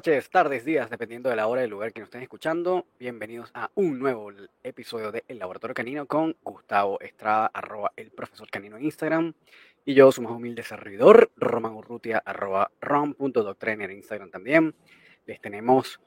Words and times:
Noches, 0.00 0.30
tardes, 0.30 0.64
días, 0.64 0.88
dependiendo 0.88 1.28
de 1.28 1.36
la 1.36 1.46
hora 1.46 1.60
y 1.60 1.64
el 1.64 1.70
lugar 1.70 1.92
que 1.92 2.00
nos 2.00 2.06
estén 2.06 2.22
escuchando. 2.22 2.86
Bienvenidos 2.98 3.50
a 3.52 3.70
un 3.74 3.98
nuevo 3.98 4.32
episodio 4.62 5.12
de 5.12 5.24
El 5.28 5.38
Laboratorio 5.38 5.74
Canino 5.74 6.06
con 6.06 6.34
Gustavo 6.42 6.98
Estrada, 7.02 7.50
arroba 7.52 7.92
el 7.96 8.10
profesor 8.10 8.48
canino 8.48 8.78
en 8.78 8.84
Instagram. 8.84 9.34
Y 9.84 9.92
yo, 9.92 10.10
su 10.10 10.22
más 10.22 10.32
humilde 10.32 10.62
servidor, 10.62 11.30
Roman 11.36 11.74
Urrutia, 11.74 12.16
arroba 12.24 12.70
rom.doctrainer 12.80 13.90
en 13.90 13.98
Instagram 13.98 14.30
también. 14.30 14.74
Les 15.26 15.38
tenemos 15.38 16.00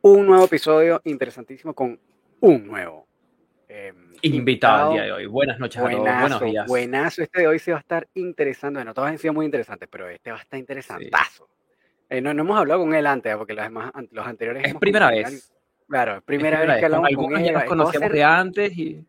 un 0.00 0.26
nuevo 0.26 0.46
episodio 0.46 1.00
interesantísimo 1.04 1.72
con 1.72 2.00
un 2.40 2.66
nuevo 2.66 3.06
eh, 3.68 3.92
invitado, 4.22 4.88
al 4.88 4.92
día 4.94 5.02
de 5.04 5.12
hoy. 5.12 5.26
Buenas 5.26 5.60
noches 5.60 5.80
a 5.80 5.88
todos. 5.88 6.02
Buenos 6.02 6.40
días. 6.40 6.66
Buenazo, 6.66 7.22
este 7.22 7.42
de 7.42 7.46
hoy 7.46 7.60
se 7.60 7.70
va 7.70 7.76
a 7.76 7.80
estar 7.80 8.08
interesante. 8.14 8.78
Bueno, 8.78 8.92
todos 8.92 9.06
han 9.08 9.18
sido 9.18 9.34
muy 9.34 9.46
interesantes, 9.46 9.88
pero 9.88 10.08
este 10.08 10.32
va 10.32 10.38
a 10.38 10.42
estar 10.42 10.58
interesantazo. 10.58 11.48
Eh, 12.08 12.20
no, 12.20 12.32
no, 12.32 12.42
hemos 12.42 12.58
hablado 12.58 12.80
con 12.80 12.94
él 12.94 13.06
antes, 13.06 13.36
porque 13.36 13.54
los, 13.54 13.64
demás, 13.64 13.92
los 14.10 14.26
anteriores. 14.26 14.64
Es 14.64 14.74
primera 14.76 15.10
vez. 15.10 15.52
Claro, 15.88 16.20
primera, 16.22 16.60
vez, 16.64 16.78
que 16.78 16.84
hablamos 16.84 17.10
con, 17.14 17.36
él. 17.36 17.44
Ya 17.44 17.52
nos 17.52 17.64
conocíamos 17.64 18.12
de 18.12 18.24
antes 18.24 18.76
y. 18.76 19.06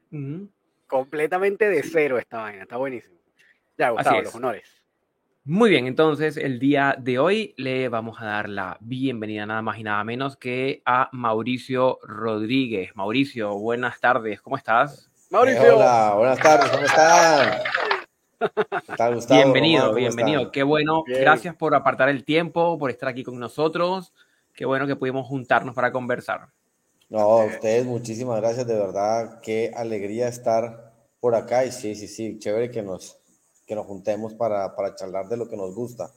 Completamente 0.87 1.69
de 1.69 1.83
cero 1.83 2.17
esta 2.17 2.41
vaina, 2.41 2.63
está 2.63 2.77
buenísimo. 2.77 3.17
Ya, 3.77 3.89
Gustavo, 3.89 4.21
los 4.21 4.35
honores. 4.35 4.77
Muy 5.43 5.69
bien, 5.69 5.87
entonces 5.87 6.35
el 6.35 6.59
día 6.59 6.95
de 6.99 7.19
hoy 7.19 7.53
le 7.55 7.87
vamos 7.87 8.21
a 8.21 8.25
dar 8.25 8.49
la 8.49 8.77
bienvenida 8.81 9.45
nada 9.45 9.61
más 9.61 9.77
y 9.77 9.83
nada 9.83 10.03
menos 10.03 10.35
que 10.35 10.81
a 10.85 11.09
Mauricio 11.13 11.99
Rodríguez. 12.03 12.93
Mauricio, 12.95 13.57
buenas 13.57 13.99
tardes, 14.01 14.41
¿cómo 14.41 14.57
estás? 14.57 15.09
Mauricio. 15.29 15.77
hola, 15.77 16.13
buenas 16.17 16.39
tardes, 16.39 16.69
¿cómo 16.69 16.83
están? 16.83 17.61
Bienvenido, 19.29 19.93
bienvenido. 19.93 20.51
Qué 20.51 20.63
bueno. 20.63 21.03
Gracias 21.05 21.55
por 21.55 21.75
apartar 21.75 22.09
el 22.09 22.23
tiempo, 22.23 22.77
por 22.77 22.91
estar 22.91 23.09
aquí 23.09 23.23
con 23.23 23.39
nosotros. 23.39 24.13
Qué 24.53 24.65
bueno 24.65 24.87
que 24.87 24.95
pudimos 24.95 25.27
juntarnos 25.27 25.75
para 25.75 25.91
conversar. 25.91 26.49
No, 27.09 27.19
a 27.19 27.45
ustedes 27.45 27.85
muchísimas 27.85 28.41
gracias, 28.41 28.67
de 28.67 28.75
verdad. 28.75 29.39
Qué 29.41 29.71
alegría 29.75 30.27
estar 30.27 30.93
por 31.19 31.35
acá. 31.35 31.65
Y 31.65 31.71
sí, 31.71 31.95
sí, 31.95 32.07
sí, 32.07 32.37
chévere 32.39 32.69
que 32.69 32.81
nos, 32.81 33.17
que 33.65 33.75
nos 33.75 33.85
juntemos 33.85 34.33
para, 34.33 34.75
para 34.75 34.95
charlar 34.95 35.27
de 35.27 35.37
lo 35.37 35.47
que 35.47 35.57
nos 35.57 35.73
gusta. 35.73 36.11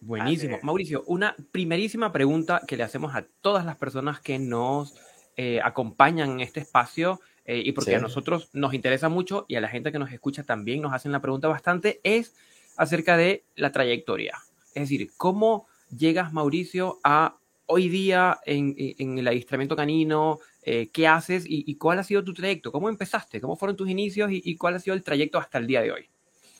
Buenísimo. 0.00 0.58
Mauricio, 0.62 1.04
una 1.06 1.36
primerísima 1.52 2.10
pregunta 2.10 2.62
que 2.66 2.76
le 2.76 2.84
hacemos 2.84 3.14
a 3.14 3.26
todas 3.42 3.66
las 3.66 3.76
personas 3.76 4.20
que 4.20 4.38
nos 4.38 4.94
eh, 5.36 5.60
acompañan 5.62 6.30
en 6.30 6.40
este 6.40 6.60
espacio 6.60 7.20
eh, 7.44 7.62
y 7.64 7.72
porque 7.72 7.96
a 7.96 8.00
nosotros 8.00 8.48
nos 8.52 8.74
interesa 8.74 9.08
mucho 9.08 9.44
y 9.48 9.56
a 9.56 9.60
la 9.60 9.68
gente 9.68 9.90
que 9.90 9.98
nos 9.98 10.12
escucha 10.12 10.42
también 10.42 10.82
nos 10.82 10.92
hacen 10.92 11.12
la 11.12 11.20
pregunta 11.20 11.48
bastante, 11.48 12.00
es 12.04 12.34
acerca 12.76 13.16
de 13.16 13.44
la 13.56 13.72
trayectoria. 13.72 14.38
Es 14.74 14.82
decir, 14.82 15.10
¿cómo 15.16 15.66
llegas, 15.96 16.32
Mauricio, 16.32 17.00
a 17.02 17.36
hoy 17.66 17.88
día 17.88 18.38
en, 18.46 19.18
el 19.18 19.26
adiestramiento 19.26 19.74
canino? 19.74 20.38
Eh, 20.62 20.90
¿Qué 20.92 21.08
haces 21.08 21.44
y, 21.46 21.74
cuál 21.76 21.98
ha 21.98 22.04
sido 22.04 22.22
tu 22.22 22.34
trayecto? 22.34 22.70
¿Cómo 22.70 22.88
empezaste? 22.88 23.40
¿Cómo 23.40 23.56
fueron 23.56 23.76
tus 23.76 23.88
inicios 23.88 24.30
y, 24.32 24.56
cuál 24.56 24.76
ha 24.76 24.78
sido 24.78 24.94
el 24.94 25.02
trayecto 25.02 25.38
hasta 25.38 25.58
el 25.58 25.66
día 25.66 25.82
de 25.82 25.92
hoy? 25.92 26.08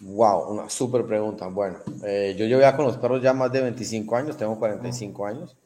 Wow, 0.00 0.53
una 0.53 0.70
súper 0.70 1.05
pregunta. 1.05 1.47
Bueno, 1.48 1.78
eh, 2.05 2.34
yo 2.37 2.47
llevo 2.47 2.62
ya 2.62 2.75
con 2.75 2.87
los 2.87 2.97
perros 2.97 3.22
ya 3.22 3.34
más 3.34 3.53
de 3.53 3.61
25 3.61 4.17
años, 4.17 4.37
tengo 4.37 4.59
45 4.59 5.27
años. 5.27 5.56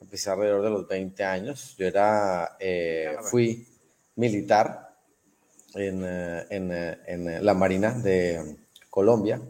Empecé 0.00 0.30
alrededor 0.30 0.62
de 0.62 0.70
los 0.70 0.86
20 0.86 1.24
años. 1.24 1.74
Yo 1.78 1.86
era, 1.86 2.56
fui 3.22 3.66
militar 4.16 4.84
en, 5.74 6.04
eh, 6.04 6.46
en, 6.50 6.72
eh, 6.72 6.98
en, 7.06 7.28
eh, 7.28 7.42
la 7.42 7.54
Marina 7.54 7.92
de 7.92 8.56
Colombia 8.90 9.40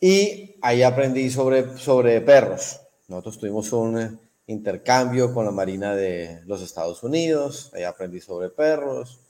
y 0.00 0.56
ahí 0.62 0.82
aprendí 0.82 1.30
sobre, 1.30 1.76
sobre 1.76 2.20
perros. 2.22 2.80
Nosotros 3.08 3.38
tuvimos 3.38 3.72
un 3.72 4.18
intercambio 4.46 5.34
con 5.34 5.44
la 5.44 5.50
Marina 5.50 5.94
de 5.94 6.40
los 6.46 6.62
Estados 6.62 7.02
Unidos, 7.02 7.70
ahí 7.74 7.82
aprendí 7.84 8.20
sobre 8.20 8.48
perros. 8.48 9.20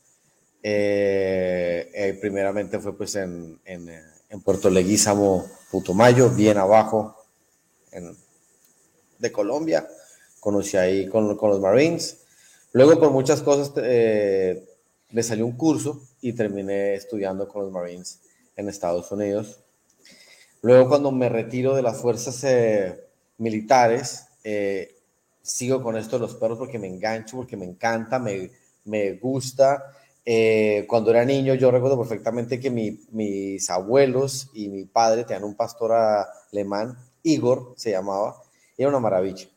primeramente 2.21 2.79
fue 2.79 2.97
pues 2.97 3.17
en, 3.17 3.59
en, 3.65 3.89
en, 4.29 4.41
Puerto 4.43 4.71
Leguízamo, 4.71 5.45
Putumayo, 5.73 6.31
bien 6.31 6.59
abajo 6.59 7.17
de 9.19 9.33
Colombia. 9.33 9.89
Conocí 10.39 10.77
ahí 10.77 11.09
con, 11.09 11.37
con 11.37 11.51
los 11.51 11.61
Marines. 11.61 12.20
Luego, 12.73 13.01
por 13.01 13.11
muchas 13.11 13.43
cosas, 13.43 13.73
eh, 13.83 14.65
me 15.11 15.23
salió 15.25 15.45
un 15.45 15.57
curso 15.57 16.03
y 16.21 16.33
terminé 16.35 16.95
estudiando 16.95 17.49
con 17.49 17.65
los 17.65 17.73
Marines 17.73 18.21
en 18.55 18.69
Estados 18.69 19.11
Unidos. 19.11 19.59
Luego, 20.63 20.89
cuando 20.89 21.11
me 21.11 21.29
retiro 21.29 21.75
de 21.75 21.83
las 21.83 22.01
fuerzas 22.01 22.45
eh, 22.45 23.09
militares, 23.39 24.27
eh, 24.45 24.95
sigo 25.43 25.83
con 25.83 25.97
esto 25.97 26.17
de 26.17 26.27
los 26.27 26.37
perros 26.37 26.59
porque 26.59 26.79
me 26.79 26.87
engancho, 26.87 27.39
porque 27.39 27.57
me 27.57 27.65
encanta, 27.65 28.21
me, 28.21 28.51
me 28.85 29.15
gusta. 29.15 29.97
cuando 30.87 31.11
era 31.11 31.25
niño, 31.25 31.55
yo 31.55 31.73
recuerdo 31.73 31.99
perfectamente 31.99 32.61
que 32.61 32.71
mis 32.71 33.69
abuelos 33.71 34.49
y 34.55 34.69
mi 34.69 34.85
padre 34.85 35.25
tenían 35.25 35.43
un 35.45 35.57
pastor 35.57 35.93
alemán, 36.53 36.97
Igor 37.25 37.75
se 37.77 37.91
llamaba, 37.91 38.41
era 38.79 38.89
una 38.89 39.01
maravilla 39.01 39.49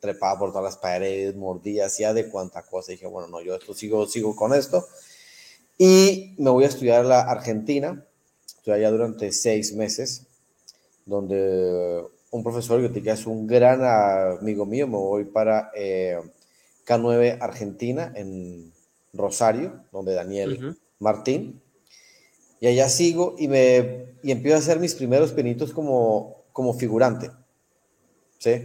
trepaba 0.00 0.38
por 0.38 0.50
todas 0.50 0.64
las 0.64 0.76
paredes, 0.76 1.34
mordía, 1.36 1.86
hacía 1.86 2.12
de 2.14 2.28
cuánta 2.28 2.62
cosa. 2.62 2.92
Y 2.92 2.96
dije, 2.96 3.06
bueno, 3.06 3.28
no, 3.28 3.40
yo 3.40 3.54
esto 3.54 3.74
sigo, 3.74 4.06
sigo 4.06 4.34
con 4.36 4.54
esto. 4.54 4.86
Y 5.76 6.34
me 6.38 6.50
voy 6.50 6.64
a 6.64 6.68
estudiar 6.68 7.04
la 7.04 7.20
Argentina. 7.20 8.04
Estoy 8.46 8.74
allá 8.74 8.90
durante 8.90 9.32
seis 9.32 9.74
meses, 9.74 10.26
donde 11.06 12.04
un 12.30 12.42
profesor 12.42 12.92
que 12.92 13.10
es 13.10 13.26
un 13.26 13.46
gran 13.46 13.82
amigo 13.84 14.66
mío, 14.66 14.86
me 14.86 14.96
voy 14.96 15.24
para 15.24 15.70
eh, 15.74 16.18
K9 16.86 17.38
Argentina, 17.40 18.12
en 18.14 18.72
Rosario, 19.12 19.84
donde 19.92 20.14
Daniel 20.14 20.76
Martín. 20.98 21.62
Y 22.60 22.66
allá 22.66 22.88
sigo 22.88 23.36
y, 23.38 23.46
me, 23.48 24.06
y 24.22 24.32
empiezo 24.32 24.56
a 24.56 24.60
hacer 24.60 24.80
mis 24.80 24.94
primeros 24.94 25.32
pinitos 25.32 25.72
como, 25.72 26.44
como 26.52 26.74
figurante. 26.74 27.30
¿Sí? 28.38 28.62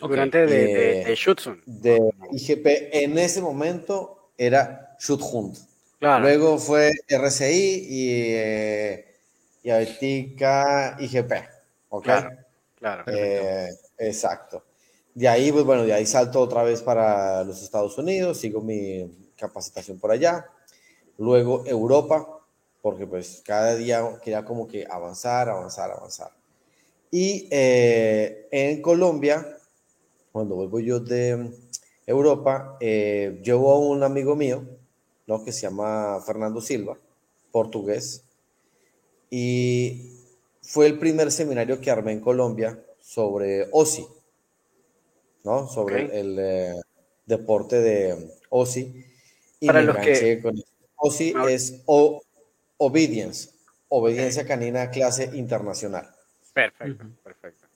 Durante 0.00 0.46
de, 0.46 0.46
de, 0.46 1.04
de, 1.04 1.14
Schutzhund. 1.14 1.62
De 1.64 2.10
IGP. 2.32 2.66
En 2.92 3.18
ese 3.18 3.40
momento 3.40 4.30
era 4.36 4.96
Schutzhund. 4.98 5.56
Claro. 5.98 6.22
Luego 6.22 6.58
fue 6.58 6.92
RCI 7.08 7.86
y, 7.88 8.10
eh, 8.34 9.16
y 9.62 9.70
ahorita 9.70 10.96
IGP. 11.00 11.32
¿Ok? 11.88 12.04
Claro. 12.04 12.30
claro 12.78 13.04
eh, 13.06 13.68
exacto. 13.98 14.64
De 15.14 15.28
ahí, 15.28 15.50
pues 15.50 15.64
bueno, 15.64 15.84
de 15.84 15.94
ahí 15.94 16.04
salto 16.04 16.40
otra 16.40 16.62
vez 16.62 16.82
para 16.82 17.42
los 17.42 17.62
Estados 17.62 17.96
Unidos, 17.96 18.38
sigo 18.38 18.60
mi 18.60 19.10
capacitación 19.36 19.98
por 19.98 20.10
allá. 20.10 20.46
Luego 21.16 21.64
Europa, 21.66 22.26
porque 22.82 23.06
pues 23.06 23.42
cada 23.44 23.74
día 23.76 24.02
quería 24.22 24.44
como 24.44 24.68
que 24.68 24.86
avanzar, 24.88 25.48
avanzar, 25.48 25.90
avanzar. 25.90 26.30
Y 27.10 27.48
eh, 27.50 28.48
en 28.50 28.82
Colombia 28.82 29.55
cuando 30.36 30.54
vuelvo 30.54 30.80
yo 30.80 31.00
de 31.00 31.50
Europa, 32.06 32.76
eh, 32.78 33.40
llevo 33.42 33.72
a 33.72 33.78
un 33.78 34.02
amigo 34.02 34.36
mío, 34.36 34.68
¿no? 35.26 35.42
que 35.42 35.50
se 35.50 35.62
llama 35.62 36.20
Fernando 36.26 36.60
Silva, 36.60 36.98
portugués, 37.50 38.22
y 39.30 40.12
fue 40.60 40.88
el 40.88 40.98
primer 40.98 41.32
seminario 41.32 41.80
que 41.80 41.90
armé 41.90 42.12
en 42.12 42.20
Colombia 42.20 42.78
sobre 43.00 43.66
OSI, 43.72 44.06
¿no? 45.44 45.68
sobre 45.68 46.20
el 46.20 46.36
eh, 46.38 46.82
deporte 47.24 47.80
de 47.80 48.30
OSI. 48.50 49.06
Y 49.60 49.66
Para 49.68 49.80
los 49.80 49.96
que... 49.96 50.42
con 50.42 50.54
OSI 50.96 51.32
es 51.48 51.82
o, 51.86 52.20
Obedience, 52.76 53.52
Obediencia 53.88 54.46
Canina 54.46 54.90
Clase 54.90 55.30
Internacional. 55.32 56.14
Perfecto, 56.52 57.06
perfecto. 57.24 57.66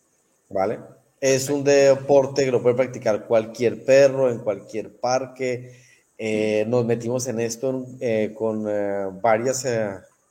¿Vale? 0.51 1.00
Es 1.21 1.51
un 1.51 1.63
deporte 1.65 2.47
que 2.47 2.51
lo 2.51 2.63
puede 2.63 2.77
practicar 2.77 3.27
cualquier 3.27 3.85
perro 3.85 4.31
en 4.31 4.39
cualquier 4.39 4.99
parque. 4.99 5.79
Eh, 6.17 6.65
nos 6.67 6.87
metimos 6.87 7.27
en 7.27 7.41
esto 7.41 7.87
eh, 8.01 8.33
con 8.35 8.65
eh, 8.67 9.07
varias 9.21 9.67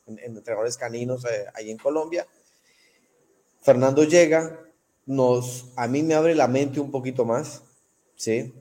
entrenadores 0.08 0.78
caninos 0.78 1.28
ahí 1.54 1.70
en 1.70 1.78
Colombia. 1.78 2.26
Fernando 3.62 4.04
llega, 4.04 4.60
nos, 5.06 5.72
a 5.76 5.88
mí 5.88 6.02
me 6.02 6.16
abre 6.16 6.34
la 6.34 6.48
mente 6.48 6.80
un 6.80 6.90
poquito 6.90 7.24
más, 7.24 7.62
¿sí? 8.16 8.54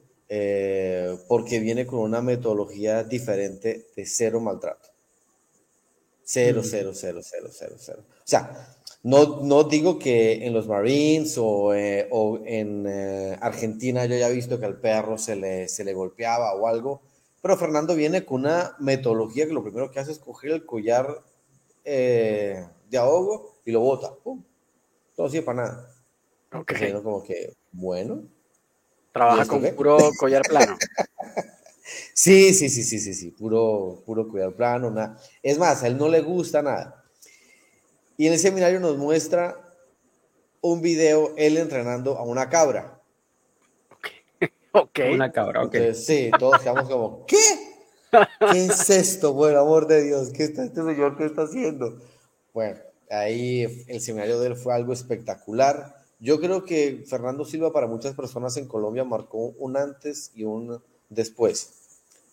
porque 1.27 1.59
viene 1.59 1.87
con 1.87 2.01
una 2.01 2.21
metodología 2.21 3.03
diferente 3.05 3.87
de 3.97 4.05
cero 4.05 4.41
maltrato. 4.41 4.91
Cero, 6.23 6.61
cero, 6.63 6.91
cero, 6.95 7.21
cero, 7.23 7.49
cero, 7.51 7.77
cero. 7.79 8.05
O 8.07 8.27
sea, 8.27 8.77
no, 9.03 9.41
no 9.43 9.65
digo 9.65 9.99
que 9.99 10.47
en 10.47 10.53
los 10.53 10.67
Marines 10.67 11.39
o, 11.39 11.73
eh, 11.75 12.09
o 12.11 12.41
en 12.45 12.85
eh, 12.89 13.39
Argentina 13.41 14.05
yo 14.07 14.17
haya 14.17 14.29
visto 14.29 14.59
que 14.59 14.67
al 14.67 14.81
perro 14.81 15.19
se 15.19 15.37
le, 15.37 15.69
se 15.69 15.85
le 15.85 15.95
golpeaba 15.95 16.55
o 16.55 16.67
algo, 16.67 17.03
pero 17.41 17.57
Fernando 17.57 17.95
viene 17.95 18.25
con 18.25 18.41
una 18.41 18.77
metodología 18.81 19.47
que 19.47 19.53
lo 19.53 19.63
primero 19.63 19.91
que 19.91 20.01
hace 20.01 20.13
es 20.13 20.19
coger 20.19 20.51
el 20.51 20.67
collar 20.67 21.23
eh, 21.85 22.67
de 22.91 22.99
ahogo 22.99 23.61
y 23.65 23.71
lo 23.71 23.81
bota. 23.81 24.15
¡Pum! 24.23 24.43
Todo 25.15 25.29
sirve 25.29 25.47
para 25.47 25.63
nada. 25.63 25.95
Ok. 26.53 26.73
como 27.03 27.23
que, 27.23 27.55
bueno. 27.73 28.25
¿Trabaja 29.13 29.47
con 29.47 29.63
puro 29.75 29.97
collar 30.19 30.43
plano? 30.43 30.77
sí, 32.15 32.53
sí, 32.53 32.69
sí, 32.69 32.83
sí, 32.83 32.99
sí, 32.99 33.15
sí, 33.15 33.31
puro, 33.31 34.03
puro 34.05 34.29
collar 34.29 34.53
plano. 34.55 34.91
Nada. 34.91 35.19
Es 35.43 35.59
más, 35.59 35.83
a 35.83 35.87
él 35.87 35.97
no 35.97 36.09
le 36.09 36.21
gusta 36.21 36.63
nada. 36.63 36.98
Y 38.19 38.27
en 38.27 38.33
el 38.33 38.39
seminario 38.41 38.81
nos 38.81 38.97
muestra 38.97 39.57
un 40.61 40.83
video 40.83 41.35
él 41.37 41.57
entrenando 41.57 42.19
a 42.19 42.25
una 42.25 42.49
cabra. 42.49 43.01
Ok. 44.73 44.99
Una 45.15 45.33
cabra, 45.33 45.63
ok. 45.63 45.77
sí, 45.95 46.31
todos 46.39 46.61
quedamos 46.61 46.89
como, 46.89 47.25
¿qué? 47.27 47.37
¿Qué 48.53 48.67
es 48.67 48.91
esto, 48.91 49.35
por 49.35 49.55
amor 49.55 49.87
de 49.87 50.03
Dios? 50.03 50.31
¿Qué 50.31 50.45
está 50.45 50.65
este 50.65 50.83
señor 50.83 51.17
qué 51.17 51.27
está 51.27 51.43
haciendo? 51.43 51.99
Bueno, 52.53 52.79
ahí 53.09 53.85
el 53.87 54.01
seminario 54.01 54.41
de 54.41 54.49
él 54.49 54.57
fue 54.57 54.75
algo 54.75 54.93
espectacular. 54.93 55.95
Yo 56.19 56.41
creo 56.41 56.65
que 56.65 57.05
Fernando 57.09 57.45
Silva 57.45 57.73
para 57.73 57.87
muchas 57.87 58.15
personas 58.15 58.57
en 58.57 58.67
Colombia 58.67 59.05
marcó 59.05 59.55
un 59.59 59.77
antes 59.77 60.33
y 60.35 60.43
un 60.43 60.83
después, 61.09 61.71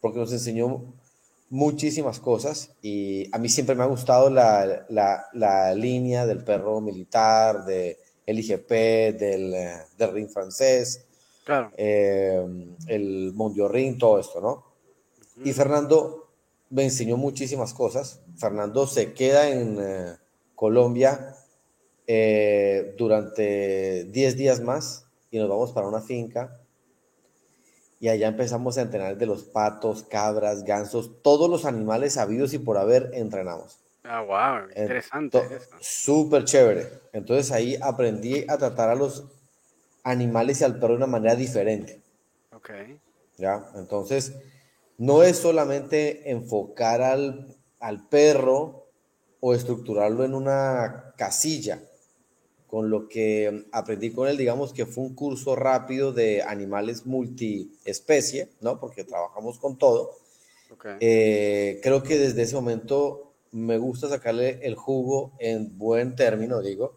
porque 0.01 0.19
nos 0.19 0.33
enseñó 0.33 0.93
muchísimas 1.49 2.19
cosas 2.19 2.71
y 2.81 3.29
a 3.33 3.37
mí 3.37 3.49
siempre 3.49 3.75
me 3.75 3.83
ha 3.83 3.87
gustado 3.87 4.29
la, 4.29 4.85
la, 4.89 5.25
la 5.33 5.73
línea 5.73 6.25
del 6.25 6.43
perro 6.43 6.81
militar, 6.81 7.65
de 7.65 7.97
el 8.25 8.39
IGP, 8.39 8.69
del, 9.17 9.55
del 9.97 10.11
ring 10.11 10.29
francés, 10.29 11.05
claro. 11.43 11.71
eh, 11.77 12.43
el 12.87 13.33
Ring, 13.69 13.97
todo 13.97 14.19
esto, 14.19 14.41
¿no? 14.41 14.65
Y 15.43 15.53
Fernando 15.53 16.29
me 16.69 16.83
enseñó 16.83 17.17
muchísimas 17.17 17.73
cosas. 17.73 18.21
Fernando 18.37 18.87
se 18.87 19.13
queda 19.13 19.49
en 19.49 19.77
eh, 19.79 20.15
Colombia 20.55 21.35
eh, 22.07 22.95
durante 22.97 24.05
10 24.05 24.37
días 24.37 24.61
más 24.61 25.05
y 25.31 25.37
nos 25.37 25.49
vamos 25.49 25.71
para 25.71 25.87
una 25.87 26.01
finca. 26.01 26.59
Y 27.99 28.09
allá 28.09 28.27
empezamos 28.27 28.77
a 28.77 28.81
entrenar 28.81 29.17
de 29.17 29.25
los 29.25 29.43
patos, 29.43 30.03
cabras, 30.03 30.63
gansos, 30.63 31.21
todos 31.21 31.49
los 31.49 31.65
animales 31.65 32.17
habidos 32.17 32.53
y 32.53 32.59
por 32.59 32.77
haber 32.77 33.11
entrenamos. 33.13 33.77
Ah, 34.03 34.21
wow, 34.21 34.69
interesante. 34.69 35.41
Súper 35.79 36.43
chévere. 36.43 36.87
Entonces 37.13 37.51
ahí 37.51 37.77
aprendí 37.81 38.45
a 38.47 38.57
tratar 38.57 38.89
a 38.89 38.95
los 38.95 39.25
animales 40.03 40.61
y 40.61 40.63
al 40.63 40.75
perro 40.75 40.89
de 40.89 40.97
una 40.97 41.07
manera 41.07 41.35
diferente. 41.35 42.01
Ok. 42.53 42.69
Ya, 43.37 43.65
entonces 43.75 44.33
no 44.97 45.23
es 45.23 45.37
solamente 45.37 46.29
enfocar 46.29 47.01
al, 47.01 47.55
al 47.79 48.07
perro 48.07 48.87
o 49.39 49.53
estructurarlo 49.53 50.23
en 50.23 50.33
una 50.33 51.13
casilla. 51.17 51.81
Con 52.67 52.89
lo 52.89 53.07
que 53.07 53.65
aprendí 53.71 54.11
con 54.11 54.27
él, 54.27 54.37
digamos 54.37 54.73
que 54.73 54.85
fue 54.85 55.03
un 55.03 55.15
curso 55.15 55.55
rápido 55.55 56.11
de 56.11 56.41
animales 56.41 57.05
multiespecie, 57.05 58.49
¿no? 58.61 58.79
Porque 58.79 59.03
trabajamos 59.03 59.59
con 59.59 59.77
todo. 59.77 60.11
Eh, 60.99 61.79
creo 61.81 62.03
que 62.03 62.17
desde 62.17 62.41
ese 62.41 62.55
momento 62.55 63.33
me 63.51 63.77
gusta 63.77 64.09
sacarle 64.09 64.59
el 64.63 64.75
jugo 64.75 65.33
en 65.39 65.77
buen 65.77 66.15
término, 66.15 66.61
digo, 66.61 66.93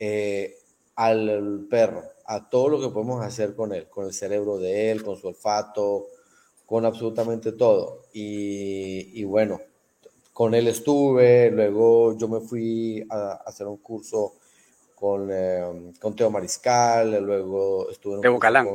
eh, 0.00 0.58
al 0.96 1.66
perro, 1.70 2.02
a 2.24 2.48
todo 2.48 2.68
lo 2.68 2.80
que 2.80 2.88
podemos 2.88 3.24
hacer 3.24 3.54
con 3.54 3.72
él, 3.72 3.88
con 3.88 4.06
el 4.06 4.12
cerebro 4.12 4.58
de 4.58 4.90
él, 4.90 5.04
con 5.04 5.16
su 5.16 5.28
olfato, 5.28 6.06
con 6.66 6.84
absolutamente 6.84 7.52
todo. 7.52 8.02
Y, 8.12 9.22
bueno, 9.24 9.60
con 10.32 10.54
él 10.54 10.68
estuve, 10.68 11.50
luego 11.50 12.16
yo 12.16 12.28
me 12.28 12.40
fui 12.40 13.06
a, 13.10 13.42
hacer 13.46 13.66
un 13.66 13.76
curso 13.78 14.34
con, 15.04 15.28
eh, 15.30 15.92
con 16.00 16.16
Teo 16.16 16.30
Mariscal, 16.30 17.22
luego 17.22 17.90
estuve 17.90 18.14
en 18.14 18.20
de 18.22 18.28
Bocalán. 18.30 18.66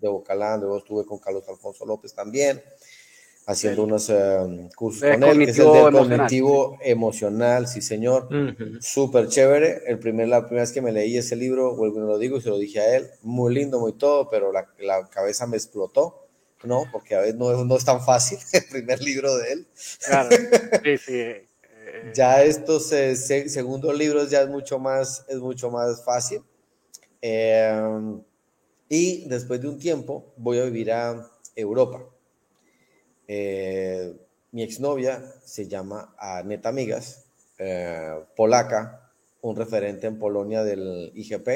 de 0.00 0.08
Bocalán, 0.08 0.60
luego 0.60 0.78
estuve 0.78 1.04
con 1.04 1.18
Carlos 1.18 1.42
Alfonso 1.48 1.84
López 1.84 2.14
también, 2.14 2.62
haciendo 3.46 3.82
unos 3.82 4.08
eh, 4.08 4.68
cursos 4.76 5.02
con 5.02 5.24
él, 5.24 5.38
que 5.38 5.50
es 5.50 5.58
el 5.58 5.72
del 5.72 5.92
cognitivo 5.92 6.78
emocional, 6.82 7.66
sí 7.66 7.82
señor, 7.82 8.28
súper 8.78 9.26
chévere. 9.26 9.82
El 9.88 9.98
primer, 9.98 10.28
la 10.28 10.42
primera 10.42 10.62
vez 10.62 10.70
que 10.70 10.82
me 10.82 10.92
leí 10.92 11.16
ese 11.16 11.34
libro, 11.34 11.74
vuelvo 11.74 11.98
y 11.98 12.06
lo 12.06 12.16
digo 12.16 12.36
y 12.36 12.42
se 12.42 12.50
lo 12.50 12.58
dije 12.58 12.78
a 12.78 12.96
él, 12.96 13.10
muy 13.22 13.52
lindo, 13.52 13.80
muy 13.80 13.94
todo, 13.94 14.30
pero 14.30 14.52
la, 14.52 14.68
la 14.78 15.08
cabeza 15.08 15.48
me 15.48 15.56
explotó 15.56 16.28
¿no? 16.62 16.84
Porque 16.92 17.16
a 17.16 17.20
veces 17.22 17.34
no, 17.34 17.64
no 17.64 17.76
es 17.76 17.84
tan 17.84 18.00
fácil 18.00 18.38
el 18.52 18.64
primer 18.70 19.02
libro 19.02 19.36
de 19.36 19.52
él. 19.52 19.66
Claro, 20.06 20.30
sí, 20.84 20.98
sí. 20.98 21.32
Eh, 22.02 22.12
ya 22.14 22.42
estos 22.42 22.92
eh, 22.92 23.16
segundos 23.16 23.96
libros 23.96 24.30
ya 24.30 24.42
es 24.42 24.48
mucho 24.48 24.78
más, 24.78 25.24
es 25.28 25.38
mucho 25.38 25.70
más 25.70 26.04
fácil. 26.04 26.42
Em, 27.20 28.20
y 28.88 29.28
después 29.28 29.60
de 29.60 29.68
un 29.68 29.78
tiempo 29.78 30.32
voy 30.36 30.58
a 30.58 30.64
vivir 30.64 30.92
a 30.92 31.30
Europa. 31.54 32.04
Eh, 33.28 34.14
mi 34.50 34.62
exnovia 34.62 35.22
se 35.44 35.66
llama 35.66 36.14
Aneta 36.18 36.68
Amigas, 36.68 37.24
polaca, 38.36 39.10
un 39.40 39.56
referente 39.56 40.06
en 40.08 40.18
Polonia 40.18 40.62
del 40.62 41.10
IGP. 41.14 41.48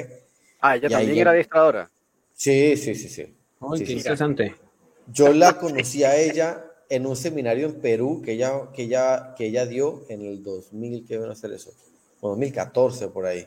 Ah, 0.60 0.76
ella 0.76 0.88
también 0.88 1.19
era 1.19 1.32
adiestradora. 1.32 1.90
Sí, 2.32 2.76
sí, 2.76 2.94
sí, 2.94 3.08
sí. 3.08 3.37
Ay, 3.60 3.84
qué 3.84 3.92
interesante. 3.92 4.54
Yo 5.08 5.32
la 5.32 5.58
conocí 5.58 6.04
a 6.04 6.16
ella 6.16 6.65
en 6.88 7.06
un 7.06 7.16
seminario 7.16 7.66
en 7.66 7.80
Perú 7.80 8.22
que 8.24 8.32
ella, 8.32 8.70
que 8.74 8.84
ella, 8.84 9.34
que 9.36 9.46
ella 9.46 9.66
dio 9.66 10.04
en 10.08 10.22
el 10.22 10.42
2000, 10.42 11.04
¿qué 11.06 11.18
van 11.18 11.30
a 11.30 11.32
hacer 11.32 11.52
eso? 11.52 11.72
2014 12.22 13.08
por 13.08 13.26
ahí. 13.26 13.46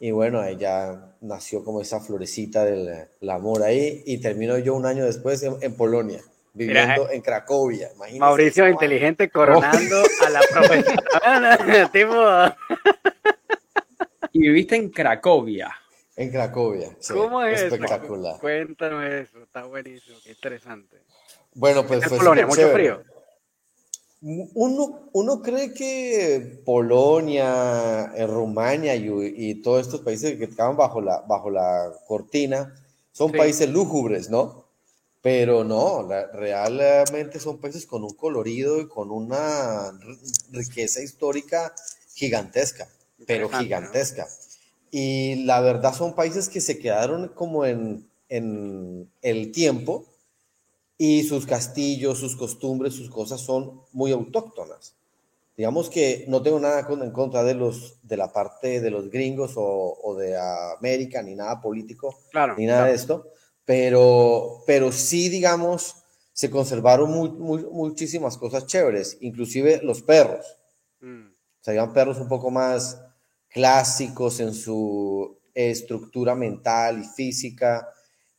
Y 0.00 0.12
bueno, 0.12 0.44
ella 0.44 1.12
nació 1.20 1.64
como 1.64 1.80
esa 1.80 1.98
florecita 2.00 2.64
del, 2.64 3.08
amor 3.28 3.64
ahí 3.64 4.02
y 4.06 4.18
terminó 4.18 4.56
yo 4.58 4.74
un 4.74 4.86
año 4.86 5.04
después 5.04 5.42
en, 5.42 5.74
Polonia, 5.74 6.20
viviendo 6.54 7.10
en 7.10 7.20
Cracovia. 7.20 7.90
Mauricio 8.18 8.68
inteligente 8.68 9.28
coronando 9.28 10.02
a 10.26 10.30
la 10.30 10.40
profesora. 10.50 12.56
y 14.32 14.40
viviste 14.40 14.76
en 14.76 14.90
Cracovia. 14.90 15.74
En 16.14 16.30
Cracovia. 16.30 16.96
¿Cómo 17.12 17.42
es 17.42 17.62
Espectacular. 17.62 18.38
Cuéntame 18.40 19.20
eso, 19.20 19.42
está 19.42 19.64
buenísimo, 19.64 20.16
qué 20.22 20.30
interesante. 20.30 20.96
Bueno, 21.58 21.84
pues 21.84 22.04
fue 22.06 22.18
Polonia, 22.18 22.46
mucho 22.46 22.68
frío. 22.68 23.02
Uno, 24.20 25.10
uno 25.12 25.42
cree 25.42 25.72
que 25.74 26.62
Polonia, 26.64 28.12
eh, 28.14 28.26
Rumania 28.26 28.94
y, 28.94 29.08
y, 29.36 29.54
todos 29.56 29.82
estos 29.82 30.00
países 30.00 30.38
que 30.38 30.44
estaban 30.44 30.76
bajo 30.76 31.00
la, 31.00 31.20
bajo 31.20 31.50
la 31.50 31.92
cortina 32.06 32.74
son 33.12 33.32
países 33.32 33.68
lúgubres, 33.68 34.30
¿no? 34.30 34.66
Pero 35.20 35.64
no, 35.64 36.08
realmente 36.32 37.40
son 37.40 37.58
países 37.58 37.86
con 37.86 38.04
un 38.04 38.14
colorido 38.14 38.80
y 38.80 38.86
con 38.86 39.10
una 39.10 39.92
riqueza 40.52 41.02
histórica 41.02 41.74
gigantesca, 42.14 42.88
pero 43.26 43.48
gigantesca. 43.48 44.28
Y 44.92 45.44
la 45.44 45.60
verdad 45.60 45.92
son 45.92 46.14
países 46.14 46.48
que 46.48 46.60
se 46.60 46.78
quedaron 46.78 47.28
como 47.34 47.66
en, 47.66 48.06
el 48.28 49.52
tiempo 49.52 50.04
y 50.98 51.22
sus 51.22 51.46
castillos, 51.46 52.18
sus 52.18 52.36
costumbres, 52.36 52.94
sus 52.94 53.08
cosas 53.08 53.40
son 53.40 53.82
muy 53.92 54.10
autóctonas. 54.12 54.96
Digamos 55.56 55.88
que 55.88 56.24
no 56.28 56.42
tengo 56.42 56.60
nada 56.60 56.86
en 56.88 57.10
contra 57.12 57.42
de 57.44 57.54
los 57.54 57.98
de 58.02 58.16
la 58.16 58.32
parte 58.32 58.80
de 58.80 58.90
los 58.90 59.10
gringos 59.10 59.54
o, 59.56 60.16
de 60.18 60.36
América, 60.76 61.22
ni 61.22 61.34
nada 61.34 61.60
político, 61.60 62.16
ni 62.56 62.66
nada 62.66 62.86
de 62.86 62.94
esto, 62.94 63.28
pero, 63.64 64.62
pero 64.66 64.92
sí, 64.92 65.28
digamos, 65.28 65.96
se 66.32 66.50
conservaron 66.50 67.10
muchísimas 67.10 68.36
cosas 68.36 68.66
chéveres, 68.66 69.18
inclusive 69.20 69.80
los 69.82 70.02
perros. 70.02 70.58
Mm. 71.00 71.26
O 71.66 71.92
perros 71.92 72.18
un 72.18 72.28
poco 72.28 72.50
más, 72.50 73.00
clásicos 73.48 74.40
en 74.40 74.54
su 74.54 75.38
estructura 75.52 76.34
mental 76.34 77.00
y 77.00 77.04
física. 77.04 77.88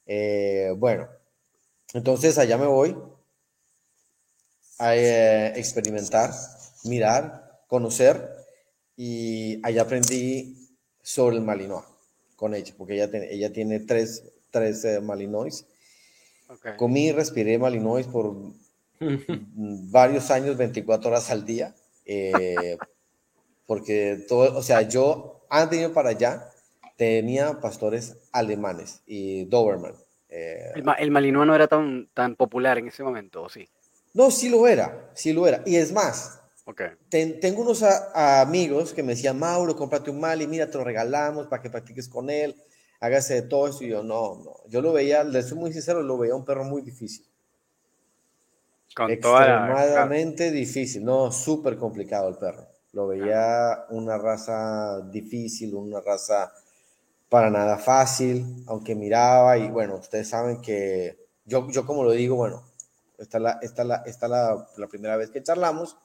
Eh, 0.05 0.73
bueno, 0.77 1.07
entonces 1.93 2.37
allá 2.37 2.57
me 2.57 2.67
voy 2.67 2.95
a 4.77 4.95
eh, 4.95 5.59
experimentar, 5.59 6.31
mirar, 6.83 7.63
conocer 7.67 8.29
y 8.95 9.59
allá 9.65 9.83
aprendí 9.83 10.55
sobre 11.01 11.37
el 11.37 11.41
Malinois 11.41 11.85
con 12.35 12.53
ella, 12.53 12.73
porque 12.77 12.95
ella, 12.95 13.09
ella 13.29 13.51
tiene 13.51 13.79
tres, 13.81 14.23
tres 14.51 14.85
eh, 14.85 15.01
Malinois. 15.01 15.65
Comí 16.77 17.07
y 17.07 17.11
respiré 17.11 17.57
Malinois 17.57 18.07
por 18.07 18.33
varios 18.99 20.31
años, 20.31 20.57
24 20.57 21.09
horas 21.09 21.29
al 21.29 21.45
día. 21.45 21.75
porque 23.65 24.25
todo, 24.27 24.57
o 24.57 24.63
sea, 24.63 24.81
yo 24.83 25.45
antes 25.49 25.79
de 25.79 25.85
ir 25.85 25.93
para 25.93 26.09
allá 26.09 26.49
tenía 26.97 27.59
pastores 27.59 28.17
alemanes 28.31 29.01
y 29.05 29.45
Doberman. 29.45 29.95
Eh, 30.29 30.73
el, 30.75 31.11
Malinois 31.11 31.47
no 31.47 31.55
era 31.55 31.67
tan, 31.67 32.07
tan 32.13 32.35
popular 32.35 32.77
en 32.77 32.87
ese 32.87 33.03
momento, 33.03 33.43
¿o 33.43 33.49
sí? 33.49 33.67
No, 34.13 34.29
sí 34.31 34.49
lo 34.49 34.67
era, 34.67 35.09
sí 35.13 35.33
lo 35.33 35.47
era. 35.47 35.61
Y 35.65 35.75
es 35.75 35.91
más, 35.91 36.39
okay. 36.65 36.89
tengo 37.09 37.61
unos 37.61 37.83
amigos 38.13 38.93
que 38.93 39.03
me 39.03 39.13
decían, 39.13 39.39
Mauro, 39.39 39.75
cómprate 39.75 40.11
un 40.11 40.19
Mali, 40.19 40.47
mira, 40.47 40.69
te 40.69 40.77
lo 40.77 40.83
regalamos 40.83 41.47
para 41.47 41.61
que 41.61 41.69
practiques 41.69 42.07
con 42.07 42.29
él. 42.29 42.55
hágase 42.99 43.41
todo 43.43 43.67
eso. 43.67 43.83
Y 43.83 43.89
yo, 43.89 44.03
no, 44.03 44.35
no. 44.43 44.55
Yo 44.67 44.81
lo 44.81 44.93
veía, 44.93 45.23
le 45.23 45.41
soy 45.41 45.57
muy 45.57 45.73
sincero, 45.73 46.01
lo 46.01 46.17
veía 46.17 46.35
un 46.35 46.45
perro 46.45 46.63
muy 46.63 46.81
difícil. 46.81 47.25
Con 48.95 49.11
Extremadamente 49.11 50.51
difícil, 50.51 51.05
no, 51.05 51.31
súper 51.31 51.77
complicado 51.77 52.27
el 52.27 52.37
perro. 52.37 52.67
Lo 52.91 53.07
veía 53.07 53.85
una 53.89 54.17
raza 54.17 55.01
difícil, 55.11 55.75
una 55.75 56.01
raza 56.01 56.51
para 57.29 57.51
nada 57.51 57.77
fácil, 57.77 58.63
aunque 58.67 58.95
miraba 58.95 59.57
y 59.57 59.69
bueno, 59.69 59.95
ustedes 59.95 60.29
saben 60.29 60.61
que 60.61 61.27
yo, 61.45 61.69
yo 61.69 61.85
como 61.85 62.03
lo 62.03 62.11
digo, 62.11 62.35
bueno, 62.35 62.63
esta 63.19 63.37
es, 63.37 63.43
la, 63.43 63.59
esta 63.61 63.83
la, 63.83 64.03
esta 64.05 64.27
la, 64.27 64.67
la 64.77 64.87
primera 64.87 65.15
vez 65.15 65.29
que 65.29 65.43
charlamos, 65.43 65.97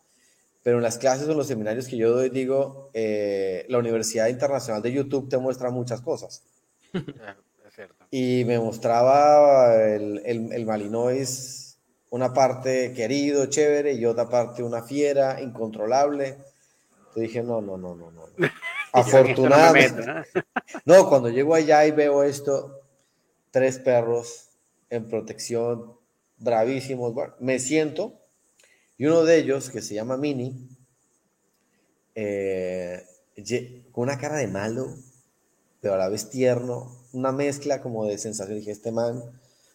pero 0.63 0.79
en 0.79 0.83
las 0.83 0.99
clases 0.99 1.29
o 1.29 1.33
en 1.33 1.39
los 1.39 1.47
seminarios 1.47 1.87
que 1.89 1.97
yo 1.97 2.11
doy, 2.11 2.31
digo, 2.31 2.91
eh, 2.95 3.67
la 3.69 3.79
Universidad 3.79 4.29
Internacional 4.29 4.83
de 4.83 4.93
YouTube 4.93 5.29
te 5.29 5.39
muestra 5.39 5.71
muchas 5.71 6.01
cosas. 6.01 6.43
Y 8.11 8.45
me 8.47 8.59
mostraba 8.59 9.75
el, 9.85 10.23
el, 10.25 10.53
el 10.53 10.65
Malinois, 10.65 11.79
una 12.11 12.33
parte 12.33 12.93
querido, 12.93 13.47
chévere, 13.47 13.93
y 13.95 14.07
otra 14.07 14.29
parte 14.29 14.63
una 14.63 14.83
fiera, 14.83 15.41
incontrolable. 15.43 16.39
Te 17.15 17.21
dije, 17.21 17.43
no, 17.43 17.61
no, 17.61 17.77
no, 17.77 17.95
no, 17.95 18.11
no. 18.11 18.23
Afortunadamente. 18.95 20.03
no, 20.85 21.09
cuando 21.09 21.29
llego 21.29 21.55
allá 21.55 21.85
y 21.87 21.91
veo 21.91 22.23
esto, 22.23 22.81
tres 23.51 23.79
perros 23.79 24.51
en 24.91 25.09
protección, 25.09 25.99
bravísimos, 26.39 27.13
bueno, 27.13 27.35
me 27.41 27.59
siento 27.59 28.25
y 28.97 29.07
uno 29.07 29.25
de 29.25 29.39
ellos, 29.39 29.71
que 29.71 29.83
se 29.83 29.95
llama 29.95 30.17
Mini, 30.17 30.69
eh, 32.15 33.05
con 33.91 34.05
una 34.05 34.19
cara 34.19 34.37
de 34.37 34.47
malo, 34.47 34.95
pero 35.81 35.95
a 35.95 35.99
la 35.99 36.09
vez 36.09 36.31
tierno, 36.31 36.97
una 37.13 37.33
mezcla 37.33 37.83
como 37.83 38.07
de 38.07 38.19
sensación. 38.19 38.59
Dije, 38.59 38.71
este 38.71 38.93
man 38.93 39.23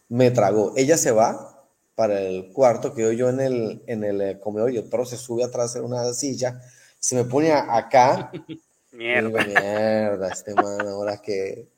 me 0.08 0.30
tragó. 0.30 0.72
Ella 0.76 0.96
se 0.96 1.10
va 1.10 1.66
para 1.94 2.20
el 2.22 2.50
cuarto, 2.52 2.94
quedo 2.94 3.12
yo 3.12 3.28
en 3.28 3.40
el, 3.40 3.82
en 3.86 4.04
el 4.04 4.20
eh, 4.22 4.40
comedor 4.40 4.72
y 4.72 4.78
el 4.78 4.84
perro 4.84 5.04
se 5.04 5.18
sube 5.18 5.44
atrás 5.44 5.76
en 5.76 5.84
una 5.84 6.12
silla, 6.14 6.62
se 6.98 7.14
me 7.14 7.24
pone 7.24 7.52
acá. 7.52 8.32
mierda. 9.00 9.44
mierda, 9.44 10.28
este 10.28 10.54
man, 10.54 10.86
ahora 10.86 11.16
que. 11.18 11.68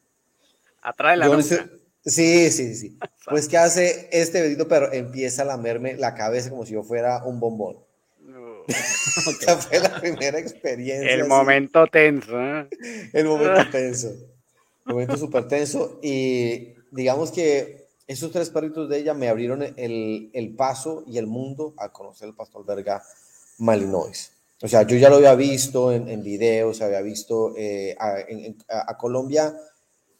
Atrae 0.83 1.17
la 1.17 1.29
Sí, 2.05 2.51
sí, 2.51 2.75
sí. 2.75 2.99
Pues, 3.27 3.49
¿qué 3.49 3.57
hace 3.57 4.09
este 4.11 4.41
bendito 4.41 4.67
perro? 4.67 4.93
Empieza 4.93 5.43
a 5.43 5.45
lamerme 5.45 5.95
la 5.95 6.15
cabeza 6.15 6.51
como 6.51 6.67
si 6.67 6.73
yo 6.73 6.83
fuera 6.83 7.23
un 7.25 7.39
bombón. 7.39 7.79
Esta 8.67 9.57
fue 9.57 9.79
la 9.79 10.01
primera 10.01 10.39
experiencia. 10.39 11.15
El 11.15 11.27
momento 11.27 11.87
tenso. 11.87 12.41
¿eh? 12.41 12.69
El 13.13 13.27
momento 13.27 13.71
tenso. 13.71 14.09
El 14.87 14.93
momento 14.93 15.17
súper 15.17 15.47
tenso. 15.47 16.01
Y 16.03 16.75
digamos 16.91 17.31
que 17.31 17.87
esos 18.09 18.33
tres 18.33 18.51
perritos 18.51 18.89
de 18.89 18.99
ella 18.99 19.15
me 19.15 19.29
abrieron 19.29 19.63
el, 19.63 20.31
el 20.33 20.55
paso 20.57 21.05
y 21.07 21.19
el 21.19 21.29
mundo 21.29 21.75
a 21.79 21.91
conocer 21.91 22.29
el 22.29 22.35
pastor 22.35 22.67
verga 22.67 23.03
Malinois. 23.59 24.33
O 24.63 24.69
sea, 24.69 24.83
yo 24.83 24.97
ya 24.97 25.09
lo 25.11 25.17
había 25.17 25.35
visto 25.35 25.93
en, 25.93 26.09
en 26.09 26.23
videos, 26.23 26.81
había 26.83 27.03
visto 27.03 27.55
eh, 27.57 27.97
a, 27.99 28.17
a 28.69 28.97
Colombia 28.97 29.55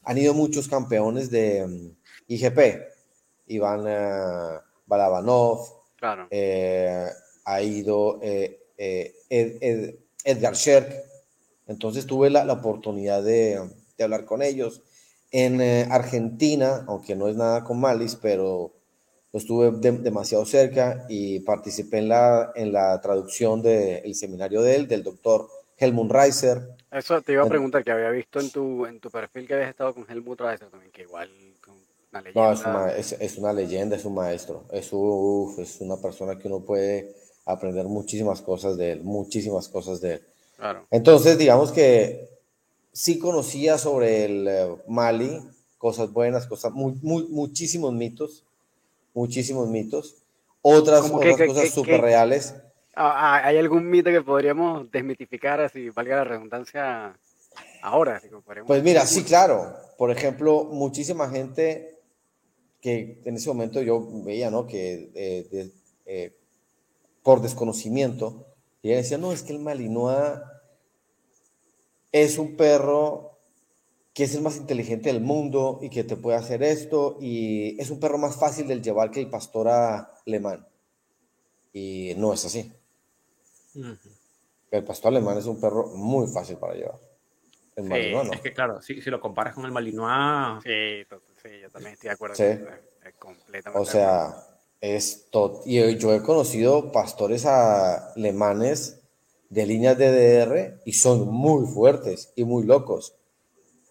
han 0.05 0.19
ido 0.19 0.35
muchos 0.35 0.69
campeones 0.69 1.31
de 1.31 1.67
mm, 1.67 1.97
IGP. 2.29 2.59
Iván 3.49 3.81
uh, 3.81 4.61
Balabanov, 4.87 5.67
eh, 6.31 7.07
ha 7.45 7.63
ido 7.63 8.19
eh, 8.23 8.61
Edgar 10.25 10.55
Sherk. 10.55 10.93
Entonces 11.67 12.07
tuve 12.07 12.31
la, 12.31 12.51
oportunidad 12.53 13.23
de, 13.23 13.61
hablar 14.01 14.25
con 14.25 14.43
ellos. 14.43 14.83
En 15.31 15.61
Argentina, 15.91 16.85
aunque 16.89 17.15
no 17.15 17.29
es 17.29 17.37
nada 17.37 17.65
con 17.65 17.81
Malis, 17.81 18.17
pero 18.17 18.73
estuve 19.33 19.71
demasiado 19.71 20.45
cerca 20.45 21.07
y 21.09 21.41
participé 21.41 21.99
en 21.99 22.09
la, 22.09 22.53
en 22.55 22.73
la 22.73 23.01
traducción 23.01 23.63
del 23.63 24.15
seminario 24.15 24.63
de 24.63 24.77
él, 24.77 24.89
del 24.89 25.03
doctor 25.03 25.49
Helmut 25.79 26.11
Reiser. 26.11 26.63
Eso 26.91 27.21
te 27.23 27.33
iba 27.33 27.43
a 27.43 27.49
preguntar, 27.49 27.83
que 27.83 27.91
había 27.91 28.11
visto 28.11 28.41
en 28.41 28.51
tu, 28.51 28.87
en 28.87 29.01
tu 29.01 29.11
perfil 29.11 29.47
que 29.47 29.55
habías 29.55 29.71
estado 29.71 29.95
con 29.95 30.07
Helmut 30.09 30.41
Reiser 30.41 30.69
también, 30.69 30.93
que 30.93 31.03
igual 31.03 31.31
una 32.13 32.21
leyenda. 32.21 32.73
No, 32.73 32.89
es, 32.89 33.13
es, 33.13 33.39
una 33.39 33.53
leyenda, 33.53 33.97
es 33.97 34.05
un 34.05 34.15
maestro, 34.15 34.65
es, 34.71 34.93
es 35.59 35.81
una 35.81 35.97
persona 35.97 36.39
que 36.39 36.49
uno 36.49 36.61
puede 36.61 37.15
aprender 37.47 37.87
muchísimas 37.87 38.41
cosas 38.41 38.77
de 38.77 38.93
él, 38.93 39.03
muchísimas 39.03 39.69
cosas 39.69 40.01
de 40.01 40.15
él. 40.15 40.23
Claro. 40.57 40.87
Entonces, 40.91 41.39
digamos 41.39 41.73
que 41.73 42.29
sí 42.93 43.19
conocía 43.19 43.79
sobre 43.79 44.27
el 44.27 44.47
eh, 44.49 44.77
Mali, 44.87 45.41
cosas 45.79 46.13
buenas, 46.13 46.47
cosas, 46.47 46.73
muy, 46.73 46.95
muy, 47.03 47.27
muchísimos 47.29 47.93
mitos, 47.93 48.45
muchísimos 49.15 49.69
mitos, 49.69 50.17
otras, 50.61 51.11
otras 51.11 51.37
cosas 51.47 51.71
súper 51.71 52.01
reales 52.01 52.55
Ah, 52.95 53.41
ah, 53.41 53.47
¿Hay 53.47 53.57
algún 53.57 53.89
mito 53.89 54.11
que 54.11 54.21
podríamos 54.21 54.91
desmitificar, 54.91 55.61
así 55.61 55.89
valga 55.91 56.17
la 56.17 56.25
redundancia, 56.25 57.19
ahora? 57.81 58.21
pues 58.67 58.83
mira, 58.83 59.07
sí, 59.07 59.25
claro. 59.25 59.75
Por 59.97 60.11
ejemplo, 60.11 60.65
muchísima 60.65 61.31
gente 61.31 62.01
que 62.83 63.23
en 63.25 63.37
ese 63.37 63.49
momento 63.49 63.81
yo 63.81 64.07
veía, 64.25 64.51
¿no? 64.51 64.67
Que 64.67 65.11
eh, 65.15 65.71
eh, 66.05 66.37
por 67.23 67.41
desconocimiento, 67.41 68.47
y 68.83 68.89
ella 68.89 68.99
decía, 68.99 69.17
no, 69.17 69.33
es 69.33 69.43
que 69.43 69.53
el 69.55 69.61
Malinois 69.61 70.41
es 72.11 72.37
un 72.37 72.57
perro 72.57 73.32
que 74.15 74.25
es 74.25 74.35
el 74.35 74.43
más 74.43 74.57
inteligente 74.57 75.13
del 75.13 75.23
mundo 75.23 75.79
y 75.81 75.89
que 75.89 76.05
te 76.05 76.17
puede 76.17 76.37
hacer 76.37 76.63
esto, 76.63 77.17
y 77.21 77.81
es 77.81 77.91
un 77.91 77.99
perro 77.99 78.19
más 78.19 78.37
fácil 78.39 78.69
del 78.69 78.83
llevar 78.83 79.11
que 79.11 79.21
el 79.21 79.31
pastor 79.31 79.69
alemán. 79.69 80.67
Y 81.73 82.13
no 82.19 82.35
es 82.35 82.45
así. 82.45 82.71
El 84.71 84.85
pastor 84.85 85.09
alemán 85.09 85.39
es 85.39 85.47
un 85.47 85.61
perro 85.61 85.89
muy 85.95 86.27
fácil 86.27 86.57
para 86.59 86.75
llevar. 86.75 86.99
El 87.75 87.85
Malinois 87.85 88.27
no. 88.27 88.33
Es 88.35 88.41
que 88.41 88.53
claro, 88.53 88.83
si, 88.83 89.01
si, 89.01 89.09
lo 89.09 89.19
comparas 89.19 89.55
con 89.55 89.65
el 89.65 89.73
Malinois. 89.73 90.63
Sí, 90.63 91.05
sí, 91.43 91.61
yo 91.63 91.71
también 91.71 91.95
estoy 91.95 92.09
de 92.09 92.15
acuerdo. 92.15 92.35
Sí. 92.35 92.45
completamente. 93.19 93.81
O 93.81 93.91
sea, 93.91 94.47
es 94.83 95.29
todo. 95.31 95.63
Y 95.65 95.97
yo 95.97 96.13
he 96.13 96.23
conocido 96.23 96.93
pastores 96.93 97.47
alemanes 97.47 99.01
de 99.49 99.67
líneas 99.67 99.97
DDR 99.97 100.83
y 100.85 100.93
son 100.93 101.29
muy 101.29 101.67
fuertes 101.67 102.33
y 102.37 102.45
muy 102.45 102.65
locos. 102.65 103.15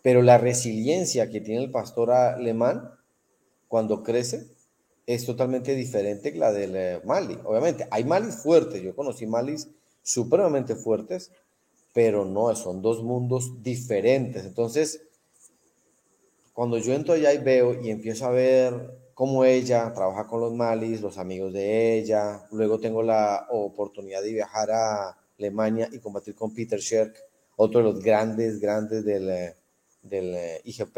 Pero 0.02 0.22
la 0.22 0.38
resiliencia 0.38 1.30
que 1.30 1.42
tiene 1.42 1.64
el 1.64 1.72
pastor 1.72 2.12
alemán 2.12 2.92
cuando 3.68 4.04
crece 4.04 4.48
es 5.06 5.26
totalmente 5.26 5.76
diferente 5.76 6.32
que 6.32 6.40
la 6.40 6.52
del 6.52 6.76
eh, 6.76 7.02
Mali. 7.06 7.38
Obviamente, 7.44 7.88
hay 7.92 8.04
Malis 8.04 8.36
fuertes, 8.36 8.82
yo 8.82 8.96
conocí 8.96 9.26
Malis 9.26 9.70
supremamente 10.04 10.76
fuertes, 10.76 11.32
pero 11.94 12.26
no, 12.26 12.56
son 12.56 12.82
dos 12.82 13.04
mundos 13.04 13.62
diferentes. 13.62 14.46
Entonces, 14.46 15.02
cuando 16.54 16.78
yo 16.78 16.94
entro 16.94 17.14
allá 17.14 17.34
y 17.34 17.40
veo 17.40 17.82
y 17.82 17.90
empiezo 17.90 18.26
a 18.26 18.32
ver 18.32 19.00
cómo 19.14 19.46
ella 19.46 19.92
trabaja 19.94 20.28
con 20.28 20.42
los 20.42 20.54
Malis, 20.54 21.02
los 21.02 21.18
amigos 21.18 21.54
de 21.54 21.98
ella, 22.00 22.46
luego 22.52 22.80
tengo 22.80 23.04
la 23.04 23.48
oportunidad 23.50 24.22
de 24.22 24.34
viajar 24.34 24.72
a 24.72 25.18
Alemania 25.38 25.90
y 25.92 26.00
combatir 26.00 26.36
con 26.36 26.54
Peter 26.54 26.80
Scherk, 26.80 27.16
otro 27.56 27.80
de 27.80 27.92
los 27.92 28.04
grandes, 28.04 28.60
grandes 28.60 29.04
del, 29.06 29.30
eh, 29.30 29.56
del 30.02 30.36
eh, 30.36 30.62
IGP. 30.66 30.98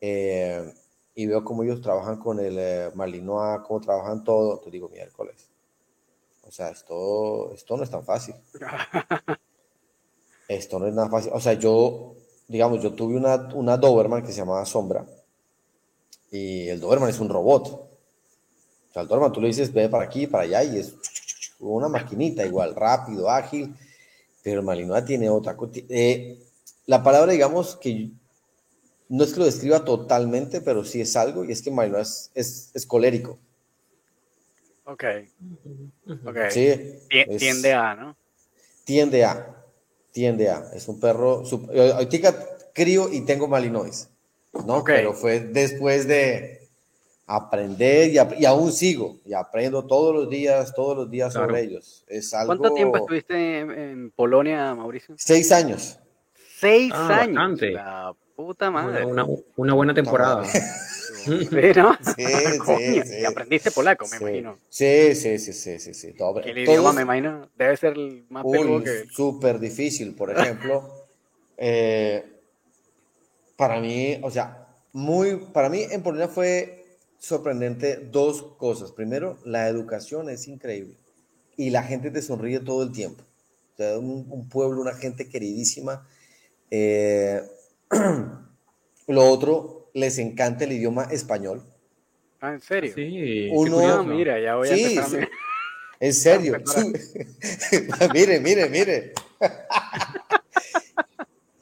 Eh, 0.00 0.72
y 1.14 1.26
veo 1.26 1.44
cómo 1.44 1.62
ellos 1.62 1.80
trabajan 1.80 2.18
con 2.18 2.40
el 2.40 2.56
eh, 2.58 2.90
Malinois, 2.94 3.60
cómo 3.66 3.80
trabajan 3.80 4.24
todo, 4.24 4.58
te 4.60 4.70
digo 4.70 4.88
miércoles. 4.88 5.48
O 6.42 6.50
sea, 6.50 6.70
esto, 6.70 7.52
esto 7.52 7.76
no 7.76 7.84
es 7.84 7.90
tan 7.90 8.04
fácil. 8.04 8.34
esto 10.48 10.78
no 10.78 10.86
es 10.86 10.94
nada 10.94 11.08
fácil. 11.08 11.32
O 11.34 11.40
sea, 11.40 11.52
yo, 11.52 12.14
digamos, 12.48 12.82
yo 12.82 12.92
tuve 12.94 13.16
una, 13.16 13.36
una 13.54 13.76
Doberman 13.76 14.22
que 14.22 14.32
se 14.32 14.38
llamaba 14.38 14.64
Sombra. 14.64 15.06
Y 16.30 16.68
el 16.68 16.80
Doberman 16.80 17.10
es 17.10 17.20
un 17.20 17.28
robot. 17.28 17.68
O 17.68 18.92
sea, 18.92 19.02
el 19.02 19.08
Doberman 19.08 19.32
tú 19.32 19.40
le 19.40 19.48
dices, 19.48 19.72
ve 19.72 19.88
para 19.88 20.04
aquí, 20.04 20.26
para 20.26 20.44
allá, 20.44 20.64
y 20.64 20.78
es 20.78 20.94
una 21.60 21.88
maquinita 21.88 22.44
igual, 22.44 22.74
rápido, 22.74 23.30
ágil. 23.30 23.74
Pero 24.42 24.60
el 24.60 24.66
Malinois 24.66 25.04
tiene 25.04 25.30
otra. 25.30 25.56
Eh, 25.88 26.42
la 26.86 27.02
palabra, 27.02 27.32
digamos, 27.32 27.76
que 27.76 28.10
no 29.08 29.24
es 29.24 29.32
que 29.32 29.40
lo 29.40 29.46
describa 29.46 29.84
totalmente, 29.84 30.60
pero 30.60 30.84
sí 30.84 31.00
es 31.00 31.16
algo, 31.16 31.44
y 31.44 31.52
es 31.52 31.62
que 31.62 31.70
Milo 31.70 31.98
es, 31.98 32.30
es, 32.34 32.86
colérico. 32.86 33.38
Ok. 34.84 35.04
okay. 36.26 36.50
Sí, 36.50 37.36
tiende 37.38 37.72
a, 37.72 37.94
¿no? 37.94 38.16
Tiende 38.84 39.24
a. 39.24 39.64
Tiende 40.10 40.50
a. 40.50 40.70
Es 40.74 40.88
un 40.88 40.98
perro. 40.98 41.42
Ahorita 41.94 42.34
crío 42.72 43.12
y 43.12 43.24
tengo 43.24 43.48
Malinois. 43.48 44.08
¿no? 44.66 44.84
Pero 44.84 45.12
fue 45.14 45.40
después 45.40 46.06
de 46.06 46.68
aprender 47.26 48.10
y, 48.10 48.44
aún 48.44 48.72
sigo 48.72 49.18
y 49.24 49.32
aprendo 49.32 49.86
todos 49.86 50.14
los 50.14 50.28
días, 50.28 50.74
todos 50.74 50.96
los 50.96 51.10
días 51.10 51.32
sobre 51.32 51.62
ellos. 51.62 52.04
Es 52.06 52.34
algo... 52.34 52.58
¿Cuánto 52.58 52.74
tiempo 52.74 52.98
estuviste 52.98 53.60
en, 53.60 54.10
Polonia, 54.10 54.74
Mauricio? 54.74 55.14
Seis 55.18 55.50
años. 55.52 55.98
Seis 56.62 56.92
ah, 56.94 57.22
años. 57.22 57.60
Puta 58.36 58.70
madre. 58.70 59.04
Una, 59.04 59.26
una 59.56 59.74
buena 59.74 59.92
temporada. 59.92 60.44
Sí, 61.22 61.48
¿no? 61.76 61.96
Sí, 62.16 62.24
sí, 62.24 63.02
sí. 63.04 63.20
Y 63.20 63.24
aprendiste 63.24 63.70
polaco, 63.70 64.06
me 64.08 64.16
imagino. 64.16 64.58
Sí, 64.68 65.14
sí, 65.14 65.38
sí, 65.38 65.52
sí, 65.52 65.78
sí, 65.78 65.94
sí. 65.94 66.12
Todo, 66.14 66.40
el 66.40 66.58
idioma, 66.58 66.92
me 66.92 67.02
imagino, 67.02 67.48
debe 67.56 67.76
ser 67.76 67.92
el 67.92 68.24
más 68.28 68.44
peludo 68.44 68.82
que... 68.82 69.04
Súper 69.08 69.60
difícil, 69.60 70.16
por 70.16 70.30
ejemplo. 70.30 70.90
eh, 71.58 72.24
para 73.56 73.78
mí, 73.80 74.18
o 74.22 74.30
sea, 74.32 74.66
muy, 74.92 75.36
para 75.52 75.68
mí 75.68 75.84
en 75.88 76.02
Polonia 76.02 76.26
fue 76.26 76.98
sorprendente 77.18 77.98
dos 77.98 78.42
cosas. 78.56 78.90
Primero, 78.90 79.38
la 79.44 79.68
educación 79.68 80.28
es 80.28 80.48
increíble 80.48 80.96
y 81.56 81.70
la 81.70 81.84
gente 81.84 82.10
te 82.10 82.22
sonríe 82.22 82.58
todo 82.60 82.82
el 82.82 82.90
tiempo. 82.90 83.22
O 83.74 83.76
sea, 83.76 83.98
un, 83.98 84.48
pueblo, 84.48 84.80
una 84.80 84.94
gente 84.94 85.28
queridísima. 85.28 86.06
Eh, 86.74 87.42
lo 89.08 89.30
otro, 89.30 89.90
les 89.92 90.16
encanta 90.16 90.64
el 90.64 90.72
idioma 90.72 91.04
español. 91.10 91.62
Ah, 92.40 92.54
¿en 92.54 92.62
serio? 92.62 92.94
Sí. 92.94 93.50
Uno, 93.52 94.02
mira, 94.04 94.40
ya 94.40 94.56
voy 94.56 94.70
a 94.70 94.74
sí, 94.74 94.98
En 96.00 96.14
serio. 96.14 96.56
mire, 98.14 98.40
mire, 98.40 98.68
mire. 98.68 99.12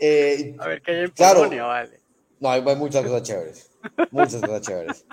Eh, 0.03 0.57
a 0.59 0.67
ver 0.67 0.81
qué 0.81 0.93
hay 0.93 0.99
en 1.01 1.11
Polonia, 1.11 1.65
vale. 1.65 2.01
No, 2.39 2.49
hay, 2.49 2.63
muchas 2.63 3.05
cosas 3.05 3.23
chéveres. 3.23 3.71
Muchas 4.11 4.41
cosas 4.41 4.63
chéveres. 4.63 5.05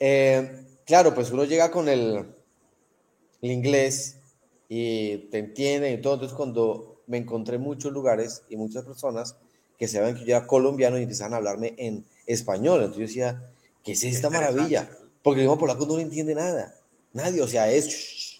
Eh, 0.00 0.64
claro, 0.86 1.14
pues 1.14 1.30
uno 1.30 1.44
llega 1.44 1.70
con 1.70 1.90
el, 1.90 2.24
el, 3.42 3.50
inglés 3.50 4.18
y 4.66 5.28
te 5.28 5.40
entiende 5.40 5.92
y 5.92 6.00
todo. 6.00 6.14
Entonces, 6.14 6.34
cuando 6.34 6.93
me 7.06 7.18
encontré 7.18 7.56
en 7.56 7.62
muchos 7.62 7.92
lugares 7.92 8.42
y 8.48 8.56
muchas 8.56 8.84
personas 8.84 9.36
que 9.78 9.88
se 9.88 10.00
ven 10.00 10.14
que 10.14 10.24
yo 10.24 10.36
era 10.36 10.46
colombiano 10.46 10.98
y 10.98 11.02
empezaban 11.02 11.34
a 11.34 11.36
hablarme 11.36 11.74
en 11.78 12.04
español, 12.26 12.80
entonces 12.80 12.98
yo 12.98 13.06
decía, 13.06 13.50
¿qué 13.82 13.92
es 13.92 14.04
esta 14.04 14.30
maravilla? 14.30 14.88
Porque 15.22 15.40
el 15.40 15.46
idioma 15.46 15.58
polaco 15.58 15.86
no 15.86 15.96
le 15.96 16.02
entiende 16.02 16.34
nada. 16.34 16.74
Nadie, 17.12 17.42
o 17.42 17.48
sea, 17.48 17.70
es 17.70 18.34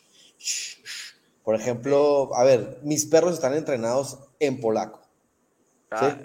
por 1.44 1.54
ejemplo, 1.54 2.34
a 2.34 2.42
ver, 2.42 2.78
mis 2.82 3.04
perros 3.04 3.34
están 3.34 3.52
entrenados 3.52 4.18
en 4.40 4.60
polaco. 4.60 5.00
Ah, 5.90 6.18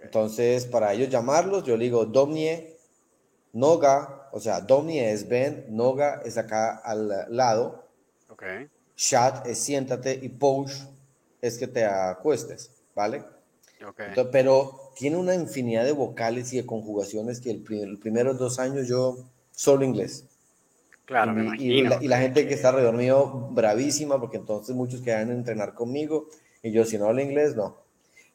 Entonces, 0.00 0.64
para 0.64 0.92
ellos 0.94 1.08
llamarlos, 1.08 1.64
yo 1.64 1.76
le 1.76 1.84
digo 1.84 2.06
Domnie, 2.06 2.76
Noga, 3.52 4.28
o 4.32 4.38
sea, 4.38 4.60
Domnie 4.60 5.10
es 5.10 5.28
ven, 5.28 5.66
Noga 5.70 6.22
es 6.24 6.38
acá 6.38 6.76
al 6.76 7.26
lado. 7.36 7.84
Okay. 8.28 8.70
Chat 8.94 9.44
es 9.48 9.58
siéntate 9.58 10.18
y 10.22 10.28
push 10.28 10.84
es 11.40 11.58
que 11.58 11.66
te 11.66 11.84
acuestes, 11.84 12.70
¿vale? 12.94 13.24
Okay. 13.86 14.08
pero 14.30 14.92
tiene 14.94 15.16
una 15.16 15.34
infinidad 15.34 15.84
de 15.86 15.92
vocales 15.92 16.52
y 16.52 16.58
de 16.58 16.66
conjugaciones 16.66 17.40
que 17.40 17.50
el, 17.50 17.64
el 17.70 17.98
primeros 17.98 18.38
dos 18.38 18.58
años 18.58 18.86
yo 18.86 19.16
solo 19.52 19.84
inglés. 19.84 20.26
Claro, 21.10 21.32
me 21.32 21.42
imagino. 21.42 21.98
Y 22.00 22.06
la, 22.06 22.18
gente 22.18 22.46
que 22.46 22.54
está 22.54 22.68
alrededor 22.68 22.94
mío, 22.94 23.48
bravísima, 23.50 24.20
porque 24.20 24.36
entonces 24.36 24.76
muchos 24.76 25.00
querían 25.00 25.32
entrenar 25.32 25.74
conmigo, 25.74 26.28
y 26.62 26.70
yo, 26.70 26.84
si 26.84 26.98
no 26.98 27.06
hablo 27.06 27.20
inglés, 27.20 27.56
no. 27.56 27.78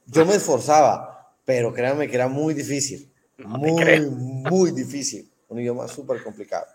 Yo 0.08 0.26
me 0.26 0.36
esforzaba, 0.36 1.34
pero 1.46 1.74
créanme 1.74 2.10
que 2.10 2.16
era 2.16 2.28
muy 2.28 2.54
difícil. 2.54 3.10
muy, 3.38 3.72
muy 4.10 4.72
difícil. 4.72 5.32
Un 5.48 5.60
idioma 5.60 5.88
súper 5.88 6.22
complicado. 6.22 6.66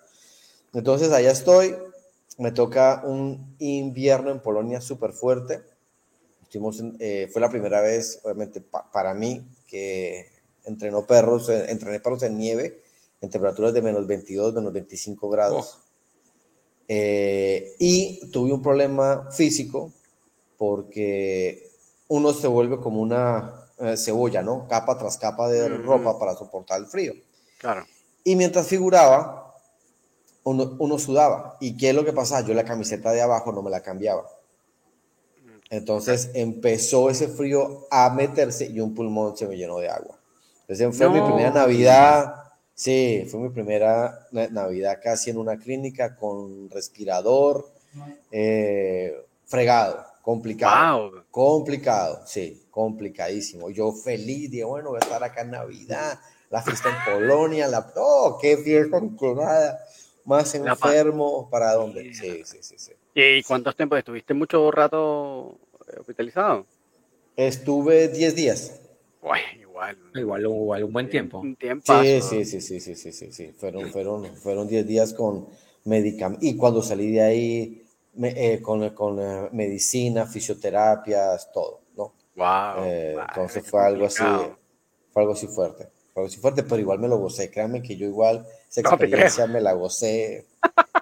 Entonces, 0.73 1.13
allá 1.13 1.33
estoy. 1.33 1.77
Me 2.39 2.51
toca 2.53 3.03
un 3.05 3.55
invierno 3.59 4.31
en 4.31 4.41
Polonia 4.41 4.81
súper 4.81 5.13
fuerte. 5.13 5.61
Eh, 6.99 7.29
fue 7.33 7.41
la 7.41 7.51
primera 7.51 7.81
vez, 7.81 8.21
obviamente, 8.25 8.61
para 8.61 9.15
mí, 9.15 9.47
que 9.67 10.27
entrenó 10.65 11.07
perros, 11.07 11.49
eh, 11.49 11.71
entrené 11.71 12.01
perros 12.01 12.23
en 12.23 12.39
nieve, 12.39 12.83
en 13.21 13.31
temperaturas 13.31 13.73
de 13.73 13.83
menos 13.83 14.07
22, 14.07 14.55
menos 14.55 14.73
25 14.73 15.29
grados. 15.29 15.79
Oh. 15.79 15.91
Eh, 16.89 17.77
y 17.79 18.31
tuve 18.31 18.53
un 18.53 18.63
problema 18.63 19.29
físico 19.31 19.93
porque 20.59 21.71
uno 22.09 22.33
se 22.33 22.49
vuelve 22.49 22.81
como 22.81 23.01
una 23.01 23.69
eh, 23.79 23.97
cebolla, 23.97 24.43
¿no? 24.43 24.67
Capa 24.69 24.99
tras 24.99 25.17
capa 25.17 25.49
de 25.49 25.69
ropa 25.69 26.19
para 26.19 26.35
soportar 26.35 26.81
el 26.81 26.87
frío. 26.87 27.15
Claro. 27.59 27.87
Y 28.25 28.35
mientras 28.35 28.67
figuraba, 28.67 29.55
uno, 30.43 30.77
uno, 30.81 30.99
sudaba. 30.99 31.57
¿Y 31.61 31.77
qué 31.77 31.91
es 31.91 31.95
lo 31.95 32.05
que 32.05 32.13
pasaba? 32.13 32.47
Yo 32.47 32.55
la 32.55 32.65
camiseta 32.65 33.13
de 33.13 33.23
abajo 33.23 33.53
no 33.53 33.63
me 33.63 33.71
la 33.71 33.83
cambiaba. 33.83 34.29
Entonces 35.71 36.31
empezó 36.35 37.09
ese 37.09 37.29
frío 37.29 37.87
a 37.91 38.11
meterse 38.11 38.67
y 38.67 38.81
un 38.81 38.95
pulmón 38.95 39.37
se 39.37 39.47
me 39.47 39.57
llenó 39.57 39.79
de 39.79 39.89
agua. 39.89 40.19
Entonces 40.69 40.97
fue 40.97 41.09
mi 41.09 41.21
primera 41.21 41.51
Navidad 41.51 42.41
Sí, 42.81 43.27
fue 43.31 43.41
mi 43.41 43.51
primera 43.51 44.27
Navidad 44.31 45.01
casi 45.03 45.29
en 45.29 45.37
una 45.37 45.59
clínica 45.59 46.17
con 46.17 46.71
respirador, 46.71 47.71
eh, 48.33 49.23
fregado, 49.45 50.03
complicado. 50.23 51.27
Complicado, 51.31 52.23
sí, 52.25 52.67
complicadísimo. 52.71 53.69
Yo 53.69 53.93
feliz, 53.93 54.51
dije, 54.51 54.65
bueno, 54.65 54.89
voy 54.89 54.97
a 54.97 55.05
estar 55.05 55.23
acá 55.23 55.43
en 55.43 55.51
Navidad, 55.51 56.19
la 56.49 56.63
fiesta 56.63 56.89
en 56.89 57.13
Polonia, 57.13 57.69
la... 57.69 57.93
¡Oh, 57.97 58.39
qué 58.41 58.57
fiesta 58.57 58.99
nada! 58.99 59.85
Más 60.25 60.55
enfermo, 60.55 61.51
¿para 61.51 61.75
dónde? 61.75 62.15
Sí, 62.15 62.45
sí, 62.47 62.61
sí, 62.63 62.79
sí. 62.79 62.93
¿Y 63.15 63.43
cuántos 63.43 63.77
tiempos 63.77 63.99
estuviste 63.99 64.35
mucho 64.35 64.71
rato 64.71 65.59
eh, 65.89 65.99
hospitalizado? 66.01 66.67
Estuve 67.37 68.09
10 68.09 68.35
días. 68.35 68.81
Igual, 69.61 69.97
igual, 70.15 70.85
un 70.85 70.93
buen 70.93 71.09
tiempo. 71.09 71.41
Un 71.41 71.57
tiempo. 71.57 72.03
Sí, 72.03 72.21
sí, 72.21 72.45
sí, 72.45 72.61
sí, 72.61 72.81
sí, 72.81 72.95
sí, 72.95 73.13
sí, 73.13 73.33
sí. 73.33 73.53
Fueron, 73.59 73.91
fueron, 73.91 74.37
fueron 74.37 74.69
10 74.69 74.87
días 74.87 75.15
con 75.15 75.47
medicamentos. 75.85 76.47
Y 76.47 76.57
cuando 76.57 76.83
salí 76.83 77.13
de 77.13 77.23
ahí, 77.23 77.85
eh, 78.23 78.61
con, 78.61 78.89
con 78.91 79.21
eh, 79.21 79.49
medicina, 79.53 80.27
fisioterapias, 80.27 81.51
todo, 81.53 81.81
¿no? 81.97 82.13
Wow. 82.37 82.85
Eh, 82.85 83.17
entonces 83.29 83.65
fue 83.69 83.85
algo 83.85 84.07
así, 84.07 84.25
fue 85.13 85.23
algo 85.23 85.33
así 85.33 85.47
fuerte. 85.47 85.89
Fue 86.13 86.23
algo 86.23 86.27
así 86.27 86.39
fuerte, 86.39 86.63
pero 86.63 86.79
igual 86.79 86.99
me 86.99 87.09
lo 87.09 87.19
gocé. 87.19 87.51
Créanme 87.51 87.83
que 87.83 87.97
yo 87.97 88.07
igual 88.07 88.47
esa 88.69 88.81
experiencia 88.81 89.47
me 89.47 89.61
la 89.61 89.73
gocé 89.73 90.47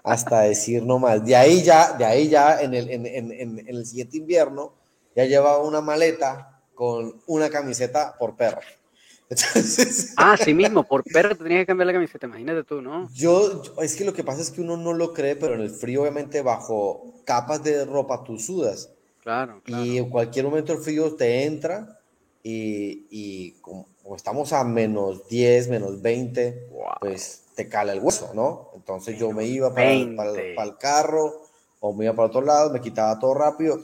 hasta 0.08 0.40
decir 0.40 0.82
no 0.82 0.98
más. 0.98 1.24
De 1.24 1.36
ahí 1.36 1.62
ya, 1.62 1.92
de 1.92 2.04
ahí 2.04 2.28
ya 2.28 2.60
en 2.60 2.74
el, 2.74 2.90
en, 2.90 3.06
en, 3.06 3.32
en 3.32 3.68
el 3.68 3.86
siguiente 3.86 4.16
invierno, 4.16 4.72
ya 5.14 5.24
llevaba 5.24 5.58
una 5.58 5.80
maleta 5.80 6.60
con 6.74 7.20
una 7.26 7.50
camiseta 7.50 8.16
por 8.18 8.36
perro. 8.36 8.60
Entonces, 9.30 10.14
ah, 10.16 10.36
sí 10.42 10.54
mismo, 10.54 10.84
por 10.84 11.04
perro 11.04 11.36
te 11.36 11.42
tenías 11.42 11.62
que 11.62 11.66
cambiar 11.66 11.88
la 11.88 11.92
camiseta, 11.92 12.26
imagínate 12.26 12.64
tú, 12.64 12.80
¿no? 12.80 13.10
Yo, 13.12 13.62
es 13.82 13.94
que 13.94 14.04
lo 14.04 14.14
que 14.14 14.24
pasa 14.24 14.40
es 14.40 14.50
que 14.50 14.62
uno 14.62 14.76
no 14.76 14.94
lo 14.94 15.12
cree, 15.12 15.36
pero 15.36 15.54
en 15.54 15.60
el 15.60 15.70
frío, 15.70 16.02
obviamente, 16.02 16.40
bajo 16.40 17.14
capas 17.24 17.62
de 17.62 17.84
ropa 17.84 18.24
tú 18.24 18.38
sudas. 18.38 18.90
Claro, 19.22 19.60
Y 19.66 19.98
en 19.98 20.08
cualquier 20.08 20.46
momento 20.46 20.72
el 20.72 20.78
frío 20.78 21.14
te 21.14 21.44
entra 21.44 22.00
y, 22.42 23.06
y 23.10 23.50
como, 23.60 23.86
estamos 24.16 24.52
a 24.52 24.64
menos 24.64 25.28
10, 25.28 25.68
menos 25.68 26.00
20, 26.00 26.68
pues 27.00 27.44
te 27.54 27.68
cala 27.68 27.92
el 27.92 28.00
hueso, 28.00 28.30
¿no? 28.34 28.70
Entonces 28.74 29.18
yo 29.18 29.32
me 29.32 29.44
iba 29.44 29.74
para, 29.74 29.90
para, 30.16 30.32
el 30.64 30.76
carro 30.78 31.42
o 31.80 31.92
me 31.92 32.04
iba 32.04 32.14
para 32.14 32.28
otro 32.28 32.40
lado, 32.40 32.70
me 32.70 32.80
quitaba 32.80 33.18
todo 33.18 33.34
rápido, 33.34 33.80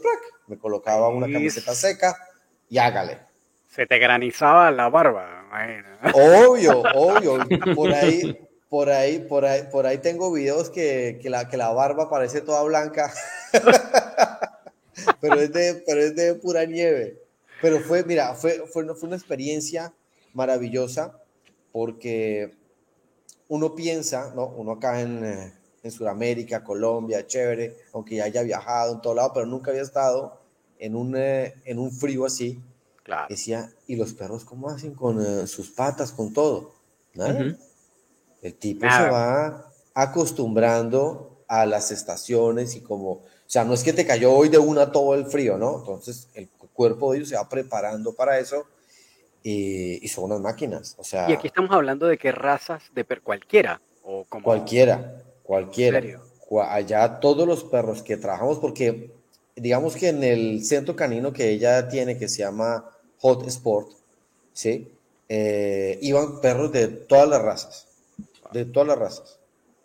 me 0.46 0.56
colocaba 0.56 1.08
una 1.08 1.30
camiseta 1.30 1.74
seca 1.74 2.16
y 2.68 2.78
hágale. 2.78 3.18
Se 3.68 3.86
te 3.86 3.98
granizaba 3.98 4.70
la 4.70 4.88
barba, 4.88 5.48
Obvio, 6.14 6.82
obvio. 6.94 7.38
Por 7.74 7.92
ahí, 7.92 8.48
por 8.68 8.90
ahí, 8.90 9.18
por 9.18 9.44
ahí, 9.44 9.62
por 9.70 9.86
ahí 9.86 9.98
tengo 9.98 10.32
videos 10.32 10.70
que, 10.70 11.18
que, 11.20 11.30
la, 11.30 11.48
que 11.48 11.56
la 11.56 11.70
barba 11.70 12.08
parece 12.08 12.40
toda 12.40 12.62
blanca. 12.62 13.12
pero, 15.20 15.40
es 15.40 15.52
de, 15.52 15.82
pero 15.86 16.00
es 16.00 16.14
de 16.14 16.34
pura 16.34 16.64
nieve. 16.64 17.18
Pero 17.60 17.80
fue, 17.80 18.04
mira, 18.04 18.34
fue, 18.34 18.64
fue, 18.72 18.86
fue 18.94 19.08
una 19.08 19.16
experiencia 19.16 19.92
maravillosa 20.34 21.20
porque 21.72 22.54
uno 23.48 23.74
piensa, 23.74 24.32
¿no? 24.34 24.46
Uno 24.46 24.72
acá 24.72 25.00
en, 25.00 25.24
eh, 25.24 25.52
en 25.82 25.90
Sudamérica, 25.90 26.62
Colombia, 26.62 27.26
chévere, 27.26 27.76
aunque 27.92 28.16
ya 28.16 28.24
haya 28.24 28.42
viajado 28.42 28.94
en 28.94 29.00
todo 29.00 29.14
lado, 29.14 29.32
pero 29.34 29.46
nunca 29.46 29.70
había 29.70 29.82
estado 29.82 30.40
en 30.78 30.96
un, 30.96 31.16
eh, 31.16 31.54
en 31.64 31.78
un 31.78 31.90
frío 31.92 32.26
así. 32.26 32.60
Claro. 33.02 33.26
Decía, 33.28 33.70
¿y 33.86 33.96
los 33.96 34.14
perros 34.14 34.44
cómo 34.44 34.70
hacen 34.70 34.94
con 34.94 35.20
eh, 35.20 35.46
sus 35.46 35.70
patas, 35.70 36.12
con 36.12 36.32
todo? 36.32 36.72
El 38.42 38.54
tipo 38.54 38.86
se 38.86 39.10
va 39.10 39.70
acostumbrando 39.94 41.44
a 41.46 41.66
las 41.66 41.90
estaciones 41.90 42.74
y 42.74 42.80
como, 42.80 43.10
o 43.10 43.22
sea, 43.46 43.64
no 43.64 43.74
es 43.74 43.84
que 43.84 43.92
te 43.92 44.06
cayó 44.06 44.32
hoy 44.32 44.48
de 44.48 44.58
una 44.58 44.90
todo 44.90 45.14
el 45.14 45.26
frío, 45.26 45.58
¿no? 45.58 45.78
Entonces 45.78 46.28
el 46.34 46.48
cuerpo 46.48 47.12
de 47.12 47.18
ellos 47.18 47.28
se 47.28 47.36
va 47.36 47.48
preparando 47.48 48.14
para 48.14 48.38
eso 48.38 48.66
y, 49.46 50.08
son 50.08 50.24
unas 50.24 50.40
máquinas, 50.40 50.96
o 50.98 51.04
sea. 51.04 51.30
Y 51.30 51.34
aquí 51.34 51.48
estamos 51.48 51.70
hablando 51.70 52.06
de 52.06 52.16
qué 52.16 52.32
razas 52.32 52.82
de 52.94 53.04
per 53.04 53.20
cualquiera 53.20 53.80
o 54.02 54.24
como 54.24 54.42
cualquiera, 54.42 55.22
cualquiera. 55.42 56.20
Allá 56.68 57.20
todos 57.20 57.46
los 57.46 57.64
perros 57.64 58.02
que 58.02 58.16
trabajamos 58.16 58.58
porque 58.58 59.10
digamos 59.56 59.96
que 59.96 60.08
en 60.08 60.24
el 60.24 60.64
centro 60.64 60.96
canino 60.96 61.32
que 61.32 61.50
ella 61.50 61.88
tiene, 61.88 62.16
que 62.16 62.28
se 62.28 62.38
llama 62.38 62.90
Hot 63.18 63.46
Sport, 63.46 63.90
¿sí? 64.52 64.90
Eh, 65.28 65.98
iban 66.00 66.40
perros 66.40 66.72
de 66.72 66.88
todas 66.88 67.28
las 67.28 67.42
razas, 67.42 67.88
de 68.52 68.64
todas 68.64 68.88
las 68.88 68.98
razas, 68.98 69.38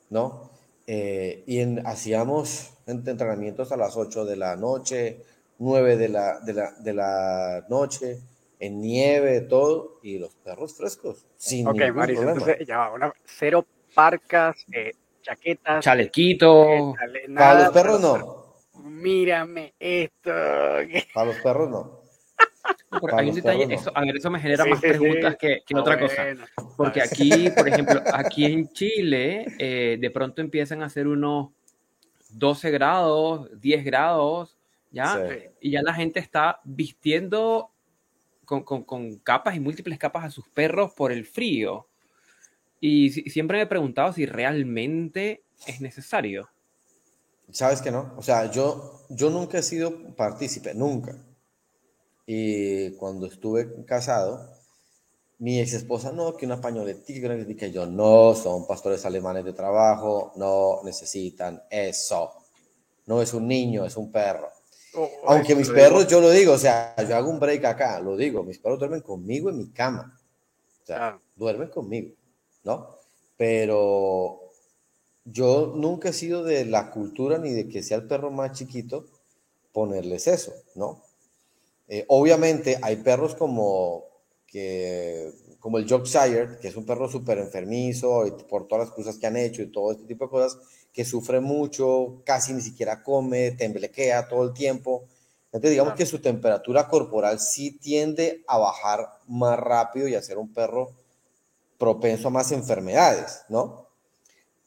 ¿no? 0.10 0.52
Eh, 0.88 1.43
y 1.48 1.60
en, 1.60 1.86
hacíamos 1.86 2.72
entrenamientos 2.88 3.72
a 3.72 3.78
las 3.78 3.95
8 3.98 4.26
de 4.26 4.36
la 4.36 4.56
noche, 4.56 5.24
9 5.60 5.98
de 5.98 6.10
la, 6.10 6.39
de 6.39 6.54
la, 6.54 6.72
de 6.72 6.93
la 6.93 7.65
noche, 7.69 8.19
en 8.60 8.82
nieve, 8.82 9.41
todo, 9.41 10.00
y 10.04 10.19
los 10.19 10.36
perros 10.36 10.76
frescos, 10.76 11.26
sin 11.38 11.65
Ok, 11.67 11.76
ningún 11.78 11.95
Maris, 11.95 12.17
problema. 12.19 12.39
entonces 12.39 12.67
ya 12.67 12.78
va, 12.78 12.93
una, 12.93 13.13
cero 13.26 13.65
parcas, 13.95 14.65
eh, 14.72 14.91
chaquetas. 15.22 15.84
Chalequito. 15.84 16.93
eh, 16.93 16.93
Para 17.36 17.63
los 17.63 17.69
perros 17.74 18.02
no, 18.02 18.56
Mírame 18.84 19.74
esto. 19.80 20.32
para 21.13 21.26
los 21.28 21.36
perros 21.38 21.69
no. 21.69 22.00
Pero 23.02 23.17
hay 23.17 23.30
un 23.30 23.36
detalle, 23.36 23.67
no. 23.67 23.74
eso, 23.76 23.91
a 23.93 24.02
ver, 24.02 24.17
eso 24.17 24.30
me 24.32 24.39
genera 24.39 24.63
Sí, 24.63 24.69
más 24.72 24.80
sí, 24.80 24.88
sí. 24.88 24.98
preguntas 24.98 25.36
que, 25.38 25.62
que 25.65 25.76
otra 25.78 26.00
cosa. 26.00 26.24
Porque 26.76 27.02
aquí, 27.02 27.50
por 27.56 27.67
ejemplo, 27.67 28.02
aquí 28.13 28.45
en 28.45 28.69
Chile, 28.74 29.45
eh, 29.60 29.98
de 30.00 30.12
pronto 30.12 30.41
empiezan 30.41 30.82
a 30.82 30.88
hacer 30.88 31.08
unos 31.08 31.50
12 32.32 32.72
grados, 32.72 33.50
10 33.62 33.84
grados, 33.86 34.58
¿ya? 34.91 35.15
Sí. 35.30 35.36
Y 35.62 35.72
ya 35.72 35.82
la 35.82 35.93
gente 35.93 36.19
está 36.19 36.60
vistiendo 36.63 37.72
con, 38.50 38.64
con- 38.64 38.84
con 38.84 39.20
capas 39.20 39.56
y 39.56 39.60
múltiples 39.60 40.00
capas 40.00 40.26
a 40.26 40.32
sus 40.32 40.48
perros 40.50 40.92
por 40.96 41.12
el 41.12 41.24
frío. 41.26 41.86
Y 42.82 43.12
si- 43.12 43.30
siempre 43.30 43.58
me 43.58 43.64
he 43.64 43.68
preguntado 43.68 44.14
si 44.14 44.26
realmente 44.26 45.44
es 45.68 45.82
necesario. 45.82 46.50
¿Sabes 47.52 47.82
que 47.82 47.92
no? 47.92 48.14
O 48.18 48.24
sea, 48.24 48.50
yo, 48.52 49.02
yo 49.10 49.30
nunca 49.30 49.60
he 49.60 49.64
sido 49.64 50.16
partícipe, 50.16 50.74
nunca. 50.74 51.16
Y 52.26 52.92
cuando 52.92 53.28
estuve 53.28 53.84
casado, 53.86 54.50
mi 55.40 55.60
ex 55.60 55.74
esposa, 55.74 56.12
no, 56.12 56.36
que 56.38 56.46
una 56.46 56.62
pañoletita, 56.62 57.20
que 57.20 57.26
una 57.26 57.36
pañoletita", 57.36 57.68
y 57.68 57.74
yo, 57.74 57.86
no, 57.88 58.36
son 58.36 58.68
pastores 58.68 59.06
alemanes 59.06 59.46
de 59.46 59.54
trabajo, 59.54 60.34
no 60.38 60.82
necesitan 60.84 61.64
eso. 61.70 62.34
No 63.08 63.22
es 63.22 63.34
un 63.34 63.48
niño, 63.48 63.86
es 63.86 63.98
un 63.98 64.12
perro. 64.12 64.50
Oh, 64.95 65.10
Aunque 65.28 65.56
mis 65.56 65.69
perros, 65.69 66.08
yo 66.08 66.19
lo 66.19 66.32
digo, 66.32 66.54
o 66.54 66.58
sea, 66.58 66.95
yo 67.08 67.15
hago 67.15 67.30
un 67.30 67.39
break 67.39 67.63
acá, 67.65 67.99
lo 67.99 68.17
digo, 68.17 68.43
mis 68.43 68.58
perros 68.58 68.80
duermen 68.80 69.02
conmigo 69.02 69.49
en 69.49 69.58
mi 69.58 69.69
cama. 69.69 70.19
O 70.84 70.86
sea, 70.86 71.19
duermen 71.36 71.69
conmigo, 71.69 72.15
¿no? 72.63 72.88
Pero 73.38 74.52
yo 75.25 75.73
nunca 75.75 76.10
he 76.10 76.13
sido 76.13 76.43
de 76.43 76.65
la 76.65 76.89
cultura 76.89 77.38
ni 77.38 77.52
de 77.52 77.67
que 77.67 77.84
sea 77.84 77.97
el 77.97 78.08
perro 78.08 78.32
más 78.32 78.54
chiquito 78.54 79.06
ponerles 79.71 80.28
eso, 80.28 80.54
¿no? 80.75 81.04
Eh, 81.88 82.06
obviamente 82.08 82.78
hay 82.82 82.97
perros 82.97 83.36
como, 83.36 84.06
que, 84.47 85.32
como 85.60 85.78
el 85.78 85.86
Yorkshire, 85.86 86.58
que 86.62 86.67
es 86.67 86.75
un 86.75 86.86
perro 86.86 87.08
súper 87.10 87.38
enfermizo 87.39 88.25
y 88.28 88.32
por 88.32 88.67
todas 88.67 88.88
las 88.88 88.95
cosas 88.95 89.17
que 89.17 89.28
han 89.28 89.38
hecho 89.38 89.62
y 89.62 89.71
todo 89.71 89.91
este 89.91 90.06
tipo 90.06 90.25
de 90.25 90.32
cosas, 90.32 90.58
que 90.93 91.06
sufre 91.06 91.39
mucho, 91.39 92.21
casi 92.25 92.54
ni 92.54 92.62
siquiera 92.62 93.04
come, 93.04 93.52
temblequea 93.52 94.28
todo 94.28 94.43
el 94.43 94.54
tiempo. 94.54 95.06
Entonces 95.47 95.71
digamos 95.71 95.93
Claro. 95.93 95.97
que 95.97 96.06
su 96.06 96.19
temperatura 96.19 96.88
corporal 96.88 97.39
sí 97.39 97.78
tiende 97.80 98.43
a 98.47 98.58
bajar 98.58 99.08
más 99.28 99.58
rápido 99.60 100.08
y 100.08 100.15
a 100.15 100.21
ser 100.21 100.38
un 100.38 100.54
perro 100.54 100.91
propenso 101.78 102.28
a 102.28 102.32
más 102.32 102.52
enfermedades, 102.52 103.41
¿no? 103.49 103.88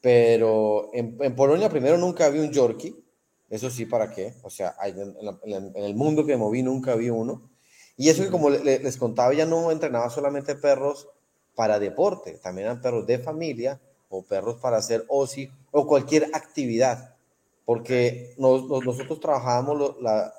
Pero 0.01 0.89
en, 0.93 1.17
en 1.21 1.35
Polonia 1.35 1.69
primero 1.69 1.97
nunca 1.97 2.27
vi 2.29 2.39
un 2.39 2.51
Yorkie, 2.51 2.95
eso 3.49 3.69
sí, 3.69 3.85
¿para 3.85 4.09
qué? 4.11 4.33
O 4.43 4.49
sea, 4.49 4.75
en, 4.83 5.15
el 5.75 5.95
mundo 5.95 6.25
que 6.25 6.33
me 6.33 6.37
moví 6.37 6.63
nunca 6.63 6.95
vi 6.95 7.09
uno. 7.09 7.49
Y 7.95 8.09
eso 8.09 8.23
que 8.23 8.31
como 8.31 8.49
le- 8.49 8.63
le- 8.63 8.79
les 8.79 8.97
contaba, 8.97 9.33
ya 9.33 9.45
no 9.45 9.71
entrenaba 9.71 10.09
solamente 10.09 10.55
perros 10.55 11.07
para 11.55 11.79
deporte, 11.79 12.39
también 12.39 12.65
eran 12.67 12.81
perros 12.81 13.05
de 13.05 13.19
familia 13.19 13.79
o 14.13 14.21
perros 14.23 14.59
para 14.61 14.77
hacer 14.77 15.03
OSI 15.07 15.49
o 15.71 15.87
cualquier 15.87 16.29
actividad, 16.33 17.15
porque 17.65 18.33
nos- 18.37 18.67
nos- 18.67 18.85
nosotros 18.85 19.19
trabajábamos 19.19 19.77
lo- 19.77 20.01
la, 20.01 20.33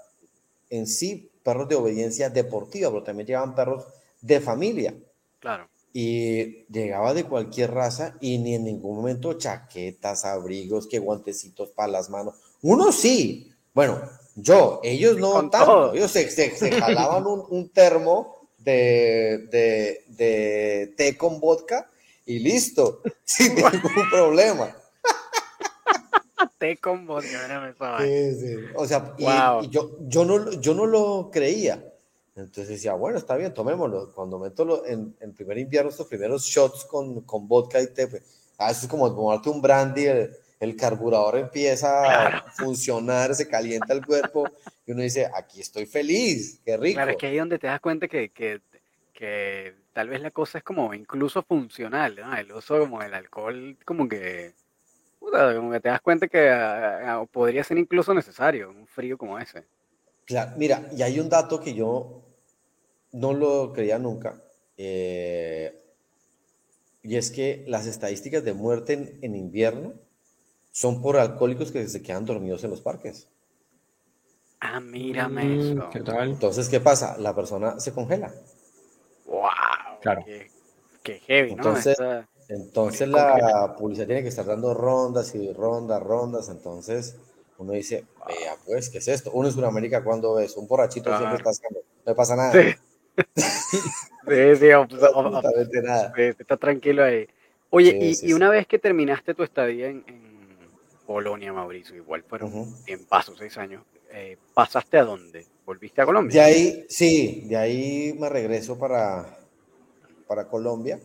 en 0.70 0.86
sí 0.86 1.30
perros 1.42 1.68
de 1.68 1.74
obediencia 1.74 2.30
deportiva, 2.30 2.90
pero 2.90 3.02
también 3.02 3.26
llegaban 3.26 3.54
perros 3.54 3.84
de 4.20 4.40
familia 4.40 4.94
Claro. 5.40 5.68
y 5.92 6.64
llegaba 6.72 7.12
de 7.14 7.24
cualquier 7.24 7.72
raza 7.72 8.16
y 8.20 8.38
ni 8.38 8.54
en 8.54 8.64
ningún 8.64 8.96
momento 8.96 9.34
chaquetas, 9.34 10.24
abrigos, 10.24 10.86
que 10.86 10.98
guantecitos 10.98 11.70
para 11.70 11.88
las 11.92 12.08
manos. 12.10 12.34
Uno 12.62 12.92
sí, 12.92 13.52
bueno, 13.74 14.00
yo, 14.36 14.80
ellos 14.82 15.18
no 15.18 15.48
tanto, 15.50 15.64
todo. 15.66 15.94
ellos 15.94 16.10
se, 16.10 16.30
se- 16.30 16.56
se 16.56 16.70
jalaban 16.72 17.26
un, 17.26 17.44
un 17.50 17.68
termo 17.68 18.48
de, 18.58 19.46
de, 19.50 20.04
de 20.08 20.94
té 20.96 21.16
con 21.18 21.38
vodka 21.40 21.90
y 22.26 22.38
listo, 22.38 23.02
sin 23.24 23.54
ningún 23.54 24.10
problema. 24.10 24.76
Té 26.58 26.76
con 26.76 27.06
vodka, 27.06 27.28
mírame 27.42 27.70
esa 27.70 27.90
vaina. 27.90 28.06
Sí, 28.06 28.40
sí. 28.40 28.56
O 28.74 28.86
sea, 28.86 29.14
y, 29.18 29.24
Wow. 29.24 29.62
y 29.64 29.68
yo, 29.70 29.90
yo, 30.08 30.24
no, 30.24 30.50
yo 30.60 30.74
no 30.74 30.86
lo 30.86 31.30
creía. 31.32 31.84
Entonces 32.36 32.68
decía, 32.68 32.94
bueno, 32.94 33.18
está 33.18 33.36
bien, 33.36 33.54
tomémoslo. 33.54 34.12
Cuando 34.14 34.38
meto 34.38 34.64
lo- 34.64 34.84
en, 34.86 35.16
en 35.20 35.32
primer 35.34 35.58
invierno 35.58 35.90
estos 35.90 36.06
primeros 36.08 36.44
shots 36.44 36.84
con, 36.84 37.20
con 37.22 37.46
vodka 37.46 37.80
y 37.80 37.86
té, 37.88 38.08
pues, 38.08 38.22
ah, 38.58 38.70
eso 38.70 38.82
es 38.82 38.88
como 38.88 39.14
tomarte 39.14 39.48
un 39.50 39.62
brandy, 39.62 40.06
el, 40.06 40.36
el 40.60 40.76
carburador 40.76 41.38
empieza 41.38 42.26
a 42.26 42.50
funcionar, 42.52 43.34
se 43.34 43.48
calienta 43.48 43.92
el 43.92 44.04
cuerpo 44.04 44.48
y 44.86 44.92
uno 44.92 45.02
dice, 45.02 45.30
aquí 45.32 45.60
estoy 45.60 45.86
feliz, 45.86 46.60
qué 46.64 46.76
rico. 46.76 46.96
Claro, 46.96 47.10
es 47.12 47.16
que 47.18 47.26
ahí 47.26 47.38
donde 47.38 47.58
te 47.58 47.66
das 47.68 47.80
cuenta 47.80 48.08
que, 48.08 48.30
que, 48.30 48.60
que 49.12 49.74
tal 49.94 50.10
vez 50.10 50.20
la 50.22 50.32
cosa 50.32 50.58
es 50.58 50.64
como 50.64 50.94
incluso 50.94 51.42
funcional, 51.44 52.16
¿no? 52.16 52.36
El 52.36 52.52
uso 52.52 52.80
como 52.80 53.00
del 53.02 53.14
alcohol, 53.14 53.78
como 53.86 54.08
que, 54.08 54.54
puta, 55.20 55.54
como 55.56 55.72
que 55.72 55.80
te 55.80 55.90
das 55.90 56.02
cuenta 56.02 56.28
que 56.28 56.50
ah, 56.50 57.20
ah, 57.22 57.26
podría 57.32 57.64
ser 57.64 57.78
incluso 57.78 58.14
necesario 58.14 58.70
un 58.70 58.86
frío 58.88 59.18
como 59.18 59.38
ese. 59.38 59.66
Claro, 60.26 60.52
mira, 60.56 60.88
y 60.96 61.02
hay 61.02 61.20
un 61.20 61.28
dato 61.28 61.60
que 61.60 61.74
yo 61.74 62.22
no 63.12 63.32
lo 63.34 63.72
creía 63.72 63.98
nunca, 63.98 64.42
eh, 64.76 65.82
y 67.02 67.14
es 67.16 67.30
que 67.30 67.64
las 67.68 67.86
estadísticas 67.86 68.42
de 68.42 68.52
muerte 68.52 68.94
en, 68.94 69.18
en 69.22 69.36
invierno 69.36 69.94
son 70.72 71.02
por 71.02 71.16
alcohólicos 71.18 71.72
que 71.72 71.88
se 71.88 72.02
quedan 72.02 72.26
dormidos 72.26 72.64
en 72.64 72.70
los 72.70 72.82
parques. 72.82 73.28
Ah, 74.60 74.80
mírame 74.80 75.44
Mm, 75.44 75.54
eso. 75.54 75.90
¿Qué 75.90 76.00
tal? 76.00 76.30
Entonces, 76.30 76.68
¿qué 76.68 76.80
pasa? 76.80 77.16
La 77.18 77.34
persona 77.34 77.78
se 77.80 77.92
congela. 77.92 78.32
Wow. 79.26 79.48
Claro. 80.02 80.22
Qué, 80.24 80.50
qué 81.02 81.18
heavy, 81.20 81.50
¿no? 81.54 81.56
Entonces, 81.56 81.92
Esta- 81.98 82.28
Entonces 82.48 83.08
la 83.08 83.74
policía 83.78 84.06
tiene 84.06 84.22
que 84.22 84.28
estar 84.28 84.44
dando 84.44 84.74
rondas 84.74 85.34
y 85.34 85.52
rondas, 85.52 86.02
rondas. 86.02 86.48
Entonces 86.50 87.16
uno 87.58 87.72
dice, 87.72 88.04
vea, 88.26 88.56
pues, 88.66 88.90
¿qué 88.90 88.98
es 88.98 89.08
esto? 89.08 89.30
Uno 89.32 89.48
en 89.48 89.54
Sudamérica 89.54 90.04
cuando 90.04 90.34
ves 90.34 90.56
un 90.56 90.66
borrachito 90.68 91.04
Claro. 91.04 91.18
siempre 91.18 91.36
está 91.38 91.50
haciendo, 91.50 91.80
no 92.04 92.12
le 92.12 92.14
pasa 92.14 92.36
nada. 92.36 92.52
Sí. 92.52 92.74
Sí, 94.26 94.56
sí, 94.56 94.70
o- 94.72 94.80
o- 94.80 94.84
o- 94.84 95.36
Absolutamente 95.36 95.82
nada. 95.82 96.12
sí, 96.16 96.22
está 96.22 96.56
tranquilo 96.56 97.04
ahí. 97.04 97.28
Oye, 97.68 97.90
Sí, 97.90 97.96
y, 98.00 98.14
sí, 98.14 98.24
y 98.26 98.28
sí. 98.28 98.32
una 98.32 98.48
vez 98.48 98.66
que 98.66 98.78
terminaste 98.78 99.34
tu 99.34 99.42
estadía 99.42 99.88
en, 99.88 100.02
en 100.06 100.56
Polonia, 101.06 101.52
Mauricio, 101.52 101.94
igual 101.94 102.22
fueron 102.22 102.74
en 102.86 103.04
paso, 103.04 103.36
seis 103.36 103.58
años, 103.58 103.84
eh, 104.10 104.38
¿pasaste 104.54 104.96
a 104.96 105.04
dónde? 105.04 105.46
¿Volviste 105.66 106.00
a 106.00 106.04
De 106.04 106.06
Colombia? 106.06 106.44
ahí, 106.44 106.86
sí, 106.88 107.44
de 107.48 107.56
ahí 107.56 108.16
me 108.18 108.28
regreso 108.28 108.78
para, 108.78 109.38
para 110.26 110.48
Colombia 110.48 111.00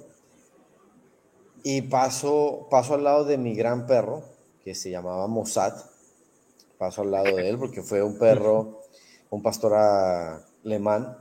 y 1.64 1.82
paso, 1.84 2.68
paso 2.70 2.94
al 2.96 3.04
lado 3.04 3.26
de 3.26 3.38
mi 3.38 3.56
gran 3.56 3.86
perro, 3.86 4.24
que 4.64 4.76
se 4.76 4.90
llamaba 4.90 5.28
Mossad. 5.28 5.74
Paso 6.78 7.02
al 7.02 7.12
lado 7.12 7.36
de 7.36 7.50
él 7.50 7.58
porque 7.58 7.82
fue 7.82 8.02
un 8.02 8.18
perro, 8.18 8.82
un 9.30 9.42
pastor 9.42 9.74
alemán 10.64 11.18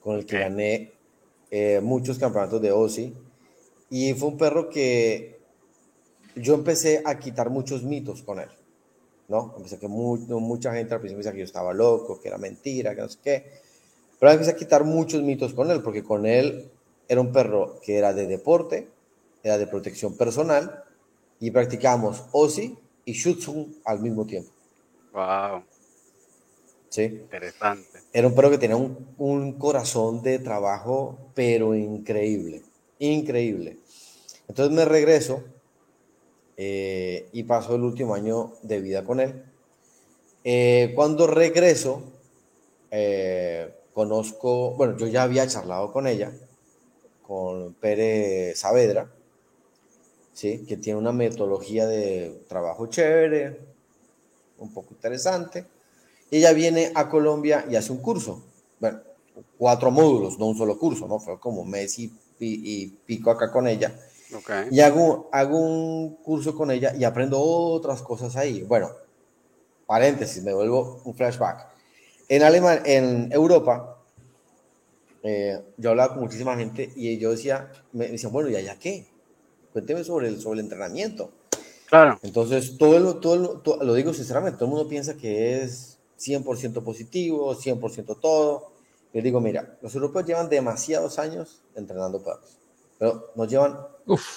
con 0.00 0.16
el 0.16 0.26
que 0.26 0.38
gané 0.38 0.92
eh, 1.50 1.80
muchos 1.82 2.18
campeonatos 2.18 2.60
de 2.60 2.72
OSI. 2.72 3.16
Y 3.88 4.14
fue 4.14 4.28
un 4.28 4.36
perro 4.36 4.68
que 4.68 5.40
yo 6.34 6.54
empecé 6.54 7.02
a 7.04 7.18
quitar 7.18 7.48
muchos 7.48 7.82
mitos 7.82 8.22
con 8.22 8.40
él. 8.40 8.48
¿No? 9.28 9.54
Empecé 9.56 9.78
que 9.78 9.88
mu- 9.88 10.16
no, 10.28 10.40
mucha 10.40 10.72
gente 10.74 10.94
al 10.94 11.00
principio 11.00 11.18
decía 11.18 11.32
que 11.32 11.38
yo 11.40 11.44
estaba 11.44 11.72
loco, 11.74 12.20
que 12.20 12.28
era 12.28 12.38
mentira, 12.38 12.94
que 12.94 13.02
no 13.02 13.08
sé 13.08 13.18
qué. 13.22 13.46
Pero 14.18 14.32
empecé 14.32 14.52
a 14.52 14.56
quitar 14.56 14.84
muchos 14.84 15.22
mitos 15.22 15.54
con 15.54 15.70
él, 15.70 15.82
porque 15.82 16.02
con 16.04 16.26
él 16.26 16.70
era 17.08 17.20
un 17.20 17.32
perro 17.32 17.80
que 17.82 17.98
era 17.98 18.12
de 18.12 18.26
deporte, 18.26 18.88
era 19.42 19.58
de 19.58 19.66
protección 19.66 20.16
personal, 20.16 20.84
y 21.40 21.50
practicamos 21.50 22.24
OSI 22.32 22.78
y 23.04 23.12
Shutsu 23.12 23.80
al 23.84 24.00
mismo 24.00 24.26
tiempo. 24.26 24.52
Wow, 25.12 25.64
¿sí? 26.88 27.02
interesante. 27.02 27.98
Era 28.12 28.28
un 28.28 28.34
perro 28.34 28.50
que 28.50 28.58
tenía 28.58 28.76
un, 28.76 29.14
un 29.18 29.58
corazón 29.58 30.22
de 30.22 30.38
trabajo, 30.38 31.18
pero 31.34 31.74
increíble, 31.74 32.62
increíble. 32.98 33.78
Entonces 34.48 34.74
me 34.74 34.84
regreso 34.84 35.44
eh, 36.56 37.28
y 37.32 37.42
paso 37.44 37.74
el 37.74 37.82
último 37.82 38.14
año 38.14 38.52
de 38.62 38.80
vida 38.80 39.04
con 39.04 39.20
él. 39.20 39.44
Eh, 40.44 40.92
cuando 40.94 41.26
regreso, 41.26 42.02
eh, 42.90 43.74
conozco, 43.92 44.72
bueno, 44.72 44.96
yo 44.96 45.06
ya 45.06 45.22
había 45.22 45.46
charlado 45.46 45.92
con 45.92 46.06
ella, 46.06 46.32
con 47.26 47.74
Pérez 47.74 48.58
Saavedra, 48.58 49.10
¿sí? 50.32 50.64
que 50.66 50.76
tiene 50.76 50.98
una 50.98 51.12
metodología 51.12 51.86
de 51.86 52.42
trabajo 52.48 52.86
chévere, 52.86 53.58
un 54.58 54.72
poco 54.72 54.88
interesante. 54.92 55.66
Ella 56.30 56.52
viene 56.52 56.92
a 56.94 57.08
Colombia 57.08 57.66
y 57.70 57.76
hace 57.76 57.92
un 57.92 57.98
curso, 57.98 58.42
bueno, 58.80 59.00
cuatro 59.58 59.90
módulos, 59.90 60.38
no 60.38 60.46
un 60.46 60.56
solo 60.56 60.78
curso, 60.78 61.06
¿no? 61.06 61.18
Fue 61.18 61.38
como 61.38 61.64
mes 61.64 61.98
y, 61.98 62.88
pico 63.06 63.30
acá 63.30 63.50
con 63.50 63.66
ella. 63.66 63.98
Y 64.70 64.80
hago, 64.80 65.28
hago 65.32 65.58
un 65.58 66.16
curso 66.16 66.54
con 66.54 66.70
ella 66.70 66.94
y 66.96 67.04
aprendo 67.04 67.40
otras 67.40 68.02
cosas 68.02 68.36
ahí. 68.36 68.62
Bueno, 68.62 68.90
paréntesis, 69.86 70.42
me 70.42 70.52
vuelvo 70.52 71.00
un 71.04 71.14
flashback. 71.14 71.68
En 72.28 72.42
Alemania, 72.42 72.82
en 72.84 73.32
Europa, 73.32 73.98
eh, 75.22 75.60
yo 75.76 75.90
hablaba 75.90 76.14
con 76.14 76.24
muchísima 76.24 76.56
gente 76.56 76.92
y 76.96 77.18
yo 77.18 77.30
decía, 77.30 77.70
me 77.92 78.08
decían, 78.08 78.32
bueno, 78.32 78.48
¿y 78.50 78.56
allá 78.56 78.76
qué? 78.78 79.06
Cuénteme 79.72 80.02
sobre 80.04 80.28
el, 80.28 80.40
sobre 80.40 80.60
el 80.60 80.66
entrenamiento. 80.66 81.30
Claro. 81.88 82.18
Entonces, 82.22 82.76
todo, 82.78 83.16
todo, 83.20 83.60
todo, 83.60 83.84
lo 83.84 83.94
digo 83.94 84.12
sinceramente, 84.12 84.58
todo 84.58 84.66
el 84.66 84.74
mundo 84.74 84.88
piensa 84.88 85.16
que 85.16 85.62
es 85.62 85.98
100% 86.18 86.82
positivo, 86.82 87.54
100% 87.54 88.18
todo. 88.20 88.72
Yo 89.12 89.22
digo, 89.22 89.40
mira, 89.40 89.78
los 89.82 89.94
europeos 89.94 90.26
llevan 90.26 90.48
demasiados 90.48 91.18
años 91.18 91.62
entrenando 91.74 92.22
perros, 92.22 92.58
pero 92.98 93.32
nos 93.36 93.48
llevan 93.48 93.78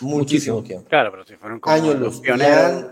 muchísimo, 0.01 0.63
tiempo. 0.63 0.89
Claro, 0.89 1.11
pero 1.11 1.25
si 1.25 1.35
fueron 1.35 1.59
como 1.59 1.75
años 1.75 1.95
los 1.95 2.19
pioneros. 2.19 2.85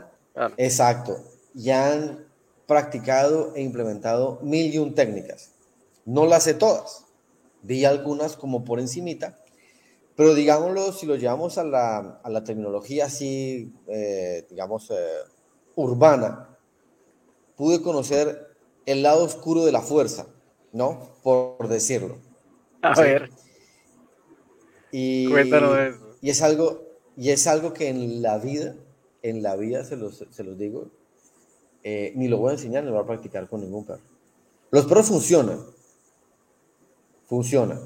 Exacto, 0.58 1.18
ya 1.54 1.94
han 1.94 2.26
practicado 2.68 3.54
e 3.56 3.62
implementado 3.62 4.40
mil 4.44 4.74
y 4.74 4.78
un 4.78 4.94
técnicas. 4.94 5.54
No 6.06 6.26
las 6.26 6.44
sé 6.44 6.54
todas, 6.54 7.06
vi 7.64 7.86
algunas 7.86 8.38
como 8.38 8.64
por 8.64 8.80
encimita, 8.80 9.38
pero 10.16 10.34
digámoslo, 10.34 10.94
si 10.94 11.06
lo 11.06 11.16
llevamos 11.16 11.58
a 11.58 11.64
la, 11.64 12.20
a 12.24 12.30
la 12.30 12.44
terminología 12.44 13.06
así, 13.06 13.74
eh, 13.88 14.46
digamos, 14.50 14.90
eh, 14.90 14.96
urbana, 15.76 16.58
pude 17.56 17.82
conocer 17.82 18.56
el 18.86 19.04
lado 19.04 19.24
oscuro 19.24 19.66
de 19.66 19.72
la 19.72 19.82
fuerza, 19.82 20.28
¿no? 20.72 21.12
Por 21.22 21.68
decirlo. 21.68 22.18
A 22.82 23.00
ver. 23.00 23.30
Y, 24.92 25.28
y 26.22 26.30
es 26.30 26.42
algo, 26.42 26.84
y 27.16 27.30
es 27.30 27.48
algo 27.48 27.74
que 27.74 27.90
en 27.90 28.22
la 28.22 28.38
vida, 28.38 28.76
en 29.22 29.44
la 29.44 29.56
vida 29.56 29.84
se 29.84 29.96
los, 29.96 30.26
se 30.30 30.44
los 30.44 30.58
digo, 30.58 30.90
eh, 31.84 32.14
ni 32.16 32.28
lo 32.28 32.38
voy 32.38 32.52
a 32.52 32.54
enseñar 32.54 32.84
ni 32.84 32.90
lo 32.90 32.96
voy 32.96 33.04
a 33.04 33.08
practicar 33.08 33.48
con 33.48 33.62
ningún 33.62 33.86
perro. 33.86 34.02
Los 34.72 34.86
perros 34.86 35.08
funcionan. 35.08 35.66
Funcionan. 37.28 37.80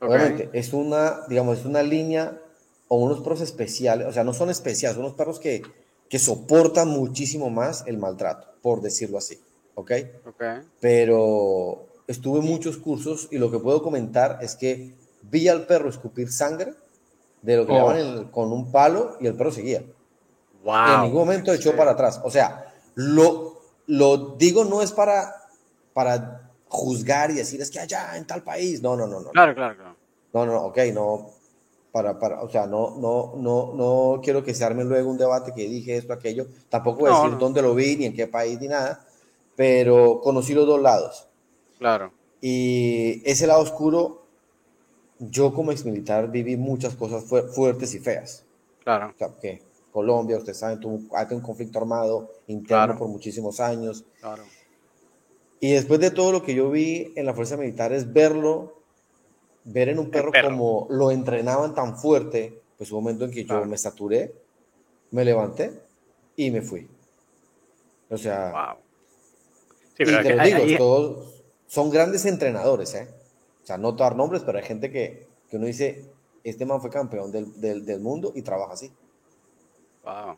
Obviamente, 0.00 0.48
es 0.52 0.72
una, 0.72 1.26
digamos, 1.28 1.58
es 1.58 1.66
una 1.66 1.82
línea 1.82 2.40
o 2.88 2.96
unos 2.96 3.20
perros 3.20 3.42
especiales, 3.42 4.06
o 4.06 4.12
sea, 4.12 4.24
no 4.24 4.32
son 4.32 4.50
especiales, 4.50 4.96
son 4.96 5.04
unos 5.04 5.16
perros 5.16 5.38
que, 5.38 5.62
que 6.08 6.18
soportan 6.18 6.88
muchísimo 6.88 7.50
más 7.50 7.84
el 7.86 7.98
maltrato, 7.98 8.48
por 8.62 8.80
decirlo 8.80 9.18
así. 9.18 9.38
¿Ok? 9.74 9.92
Pero 10.80 11.86
estuve 12.06 12.40
en 12.40 12.46
muchos 12.46 12.78
cursos 12.78 13.28
y 13.30 13.38
lo 13.38 13.50
que 13.50 13.58
puedo 13.58 13.82
comentar 13.82 14.38
es 14.42 14.56
que 14.56 14.94
vi 15.22 15.48
al 15.48 15.66
perro 15.66 15.88
escupir 15.88 16.32
sangre 16.32 16.74
de 17.42 17.56
lo 17.56 17.66
que 17.66 17.72
oh. 17.72 17.92
llaman 17.92 18.28
con 18.30 18.52
un 18.52 18.70
palo 18.70 19.16
y 19.20 19.26
el 19.26 19.34
perro 19.34 19.50
seguía. 19.50 19.82
Wow. 20.64 20.94
En 20.94 21.02
ningún 21.02 21.20
momento 21.20 21.52
echó 21.52 21.74
para 21.74 21.92
atrás. 21.92 22.20
O 22.24 22.30
sea, 22.30 22.74
lo, 22.94 23.60
lo 23.86 24.36
digo 24.36 24.64
no 24.64 24.82
es 24.82 24.92
para, 24.92 25.34
para 25.92 26.50
juzgar 26.68 27.30
y 27.30 27.34
decir 27.34 27.60
es 27.60 27.70
que 27.70 27.80
allá 27.80 28.16
en 28.16 28.26
tal 28.26 28.42
país. 28.42 28.82
No, 28.82 28.96
no, 28.96 29.06
no, 29.06 29.20
no. 29.20 29.30
Claro, 29.30 29.54
claro, 29.54 29.76
claro. 29.76 29.96
No, 30.32 30.46
no, 30.46 30.62
ok, 30.66 30.78
no. 30.92 31.30
Para, 31.92 32.18
para, 32.20 32.40
o 32.42 32.48
sea, 32.48 32.66
no, 32.66 32.96
no, 32.98 33.34
no, 33.36 33.72
no 33.74 34.20
quiero 34.22 34.44
que 34.44 34.54
se 34.54 34.64
arme 34.64 34.84
luego 34.84 35.10
un 35.10 35.18
debate 35.18 35.52
que 35.52 35.62
dije 35.62 35.96
esto, 35.96 36.12
aquello. 36.12 36.46
Tampoco 36.68 37.00
voy 37.00 37.10
a 37.10 37.22
decir 37.22 37.38
dónde 37.38 37.62
lo 37.62 37.74
vi, 37.74 37.96
ni 37.96 38.04
en 38.04 38.14
qué 38.14 38.28
país, 38.28 38.60
ni 38.60 38.68
nada. 38.68 39.04
Pero 39.56 40.20
conocí 40.20 40.54
los 40.54 40.66
dos 40.66 40.80
lados. 40.80 41.26
Claro. 41.78 42.12
Y 42.40 43.28
ese 43.28 43.48
lado 43.48 43.60
oscuro, 43.60 44.19
yo 45.20 45.52
como 45.52 45.70
ex 45.70 45.84
militar 45.84 46.30
viví 46.30 46.56
muchas 46.56 46.94
cosas 46.94 47.24
fuertes 47.24 47.94
y 47.94 47.98
feas. 47.98 48.44
Claro. 48.82 49.12
O 49.14 49.18
sea, 49.18 49.28
que 49.40 49.62
Colombia, 49.92 50.38
ustedes 50.38 50.58
saben, 50.58 50.80
tuvo 50.80 50.94
un 50.94 51.40
conflicto 51.40 51.78
armado 51.78 52.30
interno 52.46 52.96
por 52.96 53.08
muchísimos 53.08 53.60
años. 53.60 54.04
Claro. 54.20 54.42
Y 55.60 55.72
después 55.72 56.00
de 56.00 56.10
todo 56.10 56.32
lo 56.32 56.42
que 56.42 56.54
yo 56.54 56.70
vi 56.70 57.12
en 57.16 57.26
la 57.26 57.34
fuerza 57.34 57.56
militar 57.56 57.92
es 57.92 58.10
verlo, 58.10 58.80
ver 59.64 59.90
en 59.90 59.98
un 59.98 60.10
perro, 60.10 60.32
como 60.42 60.86
lo 60.88 61.10
entrenaban 61.10 61.74
tan 61.74 61.98
fuerte, 61.98 62.62
pues 62.78 62.90
un 62.90 63.02
momento 63.02 63.26
en 63.26 63.30
que 63.30 63.44
yo 63.44 63.64
me 63.66 63.76
saturé, 63.76 64.34
me 65.10 65.24
levanté 65.24 65.70
y 66.34 66.50
me 66.50 66.62
fui. 66.62 66.88
O 68.08 68.16
sea, 68.16 68.50
wow. 68.50 68.76
y 69.98 70.04
te 70.04 70.34
lo 70.34 70.44
digo, 70.44 70.78
todos 70.78 71.34
son 71.66 71.90
grandes 71.90 72.24
entrenadores, 72.24 72.94
¿eh? 72.94 73.06
O 73.70 73.72
sea, 73.72 73.78
no 73.78 73.92
dar 73.92 74.16
nombres, 74.16 74.42
pero 74.42 74.58
hay 74.58 74.64
gente 74.64 74.90
que, 74.90 75.28
que 75.48 75.56
uno 75.56 75.66
dice, 75.66 76.10
este 76.42 76.66
man 76.66 76.80
fue 76.80 76.90
campeón 76.90 77.30
del, 77.30 77.60
del, 77.60 77.84
del 77.84 78.00
mundo 78.00 78.32
y 78.34 78.42
trabaja 78.42 78.72
así. 78.72 78.90
Wow. 80.02 80.36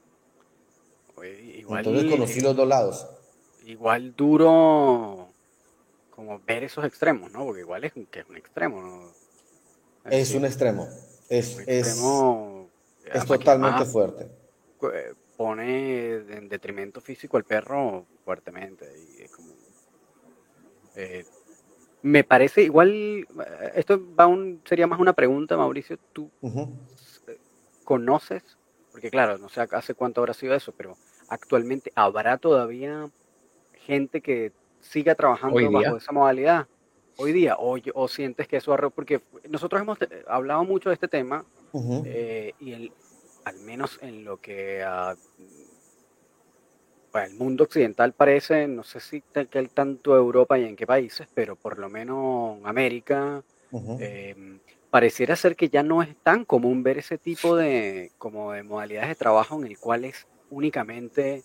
Entonces 1.22 2.10
conocí 2.10 2.40
los 2.40 2.54
dos 2.54 2.68
lados. 2.68 3.08
Igual 3.64 4.14
duro 4.14 5.28
como 6.10 6.40
ver 6.40 6.64
esos 6.64 6.84
extremos, 6.84 7.32
¿no? 7.32 7.46
Porque 7.46 7.60
igual 7.60 7.84
es, 7.84 7.94
que 8.10 8.20
es 8.20 8.28
un 8.28 8.36
extremo, 8.36 8.82
¿no? 8.82 9.10
Es, 10.10 10.34
un 10.34 10.44
extremo. 10.44 10.86
Es, 11.30 11.58
extremo, 11.60 12.68
es, 13.06 13.24
totalmente 13.24 13.86
fuerte. 13.86 14.28
Eh, 14.92 15.14
pone 15.38 16.16
en 16.16 16.50
detrimento 16.50 17.00
físico 17.00 17.38
al 17.38 17.44
perro 17.44 18.04
fuertemente. 18.26 18.92
Y 19.16 19.22
es 19.22 19.30
como, 19.30 19.54
eh, 20.96 21.24
me 22.02 22.24
parece 22.24 22.62
igual, 22.62 22.90
eh, 22.92 23.26
esto 23.74 24.00
va 24.18 24.26
un, 24.26 24.60
sería 24.64 24.86
más 24.86 25.00
una 25.00 25.12
pregunta, 25.12 25.56
Mauricio, 25.56 25.98
¿tú 26.12 26.30
conoces 27.84 28.42
porque 28.92 29.10
claro, 29.10 29.38
no 29.38 29.48
sé 29.48 29.62
hace 29.72 29.94
cuánto 29.94 30.20
habrá 30.20 30.34
sido 30.34 30.54
eso, 30.54 30.72
pero 30.76 30.96
actualmente 31.28 31.90
habrá 31.94 32.36
todavía 32.36 33.10
gente 33.86 34.20
que 34.20 34.52
siga 34.80 35.14
trabajando 35.14 35.70
bajo 35.70 35.96
esa 35.96 36.12
modalidad 36.12 36.68
hoy 37.16 37.32
día, 37.32 37.56
o, 37.58 37.78
o 37.94 38.08
sientes 38.08 38.46
que 38.46 38.58
eso 38.58 38.76
porque 38.90 39.22
nosotros 39.48 39.80
hemos 39.80 40.00
eh, 40.02 40.24
hablado 40.28 40.64
mucho 40.64 40.90
de 40.90 40.94
este 40.94 41.08
tema 41.08 41.44
eh, 42.04 42.52
y 42.60 42.72
el, 42.72 42.92
al 43.44 43.58
menos 43.60 43.98
en 44.02 44.24
lo 44.24 44.38
que 44.38 44.82
a, 44.82 45.16
el 47.14 47.34
mundo 47.34 47.64
occidental 47.64 48.12
parece, 48.12 48.66
no 48.66 48.82
sé 48.84 49.00
si 49.00 49.22
que 49.50 49.68
tanto 49.68 50.16
Europa 50.16 50.58
y 50.58 50.64
en 50.64 50.76
qué 50.76 50.86
países, 50.86 51.28
pero 51.34 51.56
por 51.56 51.78
lo 51.78 51.90
menos 51.90 52.58
América, 52.64 53.42
pareciera 54.90 55.36
ser 55.36 55.56
que 55.56 55.68
ya 55.68 55.82
no 55.82 56.02
es 56.02 56.14
tan 56.22 56.44
común 56.44 56.82
ver 56.82 56.98
ese 56.98 57.18
tipo 57.18 57.56
de, 57.56 58.12
como 58.18 58.52
de 58.52 58.62
modalidades 58.62 59.10
de 59.10 59.14
trabajo 59.14 59.58
en 59.58 59.66
el 59.66 59.78
cual 59.78 60.04
es 60.04 60.26
únicamente 60.50 61.42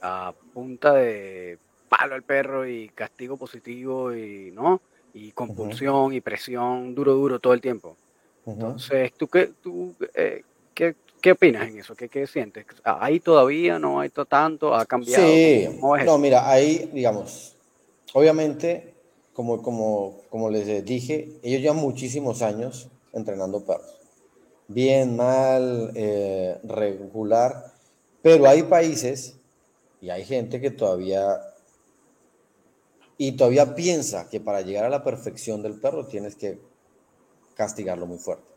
a 0.00 0.32
punta 0.52 0.94
de 0.94 1.58
palo 1.88 2.14
al 2.14 2.22
perro 2.22 2.66
y 2.66 2.88
castigo 2.90 3.36
positivo 3.36 4.14
y 4.14 4.50
no 4.52 4.80
y 5.14 5.32
compulsión 5.32 6.12
y 6.12 6.20
presión 6.20 6.94
duro 6.94 7.14
duro 7.14 7.40
todo 7.40 7.54
el 7.54 7.60
tiempo. 7.60 7.96
Entonces, 8.46 9.12
¿tú 9.14 9.28
qué 9.28 9.50
tú 9.62 9.94
eh, 10.14 10.42
qué, 10.74 10.94
qué, 11.20 11.32
opinas 11.32 11.68
en 11.68 11.78
eso? 11.78 11.94
¿Qué, 11.94 12.08
¿Qué, 12.08 12.26
sientes? 12.26 12.66
¿Hay 12.84 13.20
todavía? 13.20 13.78
¿No 13.78 14.00
hay 14.00 14.10
tanto? 14.10 14.74
¿Ha 14.74 14.86
cambiado? 14.86 15.26
Sí, 15.26 15.68
no, 16.04 16.18
mira, 16.18 16.50
ahí, 16.50 16.90
digamos, 16.92 17.56
obviamente 18.12 18.94
como, 19.32 19.62
como, 19.62 20.22
como 20.30 20.50
les 20.50 20.84
dije, 20.84 21.38
ellos 21.42 21.60
llevan 21.60 21.76
muchísimos 21.76 22.42
años 22.42 22.88
entrenando 23.12 23.64
perros. 23.64 23.98
Bien, 24.66 25.16
mal, 25.16 25.92
eh, 25.94 26.58
regular, 26.64 27.72
pero 28.20 28.46
hay 28.48 28.64
países 28.64 29.36
y 30.00 30.10
hay 30.10 30.24
gente 30.24 30.60
que 30.60 30.70
todavía 30.70 31.40
y 33.16 33.32
todavía 33.32 33.74
piensa 33.74 34.28
que 34.30 34.40
para 34.40 34.62
llegar 34.62 34.84
a 34.84 34.88
la 34.88 35.02
perfección 35.02 35.62
del 35.62 35.74
perro 35.80 36.06
tienes 36.06 36.36
que 36.36 36.58
castigarlo 37.54 38.06
muy 38.06 38.18
fuerte, 38.18 38.47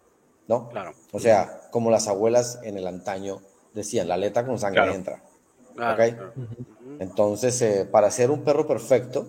¿no? 0.52 0.68
Claro. 0.68 0.94
O 1.14 1.20
sea, 1.20 1.62
como 1.72 1.90
las 1.90 2.10
abuelas 2.10 2.60
en 2.64 2.78
el 2.78 2.86
antaño 2.86 3.42
decían, 3.74 4.10
la 4.10 4.16
aleta 4.16 4.46
con 4.46 4.60
sangre 4.60 4.94
entra. 4.94 5.24
Claro, 5.76 6.34
Entonces, 7.00 7.62
eh, 7.62 7.88
para 7.90 8.12
ser 8.12 8.30
un 8.32 8.44
perro 8.44 8.68
perfecto, 8.68 9.28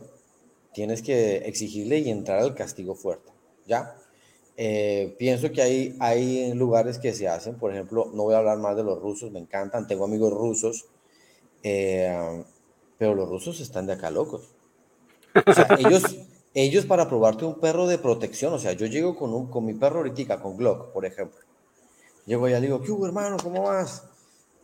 tienes 0.74 1.00
que 1.00 1.36
exigirle 1.46 2.00
y 2.00 2.10
entrar 2.10 2.40
al 2.40 2.56
castigo 2.56 2.96
fuerte, 2.96 3.30
¿ya? 3.66 3.94
Eh, 4.56 5.14
pienso 5.16 5.52
que 5.52 5.62
hay, 5.62 5.96
hay 6.00 6.52
lugares 6.54 6.98
que 6.98 7.12
se 7.12 7.28
hacen, 7.28 7.54
por 7.54 7.70
ejemplo, 7.72 8.10
no 8.12 8.24
voy 8.24 8.34
a 8.34 8.38
hablar 8.38 8.58
más 8.58 8.76
de 8.76 8.82
los 8.82 9.00
rusos, 9.00 9.30
me 9.30 9.38
encantan, 9.38 9.86
tengo 9.86 10.04
amigos 10.04 10.32
rusos, 10.32 10.86
eh, 11.62 12.44
pero 12.98 13.14
los 13.14 13.28
rusos 13.28 13.60
están 13.60 13.86
de 13.86 13.92
acá 13.92 14.10
locos. 14.10 14.54
O 15.46 15.52
sea, 15.54 15.68
ellos, 15.78 16.02
ellos 16.54 16.84
para 16.84 17.08
probarte 17.08 17.44
un 17.44 17.58
perro 17.58 17.86
de 17.86 17.98
protección, 17.98 18.52
o 18.52 18.58
sea, 18.58 18.72
yo 18.72 18.86
llego 18.86 19.16
con, 19.16 19.32
un, 19.32 19.46
con 19.48 19.64
mi 19.64 19.74
perro 19.74 19.98
ahorita, 19.98 20.40
con 20.40 20.56
Glock, 20.56 20.92
por 20.92 21.06
ejemplo. 21.06 21.40
Llego 22.26 22.46
allá 22.46 22.58
y 22.58 22.60
le 22.60 22.66
digo, 22.68 22.82
¿qué 22.82 22.92
hubo, 22.92 23.06
hermano? 23.06 23.36
¿Cómo 23.42 23.62
vas? 23.62 24.04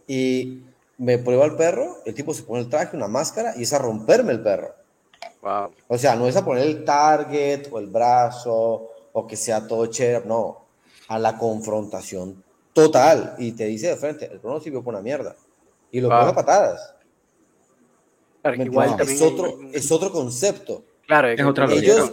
Y 0.06 0.62
me 0.98 1.18
prueba 1.18 1.44
el 1.46 1.56
perro, 1.56 1.98
el 2.04 2.14
tipo 2.14 2.34
se 2.34 2.42
pone 2.42 2.60
el 2.60 2.68
traje, 2.68 2.96
una 2.96 3.08
máscara 3.08 3.54
y 3.56 3.62
es 3.62 3.72
a 3.72 3.78
romperme 3.78 4.32
el 4.32 4.42
perro. 4.42 4.74
Wow. 5.42 5.70
O 5.88 5.98
sea, 5.98 6.14
no 6.16 6.26
es 6.26 6.36
a 6.36 6.44
poner 6.44 6.66
el 6.66 6.84
target 6.84 7.68
o 7.70 7.78
el 7.78 7.86
brazo 7.86 8.90
o 9.12 9.26
que 9.26 9.36
sea 9.36 9.66
todo 9.66 9.86
chévere, 9.86 10.26
no, 10.26 10.66
a 11.08 11.18
la 11.18 11.38
confrontación 11.38 12.42
total. 12.72 13.34
Y 13.38 13.52
te 13.52 13.64
dice 13.64 13.88
de 13.88 13.96
frente, 13.96 14.26
el 14.26 14.40
perro 14.40 14.54
no 14.54 14.60
sirvió 14.60 14.82
por 14.82 14.94
una 14.94 15.02
mierda. 15.02 15.36
Y 15.90 16.00
lo 16.00 16.08
wow. 16.08 16.34
patadas. 16.34 16.94
es, 18.44 19.22
otro, 19.22 19.58
es 19.72 19.90
otro 19.90 20.12
concepto. 20.12 20.84
Claro, 21.08 21.28
es 21.28 21.42
otra 21.42 21.72
ellos, 21.72 22.12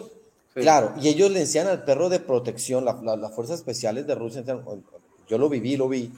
Claro, 0.53 0.93
y 1.01 1.09
ellos 1.09 1.29
le 1.29 1.41
enseñan 1.41 1.67
al 1.67 1.83
perro 1.83 2.07
de 2.07 2.21
protección, 2.21 2.85
las 2.85 3.35
fuerzas 3.35 3.59
especiales 3.59 4.07
de 4.07 4.15
Rusia, 4.15 4.41
yo 5.27 5.37
lo 5.37 5.49
viví, 5.49 5.75
lo 5.75 5.89
vi, 5.89 6.13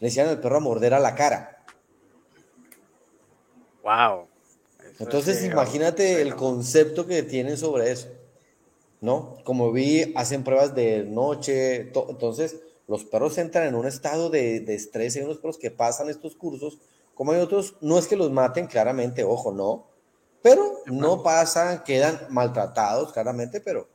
le 0.00 0.08
enseñan 0.08 0.30
al 0.30 0.40
perro 0.40 0.56
a 0.56 0.60
morder 0.60 0.92
a 0.92 0.98
la 0.98 1.14
cara. 1.14 1.64
Wow. 3.84 4.26
Entonces, 4.98 5.44
imagínate 5.44 6.20
el 6.20 6.34
concepto 6.34 7.06
que 7.06 7.22
tienen 7.22 7.56
sobre 7.56 7.92
eso, 7.92 8.08
¿no? 9.00 9.36
Como 9.44 9.70
vi, 9.70 10.12
hacen 10.16 10.42
pruebas 10.42 10.74
de 10.74 11.04
noche, 11.04 11.92
entonces 12.08 12.56
los 12.88 13.04
perros 13.04 13.38
entran 13.38 13.68
en 13.68 13.76
un 13.76 13.86
estado 13.86 14.30
de, 14.30 14.58
de 14.58 14.74
estrés, 14.74 15.14
hay 15.14 15.22
unos 15.22 15.38
perros 15.38 15.58
que 15.58 15.70
pasan 15.70 16.10
estos 16.10 16.34
cursos, 16.34 16.78
como 17.14 17.30
hay 17.30 17.40
otros, 17.40 17.76
no 17.80 18.00
es 18.00 18.08
que 18.08 18.16
los 18.16 18.32
maten 18.32 18.66
claramente, 18.66 19.22
ojo, 19.22 19.52
no, 19.52 19.89
pero 20.42 20.80
no 20.86 21.22
pasan, 21.22 21.82
quedan 21.84 22.18
maltratados 22.30 23.12
claramente, 23.12 23.60
pero 23.60 23.88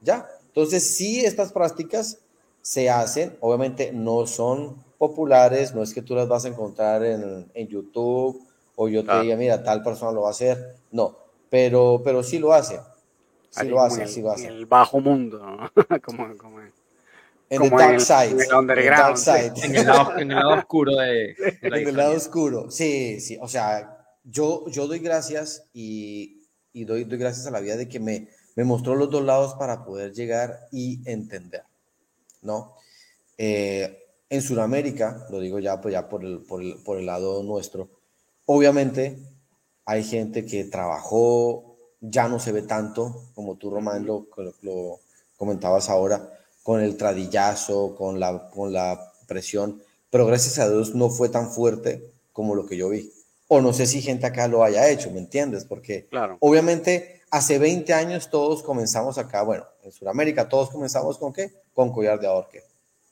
ya. 0.00 0.28
Entonces, 0.46 0.96
sí, 0.96 1.24
estas 1.24 1.52
prácticas 1.52 2.18
se 2.62 2.90
hacen, 2.90 3.36
obviamente 3.40 3.92
no 3.92 4.26
son 4.26 4.82
populares, 4.98 5.74
no 5.74 5.82
es 5.82 5.92
que 5.92 6.02
tú 6.02 6.14
las 6.14 6.28
vas 6.28 6.44
a 6.44 6.48
encontrar 6.48 7.04
en, 7.04 7.50
en 7.54 7.68
YouTube 7.68 8.42
o 8.74 8.88
yo 8.88 9.04
te 9.04 9.20
diga, 9.20 9.36
mira, 9.36 9.62
tal 9.62 9.82
persona 9.82 10.12
lo 10.12 10.22
va 10.22 10.28
a 10.28 10.32
hacer, 10.32 10.76
no, 10.90 11.16
pero, 11.48 12.02
pero 12.04 12.22
sí 12.22 12.38
lo 12.38 12.52
hace. 12.52 12.80
Sí 13.50 13.68
lo 13.68 13.80
hace, 13.80 14.06
sí 14.06 14.20
lo 14.20 14.32
hace. 14.32 14.48
En 14.48 14.52
el 14.52 14.66
bajo 14.66 15.00
mundo, 15.00 15.38
¿no? 15.38 15.70
como, 16.02 16.36
como 16.36 16.60
en 17.48 17.62
el 17.62 17.70
dark 17.70 18.00
side. 18.00 18.30
En 18.30 18.40
el 18.40 18.54
underground. 18.54 19.18
En, 19.62 19.76
el 19.76 19.86
lado, 19.86 20.18
en 20.18 20.30
el 20.30 20.36
lado 20.36 20.54
oscuro 20.54 20.96
de, 20.96 21.36
En 21.62 21.74
el 21.74 21.96
lado 21.96 22.14
oscuro, 22.14 22.70
sí, 22.70 23.20
sí. 23.20 23.38
O 23.40 23.48
sea, 23.48 23.95
yo, 24.30 24.68
yo 24.68 24.86
doy 24.86 24.98
gracias 24.98 25.64
y, 25.72 26.42
y 26.72 26.84
doy, 26.84 27.04
doy, 27.04 27.18
gracias 27.18 27.46
a 27.46 27.50
la 27.50 27.60
vida 27.60 27.76
de 27.76 27.88
que 27.88 28.00
me, 28.00 28.28
me 28.56 28.64
mostró 28.64 28.94
los 28.94 29.10
dos 29.10 29.24
lados 29.24 29.54
para 29.54 29.84
poder 29.84 30.12
llegar 30.12 30.68
y 30.72 31.00
entender, 31.08 31.62
¿no? 32.42 32.74
Eh, 33.38 34.02
en 34.28 34.42
Sudamérica, 34.42 35.26
lo 35.30 35.38
digo 35.38 35.60
ya, 35.60 35.80
pues 35.80 35.92
ya 35.92 36.08
por 36.08 36.24
el, 36.24 36.40
por, 36.40 36.60
el, 36.60 36.76
por 36.84 36.98
el 36.98 37.06
lado 37.06 37.42
nuestro, 37.44 37.88
obviamente 38.46 39.18
hay 39.84 40.02
gente 40.02 40.44
que 40.44 40.64
trabajó, 40.64 41.76
ya 42.00 42.28
no 42.28 42.40
se 42.40 42.50
ve 42.50 42.62
tanto, 42.62 43.22
como 43.34 43.54
tú, 43.54 43.70
Román, 43.70 44.04
lo, 44.04 44.26
lo 44.62 44.98
comentabas 45.36 45.88
ahora, 45.88 46.32
con 46.64 46.80
el 46.80 46.96
tradillazo, 46.96 47.94
con 47.94 48.18
la, 48.18 48.50
con 48.50 48.72
la 48.72 49.12
presión, 49.28 49.80
pero 50.10 50.26
gracias 50.26 50.58
a 50.58 50.68
Dios 50.68 50.96
no 50.96 51.10
fue 51.10 51.28
tan 51.28 51.52
fuerte 51.52 52.10
como 52.32 52.56
lo 52.56 52.66
que 52.66 52.76
yo 52.76 52.88
vi 52.88 53.12
o 53.48 53.60
no 53.60 53.72
sé 53.72 53.86
si 53.86 54.02
gente 54.02 54.26
acá 54.26 54.48
lo 54.48 54.64
haya 54.64 54.88
hecho, 54.88 55.10
¿me 55.10 55.20
entiendes? 55.20 55.64
Porque 55.64 56.06
claro. 56.06 56.36
obviamente 56.40 57.22
hace 57.30 57.58
20 57.58 57.92
años 57.92 58.30
todos 58.30 58.62
comenzamos 58.62 59.18
acá, 59.18 59.42
bueno, 59.42 59.64
en 59.82 59.92
Sudamérica 59.92 60.48
todos 60.48 60.70
comenzamos 60.70 61.18
con 61.18 61.32
qué? 61.32 61.52
Con 61.74 61.92
collar 61.92 62.18
de 62.18 62.26
ahorque. 62.26 62.62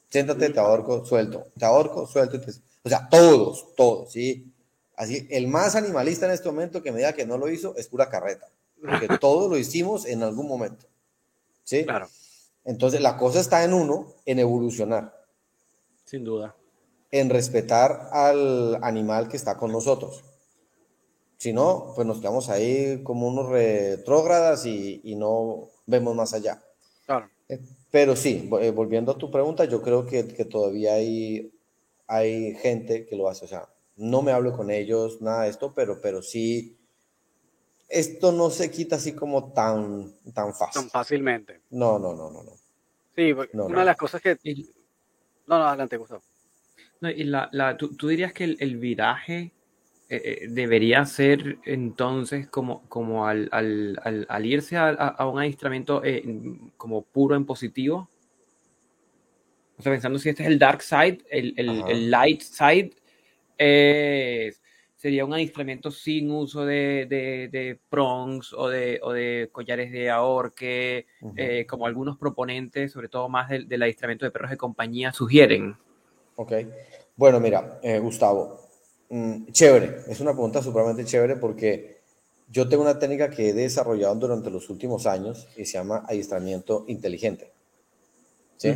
Siéntate, 0.09 0.51
te 0.51 0.61
ahorco, 0.61 1.05
suelto, 1.05 1.49
te 1.59 1.65
ahorco, 1.65 2.07
suelto. 2.07 2.41
o 2.83 2.89
sea, 2.89 3.09
todos, 3.09 3.75
todos, 3.75 4.13
¿sí? 4.13 4.53
Así, 4.97 5.27
el 5.31 5.49
más 5.49 5.75
animalista 5.75 6.27
en 6.27 6.33
este 6.33 6.49
momento 6.49 6.83
que 6.83 6.93
me 6.93 6.99
diga 6.99 7.13
que 7.13 7.27
no 7.27 7.37
lo 7.37 7.49
hizo 7.49 7.75
es 7.77 7.89
pura 7.89 8.09
carreta, 8.09 8.49
porque 8.81 9.09
todos 9.21 9.51
lo 9.51 9.57
hicimos 9.57 10.07
en 10.07 10.23
algún 10.23 10.47
momento, 10.47 10.87
¿sí? 11.65 11.85
Claro. 11.85 12.09
Entonces, 12.65 13.01
la 13.01 13.17
cosa 13.17 13.41
está 13.41 13.63
en 13.65 13.75
uno, 13.75 14.15
en 14.25 14.39
evolucionar. 14.39 15.21
Sin 16.05 16.25
duda 16.25 16.55
en 17.15 17.31
respetar 17.31 18.09
al 18.11 18.83
animal 18.83 19.29
que 19.29 19.37
está 19.37 19.57
con 19.57 19.71
nosotros. 19.71 20.25
Si 21.37 21.53
no, 21.53 21.93
pues 21.95 22.09
nos 22.09 22.19
quedamos 22.19 22.49
ahí 22.49 23.05
como 23.05 23.29
unos 23.29 23.51
retrógradas 23.51 24.67
y, 24.67 25.01
y 25.05 25.15
no 25.15 25.69
vemos 25.87 26.17
más 26.17 26.35
allá. 26.35 26.61
Claro. 27.07 27.31
Eh, 27.49 27.61
pero 27.93 28.17
sí, 28.17 28.51
eh, 28.61 28.73
volviendo 28.73 29.13
a 29.13 29.19
tu 29.19 29.31
pregunta, 29.31 29.65
yo 29.65 29.81
creo 29.81 30.05
que, 30.05 30.27
que, 30.27 30.45
todavía 30.45 30.95
hay, 30.95 31.53
hay 32.09 32.57
gente 32.57 33.07
que 33.07 33.15
lo 33.15 33.29
hace. 33.29 33.45
O 33.45 33.49
sea, 33.49 33.69
no 33.95 34.21
me 34.21 34.33
hablo 34.33 34.57
con 34.57 34.73
ellos, 34.73 35.23
nada 35.23 35.45
de 35.45 35.51
esto, 35.51 35.73
pero, 35.73 36.01
pero 36.01 36.21
sí, 36.21 36.77
esto 37.89 38.33
no 38.33 38.51
se 38.51 38.73
quita 38.73 38.97
así 38.97 39.13
como 39.13 39.53
tan, 39.53 40.13
tan 40.35 40.53
fácil. 40.53 40.83
Tan 40.83 40.91
fácilmente. 40.91 41.61
No, 41.71 41.97
no, 42.01 42.13
no, 42.13 42.29
no. 42.33 42.43
no. 42.43 42.53
Sí, 43.15 43.33
una 43.53 43.79
de 43.79 43.85
las 43.85 43.97
cosas 43.97 44.21
que... 44.21 44.37
No, 45.47 45.61
no, 45.61 45.69
adelante, 45.69 45.97
Gustavo 45.97 46.23
y 47.11 47.25
la, 47.25 47.49
la, 47.53 47.77
¿tú, 47.77 48.09
dirías 48.09 48.33
que 48.33 48.45
el, 48.45 48.77
viraje 48.77 49.53
eh, 50.09 50.23
eh, 50.25 50.47
debería 50.49 51.05
ser 51.05 51.59
entonces 51.65 52.49
como, 52.49 52.83
como 52.89 53.27
al, 53.27 53.49
al, 53.53 54.27
al, 54.29 54.47
irse 54.47 54.77
a, 54.77 54.89
a, 54.89 55.29
un 55.29 55.39
adiestramiento 55.39 56.03
eh, 56.05 56.25
como 56.77 57.03
puro 57.03 57.37
en 57.37 57.45
positivo? 57.45 58.09
O 59.77 59.83
sea, 59.83 59.93
pensando 59.93 60.19
si 60.19 60.29
este 60.29 60.43
es 60.45 60.49
el 60.49 60.59
dark 60.59 60.83
side, 60.83 61.19
el, 61.31 61.55
el, 61.57 62.11
light 62.11 62.43
side, 62.43 62.93
sería 64.95 65.25
un 65.25 65.35
adiestramiento 65.35 65.91
sin 65.91 66.31
uso 66.31 66.65
de, 66.65 67.07
de, 67.09 67.49
de 67.51 67.81
prongs 67.89 68.53
o 68.53 68.69
de, 68.69 69.01
o 69.03 69.13
de, 69.13 69.49
collares 69.51 69.91
de 69.91 70.11
ahorque, 70.11 71.07
como 71.69 71.87
algunos 71.87 72.17
proponentes, 72.19 72.93
sobre 72.93 73.09
todo 73.09 73.29
más 73.29 73.49
del, 73.49 73.69
del 73.69 73.83
adiestramiento 73.83 74.25
de 74.25 74.31
perros 74.31 74.51
de 74.51 74.57
compañía, 74.57 75.13
sugieren. 75.13 75.77
Ok. 76.37 76.53
Bueno, 77.17 77.41
mira, 77.41 77.79
eh, 77.83 77.99
Gustavo, 77.99 78.69
mm, 79.09 79.47
chévere. 79.53 80.03
Es 80.09 80.21
una 80.21 80.33
pregunta 80.33 80.63
supremamente 80.63 81.05
chévere 81.05 81.37
porque 81.37 82.03
yo 82.49 82.69
tengo 82.69 82.83
una 82.83 82.99
técnica 82.99 83.31
que 83.31 83.51
he 83.51 83.53
desarrollado 83.53 84.15
durante 84.17 84.51
los 84.51 84.69
últimos 84.71 85.07
años 85.07 85.49
y 85.57 85.65
se 85.65 85.75
llama 85.75 86.05
adiestramiento 86.09 86.85
inteligente. 86.89 87.53
¿Sí? 88.57 88.73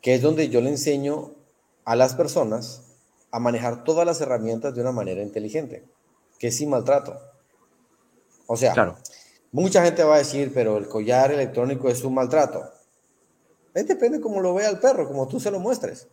Que 0.00 0.14
es 0.14 0.22
donde 0.22 0.48
yo 0.48 0.60
le 0.60 0.70
enseño 0.70 1.32
a 1.84 1.96
las 1.96 2.14
personas 2.14 2.82
a 3.30 3.38
manejar 3.38 3.84
todas 3.84 4.06
las 4.06 4.20
herramientas 4.20 4.74
de 4.74 4.80
una 4.80 4.92
manera 4.92 5.22
inteligente, 5.22 5.84
que 6.38 6.48
es 6.48 6.56
sin 6.56 6.70
maltrato. 6.70 7.18
O 8.46 8.56
sea, 8.56 8.96
mucha 9.52 9.82
gente 9.84 10.04
va 10.04 10.16
a 10.16 10.18
decir, 10.18 10.52
pero 10.52 10.76
el 10.76 10.88
collar 10.88 11.32
electrónico 11.32 11.88
es 11.88 12.04
un 12.04 12.14
maltrato. 12.14 12.62
Depende 13.72 14.20
cómo 14.20 14.40
lo 14.40 14.54
vea 14.54 14.70
el 14.70 14.78
perro, 14.78 15.08
como 15.08 15.26
tú 15.26 15.40
se 15.40 15.50
lo 15.50 15.58
muestres. 15.58 16.08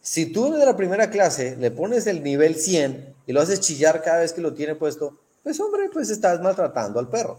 Si 0.00 0.32
tú 0.32 0.52
de 0.52 0.64
la 0.64 0.76
primera 0.76 1.10
clase 1.10 1.56
le 1.56 1.70
pones 1.70 2.06
el 2.06 2.22
nivel 2.22 2.56
100 2.56 3.14
y 3.26 3.32
lo 3.32 3.40
haces 3.40 3.60
chillar 3.60 4.02
cada 4.02 4.20
vez 4.20 4.32
que 4.32 4.40
lo 4.40 4.54
tiene 4.54 4.74
puesto, 4.74 5.18
pues 5.42 5.60
hombre, 5.60 5.90
pues 5.92 6.10
estás 6.10 6.40
maltratando 6.40 6.98
al 6.98 7.08
perro. 7.08 7.38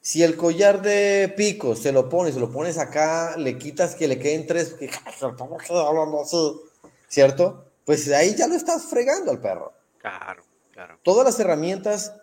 Si 0.00 0.22
el 0.22 0.36
collar 0.36 0.80
de 0.80 1.32
pico 1.36 1.76
se 1.76 1.92
lo 1.92 2.08
pones, 2.08 2.34
se 2.34 2.40
lo 2.40 2.50
pones 2.50 2.78
acá, 2.78 3.36
le 3.36 3.58
quitas 3.58 3.94
que 3.94 4.08
le 4.08 4.18
queden 4.18 4.46
tres, 4.46 4.76
¿cierto? 7.08 7.64
Pues 7.84 8.10
ahí 8.10 8.34
ya 8.34 8.46
lo 8.46 8.54
estás 8.54 8.84
fregando 8.84 9.30
al 9.30 9.40
perro. 9.40 9.72
Claro, 9.98 10.42
claro. 10.72 10.98
Todas 11.02 11.26
las 11.26 11.38
herramientas, 11.38 12.14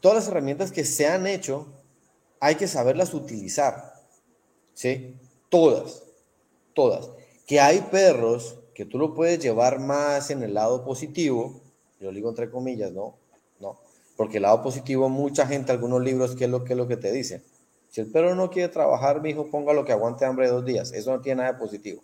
todas 0.00 0.18
las 0.18 0.28
herramientas 0.28 0.70
que 0.70 0.84
se 0.84 1.08
han 1.08 1.26
hecho, 1.26 1.66
hay 2.38 2.54
que 2.54 2.68
saberlas 2.68 3.14
utilizar, 3.14 3.94
¿sí? 4.74 5.16
Todas 5.48 6.06
todas. 6.76 7.10
Que 7.46 7.60
hay 7.60 7.80
perros 7.90 8.58
que 8.74 8.84
tú 8.84 8.98
lo 8.98 9.14
puedes 9.14 9.38
llevar 9.38 9.80
más 9.80 10.30
en 10.30 10.42
el 10.42 10.54
lado 10.54 10.84
positivo, 10.84 11.62
yo 11.98 12.10
digo 12.12 12.28
entre 12.28 12.50
comillas, 12.50 12.92
¿no? 12.92 13.16
No, 13.58 13.80
porque 14.16 14.36
el 14.36 14.42
lado 14.42 14.62
positivo, 14.62 15.08
mucha 15.08 15.46
gente, 15.46 15.72
algunos 15.72 16.02
libros, 16.02 16.36
¿qué 16.36 16.44
es 16.44 16.50
lo 16.50 16.64
que, 16.64 16.74
es 16.74 16.76
lo 16.76 16.86
que 16.86 16.96
te 16.96 17.10
dicen? 17.10 17.42
Si 17.88 18.02
el 18.02 18.10
perro 18.10 18.34
no 18.34 18.50
quiere 18.50 18.68
trabajar, 18.68 19.22
mi 19.22 19.30
hijo, 19.30 19.50
ponga 19.50 19.72
lo 19.72 19.84
que 19.84 19.92
aguante 19.92 20.26
hambre 20.26 20.48
dos 20.48 20.64
días. 20.64 20.92
Eso 20.92 21.10
no 21.12 21.22
tiene 21.22 21.42
nada 21.42 21.54
de 21.54 21.58
positivo. 21.58 22.02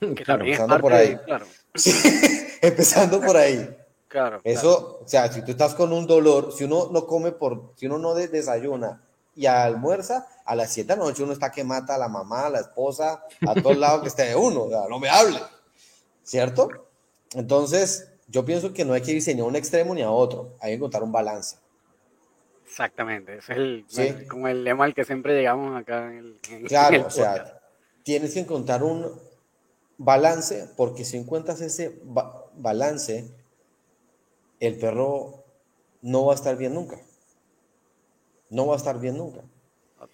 Claro, 0.24 0.44
empezando 0.44 0.80
por 0.80 0.92
ahí. 0.94 1.18
claro. 1.26 1.46
empezando 2.62 3.20
por 3.20 3.36
ahí. 3.36 3.76
Claro. 4.08 4.40
Eso, 4.44 5.00
o 5.02 5.08
sea, 5.08 5.30
si 5.30 5.42
tú 5.44 5.50
estás 5.50 5.74
con 5.74 5.92
un 5.92 6.06
dolor, 6.06 6.52
si 6.52 6.64
uno 6.64 6.88
no 6.90 7.06
come 7.06 7.32
por, 7.32 7.72
si 7.76 7.86
uno 7.86 7.98
no 7.98 8.14
desayuna 8.14 9.02
y 9.34 9.46
almuerza, 9.46 10.26
a 10.44 10.54
las 10.54 10.72
7 10.72 10.92
de 10.92 10.98
la 10.98 11.04
noche 11.04 11.22
uno 11.22 11.32
está 11.32 11.50
que 11.50 11.64
mata 11.64 11.94
a 11.94 11.98
la 11.98 12.08
mamá, 12.08 12.46
a 12.46 12.50
la 12.50 12.60
esposa, 12.60 13.24
a 13.46 13.54
todos 13.54 13.76
lados 13.76 14.02
que 14.02 14.08
esté 14.08 14.24
de 14.24 14.36
uno, 14.36 14.68
no 14.88 14.98
me 14.98 15.08
hable, 15.08 15.38
¿cierto? 16.22 16.68
Entonces, 17.34 18.10
yo 18.28 18.44
pienso 18.44 18.72
que 18.72 18.84
no 18.84 18.92
hay 18.92 19.02
que 19.02 19.12
irse 19.12 19.34
ni 19.34 19.40
a 19.40 19.44
un 19.44 19.56
extremo 19.56 19.94
ni 19.94 20.02
a 20.02 20.10
otro, 20.10 20.56
hay 20.60 20.72
que 20.72 20.76
encontrar 20.76 21.02
un 21.02 21.12
balance. 21.12 21.56
Exactamente, 22.64 23.38
es 23.38 23.48
el, 23.50 23.84
como 24.28 24.48
el 24.48 24.62
lema 24.62 24.84
al 24.84 24.94
que 24.94 25.04
siempre 25.04 25.34
llegamos 25.34 25.80
acá. 25.80 26.12
En 26.12 26.38
el, 26.52 26.68
claro, 26.68 27.04
o 27.06 27.10
sea, 27.10 27.60
tienes 28.02 28.34
que 28.34 28.40
encontrar 28.40 28.82
un 28.82 29.20
balance, 29.98 30.68
porque 30.76 31.04
si 31.04 31.16
encuentras 31.16 31.60
ese 31.60 32.00
balance, 32.54 33.30
el 34.60 34.78
perro 34.78 35.44
no 36.02 36.26
va 36.26 36.32
a 36.32 36.36
estar 36.36 36.56
bien 36.56 36.74
nunca. 36.74 37.00
No 38.50 38.66
va 38.66 38.74
a 38.74 38.76
estar 38.76 39.00
bien 39.00 39.16
nunca. 39.16 39.40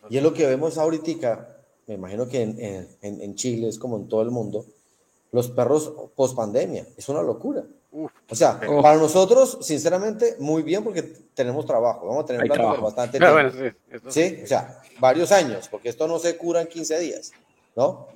Y 0.08 0.16
es 0.16 0.22
lo 0.22 0.32
que 0.32 0.46
vemos 0.46 0.78
ahorita, 0.78 1.58
me 1.86 1.94
imagino 1.94 2.28
que 2.28 2.42
en, 2.42 2.88
en 3.00 3.34
Chile 3.34 3.68
es 3.68 3.78
como 3.78 3.96
en 3.96 4.08
todo 4.08 4.22
el 4.22 4.30
mundo, 4.30 4.66
los 5.32 5.50
perros 5.50 5.92
post 6.14 6.36
pandemia, 6.36 6.86
es 6.96 7.08
una 7.08 7.22
locura 7.22 7.64
o 8.28 8.34
sea, 8.34 8.60
para 8.60 8.96
nosotros, 8.96 9.58
sinceramente, 9.62 10.36
muy 10.38 10.62
bien 10.62 10.84
porque 10.84 11.02
tenemos 11.02 11.64
trabajo. 11.64 12.06
Vamos 12.06 12.24
a 12.24 12.26
tener 12.26 12.48
bastante 12.80 13.18
tiempo. 13.18 14.10
sí, 14.10 14.40
o 14.42 14.46
sea, 14.46 14.82
varios 14.98 15.32
años, 15.32 15.68
porque 15.68 15.88
esto 15.88 16.06
no 16.06 16.18
se 16.18 16.36
cura 16.36 16.60
en 16.60 16.68
15 16.68 16.98
días, 16.98 17.32
¿no? 17.74 18.08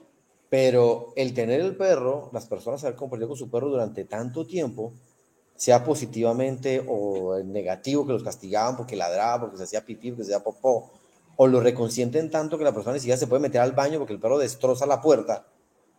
Pero 0.51 1.13
el 1.17 1.33
tener 1.33 1.61
el 1.61 1.77
perro, 1.77 2.29
las 2.33 2.47
personas 2.47 2.83
haber 2.85 2.97
compartido 2.97 3.29
con 3.29 3.37
su 3.37 3.51
perro 3.51 3.69
durante 3.69 4.05
tanto 4.05 4.47
tiempo, 4.47 4.93
sea 5.61 5.85
positivamente 5.85 6.83
o 6.89 7.37
negativo, 7.45 8.07
que 8.07 8.15
los 8.15 8.23
castigaban 8.23 8.79
porque 8.79 8.97
ladraba, 8.97 9.43
porque 9.43 9.59
se 9.59 9.65
hacía 9.65 9.85
pipí, 9.85 10.11
porque 10.11 10.25
se 10.25 10.33
hacía 10.33 10.43
popó, 10.43 10.91
o 11.37 11.47
lo 11.47 11.61
reconsienten 11.61 12.31
tanto 12.31 12.57
que 12.57 12.65
la 12.65 12.73
persona 12.73 12.95
ni 12.95 13.01
siquiera 13.01 13.19
se 13.19 13.27
puede 13.27 13.43
meter 13.43 13.61
al 13.61 13.73
baño 13.73 13.99
porque 13.99 14.15
el 14.15 14.21
perro 14.21 14.39
destroza 14.39 14.87
la 14.87 15.03
puerta, 15.03 15.47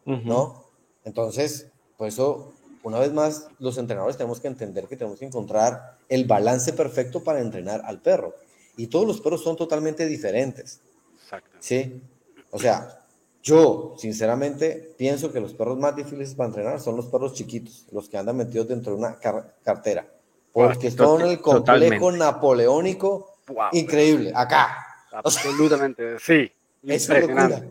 ¿no? 0.04 0.66
Entonces, 1.04 1.68
pues 1.96 2.16
eso 2.16 2.54
una 2.82 2.98
vez 2.98 3.14
más, 3.14 3.50
los 3.60 3.78
entrenadores 3.78 4.18
tenemos 4.18 4.40
que 4.40 4.48
entender 4.48 4.88
que 4.88 4.98
tenemos 4.98 5.20
que 5.20 5.26
encontrar 5.26 6.00
el 6.10 6.26
balance 6.26 6.74
perfecto 6.74 7.24
para 7.24 7.40
entrenar 7.40 7.84
al 7.86 8.02
perro. 8.02 8.34
Y 8.78 8.88
todos 8.88 9.06
los 9.06 9.22
perros 9.22 9.44
son 9.44 9.58
totalmente 9.58 10.08
diferentes. 10.08 10.82
Exacto. 11.22 11.56
¿Sí? 11.60 12.02
O 12.50 12.58
sea, 12.58 13.01
yo, 13.42 13.96
sinceramente, 13.98 14.94
pienso 14.98 15.32
que 15.32 15.40
los 15.40 15.54
perros 15.54 15.78
más 15.78 15.96
difíciles 15.96 16.36
para 16.36 16.50
entrenar 16.50 16.80
son 16.80 16.96
los 16.96 17.08
perros 17.08 17.34
chiquitos, 17.34 17.88
los 17.92 18.08
que 18.08 18.18
andan 18.18 18.38
metidos 18.38 18.68
dentro 18.68 18.94
de 18.94 19.00
una 19.00 19.18
cartera. 19.64 20.08
Porque 20.54 20.92
son 20.92 21.22
el 21.22 21.40
complejo 21.40 22.12
napoleónico 22.12 23.36
increíble. 23.72 24.32
Acá. 24.36 24.78
Absolutamente, 25.12 26.20
sí. 26.20 26.52
Es 26.84 27.08
una 27.10 27.20
locura. 27.20 27.62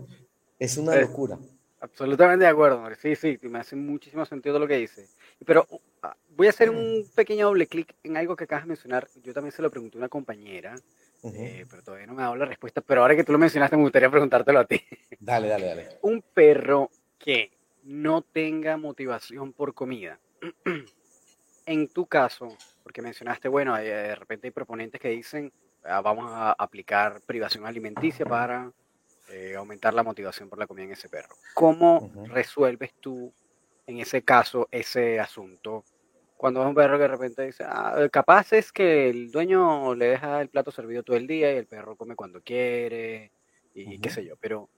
Es 0.59 0.77
una 0.77 0.97
locura. 0.97 1.39
Absolutamente 1.81 2.45
de 2.45 2.51
acuerdo, 2.51 2.85
Sí, 3.01 3.17
sí, 3.17 3.39
me 3.43 3.59
hace 3.59 3.75
muchísimo 3.75 4.25
sentido 4.25 4.59
lo 4.59 4.69
que 4.69 4.77
dice. 4.77 5.09
Pero 5.45 5.67
ah, 6.03 6.15
voy 6.37 6.47
a 6.47 6.51
hacer 6.51 6.71
un 6.71 7.05
pequeño 7.15 7.47
doble 7.47 7.67
clic 7.67 7.95
en 8.05 8.17
algo 8.17 8.37
que 8.37 8.45
acabas 8.45 8.65
de 8.65 8.69
mencionar. 8.69 9.09
Yo 9.25 9.33
también 9.33 9.53
se 9.53 9.63
lo 9.63 9.71
pregunté 9.71 9.97
a 9.97 10.01
una 10.01 10.09
compañera, 10.09 10.77
eh, 11.23 11.67
pero 11.69 11.83
todavía 11.83 12.07
no 12.07 12.15
me 12.15 12.23
ha 12.23 12.27
dado 12.27 12.37
la 12.37 12.45
respuesta. 12.47 12.81
Pero 12.81 13.03
ahora 13.03 13.17
que 13.17 13.25
tú 13.25 13.33
lo 13.33 13.39
mencionaste, 13.39 13.77
me 13.77 13.83
gustaría 13.83 14.11
preguntártelo 14.11 14.61
a 14.61 14.65
ti. 14.65 14.81
Dale, 15.21 15.49
dale, 15.49 15.67
dale. 15.67 15.89
Un 16.03 16.23
perro 16.23 16.91
que 17.19 17.53
no 17.83 18.23
tenga 18.23 18.77
motivación 18.77 19.53
por 19.53 19.75
comida. 19.75 20.19
en 21.67 21.89
tu 21.89 22.07
caso, 22.07 22.57
porque 22.83 23.03
mencionaste, 23.03 23.49
bueno, 23.49 23.77
de 23.77 24.15
repente 24.15 24.47
hay 24.47 24.51
proponentes 24.51 25.01
que 25.01 25.11
dicen, 25.11 25.53
ah, 25.85 26.01
vamos 26.01 26.31
a 26.33 26.53
aplicar 26.53 27.21
privación 27.27 27.67
alimenticia 27.67 28.25
para 28.25 28.73
eh, 29.31 29.55
aumentar 29.57 29.95
la 29.95 30.03
motivación 30.03 30.49
por 30.49 30.59
la 30.59 30.67
comida 30.67 30.87
en 30.87 30.93
ese 30.93 31.09
perro. 31.09 31.37
¿Cómo 31.55 32.11
resuelves 32.27 32.95
tú 32.99 33.33
en 33.87 33.99
ese 33.99 34.23
caso 34.23 34.69
ese 34.71 35.21
asunto? 35.21 35.85
Cuando 36.41 36.63
es 36.63 36.69
un 36.69 36.75
perro 36.75 36.97
que 36.97 37.03
de 37.03 37.09
repente 37.09 37.45
dice, 37.45 37.65
ah, 37.67 38.09
capaz 38.11 38.55
es 38.55 38.73
que 38.73 39.11
el 39.11 39.31
dueño 39.31 39.95
le 39.95 40.07
deja 40.07 40.41
el 40.41 40.49
plato 40.49 40.71
servido 40.71 41.03
todo 41.03 41.19
el 41.19 41.27
día 41.27 41.53
y 41.53 41.59
el 41.59 41.67
perro 41.67 41.97
come 41.97 42.17
cuando 42.17 42.41
quiere 42.41 43.31
y 43.75 43.99
qué 43.99 44.09
sé 44.09 44.25
yo, 44.25 44.37
pero 44.41 44.71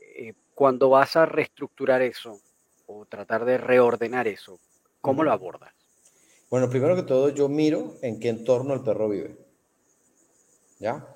eh, 0.00 0.34
cuando 0.52 0.90
vas 0.90 1.14
a 1.14 1.24
reestructurar 1.24 2.02
eso 2.02 2.40
o 2.86 3.06
tratar 3.06 3.44
de 3.44 3.56
reordenar 3.56 4.26
eso, 4.26 4.58
¿cómo 5.00 5.22
lo 5.22 5.30
abordas? 5.30 5.72
Bueno, 6.50 6.68
primero 6.68 6.96
que 6.96 7.04
todo 7.04 7.28
yo 7.28 7.48
miro 7.48 7.94
en 8.02 8.18
qué 8.18 8.28
entorno 8.28 8.74
el 8.74 8.82
perro 8.82 9.08
vive. 9.08 9.36
¿Ya? 10.80 11.06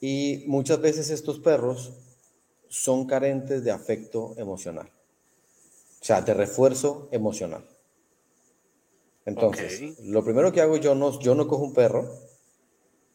Y 0.00 0.44
muchas 0.46 0.80
veces 0.80 1.10
estos 1.10 1.40
perros 1.40 1.92
son 2.70 3.06
carentes 3.06 3.64
de 3.64 3.70
afecto 3.70 4.32
emocional, 4.38 4.88
o 6.00 6.04
sea, 6.04 6.22
de 6.22 6.32
refuerzo 6.32 7.10
emocional. 7.12 7.68
Entonces, 9.24 9.98
lo 10.00 10.24
primero 10.24 10.52
que 10.52 10.60
hago 10.60 10.76
yo 10.76 10.94
no, 10.94 11.18
yo 11.20 11.34
no 11.34 11.46
cojo 11.46 11.64
un 11.64 11.74
perro, 11.74 12.08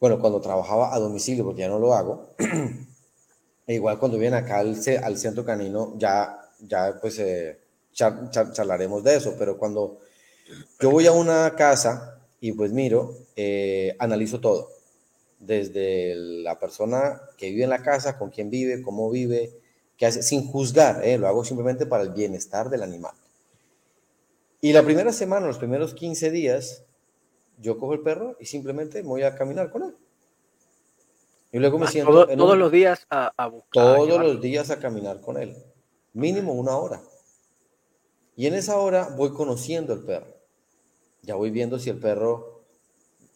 bueno, 0.00 0.20
cuando 0.20 0.40
trabajaba 0.40 0.94
a 0.94 0.98
domicilio, 0.98 1.44
porque 1.44 1.60
ya 1.60 1.68
no 1.68 1.78
lo 1.78 1.92
hago, 1.92 2.34
e 3.66 3.74
igual 3.74 3.98
cuando 3.98 4.18
vienen 4.18 4.42
acá 4.42 4.60
al, 4.60 4.76
al, 5.02 5.18
centro 5.18 5.44
canino, 5.44 5.94
ya, 5.98 6.38
ya 6.60 6.98
pues 7.00 7.18
eh, 7.18 7.58
charlaremos 7.92 9.04
de 9.04 9.16
eso, 9.16 9.34
pero 9.38 9.58
cuando 9.58 9.98
yo 10.80 10.90
voy 10.90 11.06
a 11.06 11.12
una 11.12 11.54
casa 11.56 12.18
y 12.40 12.52
pues 12.52 12.72
miro, 12.72 13.14
eh, 13.36 13.94
analizo 13.98 14.40
todo 14.40 14.70
desde 15.38 16.14
la 16.16 16.58
persona 16.58 17.20
que 17.36 17.50
vive 17.50 17.64
en 17.64 17.70
la 17.70 17.82
casa, 17.82 18.18
con 18.18 18.30
quién 18.30 18.50
vive, 18.50 18.82
cómo 18.82 19.10
vive, 19.10 19.52
qué 19.96 20.06
hace, 20.06 20.22
sin 20.22 20.46
juzgar, 20.46 21.04
¿eh? 21.04 21.18
lo 21.18 21.28
hago 21.28 21.44
simplemente 21.44 21.86
para 21.86 22.04
el 22.04 22.10
bienestar 22.10 22.70
del 22.70 22.82
animal. 22.82 23.14
Y 24.60 24.72
la 24.72 24.82
primera 24.82 25.12
semana, 25.12 25.46
los 25.46 25.58
primeros 25.58 25.94
15 25.94 26.30
días, 26.30 26.84
yo 27.58 27.78
cojo 27.78 27.94
el 27.94 28.00
perro 28.00 28.36
y 28.40 28.46
simplemente 28.46 29.02
voy 29.02 29.22
a 29.22 29.34
caminar 29.34 29.70
con 29.70 29.84
él. 29.84 29.94
Y 31.52 31.58
luego 31.58 31.78
me 31.78 31.86
ah, 31.86 31.90
siento... 31.90 32.26
todos 32.26 32.58
los 32.58 32.70
días 32.70 33.06
a, 33.08 33.46
buscar. 33.46 33.70
Todos 33.72 34.20
los 34.20 34.40
días 34.40 34.70
a 34.70 34.78
caminar 34.78 35.20
con 35.20 35.38
él. 35.38 35.56
Mínimo 36.12 36.52
una 36.52 36.76
hora. 36.76 37.00
Y 38.36 38.46
en 38.46 38.54
esa 38.54 38.78
hora 38.78 39.08
voy 39.16 39.32
conociendo 39.32 39.94
el 39.94 40.00
perro. 40.00 40.36
Ya 41.22 41.34
voy 41.34 41.50
viendo 41.50 41.78
si 41.78 41.90
el 41.90 41.98
perro 41.98 42.64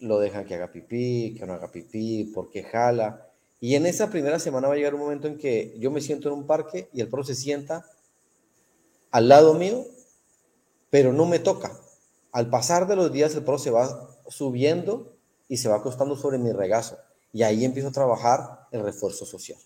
lo 0.01 0.19
dejan 0.19 0.45
que 0.45 0.55
haga 0.55 0.73
pipí, 0.73 1.35
que 1.39 1.47
no 1.47 1.55
haga 1.55 1.71
pipí, 1.71 2.31
porque 2.35 2.63
jala. 2.63 3.29
Y 3.61 3.77
en 3.77 3.87
esa 3.87 4.11
primera 4.11 4.39
semana 4.39 4.69
va 4.69 4.75
a 4.75 4.77
llegar 4.77 4.95
un 4.95 5.01
momento 5.01 5.29
en 5.29 5.39
que 5.39 5.75
yo 5.79 5.91
me 5.91 6.01
siento 6.01 6.29
en 6.29 6.35
un 6.35 6.47
parque 6.47 6.89
y 6.93 7.01
el 7.01 7.09
perro 7.09 7.25
se 7.25 7.35
sienta 7.35 7.87
al 9.11 9.29
lado 9.29 9.55
mío, 9.55 9.85
pero 10.93 11.13
no 11.13 11.25
me 11.25 11.39
toca. 11.39 11.73
Al 12.33 12.51
pasar 12.51 12.87
de 12.87 12.97
los 12.97 13.11
días 13.11 13.35
el 13.35 13.43
perro 13.45 13.59
se 13.59 13.71
va 13.71 14.11
subiendo 14.29 15.17
y 15.49 15.57
se 15.57 15.69
va 15.69 15.77
acostando 15.77 16.17
sobre 16.17 16.37
mi 16.37 16.53
regazo. 16.53 16.99
Y 17.33 17.43
ahí 17.43 17.65
empiezo 17.65 17.89
a 17.89 17.93
trabajar 17.93 18.69
el 18.73 18.83
refuerzo 18.83 19.25
social. 19.25 19.59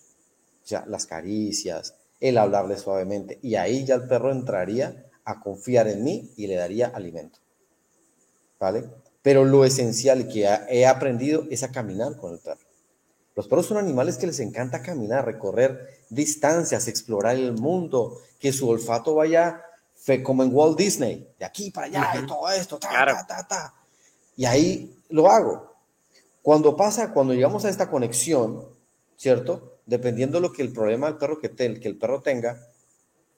O 0.65 0.67
sea, 0.67 0.85
las 0.87 1.05
caricias, 1.07 1.95
el 2.21 2.39
hablarle 2.39 2.79
suavemente. 2.79 3.41
Y 3.43 3.57
ahí 3.57 3.85
ya 3.85 3.97
el 3.97 4.07
perro 4.07 4.31
entraría 4.31 5.05
a 5.25 5.41
confiar 5.41 5.89
en 5.89 6.05
mí 6.05 6.33
y 6.37 6.47
le 6.47 6.55
daría 6.55 6.87
alimento. 6.87 7.41
¿Vale? 8.61 8.85
pero 9.27 9.45
lo 9.45 9.65
esencial 9.65 10.29
que 10.29 10.49
he 10.69 10.87
aprendido 10.87 11.49
es 11.51 11.65
a 11.65 11.73
caminar 11.73 12.17
con 12.17 12.35
el 12.35 12.39
perro. 12.39 12.61
Los 13.35 13.49
perros 13.49 13.67
son 13.67 13.77
animales 13.77 14.19
que 14.19 14.29
les 14.29 14.39
encanta 14.39 14.83
caminar, 14.83 15.27
recorrer 15.27 15.99
distancias, 16.11 16.87
explorar 16.87 17.35
el 17.35 17.55
mundo, 17.55 18.21
que 18.39 18.53
su 18.53 18.69
olfato 18.69 19.17
vaya 19.17 19.65
como 20.23 20.43
en 20.43 20.55
Walt 20.55 20.79
Disney, 20.79 21.29
de 21.39 21.45
aquí 21.45 21.71
para 21.71 21.87
allá 21.87 22.21
y 22.23 22.27
todo 22.27 22.49
esto, 22.51 22.79
ta, 22.79 22.89
ta, 23.07 23.27
ta, 23.27 23.47
ta. 23.47 23.75
Y 24.37 24.45
ahí 24.45 24.97
lo 25.09 25.31
hago. 25.31 25.75
Cuando 26.43 26.77
pasa, 26.77 27.13
cuando 27.13 27.35
llegamos 27.35 27.65
a 27.65 27.69
esta 27.69 27.91
conexión, 27.91 28.65
¿cierto? 29.17 29.79
Dependiendo 29.85 30.39
de 30.39 30.43
lo 30.43 30.53
que 30.53 30.63
el 30.63 30.73
problema 30.73 31.09
del 31.09 31.17
perro 31.17 31.41
que, 31.41 31.51
que 31.51 31.89
el 31.89 31.99
perro 31.99 32.23
tenga, 32.23 32.61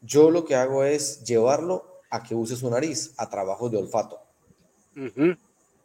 yo 0.03 0.31
lo 0.31 0.45
que 0.45 0.57
hago 0.57 0.85
es 0.85 1.25
llevarlo 1.25 2.01
a 2.11 2.23
que 2.23 2.35
use 2.35 2.57
su 2.57 2.69
nariz 2.71 3.15
a 3.17 3.29
trabajo 3.29 3.69
de 3.69 3.79
olfato 3.79 4.21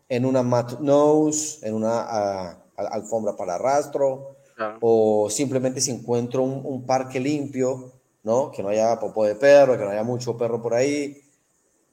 en 0.09 0.25
una 0.25 0.43
mat 0.43 0.79
nose, 0.79 1.67
en 1.67 1.73
una 1.73 2.01
ah, 2.01 2.57
alfombra 2.75 3.35
para 3.35 3.57
rastro, 3.57 4.35
o 4.81 5.29
simplemente 5.29 5.81
si 5.81 5.91
encuentro 5.91 6.43
un, 6.43 6.85
parque 6.85 7.19
limpio, 7.19 7.91
¿no? 8.23 8.51
Que 8.51 8.63
no 8.63 8.69
haya 8.69 8.99
popó 8.99 9.25
de 9.25 9.35
perro, 9.35 9.77
que 9.77 9.83
no 9.83 9.91
haya 9.91 10.03
mucho 10.03 10.37
perro 10.37 10.61
por 10.61 10.73
ahí, 10.73 11.21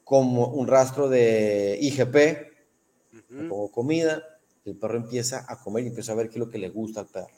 como 0.04 0.48
un 0.48 0.66
rastro 0.66 1.08
de 1.08 1.78
IGP, 1.80 3.38
pongo 3.48 3.70
comida, 3.70 4.22
el 4.64 4.76
perro 4.76 4.96
empieza 4.96 5.44
a 5.48 5.62
comer 5.62 5.84
y 5.84 5.88
empieza 5.88 6.12
a 6.12 6.16
ver 6.16 6.28
qué 6.28 6.34
es 6.34 6.40
lo 6.40 6.50
que 6.50 6.58
le 6.58 6.68
gusta 6.68 7.00
al 7.00 7.06
perro. 7.06 7.34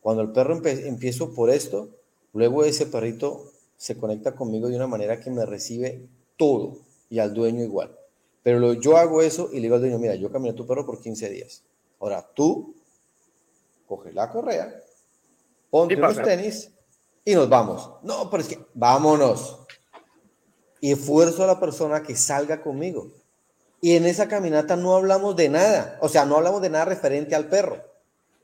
Cuando 0.00 0.22
el 0.22 0.32
perro 0.32 0.60
empieza 0.64 1.26
por 1.26 1.50
esto, 1.50 1.90
luego 2.32 2.64
ese 2.64 2.86
perrito 2.86 3.52
se 3.76 3.96
conecta 3.96 4.34
conmigo 4.34 4.68
de 4.68 4.76
una 4.76 4.86
manera 4.86 5.20
que 5.20 5.30
me 5.30 5.46
recibe 5.46 6.08
todo 6.36 6.78
y 7.08 7.18
al 7.18 7.34
dueño 7.34 7.62
igual. 7.62 7.96
Pero 8.42 8.72
yo 8.74 8.96
hago 8.96 9.22
eso 9.22 9.50
y 9.52 9.56
le 9.56 9.62
digo 9.62 9.74
al 9.74 9.82
dueño, 9.82 9.98
mira, 9.98 10.14
yo 10.14 10.30
caminé 10.30 10.50
a 10.50 10.56
tu 10.56 10.66
perro 10.66 10.86
por 10.86 11.00
15 11.00 11.28
días. 11.28 11.62
Ahora 11.98 12.26
tú 12.34 12.74
coge 13.86 14.12
la 14.12 14.30
correa, 14.30 14.80
ponte 15.68 15.96
los 15.96 16.22
tenis 16.22 16.70
y 17.24 17.34
nos 17.34 17.48
vamos. 17.48 17.90
No, 18.02 18.30
pero 18.30 18.42
es 18.42 18.48
que 18.48 18.66
vámonos. 18.74 19.58
Y 20.80 20.92
esfuerzo 20.92 21.44
a 21.44 21.46
la 21.46 21.60
persona 21.60 22.02
que 22.02 22.16
salga 22.16 22.62
conmigo. 22.62 23.12
Y 23.80 23.96
en 23.96 24.06
esa 24.06 24.28
caminata 24.28 24.76
no 24.76 24.94
hablamos 24.94 25.36
de 25.36 25.48
nada, 25.48 25.98
o 26.02 26.08
sea, 26.08 26.26
no 26.26 26.36
hablamos 26.36 26.60
de 26.60 26.70
nada 26.70 26.84
referente 26.84 27.34
al 27.34 27.48
perro. 27.48 27.82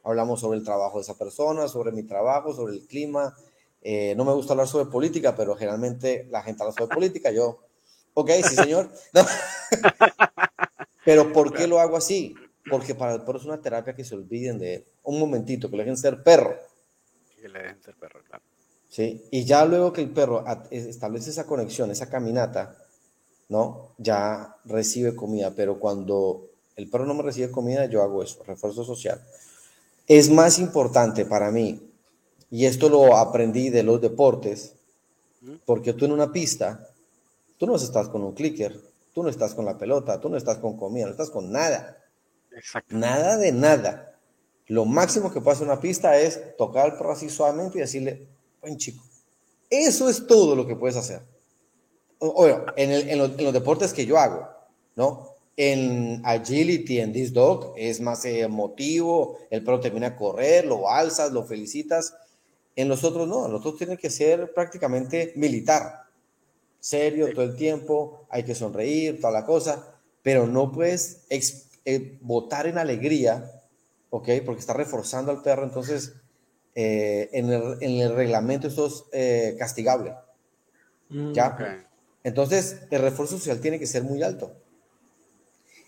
Hablamos 0.03 0.41
sobre 0.41 0.59
el 0.59 0.65
trabajo 0.65 0.99
de 0.99 1.03
esa 1.03 1.19
persona, 1.19 1.69
sobre 1.69 1.93
mi 1.93 2.05
trabajo, 2.05 2.55
sobre 2.55 2.75
el 2.75 2.87
clima. 2.87 3.35
Eh, 3.83 4.15
no 4.17 4.25
me 4.25 4.33
gusta 4.33 4.53
hablar 4.53 4.69
sobre 4.69 4.91
política, 4.91 5.35
pero 5.37 5.57
generalmente 5.57 6.27
la 6.31 6.43
gente 6.43 6.63
habla 6.63 6.73
sobre 6.73 6.95
política. 6.95 7.31
Yo, 7.33 7.59
ok, 8.15 8.31
sí, 8.43 8.55
señor. 8.55 8.91
Pero 11.05 11.33
¿por 11.33 11.53
qué 11.53 11.69
lo 11.69 11.79
hago 11.79 11.97
así? 11.97 12.35
Porque 12.69 12.93
para 12.93 13.15
el 13.15 13.23
perro 13.23 13.39
es 13.39 13.45
una 13.45 13.61
terapia 13.61 13.95
que 13.95 14.03
se 14.03 14.17
olviden 14.17 14.59
de 14.59 14.75
él. 14.75 14.87
Un 15.05 15.21
momentito, 15.21 15.71
que 15.71 15.77
le 15.77 15.85
dejen 15.85 15.97
ser 15.97 16.21
perro. 16.25 16.57
Que 17.41 17.49
le 17.49 17.61
dejen 17.61 17.81
ser 17.81 17.95
perro, 17.95 18.21
claro. 18.25 18.43
Sí, 18.89 19.25
y 19.31 19.45
ya 19.45 19.65
luego 19.65 19.93
que 19.93 20.01
el 20.01 20.11
perro 20.11 20.45
establece 20.71 21.31
esa 21.31 21.47
conexión, 21.47 21.91
esa 21.91 22.09
caminata, 22.09 22.77
¿no? 23.49 23.89
Ya 23.99 24.57
recibe 24.65 25.15
comida, 25.15 25.53
pero 25.55 25.79
cuando 25.79 26.47
el 26.77 26.89
perro 26.89 27.05
no 27.05 27.15
me 27.15 27.23
recibe 27.23 27.51
comida, 27.51 27.87
yo 27.87 28.03
hago 28.03 28.23
eso, 28.23 28.43
refuerzo 28.45 28.85
social. 28.85 29.21
Es 30.07 30.31
más 30.31 30.59
importante 30.59 31.25
para 31.25 31.51
mí, 31.51 31.83
y 32.51 32.67
esto 32.67 32.89
lo 32.89 33.17
aprendí 33.17 33.71
de 33.71 33.83
los 33.83 34.01
deportes, 34.01 34.73
porque 35.65 35.93
tú 35.93 36.05
en 36.05 36.13
una 36.13 36.33
pista, 36.33 36.89
tú 37.59 37.67
no 37.67 37.77
estás 37.77 38.09
con 38.09 38.23
un 38.23 38.35
clicker, 38.35 38.81
tú 39.13 39.23
no 39.23 39.29
estás 39.29 39.55
con 39.55 39.65
la 39.65 39.79
pelota, 39.79 40.21
tú 40.21 40.29
no 40.29 40.37
estás 40.37 40.59
con 40.59 40.77
comida, 40.77 41.07
no 41.07 41.13
estás 41.13 41.31
con 41.31 41.51
nada. 41.51 41.99
Exacto. 42.53 42.97
Nada 42.97 43.37
de 43.37 43.53
nada. 43.53 44.15
Lo 44.69 44.85
máximo 44.85 45.33
que 45.33 45.41
puede 45.41 45.57
hacer 45.57 45.67
una 45.67 45.81
pista 45.81 46.19
es 46.19 46.57
tocar 46.57 46.87
al 46.87 46.97
perro 46.97 47.13
así 47.13 47.29
suavemente 47.29 47.79
y 47.79 47.81
decirle, 47.81 48.29
buen 48.67 48.79
chico. 48.79 49.05
Eso 49.71 50.09
es 50.09 50.27
todo 50.27 50.57
lo 50.57 50.67
que 50.67 50.77
puedes 50.77 50.97
hacer. 50.97 51.23
Bueno, 52.19 52.65
en, 52.77 52.91
en, 52.91 53.19
los, 53.19 53.53
deportes 53.53 53.93
que 53.93 54.07
yo 54.07 54.19
hago, 54.19 54.49
¿no? 54.97 55.35
En 55.57 56.21
agility, 56.25 57.01
en 57.01 57.13
this 57.13 57.33
dog, 57.33 57.75
es 57.77 58.01
más 58.01 58.25
emotivo, 58.25 59.39
el 59.51 59.63
perro 59.63 59.81
termina 59.81 60.09
a 60.09 60.17
correr, 60.17 60.67
lo 60.67 60.89
alzas, 60.89 61.33
lo 61.33 61.45
felicitas. 61.45 62.15
En 62.75 62.89
los 62.89 63.05
otros 63.05 63.29
no, 63.29 63.49
los 63.49 63.61
otros 63.61 63.79
tienen 63.79 63.97
que 63.97 64.11
ser 64.11 64.53
prácticamente 64.53 65.33
militar, 65.37 66.05
serio 66.81 67.33
todo 67.33 67.45
el 67.45 67.57
tiempo, 67.57 68.27
hay 68.29 68.45
que 68.45 68.55
sonreír, 68.55 69.21
toda 69.21 69.33
la 69.33 69.47
cosa, 69.47 69.95
pero 70.23 70.47
no 70.47 70.73
puedes 70.73 71.23
eh, 71.31 72.19
votar 72.21 72.67
en 72.67 72.79
alegría, 72.79 73.63
¿ok? 74.11 74.29
Porque 74.45 74.61
está 74.61 74.75
reforzando 74.75 75.31
al 75.33 75.43
perro, 75.43 75.65
entonces 75.65 76.15
eh, 76.77 77.31
en, 77.33 77.51
el, 77.51 77.79
en, 77.81 77.91
el, 78.03 78.15
reglamento 78.15 78.69
esto 78.69 78.87
es 78.87 79.05
eh, 79.13 79.57
castigable. 79.59 80.15
Mm, 81.09 81.33
¿Ya? 81.33 81.87
Entonces, 82.23 82.83
el 82.91 83.01
refuerzo 83.01 83.39
social 83.39 83.61
tiene 83.61 83.79
que 83.79 83.87
ser 83.87 84.05
muy 84.05 84.23
alto. 84.23 84.53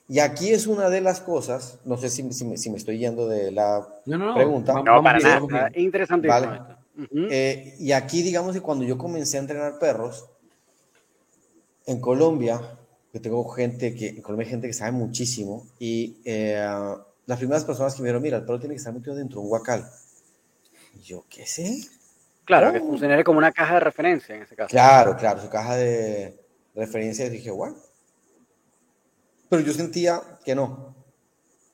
Y 0.08 0.20
aquí 0.20 0.48
es 0.48 0.66
una 0.66 0.88
de 0.88 1.02
las 1.02 1.20
cosas, 1.20 1.78
no 1.84 1.98
sé 1.98 2.08
si, 2.08 2.32
si, 2.32 2.44
me, 2.46 2.54
estoy 2.54 2.98
yendo 2.98 3.28
de 3.28 3.52
la 3.52 3.86
pregunta. 4.34 4.72
No, 4.82 5.02
para 5.02 5.18
nada, 5.18 5.70
interesante. 5.74 6.28
Eh, 7.30 7.76
y 7.78 7.92
aquí, 7.92 8.22
digamos 8.22 8.54
que 8.54 8.62
cuando 8.62 8.84
yo 8.84 8.96
comencé 8.96 9.36
a 9.36 9.40
entrenar 9.40 9.78
perros, 9.78 10.26
en 11.84 12.00
Colombia, 12.00 12.60
que 13.12 13.20
tengo 13.20 13.46
gente 13.48 13.94
que, 13.94 14.08
en 14.08 14.22
Colombia 14.22 14.46
hay 14.46 14.50
gente 14.50 14.66
que 14.66 14.72
sabe 14.72 14.92
muchísimo, 14.92 15.66
y 15.78 16.16
eh, 16.24 16.66
las 17.26 17.38
primeras 17.38 17.64
personas 17.64 17.94
que 17.94 18.00
me 18.00 18.08
dijeron, 18.08 18.22
mira, 18.22 18.38
el 18.38 18.44
perro 18.44 18.58
tiene 18.58 18.74
que 18.74 18.78
estar 18.78 18.94
metido 18.94 19.14
dentro 19.14 19.40
de 19.40 19.42
un 19.42 19.48
guacal. 19.50 19.90
Y 20.94 21.00
yo, 21.00 21.24
¿qué 21.28 21.46
sé? 21.46 21.84
Claro, 22.44 22.72
que 22.72 22.80
funcionaría 22.80 23.24
como 23.24 23.38
una 23.38 23.52
caja 23.52 23.74
de 23.74 23.80
referencia 23.80 24.34
en 24.34 24.42
ese 24.42 24.56
caso. 24.56 24.70
Claro, 24.70 25.16
claro, 25.16 25.40
su 25.40 25.50
caja 25.50 25.76
de 25.76 26.38
referencia. 26.74 27.26
Y 27.26 27.30
dije, 27.30 27.50
bueno. 27.50 27.76
Pero 29.50 29.62
yo 29.62 29.72
sentía 29.72 30.20
que 30.44 30.54
no. 30.54 30.94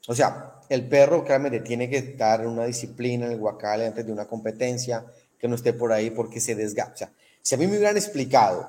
O 0.08 0.14
sea, 0.14 0.60
el 0.68 0.88
perro 0.88 1.24
claramente 1.24 1.60
tiene 1.60 1.88
que 1.88 1.98
estar 1.98 2.40
en 2.40 2.48
una 2.48 2.64
disciplina 2.64 3.26
en 3.26 3.32
el 3.32 3.38
guacal 3.38 3.82
antes 3.82 4.04
de 4.04 4.12
una 4.12 4.26
competencia, 4.26 5.04
que 5.38 5.48
no 5.48 5.54
esté 5.54 5.72
por 5.72 5.92
ahí 5.92 6.10
porque 6.10 6.40
se 6.40 6.54
desgasta. 6.54 6.92
O 6.92 6.96
sea, 6.96 7.12
si 7.40 7.54
a 7.54 7.58
mí 7.58 7.66
me 7.66 7.76
hubieran 7.76 7.96
explicado, 7.96 8.66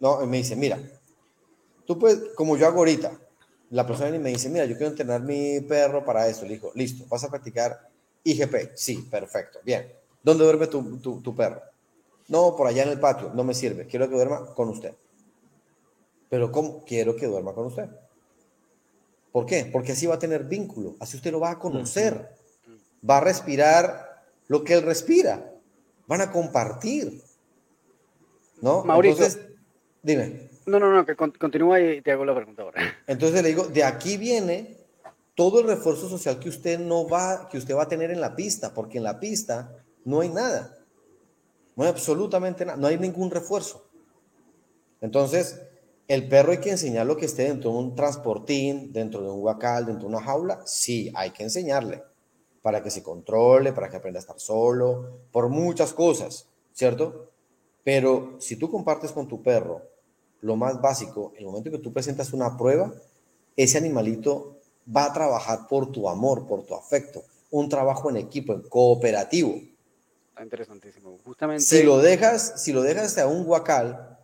no, 0.00 0.24
me 0.26 0.38
dice, 0.38 0.56
mira, 0.56 0.78
tú 1.86 1.98
puedes, 1.98 2.34
como 2.34 2.56
yo 2.56 2.66
hago 2.66 2.78
ahorita, 2.78 3.12
la 3.70 3.86
persona 3.86 4.10
me 4.18 4.30
dice, 4.30 4.48
mira, 4.48 4.64
yo 4.64 4.76
quiero 4.76 4.90
entrenar 4.90 5.22
mi 5.22 5.60
perro 5.60 6.04
para 6.04 6.28
esto. 6.28 6.44
Le 6.44 6.54
digo, 6.54 6.72
listo, 6.74 7.06
vas 7.08 7.24
a 7.24 7.30
practicar 7.30 7.88
IGP. 8.26 8.74
Sí, 8.74 9.06
perfecto, 9.10 9.60
bien 9.64 9.92
¿Dónde 10.26 10.42
duerme 10.42 10.66
tu, 10.66 11.34
perro? 11.36 11.62
No, 12.26 12.56
por 12.56 12.66
allá 12.66 12.82
en 12.82 12.88
el 12.88 12.98
patio, 12.98 13.30
no 13.32 13.44
me 13.44 13.54
sirve. 13.54 13.86
Quiero 13.86 14.08
que 14.08 14.16
duerma 14.16 14.44
con 14.54 14.68
usted. 14.70 14.92
Pero 16.28 16.50
¿cómo? 16.50 16.82
Quiero 16.84 17.14
que 17.14 17.26
duerma 17.26 17.54
con 17.54 17.66
usted. 17.66 17.88
¿Por 19.30 19.46
qué? 19.46 19.68
Porque 19.72 19.92
así 19.92 20.08
va 20.08 20.16
a 20.16 20.18
tener 20.18 20.42
vínculo, 20.42 20.96
así 20.98 21.16
usted 21.16 21.30
lo 21.30 21.38
va 21.38 21.52
a 21.52 21.58
conocer. 21.60 22.28
Va 23.08 23.18
a 23.18 23.20
respirar 23.20 24.24
lo 24.48 24.64
que 24.64 24.74
él 24.74 24.82
respira. 24.82 25.52
Van 26.08 26.20
a 26.20 26.32
compartir. 26.32 27.22
¿No? 28.60 28.82
Mauricio. 28.82 29.24
Entonces, 29.24 29.48
dime. 30.02 30.50
No, 30.66 30.80
no, 30.80 30.92
no, 30.92 31.06
que 31.06 31.14
continúa 31.14 31.78
y 31.78 32.02
te 32.02 32.10
hago 32.10 32.24
la 32.24 32.34
pregunta 32.34 32.62
ahora. 32.62 32.82
Entonces 33.06 33.44
le 33.44 33.50
digo, 33.50 33.68
de 33.68 33.84
aquí 33.84 34.16
viene 34.16 34.75
todo 35.36 35.60
el 35.60 35.66
refuerzo 35.66 36.08
social 36.08 36.40
que 36.40 36.48
usted 36.48 36.80
no 36.80 37.06
va, 37.06 37.48
que 37.48 37.58
usted 37.58 37.76
va 37.76 37.84
a 37.84 37.88
tener 37.88 38.10
en 38.10 38.20
la 38.20 38.34
pista, 38.34 38.74
porque 38.74 38.98
en 38.98 39.04
la 39.04 39.20
pista 39.20 39.84
no 40.04 40.20
hay 40.20 40.30
nada. 40.30 40.78
No 41.76 41.84
hay 41.84 41.90
absolutamente 41.90 42.64
nada. 42.64 42.78
No 42.78 42.86
hay 42.86 42.98
ningún 42.98 43.30
refuerzo. 43.30 43.86
Entonces, 45.02 45.60
el 46.08 46.26
perro 46.26 46.52
hay 46.52 46.58
que 46.58 46.70
enseñarlo 46.70 47.18
que 47.18 47.26
esté 47.26 47.44
dentro 47.44 47.70
de 47.70 47.76
un 47.76 47.94
transportín, 47.94 48.92
dentro 48.92 49.22
de 49.22 49.30
un 49.30 49.42
huacal, 49.42 49.84
dentro 49.84 50.08
de 50.08 50.14
una 50.14 50.24
jaula. 50.24 50.62
Sí, 50.64 51.12
hay 51.14 51.30
que 51.32 51.42
enseñarle 51.42 52.02
para 52.62 52.82
que 52.82 52.90
se 52.90 53.02
controle, 53.02 53.74
para 53.74 53.90
que 53.90 53.96
aprenda 53.96 54.18
a 54.18 54.22
estar 54.22 54.40
solo, 54.40 55.20
por 55.30 55.50
muchas 55.50 55.92
cosas, 55.92 56.48
¿cierto? 56.72 57.30
Pero 57.84 58.36
si 58.40 58.56
tú 58.56 58.70
compartes 58.70 59.12
con 59.12 59.28
tu 59.28 59.42
perro 59.42 59.82
lo 60.40 60.56
más 60.56 60.80
básico, 60.80 61.32
el 61.36 61.44
momento 61.44 61.70
que 61.70 61.78
tú 61.78 61.92
presentas 61.92 62.32
una 62.32 62.56
prueba, 62.56 62.92
ese 63.54 63.78
animalito 63.78 64.55
va 64.94 65.06
a 65.06 65.12
trabajar 65.12 65.66
por 65.68 65.92
tu 65.92 66.08
amor, 66.08 66.46
por 66.46 66.64
tu 66.64 66.74
afecto, 66.74 67.24
un 67.50 67.68
trabajo 67.68 68.10
en 68.10 68.16
equipo, 68.16 68.52
en 68.52 68.62
cooperativo 68.62 69.60
interesantísimo. 70.42 71.18
Justamente. 71.24 71.64
Si 71.64 71.82
lo 71.82 71.98
dejas, 71.98 72.62
si 72.62 72.72
lo 72.72 72.82
dejas 72.82 73.16
a 73.18 73.26
un 73.26 73.44
guacal 73.44 74.18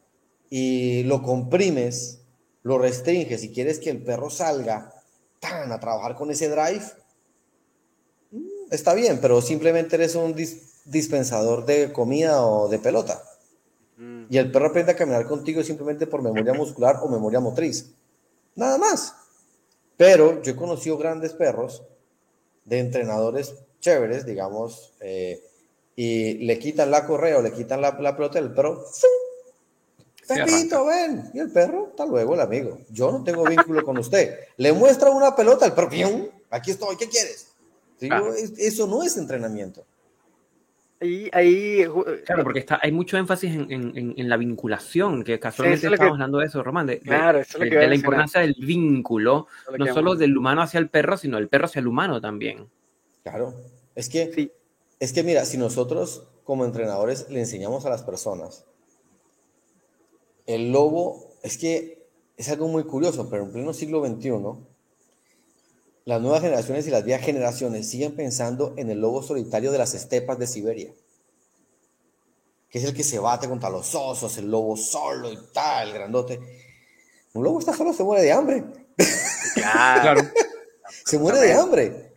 y 0.51 1.03
lo 1.05 1.23
comprimes, 1.23 2.21
lo 2.63 2.79
restringes 2.79 3.43
y 3.45 3.53
quieres 3.53 3.79
que 3.79 3.91
el 3.91 4.03
perro 4.03 4.31
salga 4.31 4.93
tan 5.41 5.73
a 5.73 5.81
trabajar 5.81 6.15
con 6.15 6.31
ese 6.31 6.49
drive, 6.49 6.85
mm, 8.31 8.71
está 8.71 8.95
bien, 8.95 9.19
pero 9.21 9.41
simplemente 9.41 9.97
eres 9.97 10.15
un 10.15 10.35
dispensador 10.85 11.65
de 11.65 11.93
comida 11.93 12.45
o 12.47 12.69
de 12.69 12.79
pelota. 12.79 13.23
Mm. 13.97 14.25
Y 14.31 14.39
el 14.39 14.53
perro 14.53 14.69
aprende 14.69 14.93
a 14.93 14.97
caminar 14.97 15.27
contigo 15.27 15.63
simplemente 15.63 16.07
por 16.07 16.23
memoria 16.23 16.55
muscular 16.55 17.01
o 17.03 17.09
memoria 17.09 17.41
motriz. 17.41 17.93
Nada 18.55 18.79
más. 18.79 19.15
Pero 19.97 20.43
yo 20.43 20.53
he 20.53 20.57
conocido 20.57 20.99
grandes 20.99 21.33
perros 21.33 21.83
de 22.65 22.79
entrenadores 22.79 23.55
chéveres, 23.81 24.25
digamos, 24.25 24.93
eh, 25.01 25.43
y 25.97 26.35
le 26.45 26.59
quitan 26.59 26.91
la 26.91 27.07
correa 27.07 27.39
o 27.39 27.43
le 27.43 27.53
quitan 27.53 27.81
la, 27.81 27.97
la 28.01 28.17
pelota 28.17 28.41
del 28.41 28.53
perro. 28.53 28.85
Pepito, 30.27 30.87
ven. 30.87 31.31
Y 31.35 31.41
el 31.41 31.51
perro, 31.51 31.89
hasta 31.91 32.07
luego, 32.07 32.35
el 32.35 32.41
amigo. 32.41 32.79
Yo 32.91 33.11
no 33.11 33.23
tengo 33.25 33.45
vínculo 33.45 33.85
con 33.85 33.99
usted. 33.99 34.39
Le 34.57 34.73
muestra 34.73 35.11
una 35.11 35.35
pelota 35.35 35.67
al 35.67 35.75
perro. 35.75 35.91
Aquí 36.51 36.71
estoy, 36.71 36.97
¿qué 36.97 37.09
quieres? 37.09 37.49
eso 38.59 38.87
no 38.89 39.03
es 39.03 39.17
entrenamiento. 39.17 39.85
Ahí, 41.03 41.29
ahí, 41.33 41.85
claro, 42.25 42.45
porque 42.45 42.61
está, 42.61 42.79
hay 42.81 42.93
mucho 42.93 43.17
énfasis 43.17 43.53
en, 43.53 43.73
en, 43.73 44.15
en 44.17 44.29
la 44.29 44.37
vinculación, 44.37 45.25
que 45.25 45.41
casualmente 45.41 45.89
estamos 45.89 46.13
hablando 46.13 46.39
de 46.39 46.47
eso, 46.47 46.63
Román, 46.63 46.87
de, 46.87 47.01
la 47.05 47.95
importancia 47.95 48.41
del 48.41 48.55
vínculo, 48.55 49.49
no 49.77 49.87
solo 49.93 50.15
del 50.15 50.37
humano 50.39 50.63
hacia 50.63 50.79
el 50.79 50.89
perro, 50.89 51.17
sino 51.17 51.39
del 51.39 51.49
perro 51.49 51.65
hacia 51.65 51.81
el 51.81 51.89
humano 51.89 52.21
también. 52.21 52.69
Claro, 53.25 53.53
es 53.97 54.09
que 54.09 54.33
sí. 54.33 54.53
Es 55.01 55.13
que 55.13 55.25
mira, 55.25 55.45
si 55.45 55.59
nosotros 55.59 56.29
como 56.45 56.65
entrenadores 56.65 57.29
le 57.29 57.41
enseñamos 57.41 57.85
a 57.85 57.91
las 57.91 58.05
personas, 58.05 58.65
el 60.47 60.71
lobo, 60.71 61.33
es 61.43 61.59
que 61.59 62.07
es 62.37 62.49
algo 62.49 62.69
muy 62.69 62.85
curioso, 62.85 63.29
pero 63.29 63.43
en 63.43 63.51
pleno 63.51 63.73
siglo 63.73 64.07
XXI, 64.07 64.31
las 66.05 66.21
nuevas 66.21 66.41
generaciones 66.41 66.87
y 66.87 66.91
las 66.91 67.05
viejas 67.05 67.25
generaciones 67.25 67.89
siguen 67.89 68.17
pensando 68.17 68.75
en 68.77 68.91
el 68.91 69.01
lobo 69.01 69.23
solitario 69.23 69.71
de 69.71 69.79
las 69.79 69.95
estepas 69.95 70.39
de 70.39 70.47
Siberia, 70.47 70.93
que 72.69 72.79
es 72.79 72.85
el 72.85 72.95
que 72.95 73.05
se 73.05 73.19
bate 73.19 73.49
contra 73.49 73.71
los 73.71 73.95
osos, 73.95 74.37
el 74.39 74.51
lobo 74.51 74.77
solo 74.77 75.31
y 75.33 75.39
tal, 75.53 75.89
el 75.89 75.95
grandote. 75.95 76.41
Un 77.35 77.45
lobo 77.45 77.61
está 77.61 77.73
solo, 77.75 77.93
se 77.93 78.05
muere 78.05 78.23
de 78.23 78.33
hambre. 78.33 78.65
Claro. 79.55 80.23
se 81.05 81.19
muere 81.19 81.39
de 81.39 81.53
hambre. 81.53 82.15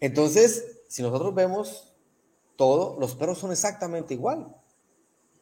Entonces, 0.00 0.64
si 0.88 1.02
nosotros 1.02 1.34
vemos 1.34 1.94
todo, 2.56 2.98
los 3.00 3.14
perros 3.14 3.38
son 3.38 3.52
exactamente 3.52 4.14
igual, 4.14 4.54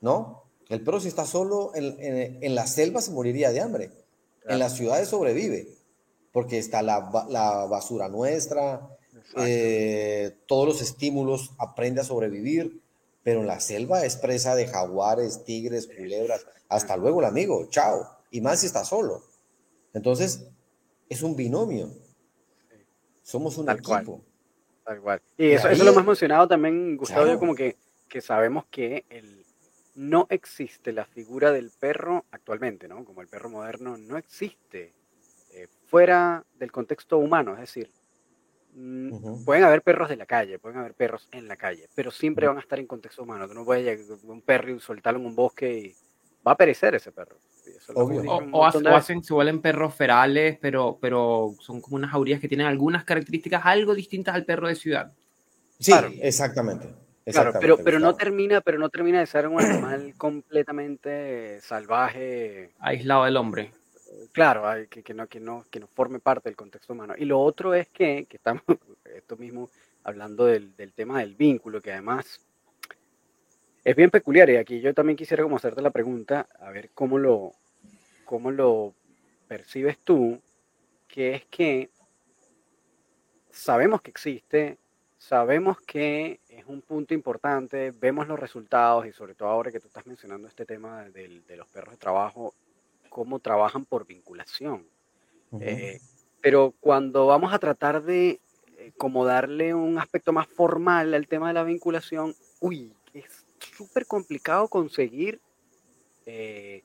¿no? 0.01 0.45
El 0.68 0.82
perro 0.82 1.01
si 1.01 1.09
está 1.09 1.26
solo 1.26 1.72
en, 1.74 2.55
la 2.55 2.66
selva 2.66 3.03
se 3.03 3.11
moriría 3.11 3.53
de 3.53 3.61
hambre. 3.61 3.90
En 4.47 4.59
las 4.59 4.76
ciudades 4.76 5.09
sobrevive, 5.09 5.68
porque 6.33 6.59
está 6.59 6.83
la, 6.83 7.01
basura 7.01 8.09
nuestra, 8.09 8.89
eh, 9.37 10.37
todos 10.47 10.66
los 10.66 10.83
estímulos, 10.83 11.53
aprende 11.59 12.01
a 12.01 12.05
sobrevivir, 12.05 12.80
pero 13.22 13.41
en 13.41 13.47
la 13.47 13.61
selva 13.61 14.05
es 14.05 14.16
presa 14.16 14.55
de 14.55 14.66
jaguares, 14.66 15.45
tigres, 15.45 15.87
culebras. 15.87 16.47
Hasta 16.68 16.97
luego, 16.97 17.20
el 17.20 17.26
amigo, 17.26 17.66
chao. 17.68 18.09
Y 18.30 18.41
más 18.41 18.61
si 18.61 18.66
está 18.66 18.85
solo. 18.85 19.22
Entonces, 19.93 20.49
es 21.09 21.22
un 21.22 21.37
binomio. 21.37 21.91
Somos 23.22 23.59
un 23.59 23.70
equipo. 23.70 24.22
Tal 24.85 25.01
cual. 25.01 25.22
Y 25.37 25.53
eso, 25.53 25.68
eso 25.68 25.85
lo 25.85 25.93
hemos 25.93 26.05
mencionado 26.05 26.49
también, 26.49 26.97
Gustavo, 26.97 27.39
como 27.39 27.55
que, 27.55 27.76
que 28.09 28.20
sabemos 28.20 28.64
que 28.70 29.05
el, 29.11 29.45
no 29.95 30.26
existe 30.30 30.93
la 30.93 31.05
figura 31.05 31.53
del 31.53 31.70
perro 31.70 32.24
actualmente, 32.30 32.89
¿no? 32.89 33.05
Como 33.05 33.20
el 33.20 33.28
perro 33.28 33.51
moderno 33.51 33.97
no 33.97 34.16
existe 34.16 34.93
fuera 35.93 36.43
del 36.59 36.72
contexto 36.72 37.18
humano, 37.18 37.53
es 37.53 37.61
decir, 37.61 37.90
mm, 38.72 39.45
pueden 39.45 39.62
haber 39.62 39.82
perros 39.82 40.09
de 40.09 40.16
la 40.16 40.24
calle, 40.24 40.59
pueden 40.59 40.78
haber 40.78 40.95
perros 40.95 41.28
en 41.32 41.47
la 41.47 41.57
calle, 41.57 41.86
pero 41.95 42.11
siempre 42.11 42.47
van 42.47 42.57
a 42.57 42.61
estar 42.61 42.78
en 42.78 42.86
contexto 42.86 43.24
humano. 43.24 43.47
Tú 43.47 43.53
no 43.53 43.66
puedes 43.66 43.84
llegar 43.84 44.18
un 44.24 44.40
perro 44.40 44.70
y 44.70 44.80
soltarlo 44.80 45.20
en 45.20 45.26
un 45.26 45.36
bosque 45.36 45.70
y 45.70 45.95
va 46.49 46.53
a 46.53 46.57
perecer 46.57 46.95
ese 46.95 47.12
perro. 47.12 47.36
O, 47.95 48.64
hacen, 48.64 49.22
se 49.22 49.34
vuelven 49.34 49.61
perros 49.61 49.95
ferales, 49.95 50.57
pero, 50.62 50.97
pero 50.99 51.55
son 51.61 51.82
como 51.82 51.97
unas 51.97 52.11
jaurías 52.11 52.40
que 52.40 52.49
tienen 52.49 52.66
algunas 52.66 53.05
características 53.05 53.61
algo 53.62 53.95
distintas 53.95 54.34
al 54.34 54.47
perro 54.47 54.68
de 54.68 54.76
ciudad. 54.76 55.12
Sí, 55.78 55.93
exactamente. 56.22 56.88
Claro, 57.26 57.53
pero, 57.61 57.76
pero 57.84 57.99
no 57.99 58.14
termina, 58.14 58.62
pero 58.62 58.78
no 58.78 58.88
termina 58.88 59.20
de 59.20 59.26
ser 59.26 59.47
un 59.47 59.61
animal 59.61 60.14
completamente 60.16 61.61
salvaje. 61.61 62.72
Aislado 62.80 63.26
del 63.26 63.36
hombre. 63.36 63.72
Claro, 64.32 64.64
que, 64.88 65.02
que, 65.02 65.14
no, 65.14 65.26
que, 65.26 65.40
no, 65.40 65.64
que 65.70 65.80
no 65.80 65.86
forme 65.86 66.20
parte 66.20 66.48
del 66.48 66.56
contexto 66.56 66.92
humano. 66.92 67.14
Y 67.16 67.24
lo 67.24 67.40
otro 67.40 67.74
es 67.74 67.88
que, 67.88 68.26
que 68.26 68.36
estamos, 68.36 68.62
esto 69.04 69.36
mismo, 69.36 69.70
hablando 70.04 70.46
del, 70.46 70.74
del 70.76 70.92
tema 70.92 71.20
del 71.20 71.34
vínculo, 71.34 71.80
que 71.80 71.92
además 71.92 72.40
es 73.84 73.96
bien 73.96 74.10
peculiar. 74.10 74.48
Y 74.50 74.56
aquí 74.56 74.80
yo 74.80 74.94
también 74.94 75.16
quisiera 75.16 75.42
como 75.42 75.56
hacerte 75.56 75.82
la 75.82 75.90
pregunta, 75.90 76.48
a 76.60 76.70
ver 76.70 76.90
cómo 76.94 77.18
lo, 77.18 77.52
cómo 78.24 78.50
lo 78.50 78.94
percibes 79.48 79.98
tú, 79.98 80.40
que 81.08 81.34
es 81.34 81.44
que 81.46 81.90
sabemos 83.50 84.00
que 84.00 84.10
existe, 84.10 84.78
sabemos 85.18 85.80
que 85.82 86.40
es 86.48 86.64
un 86.66 86.80
punto 86.80 87.14
importante, 87.14 87.92
vemos 87.92 88.26
los 88.26 88.40
resultados 88.40 89.06
y 89.06 89.12
sobre 89.12 89.34
todo 89.34 89.48
ahora 89.48 89.70
que 89.70 89.78
tú 89.78 89.88
estás 89.88 90.06
mencionando 90.06 90.48
este 90.48 90.64
tema 90.64 91.04
de, 91.10 91.42
los 91.56 91.68
perros 91.68 91.92
de 91.92 91.98
trabajo, 91.98 92.54
cómo 93.12 93.40
trabajan 93.40 93.84
por 93.84 94.06
vinculación. 94.06 94.86
Eh, 95.60 96.00
pero 96.40 96.72
cuando 96.80 97.26
vamos 97.26 97.52
a 97.52 97.58
tratar 97.58 98.02
de 98.02 98.40
eh, 98.78 98.92
como 98.96 99.26
darle 99.26 99.74
un 99.74 99.98
aspecto 99.98 100.32
más 100.32 100.46
formal 100.48 101.12
al 101.12 101.28
tema 101.28 101.48
de 101.48 101.54
la 101.54 101.62
vinculación, 101.62 102.34
uy, 102.60 102.90
es 103.12 103.44
súper 103.76 104.06
complicado 104.06 104.66
conseguir 104.68 105.42
eh, 106.24 106.84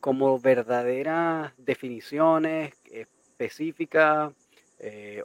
como 0.00 0.40
verdaderas 0.40 1.52
definiciones 1.58 2.72
específicas 2.90 4.32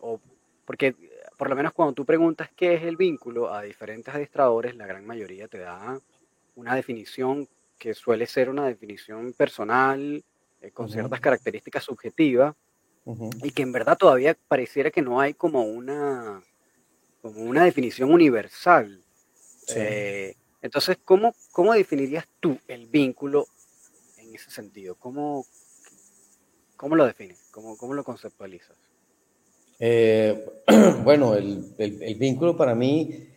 o 0.02 0.20
porque 0.66 0.96
por 1.38 1.50
lo 1.50 1.56
menos 1.56 1.72
cuando 1.72 1.94
tú 1.94 2.06
preguntas 2.06 2.50
qué 2.56 2.76
es 2.76 2.84
el 2.84 2.98
vínculo 2.98 3.54
a 3.54 3.62
diferentes 3.62 4.14
adiestradores, 4.14 4.76
la 4.76 4.86
gran 4.86 5.06
mayoría 5.06 5.48
te 5.48 5.60
da 5.60 6.00
una 6.56 6.76
definición 6.76 7.48
que 7.78 7.94
suele 7.94 8.26
ser 8.26 8.50
una 8.50 8.68
definición 8.68 9.34
personal, 9.34 10.24
eh, 10.62 10.72
con 10.72 10.90
ciertas 10.90 11.20
características 11.20 11.84
subjetivas, 11.84 12.56
y 13.44 13.52
que 13.52 13.64
en 13.64 13.72
verdad 13.72 13.98
todavía 13.98 14.38
pareciera 14.48 14.92
que 14.92 15.02
no 15.02 15.20
hay 15.20 15.34
como 15.34 15.64
una, 15.64 16.42
como 17.22 17.42
una 17.42 17.66
definición 17.66 18.12
universal. 18.12 19.04
Eh, 19.76 20.36
entonces, 20.62 20.98
¿cómo, 21.04 21.34
¿cómo 21.52 21.74
definirías 21.74 22.28
tú 22.40 22.58
el 22.68 22.86
vínculo 22.86 23.48
en 24.18 24.36
ese 24.36 24.52
sentido? 24.52 24.96
¿Cómo, 24.96 25.46
cómo 26.78 26.96
lo 26.96 27.06
defines? 27.06 27.40
¿Cómo, 27.52 27.76
cómo 27.76 27.96
lo 27.96 28.04
conceptualizas? 28.04 28.78
Eh, 29.80 30.46
bueno, 31.04 31.34
el, 31.34 32.16
vínculo 32.20 32.56
para 32.56 32.76
mí 32.76 33.28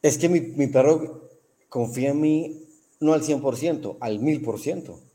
es 0.00 0.16
que 0.16 0.30
mi, 0.30 0.66
perro 0.68 1.28
confía 1.68 2.10
en 2.10 2.20
mí 2.20 2.64
no 3.00 3.12
al 3.12 3.22
100%, 3.22 3.98
al 4.00 4.20
1000%. 4.20 5.07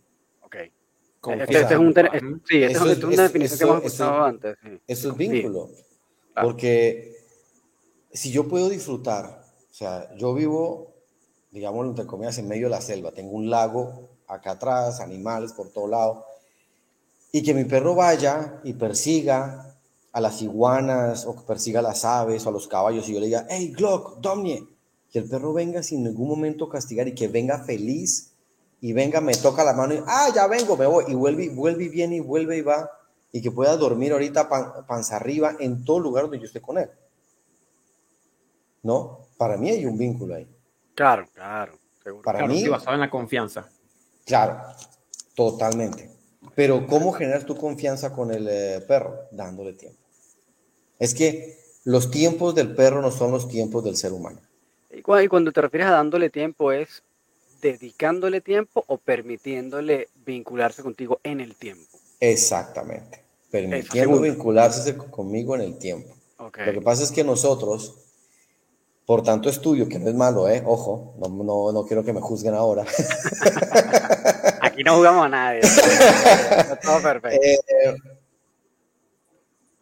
Este, 1.26 1.62
este 1.62 1.74
es 1.74 1.80
un, 1.80 1.94
sí, 2.48 2.64
esta 2.64 2.92
es, 2.92 3.04
una 3.04 3.24
definición 3.24 3.58
que 3.58 3.64
hemos 3.64 3.86
escuchado 3.86 4.24
antes. 4.24 4.58
Eso 4.88 5.12
es 5.12 5.18
vínculo. 5.18 5.70
Porque 6.42 7.16
si 8.12 8.32
yo 8.32 8.48
puedo 8.48 8.70
disfrutar, 8.70 9.46
o 9.72 9.74
sea, 9.74 10.14
yo 10.16 10.34
vivo, 10.34 10.94
digamos, 11.52 11.88
entre 11.88 12.06
comillas, 12.06 12.38
en 12.40 12.48
medio 12.48 12.68
de 12.68 12.72
la 12.72 12.82
selva, 12.82 13.12
tengo 13.12 13.32
un 13.32 13.50
lago 13.50 14.10
acá 14.28 14.52
atrás, 14.52 15.00
animales 15.00 15.54
por 15.54 15.70
todo 15.70 15.88
lado 15.88 16.26
y 17.36 17.42
que 17.42 17.54
mi 17.56 17.66
perro 17.66 17.96
vaya 17.96 18.62
y 18.64 18.74
persiga 18.74 19.76
a 20.12 20.22
las 20.22 20.42
iguanas 20.44 21.26
o 21.26 21.36
que 21.36 21.42
persiga 21.42 21.80
a 21.80 21.84
las 21.84 22.06
aves 22.06 22.46
o 22.46 22.50
a 22.50 22.52
los 22.52 22.68
caballos 22.68 23.10
y 23.10 23.14
yo 23.14 23.20
le 23.20 23.26
diga, 23.26 23.48
hey, 23.50 23.74
Glock, 23.76 24.20
Domnie, 24.20 24.68
que 25.12 25.20
el 25.20 25.28
perro 25.28 25.52
venga 25.52 25.82
sin 25.82 26.04
ningún 26.04 26.28
momento 26.28 26.70
castigar 26.70 27.08
y 27.08 27.16
que 27.16 27.28
venga 27.28 27.64
feliz 27.64 28.33
y 28.84 28.92
venga, 28.92 29.22
me 29.22 29.34
toca 29.34 29.64
la 29.64 29.72
mano 29.72 29.94
y, 29.94 30.04
ah, 30.06 30.28
ya 30.36 30.46
vengo, 30.46 30.76
me 30.76 30.86
voy 30.86 31.06
y 31.08 31.14
vuelve, 31.14 31.48
vuelve 31.48 31.86
y 31.86 31.88
viene 31.88 32.18
y 32.18 32.20
vuelve 32.20 32.58
y 32.58 32.62
va 32.62 32.92
y 33.32 33.42
que 33.42 33.50
pueda 33.50 33.78
dormir 33.78 34.12
ahorita 34.12 34.50
panza 34.86 35.16
arriba 35.16 35.56
en 35.58 35.86
todo 35.86 36.02
lugar 36.02 36.24
donde 36.26 36.40
yo 36.40 36.48
esté 36.48 36.60
con 36.60 36.78
él. 36.78 36.90
¿No? 38.82 39.30
Para 39.38 39.56
mí 39.56 39.70
hay 39.70 39.86
un 39.86 39.98
vínculo 39.98 40.36
ahí. 40.36 40.54
Claro, 40.96 41.26
claro. 41.34 41.80
Para 42.26 42.46
mí. 42.46 42.68
basado 42.68 42.96
en 42.96 43.00
la 43.00 43.10
confianza. 43.10 43.70
Claro, 44.26 44.60
totalmente. 45.34 46.12
Pero 46.54 46.86
¿cómo 46.86 47.14
generas 47.14 47.46
tu 47.46 47.56
confianza 47.56 48.12
con 48.12 48.32
el 48.34 48.46
eh, 48.50 48.84
perro? 48.86 49.18
Dándole 49.32 49.72
tiempo. 49.72 50.02
Es 51.00 51.14
que 51.14 51.58
los 51.86 52.12
tiempos 52.12 52.54
del 52.54 52.76
perro 52.76 53.02
no 53.02 53.12
son 53.12 53.32
los 53.32 53.48
tiempos 53.48 53.82
del 53.86 53.96
ser 53.96 54.12
humano. 54.12 54.42
Y 54.92 55.02
cuando 55.02 55.54
te 55.54 55.62
refieres 55.62 55.88
a 55.88 55.92
dándole 55.92 56.30
tiempo, 56.30 56.74
¿es 56.74 57.02
dedicándole 57.64 58.42
tiempo 58.42 58.84
o 58.88 58.98
permitiéndole 58.98 60.10
vincularse 60.26 60.84
contigo 60.84 61.20
en 61.24 61.40
el 61.40 61.56
tiempo? 61.56 61.98
Exactamente. 62.20 63.24
Permitiendo 63.50 64.20
vincularse 64.20 64.96
conmigo 64.98 65.56
en 65.56 65.62
el 65.62 65.78
tiempo. 65.78 66.14
Lo 66.38 66.52
que 66.52 66.82
pasa 66.82 67.04
es 67.04 67.12
que 67.12 67.24
nosotros, 67.24 67.96
por 69.06 69.24
tanto 69.24 69.50
estudio, 69.50 69.88
que 69.88 69.98
no 69.98 70.10
es 70.10 70.16
malo, 70.16 70.50
¿eh? 70.50 70.62
Ojo, 70.66 71.16
no, 71.20 71.30
no, 71.30 71.72
no 71.72 71.86
quiero 71.86 72.04
que 72.04 72.12
me 72.12 72.20
juzguen 72.20 72.54
ahora. 72.54 72.84
Aquí 74.62 74.84
no 74.84 74.98
jugamos 74.98 75.26
a 75.26 75.30
nadie. 75.30 75.62
todo 76.84 77.02
perfecto. 77.02 77.40
Eh, 77.42 77.96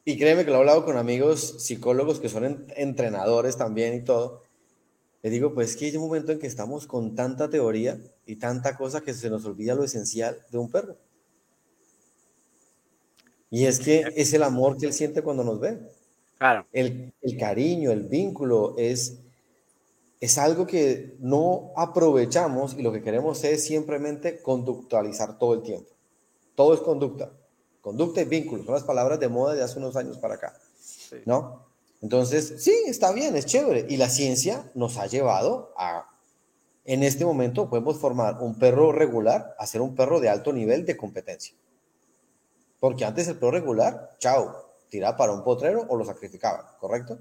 y 0.06 0.18
créeme 0.18 0.46
que 0.46 0.52
lo 0.52 0.58
he 0.58 0.60
hablado 0.60 0.86
con 0.86 0.98
amigos 0.98 1.64
psicólogos 1.66 2.20
que 2.20 2.30
son 2.30 2.66
entrenadores 2.76 3.58
también 3.58 3.96
y 3.96 4.04
todo. 4.04 4.44
Le 5.24 5.30
digo, 5.30 5.54
pues 5.54 5.76
que 5.76 5.86
hay 5.86 5.96
un 5.96 6.04
momento 6.04 6.32
en 6.32 6.40
que 6.40 6.48
estamos 6.48 6.88
con 6.88 7.16
tanta 7.16 7.50
teoría 7.50 8.00
y 8.26 8.38
tanta 8.38 8.76
cosa 8.76 9.02
que 9.02 9.14
se 9.14 9.30
nos 9.30 9.46
olvida 9.46 9.76
lo 9.76 9.84
esencial 9.84 10.38
de 10.50 10.58
un 10.58 10.70
perro. 10.72 10.98
Y 13.50 13.66
es 13.66 13.80
que 13.80 14.06
es 14.16 14.34
el 14.34 14.44
amor 14.44 14.78
que 14.78 14.86
él 14.86 14.94
siente 14.94 15.22
cuando 15.22 15.44
nos 15.44 15.60
ve. 15.60 15.80
Claro. 16.38 16.66
El, 16.72 17.14
el 17.22 17.38
cariño, 17.38 17.92
el 17.92 18.04
vínculo 18.04 18.76
es 18.78 19.18
es 20.22 20.38
algo 20.38 20.68
que 20.68 21.18
no 21.20 21.74
aprovechamos 21.76 22.76
y 22.78 22.84
lo 22.84 22.92
que 22.92 23.02
queremos 23.02 23.44
es 23.44 23.66
simplemente 23.66 24.40
conductualizar 24.40 25.40
todo 25.40 25.56
el 25.56 25.64
tiempo. 25.64 25.90
Todo 26.54 26.76
es 26.76 26.80
conducta. 26.80 27.32
Conducta 27.82 28.22
y 28.22 28.26
vínculo 28.26 28.64
son 28.64 28.76
las 28.76 28.84
palabras 28.84 29.20
de 29.20 29.28
moda 29.28 29.56
de 29.56 29.64
hace 29.64 29.80
unos 29.80 29.96
años 29.96 30.20
para 30.20 30.36
acá. 30.36 30.54
¿No? 31.26 31.71
Entonces, 32.02 32.56
sí, 32.64 32.74
está 32.88 33.12
bien, 33.12 33.36
es 33.36 33.46
chévere. 33.46 33.86
Y 33.90 33.98
la 33.98 34.10
ciencia 34.10 34.70
nos 34.74 34.98
ha 34.98 35.06
llevado 35.06 35.74
a, 35.78 36.10
en 36.84 37.04
este 37.04 37.26
momento, 37.26 37.70
podemos 37.70 38.00
formar 38.00 38.42
un 38.42 38.58
perro 38.58 38.92
regular 38.92 39.56
a 39.60 39.68
ser 39.68 39.82
un 39.82 39.96
perro 39.96 40.20
de 40.20 40.30
alto 40.30 40.52
nivel 40.52 40.86
de 40.86 40.98
competencia. 40.98 41.56
Porque 42.80 43.06
antes 43.06 43.28
el 43.28 43.36
perro 43.36 43.52
regular, 43.52 44.16
chao, 44.18 44.72
tiraba 44.90 45.16
para 45.16 45.32
un 45.32 45.44
potrero 45.44 45.86
o 45.88 45.96
lo 45.96 46.04
sacrificaban, 46.04 46.66
¿correcto? 46.80 47.20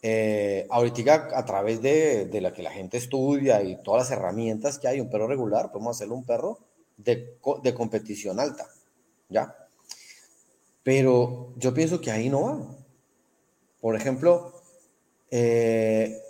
Eh, 0.00 0.66
ahorita 0.70 1.28
a 1.34 1.44
través 1.44 1.82
de, 1.82 2.24
de, 2.24 2.40
la 2.40 2.52
que 2.54 2.62
la 2.62 2.70
gente 2.70 2.96
estudia 2.96 3.62
y 3.62 3.82
todas 3.82 4.08
las 4.08 4.18
herramientas 4.18 4.78
que 4.78 4.88
hay, 4.88 5.00
un 5.00 5.10
perro 5.10 5.26
regular, 5.26 5.70
podemos 5.70 5.96
hacerlo 5.96 6.14
un 6.14 6.24
perro 6.24 6.58
de, 6.96 7.36
de 7.62 7.74
competición 7.74 8.40
alta, 8.40 8.66
¿ya? 9.28 9.54
Pero 10.82 11.52
yo 11.56 11.74
pienso 11.74 12.00
que 12.00 12.10
ahí 12.10 12.30
no 12.30 12.42
va. 12.42 12.77
Por 13.80 13.94
ejemplo, 13.96 14.60
eh, 15.30 16.20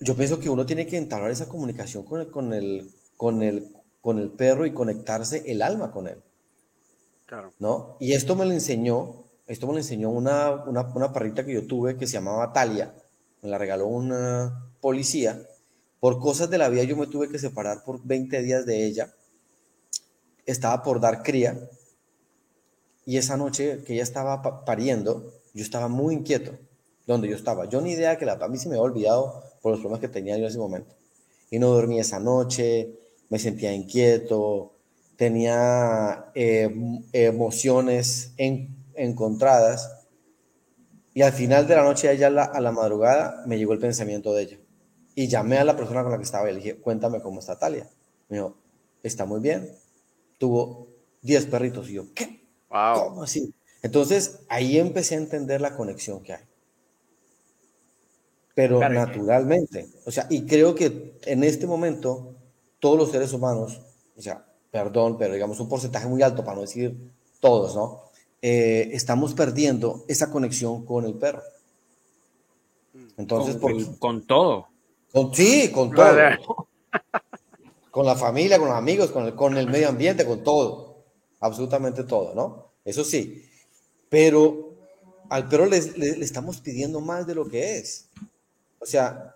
yo 0.00 0.16
pienso 0.16 0.38
que 0.38 0.50
uno 0.50 0.66
tiene 0.66 0.86
que 0.86 0.96
entablar 0.96 1.30
esa 1.30 1.48
comunicación 1.48 2.04
con 2.04 2.20
el, 2.20 2.30
con 2.30 2.52
el, 2.52 2.90
con 3.16 3.42
el, 3.42 3.76
con 4.00 4.18
el 4.18 4.30
perro 4.30 4.66
y 4.66 4.72
conectarse 4.72 5.50
el 5.50 5.62
alma 5.62 5.90
con 5.90 6.08
él. 6.08 6.22
Claro. 7.26 7.52
¿No? 7.58 7.96
Y 8.00 8.12
esto 8.12 8.36
me 8.36 8.44
lo 8.44 8.52
enseñó, 8.52 9.24
esto 9.46 9.66
me 9.66 9.72
lo 9.72 9.78
enseñó 9.78 10.10
una, 10.10 10.64
una, 10.64 10.82
una 10.82 11.12
perrita 11.12 11.44
que 11.44 11.54
yo 11.54 11.66
tuve 11.66 11.96
que 11.96 12.06
se 12.06 12.14
llamaba 12.14 12.52
Talia, 12.52 12.94
me 13.42 13.48
la 13.48 13.58
regaló 13.58 13.86
una 13.86 14.72
policía. 14.80 15.40
Por 16.00 16.20
cosas 16.20 16.48
de 16.50 16.58
la 16.58 16.68
vida 16.68 16.84
yo 16.84 16.96
me 16.96 17.06
tuve 17.06 17.28
que 17.28 17.38
separar 17.38 17.82
por 17.84 18.02
20 18.04 18.42
días 18.42 18.66
de 18.66 18.86
ella. 18.86 19.12
Estaba 20.46 20.82
por 20.82 21.00
dar 21.00 21.22
cría. 21.22 21.58
Y 23.04 23.16
esa 23.16 23.36
noche 23.36 23.82
que 23.84 23.94
ella 23.94 24.02
estaba 24.02 24.64
pariendo, 24.64 25.32
yo 25.54 25.62
estaba 25.62 25.88
muy 25.88 26.14
inquieto 26.14 26.52
donde 27.08 27.28
yo 27.28 27.36
estaba. 27.36 27.64
Yo 27.64 27.80
ni 27.80 27.92
idea 27.92 28.18
que 28.18 28.26
la, 28.26 28.34
a 28.34 28.48
mí 28.48 28.58
se 28.58 28.68
me 28.68 28.74
había 28.74 28.82
olvidado 28.82 29.42
por 29.62 29.72
los 29.72 29.80
problemas 29.80 30.00
que 30.00 30.08
tenía 30.08 30.36
yo 30.36 30.42
en 30.42 30.48
ese 30.48 30.58
momento. 30.58 30.94
Y 31.50 31.58
no 31.58 31.68
dormí 31.68 31.98
esa 31.98 32.20
noche, 32.20 32.92
me 33.30 33.38
sentía 33.38 33.72
inquieto, 33.72 34.74
tenía 35.16 36.30
eh, 36.34 36.70
emociones 37.12 38.34
encontradas. 38.94 40.06
Y 41.14 41.22
al 41.22 41.32
final 41.32 41.66
de 41.66 41.76
la 41.76 41.82
noche, 41.82 42.12
ella 42.12 42.26
a 42.26 42.60
la, 42.60 42.72
madrugada, 42.72 43.42
me 43.46 43.56
llegó 43.56 43.72
el 43.72 43.78
pensamiento 43.78 44.34
de 44.34 44.42
ella. 44.42 44.58
Y 45.14 45.28
llamé 45.28 45.56
a 45.56 45.64
la 45.64 45.76
persona 45.76 46.02
con 46.02 46.12
la 46.12 46.18
que 46.18 46.24
estaba 46.24 46.48
y 46.50 46.52
le 46.52 46.60
dije, 46.60 46.76
cuéntame 46.76 47.20
cómo 47.22 47.40
está 47.40 47.58
Talia. 47.58 47.88
Me 48.28 48.36
dijo, 48.36 48.54
está 49.02 49.24
muy 49.24 49.40
bien. 49.40 49.72
Tuvo 50.36 50.88
10 51.22 51.46
perritos. 51.46 51.88
Y 51.88 51.94
yo, 51.94 52.12
¿qué? 52.14 52.46
¿Cómo 52.68 53.22
así? 53.22 53.52
Entonces, 53.82 54.40
ahí 54.48 54.78
empecé 54.78 55.14
a 55.14 55.18
entender 55.18 55.60
la 55.60 55.76
conexión 55.76 56.22
que 56.22 56.34
hay. 56.34 56.44
Pero 58.54 58.80
naturalmente. 58.88 59.88
O 60.04 60.10
sea, 60.10 60.26
y 60.28 60.44
creo 60.44 60.74
que 60.74 61.16
en 61.26 61.44
este 61.44 61.66
momento, 61.66 62.34
todos 62.80 62.98
los 62.98 63.12
seres 63.12 63.32
humanos, 63.32 63.80
o 64.16 64.20
sea, 64.20 64.44
perdón, 64.70 65.16
pero 65.16 65.34
digamos 65.34 65.60
un 65.60 65.68
porcentaje 65.68 66.08
muy 66.08 66.22
alto, 66.22 66.42
para 66.42 66.56
no 66.56 66.62
decir 66.62 66.96
todos, 67.38 67.76
¿no? 67.76 68.02
Eh, 68.42 68.90
estamos 68.92 69.34
perdiendo 69.34 70.04
esa 70.08 70.30
conexión 70.30 70.84
con 70.84 71.04
el 71.04 71.14
perro. 71.14 71.42
Entonces, 73.16 73.56
con, 73.56 73.96
con 73.96 74.26
todo. 74.26 74.68
sí, 75.32 75.70
con 75.72 75.92
todo. 75.92 76.68
con 77.90 78.06
la 78.06 78.16
familia, 78.16 78.58
con 78.58 78.68
los 78.68 78.76
amigos, 78.76 79.10
con 79.10 79.26
el, 79.26 79.34
con 79.34 79.56
el 79.56 79.68
medio 79.68 79.88
ambiente, 79.88 80.26
con 80.26 80.42
todo. 80.42 81.04
Absolutamente 81.40 82.04
todo, 82.04 82.34
¿no? 82.34 82.72
Eso 82.84 83.04
sí. 83.04 83.47
Pero 84.08 84.74
al 85.28 85.48
perro 85.48 85.66
le, 85.66 85.80
le 85.80 86.24
estamos 86.24 86.60
pidiendo 86.60 87.00
más 87.00 87.26
de 87.26 87.34
lo 87.34 87.48
que 87.48 87.78
es. 87.78 88.08
O 88.80 88.86
sea, 88.86 89.34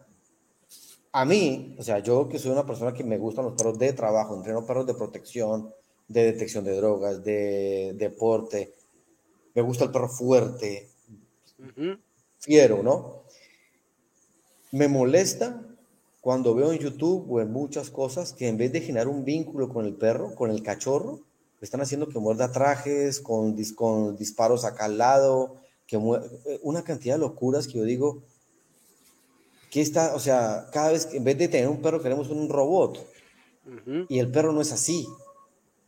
a 1.12 1.24
mí, 1.26 1.76
o 1.78 1.82
sea, 1.82 1.98
yo 1.98 2.28
que 2.28 2.38
soy 2.38 2.50
una 2.52 2.66
persona 2.66 2.94
que 2.94 3.04
me 3.04 3.18
gustan 3.18 3.44
los 3.44 3.54
perros 3.54 3.78
de 3.78 3.92
trabajo, 3.92 4.34
entreno 4.34 4.64
perros 4.64 4.86
de 4.86 4.94
protección, 4.94 5.72
de 6.08 6.24
detección 6.24 6.64
de 6.64 6.74
drogas, 6.74 7.22
de, 7.22 7.94
deporte, 7.96 8.72
me 9.54 9.62
gusta 9.62 9.84
el 9.84 9.90
perro 9.90 10.08
fuerte, 10.08 10.88
fiero, 12.38 12.82
¿no? 12.82 13.24
Me 14.70 14.88
molesta 14.88 15.62
cuando 16.22 16.54
veo 16.54 16.72
en 16.72 16.78
YouTube 16.78 17.30
o 17.30 17.40
en 17.40 17.52
muchas 17.52 17.90
cosas 17.90 18.32
que 18.32 18.48
en 18.48 18.56
vez 18.56 18.72
de 18.72 18.80
generar 18.80 19.08
un 19.08 19.24
vínculo 19.24 19.68
con 19.68 19.84
el 19.84 19.94
perro, 19.94 20.34
con 20.34 20.50
el 20.50 20.62
cachorro, 20.62 21.20
están 21.64 21.80
haciendo 21.80 22.08
que 22.08 22.18
muerda 22.18 22.52
trajes, 22.52 23.20
con, 23.20 23.56
con 23.74 24.16
disparos 24.16 24.64
acá 24.64 24.86
al 24.86 24.98
lado, 24.98 25.56
que 25.86 25.96
una 26.62 26.82
cantidad 26.82 27.14
de 27.14 27.20
locuras 27.20 27.66
que 27.66 27.78
yo 27.78 27.84
digo, 27.84 28.22
que 29.70 29.80
está, 29.80 30.14
o 30.14 30.20
sea, 30.20 30.68
cada 30.72 30.92
vez 30.92 31.06
que 31.06 31.16
en 31.16 31.24
vez 31.24 31.38
de 31.38 31.48
tener 31.48 31.68
un 31.68 31.80
perro 31.80 32.02
queremos 32.02 32.28
un 32.28 32.48
robot. 32.48 32.98
Y 34.08 34.18
el 34.18 34.30
perro 34.30 34.52
no 34.52 34.60
es 34.60 34.72
así. 34.72 35.06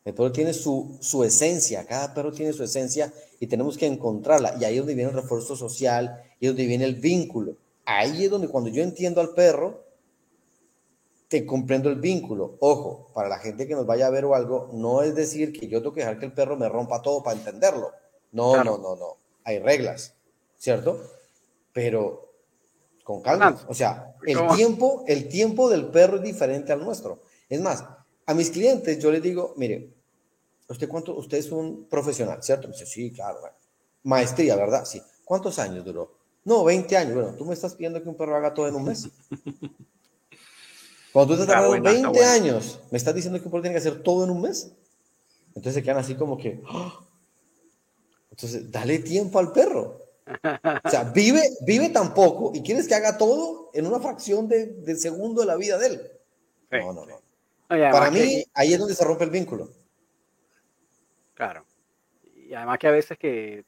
El 0.04 0.14
perro 0.14 0.32
tiene 0.32 0.54
su, 0.54 0.96
su 1.00 1.24
esencia, 1.24 1.84
cada 1.86 2.14
perro 2.14 2.32
tiene 2.32 2.52
su 2.52 2.62
esencia 2.62 3.12
y 3.40 3.46
tenemos 3.46 3.76
que 3.76 3.86
encontrarla. 3.86 4.56
Y 4.60 4.64
ahí 4.64 4.74
es 4.74 4.80
donde 4.80 4.94
viene 4.94 5.10
el 5.10 5.16
refuerzo 5.16 5.56
social, 5.56 6.22
y 6.40 6.46
es 6.46 6.50
donde 6.50 6.66
viene 6.66 6.84
el 6.84 6.96
vínculo. 6.96 7.56
Ahí 7.84 8.24
es 8.24 8.30
donde 8.30 8.48
cuando 8.48 8.70
yo 8.70 8.82
entiendo 8.82 9.20
al 9.20 9.34
perro, 9.34 9.83
te 11.28 11.46
comprendo 11.46 11.88
el 11.88 11.96
vínculo. 11.96 12.56
Ojo, 12.60 13.10
para 13.14 13.28
la 13.28 13.38
gente 13.38 13.66
que 13.66 13.74
nos 13.74 13.86
vaya 13.86 14.06
a 14.06 14.10
ver 14.10 14.24
o 14.24 14.34
algo, 14.34 14.70
no 14.72 15.02
es 15.02 15.14
decir 15.14 15.52
que 15.52 15.68
yo 15.68 15.80
tengo 15.80 15.94
que 15.94 16.00
dejar 16.00 16.18
que 16.18 16.26
el 16.26 16.32
perro 16.32 16.56
me 16.56 16.68
rompa 16.68 17.02
todo 17.02 17.22
para 17.22 17.38
entenderlo. 17.38 17.92
No, 18.32 18.62
no, 18.62 18.78
no, 18.78 18.96
no. 18.96 19.16
Hay 19.44 19.58
reglas, 19.58 20.14
¿cierto? 20.56 21.00
Pero 21.72 22.30
con 23.04 23.20
calma. 23.20 23.58
O 23.68 23.74
sea, 23.74 24.14
el 24.26 24.38
tiempo, 24.56 25.04
el 25.06 25.28
tiempo 25.28 25.68
del 25.68 25.86
perro 25.86 26.16
es 26.16 26.22
diferente 26.22 26.72
al 26.72 26.84
nuestro. 26.84 27.22
Es 27.48 27.60
más, 27.60 27.84
a 28.26 28.34
mis 28.34 28.50
clientes 28.50 28.98
yo 28.98 29.10
les 29.10 29.22
digo, 29.22 29.54
mire, 29.56 29.92
¿usted 30.68 30.88
cuánto? 30.88 31.14
Usted 31.14 31.38
es 31.38 31.52
un 31.52 31.86
profesional, 31.88 32.42
¿cierto? 32.42 32.68
Me 32.68 32.72
dice, 32.72 32.86
sí, 32.86 33.12
claro. 33.12 33.40
Maestría, 34.04 34.56
¿verdad? 34.56 34.84
Sí. 34.84 35.02
¿Cuántos 35.24 35.58
años 35.58 35.84
duró? 35.84 36.12
No, 36.44 36.64
20 36.64 36.96
años. 36.96 37.14
Bueno, 37.14 37.34
tú 37.34 37.44
me 37.44 37.54
estás 37.54 37.74
pidiendo 37.74 38.02
que 38.02 38.08
un 38.08 38.16
perro 38.16 38.36
haga 38.36 38.52
todo 38.52 38.68
en 38.68 38.74
un 38.74 38.84
mes. 38.84 39.08
Cuando 41.14 41.36
tú 41.36 41.40
estás 41.40 41.56
trabajando 41.56 42.10
20 42.10 42.24
años, 42.24 42.80
me 42.90 42.98
estás 42.98 43.14
diciendo 43.14 43.38
que 43.38 43.44
un 43.44 43.52
perro 43.52 43.62
tiene 43.62 43.74
que 43.74 43.78
hacer 43.78 44.02
todo 44.02 44.24
en 44.24 44.30
un 44.30 44.42
mes. 44.42 44.74
Entonces 45.54 45.74
se 45.74 45.82
quedan 45.84 45.98
así 45.98 46.16
como 46.16 46.36
que, 46.36 46.60
¡ah! 46.68 46.98
entonces 48.32 48.68
dale 48.72 48.98
tiempo 48.98 49.38
al 49.38 49.52
perro. 49.52 50.00
O 50.84 50.90
sea, 50.90 51.04
vive, 51.04 51.40
vive 51.60 51.90
tan 51.90 52.14
poco 52.14 52.50
y 52.52 52.64
quieres 52.64 52.88
que 52.88 52.96
haga 52.96 53.16
todo 53.16 53.70
en 53.74 53.86
una 53.86 54.00
fracción 54.00 54.48
de, 54.48 54.96
segundo 54.96 55.42
de 55.42 55.46
la 55.46 55.54
vida 55.54 55.78
de 55.78 55.86
él. 55.86 56.12
no, 56.72 56.92
no, 56.92 57.06
no. 57.06 57.20
Para 57.68 58.10
mí, 58.10 58.44
ahí 58.52 58.72
es 58.72 58.78
donde 58.80 58.96
se 58.96 59.04
rompe 59.04 59.22
el 59.22 59.30
vínculo. 59.30 59.70
Claro. 61.34 61.64
Y 62.34 62.54
además 62.54 62.80
que 62.80 62.88
a 62.88 62.90
veces 62.90 63.16
que 63.18 63.64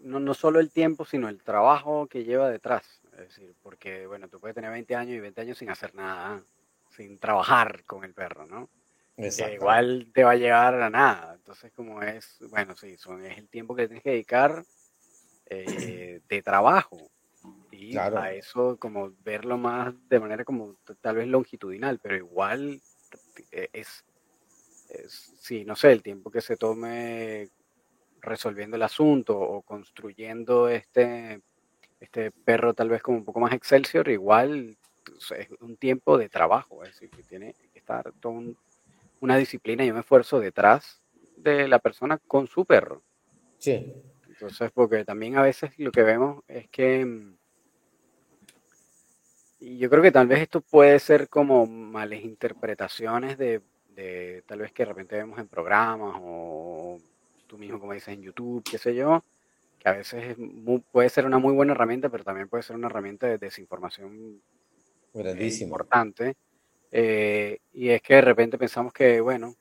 no, 0.00 0.20
no 0.20 0.34
solo 0.34 0.60
el 0.60 0.70
tiempo, 0.70 1.06
sino 1.06 1.30
el 1.30 1.42
trabajo 1.42 2.06
que 2.06 2.22
lleva 2.22 2.50
detrás. 2.50 2.84
Es 3.20 3.36
decir, 3.36 3.54
porque, 3.62 4.06
bueno, 4.06 4.28
tú 4.28 4.40
puedes 4.40 4.54
tener 4.54 4.70
20 4.70 4.94
años 4.94 5.14
y 5.14 5.20
20 5.20 5.40
años 5.40 5.58
sin 5.58 5.70
hacer 5.70 5.94
nada, 5.94 6.42
sin 6.96 7.18
trabajar 7.18 7.84
con 7.84 8.04
el 8.04 8.14
perro, 8.14 8.46
¿no? 8.46 8.70
Que 9.16 9.54
igual 9.54 10.10
te 10.14 10.24
va 10.24 10.30
a 10.30 10.36
llevar 10.36 10.80
a 10.80 10.88
nada. 10.88 11.34
Entonces, 11.34 11.72
como 11.72 12.02
es, 12.02 12.38
bueno, 12.48 12.74
sí, 12.76 12.96
son, 12.96 13.24
es 13.26 13.36
el 13.36 13.48
tiempo 13.48 13.74
que 13.76 13.86
tienes 13.86 14.02
que 14.02 14.10
dedicar 14.10 14.64
eh, 15.46 16.20
de 16.28 16.42
trabajo. 16.42 17.10
Y 17.70 17.96
a 17.96 18.32
eso 18.32 18.76
como 18.78 19.12
verlo 19.22 19.56
más 19.56 19.94
de 20.08 20.20
manera 20.20 20.44
como 20.44 20.76
tal 21.00 21.16
vez 21.16 21.26
longitudinal, 21.26 21.98
pero 21.98 22.16
igual 22.16 22.80
eh, 23.50 23.68
es, 23.72 24.04
es, 24.90 25.12
sí, 25.40 25.64
no 25.64 25.76
sé, 25.76 25.92
el 25.92 26.02
tiempo 26.02 26.30
que 26.30 26.40
se 26.42 26.56
tome 26.56 27.48
resolviendo 28.20 28.76
el 28.76 28.82
asunto 28.82 29.38
o 29.38 29.62
construyendo 29.62 30.68
este, 30.68 31.40
este 32.00 32.30
perro 32.30 32.74
tal 32.74 32.88
vez 32.88 33.02
como 33.02 33.18
un 33.18 33.24
poco 33.24 33.40
más 33.40 33.52
excelsior, 33.52 34.08
igual 34.08 34.76
es 35.36 35.48
un 35.60 35.76
tiempo 35.76 36.18
de 36.18 36.28
trabajo, 36.28 36.82
es 36.82 36.90
decir, 36.90 37.10
que 37.10 37.22
tiene 37.22 37.54
que 37.72 37.78
estar 37.78 38.12
toda 38.20 38.40
una 39.20 39.36
disciplina 39.36 39.84
y 39.84 39.90
un 39.90 39.98
esfuerzo 39.98 40.40
detrás 40.40 41.02
de 41.36 41.68
la 41.68 41.78
persona 41.78 42.18
con 42.18 42.46
su 42.46 42.64
perro. 42.64 43.02
Sí. 43.58 43.92
Entonces, 44.28 44.70
porque 44.72 45.04
también 45.04 45.36
a 45.36 45.42
veces 45.42 45.78
lo 45.78 45.92
que 45.92 46.02
vemos 46.02 46.42
es 46.48 46.68
que, 46.68 47.04
mm, 47.04 47.36
y 49.60 49.76
yo 49.76 49.90
creo 49.90 50.02
que 50.02 50.12
tal 50.12 50.26
vez 50.26 50.40
esto 50.40 50.62
puede 50.62 50.98
ser 50.98 51.28
como 51.28 51.66
males 51.66 52.24
interpretaciones 52.24 53.36
de, 53.36 53.60
de 53.94 54.42
tal 54.46 54.60
vez 54.60 54.72
que 54.72 54.84
de 54.84 54.88
repente 54.88 55.16
vemos 55.16 55.38
en 55.38 55.48
programas 55.48 56.14
o 56.18 56.98
tú 57.46 57.58
mismo 57.58 57.78
como 57.78 57.92
dices 57.92 58.14
en 58.14 58.22
YouTube, 58.22 58.64
qué 58.64 58.78
sé 58.78 58.94
yo, 58.94 59.22
que 59.80 59.88
a 59.88 59.92
veces 59.92 60.36
puede 60.92 61.08
ser 61.08 61.24
una 61.24 61.38
muy 61.38 61.54
buena 61.54 61.72
herramienta, 61.72 62.10
pero 62.10 62.22
también 62.22 62.48
puede 62.48 62.62
ser 62.62 62.76
una 62.76 62.88
herramienta 62.88 63.26
de 63.26 63.38
desinformación 63.38 64.42
importante. 65.14 66.36
Eh, 66.92 67.58
y 67.72 67.88
es 67.88 68.02
que 68.02 68.16
de 68.16 68.20
repente 68.20 68.58
pensamos 68.58 68.92
que, 68.92 69.20
bueno, 69.22 69.54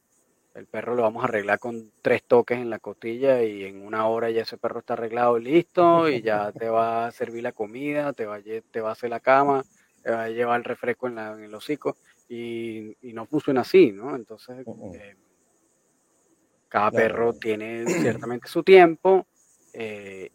el 0.55 0.65
perro 0.65 0.93
lo 0.93 1.03
vamos 1.03 1.23
a 1.23 1.27
arreglar 1.27 1.57
con 1.57 1.91
tres 2.01 2.23
toques 2.23 2.59
en 2.59 2.69
la 2.69 2.79
costilla 2.79 3.41
y 3.43 3.63
en 3.63 3.81
una 3.85 4.07
hora 4.07 4.29
ya 4.29 4.41
ese 4.41 4.57
perro 4.57 4.79
está 4.79 4.93
arreglado 4.93 5.37
y 5.37 5.43
listo 5.43 6.09
y 6.09 6.21
ya 6.21 6.51
te 6.51 6.67
va 6.67 7.07
a 7.07 7.11
servir 7.11 7.43
la 7.43 7.53
comida, 7.53 8.11
te 8.11 8.25
va 8.25 8.35
a, 8.35 8.41
te 8.41 8.81
va 8.81 8.89
a 8.89 8.93
hacer 8.93 9.09
la 9.09 9.21
cama, 9.21 9.63
te 10.03 10.11
va 10.11 10.23
a 10.23 10.29
llevar 10.29 10.59
el 10.59 10.65
refresco 10.65 11.07
en, 11.07 11.15
la, 11.15 11.33
en 11.33 11.43
el 11.43 11.55
hocico 11.55 11.95
y, 12.27 12.97
no 13.13 13.25
funciona 13.25 13.61
así, 13.61 13.93
¿no? 13.93 14.15
Entonces, 14.15 14.65
eh, 14.95 15.15
cada 16.67 16.91
perro 16.91 17.33
tiene 17.33 17.85
ciertamente 17.87 18.49
su 18.49 18.63
tiempo 18.63 19.25
eh, 19.73 20.31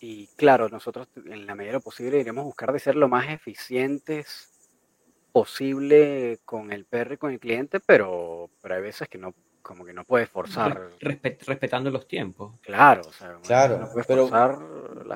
y 0.00 0.26
claro, 0.36 0.68
nosotros 0.68 1.08
en 1.14 1.46
la 1.46 1.54
medida 1.54 1.72
de 1.72 1.78
lo 1.78 1.80
posible 1.80 2.18
iremos 2.18 2.42
a 2.42 2.46
buscar 2.46 2.72
de 2.72 2.80
ser 2.80 2.96
lo 2.96 3.08
más 3.08 3.28
eficientes 3.30 4.50
posible 5.30 6.40
con 6.44 6.72
el 6.72 6.84
perro 6.84 7.14
y 7.14 7.18
con 7.18 7.32
el 7.32 7.40
cliente, 7.40 7.80
pero, 7.80 8.50
pero 8.60 8.74
hay 8.74 8.82
veces 8.82 9.08
que 9.08 9.18
no, 9.18 9.32
como 9.62 9.84
que 9.84 9.94
no 9.94 10.04
puedes 10.04 10.28
forzar. 10.28 10.90
respetando 11.00 11.90
los 11.90 12.06
tiempos. 12.06 12.58
Claro, 12.60 13.02
o 13.08 13.12
sea, 13.12 13.38
claro, 13.42 13.78
no 13.78 13.90
puedes 13.90 14.06
pero 14.06 14.28
forzar 14.28 14.58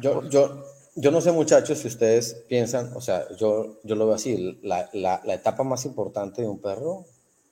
yo, 0.01 0.23
yo, 0.29 0.65
yo 0.95 1.11
no 1.11 1.21
sé, 1.21 1.33
muchachos, 1.33 1.79
si 1.79 1.89
ustedes 1.89 2.45
piensan, 2.49 2.93
o 2.95 3.01
sea, 3.01 3.27
yo, 3.37 3.81
yo 3.83 3.95
lo 3.97 4.07
veo 4.07 4.15
así, 4.15 4.59
la, 4.63 4.89
la, 4.93 5.21
la, 5.25 5.35
etapa 5.35 5.63
más 5.63 5.85
importante 5.85 6.43
de 6.43 6.49
un 6.49 6.61
perro 6.61 7.05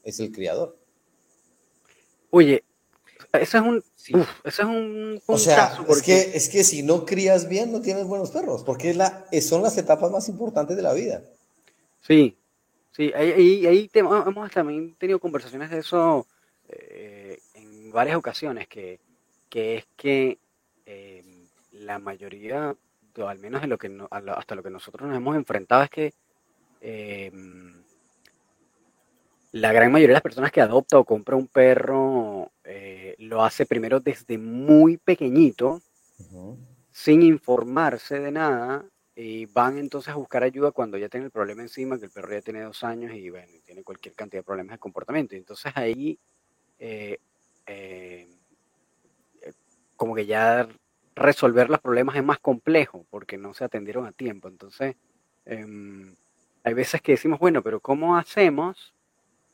es 0.02 0.20
el 0.20 0.32
criador. 0.32 0.78
Oye, 2.30 2.63
eso 3.40 3.58
es 3.58 3.64
un, 3.64 3.84
eso 4.06 4.28
es 4.44 4.58
un, 4.60 5.22
o 5.26 5.38
sea, 5.38 5.78
es, 5.88 6.02
que, 6.02 6.30
es 6.34 6.48
que 6.48 6.64
si 6.64 6.82
no 6.82 7.04
crías 7.04 7.48
bien, 7.48 7.72
no 7.72 7.80
tienes 7.80 8.06
buenos 8.06 8.30
perros, 8.30 8.62
porque 8.64 8.90
es 8.90 8.96
la, 8.96 9.26
son 9.40 9.62
las 9.62 9.76
etapas 9.78 10.10
más 10.10 10.28
importantes 10.28 10.76
de 10.76 10.82
la 10.82 10.92
vida. 10.92 11.22
Sí, 12.00 12.36
sí, 12.92 13.12
ahí, 13.14 13.66
ahí 13.66 13.90
hemos 13.94 14.50
también 14.50 14.94
tenido 14.96 15.18
conversaciones 15.18 15.70
de 15.70 15.78
eso 15.78 16.26
eh, 16.68 17.38
en 17.54 17.90
varias 17.90 18.16
ocasiones, 18.16 18.68
que, 18.68 19.00
que 19.48 19.76
es 19.76 19.86
que 19.96 20.38
eh, 20.86 21.24
la 21.72 21.98
mayoría, 21.98 22.74
o 23.16 23.26
al 23.26 23.38
menos 23.38 23.62
de 23.62 23.68
lo 23.68 23.78
que 23.78 23.90
hasta 24.10 24.54
lo 24.54 24.62
que 24.62 24.70
nosotros 24.70 25.08
nos 25.08 25.16
hemos 25.16 25.36
enfrentado, 25.36 25.82
es 25.82 25.90
que 25.90 26.14
eh, 26.80 27.32
la 29.52 29.72
gran 29.72 29.92
mayoría 29.92 30.08
de 30.08 30.14
las 30.14 30.22
personas 30.22 30.50
que 30.50 30.60
adopta 30.60 30.98
o 30.98 31.04
compra 31.04 31.36
un 31.36 31.46
perro 31.46 32.13
lo 33.28 33.44
hace 33.44 33.66
primero 33.66 34.00
desde 34.00 34.38
muy 34.38 34.96
pequeñito, 34.96 35.82
sin 36.92 37.22
informarse 37.22 38.20
de 38.20 38.30
nada, 38.30 38.84
y 39.16 39.46
van 39.46 39.78
entonces 39.78 40.12
a 40.12 40.16
buscar 40.16 40.42
ayuda 40.42 40.72
cuando 40.72 40.98
ya 40.98 41.08
tienen 41.08 41.26
el 41.26 41.30
problema 41.30 41.62
encima, 41.62 41.98
que 41.98 42.06
el 42.06 42.10
perro 42.10 42.32
ya 42.32 42.40
tiene 42.40 42.62
dos 42.62 42.82
años 42.82 43.12
y 43.12 43.30
bueno, 43.30 43.52
tiene 43.64 43.84
cualquier 43.84 44.14
cantidad 44.14 44.40
de 44.40 44.46
problemas 44.46 44.74
de 44.74 44.78
comportamiento. 44.80 45.34
Y 45.34 45.38
entonces 45.38 45.72
ahí, 45.76 46.18
eh, 46.78 47.18
eh, 47.66 48.28
como 49.96 50.14
que 50.14 50.26
ya 50.26 50.68
resolver 51.14 51.70
los 51.70 51.80
problemas 51.80 52.16
es 52.16 52.24
más 52.24 52.40
complejo 52.40 53.06
porque 53.08 53.38
no 53.38 53.54
se 53.54 53.64
atendieron 53.64 54.06
a 54.06 54.12
tiempo. 54.12 54.48
Entonces, 54.48 54.96
em, 55.44 56.16
hay 56.64 56.74
veces 56.74 57.00
que 57.00 57.12
decimos, 57.12 57.38
bueno, 57.38 57.62
pero 57.62 57.78
¿cómo 57.78 58.16
hacemos 58.16 58.94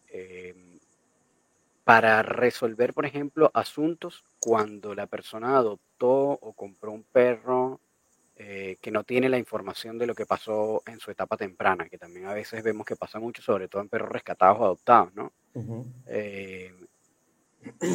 eh, 0.08 0.54
para 1.90 2.22
resolver, 2.22 2.94
por 2.94 3.04
ejemplo, 3.04 3.50
asuntos 3.52 4.24
cuando 4.38 4.94
la 4.94 5.08
persona 5.08 5.56
adoptó 5.56 6.38
o 6.40 6.52
compró 6.52 6.92
un 6.92 7.02
perro 7.02 7.80
eh, 8.36 8.76
que 8.80 8.92
no 8.92 9.02
tiene 9.02 9.28
la 9.28 9.38
información 9.38 9.98
de 9.98 10.06
lo 10.06 10.14
que 10.14 10.24
pasó 10.24 10.84
en 10.86 11.00
su 11.00 11.10
etapa 11.10 11.36
temprana, 11.36 11.88
que 11.88 11.98
también 11.98 12.26
a 12.26 12.32
veces 12.32 12.62
vemos 12.62 12.86
que 12.86 12.94
pasa 12.94 13.18
mucho, 13.18 13.42
sobre 13.42 13.66
todo 13.66 13.82
en 13.82 13.88
perros 13.88 14.08
rescatados 14.08 14.60
o 14.60 14.64
adoptados, 14.66 15.12
¿no? 15.16 15.32
Eh, 16.06 16.72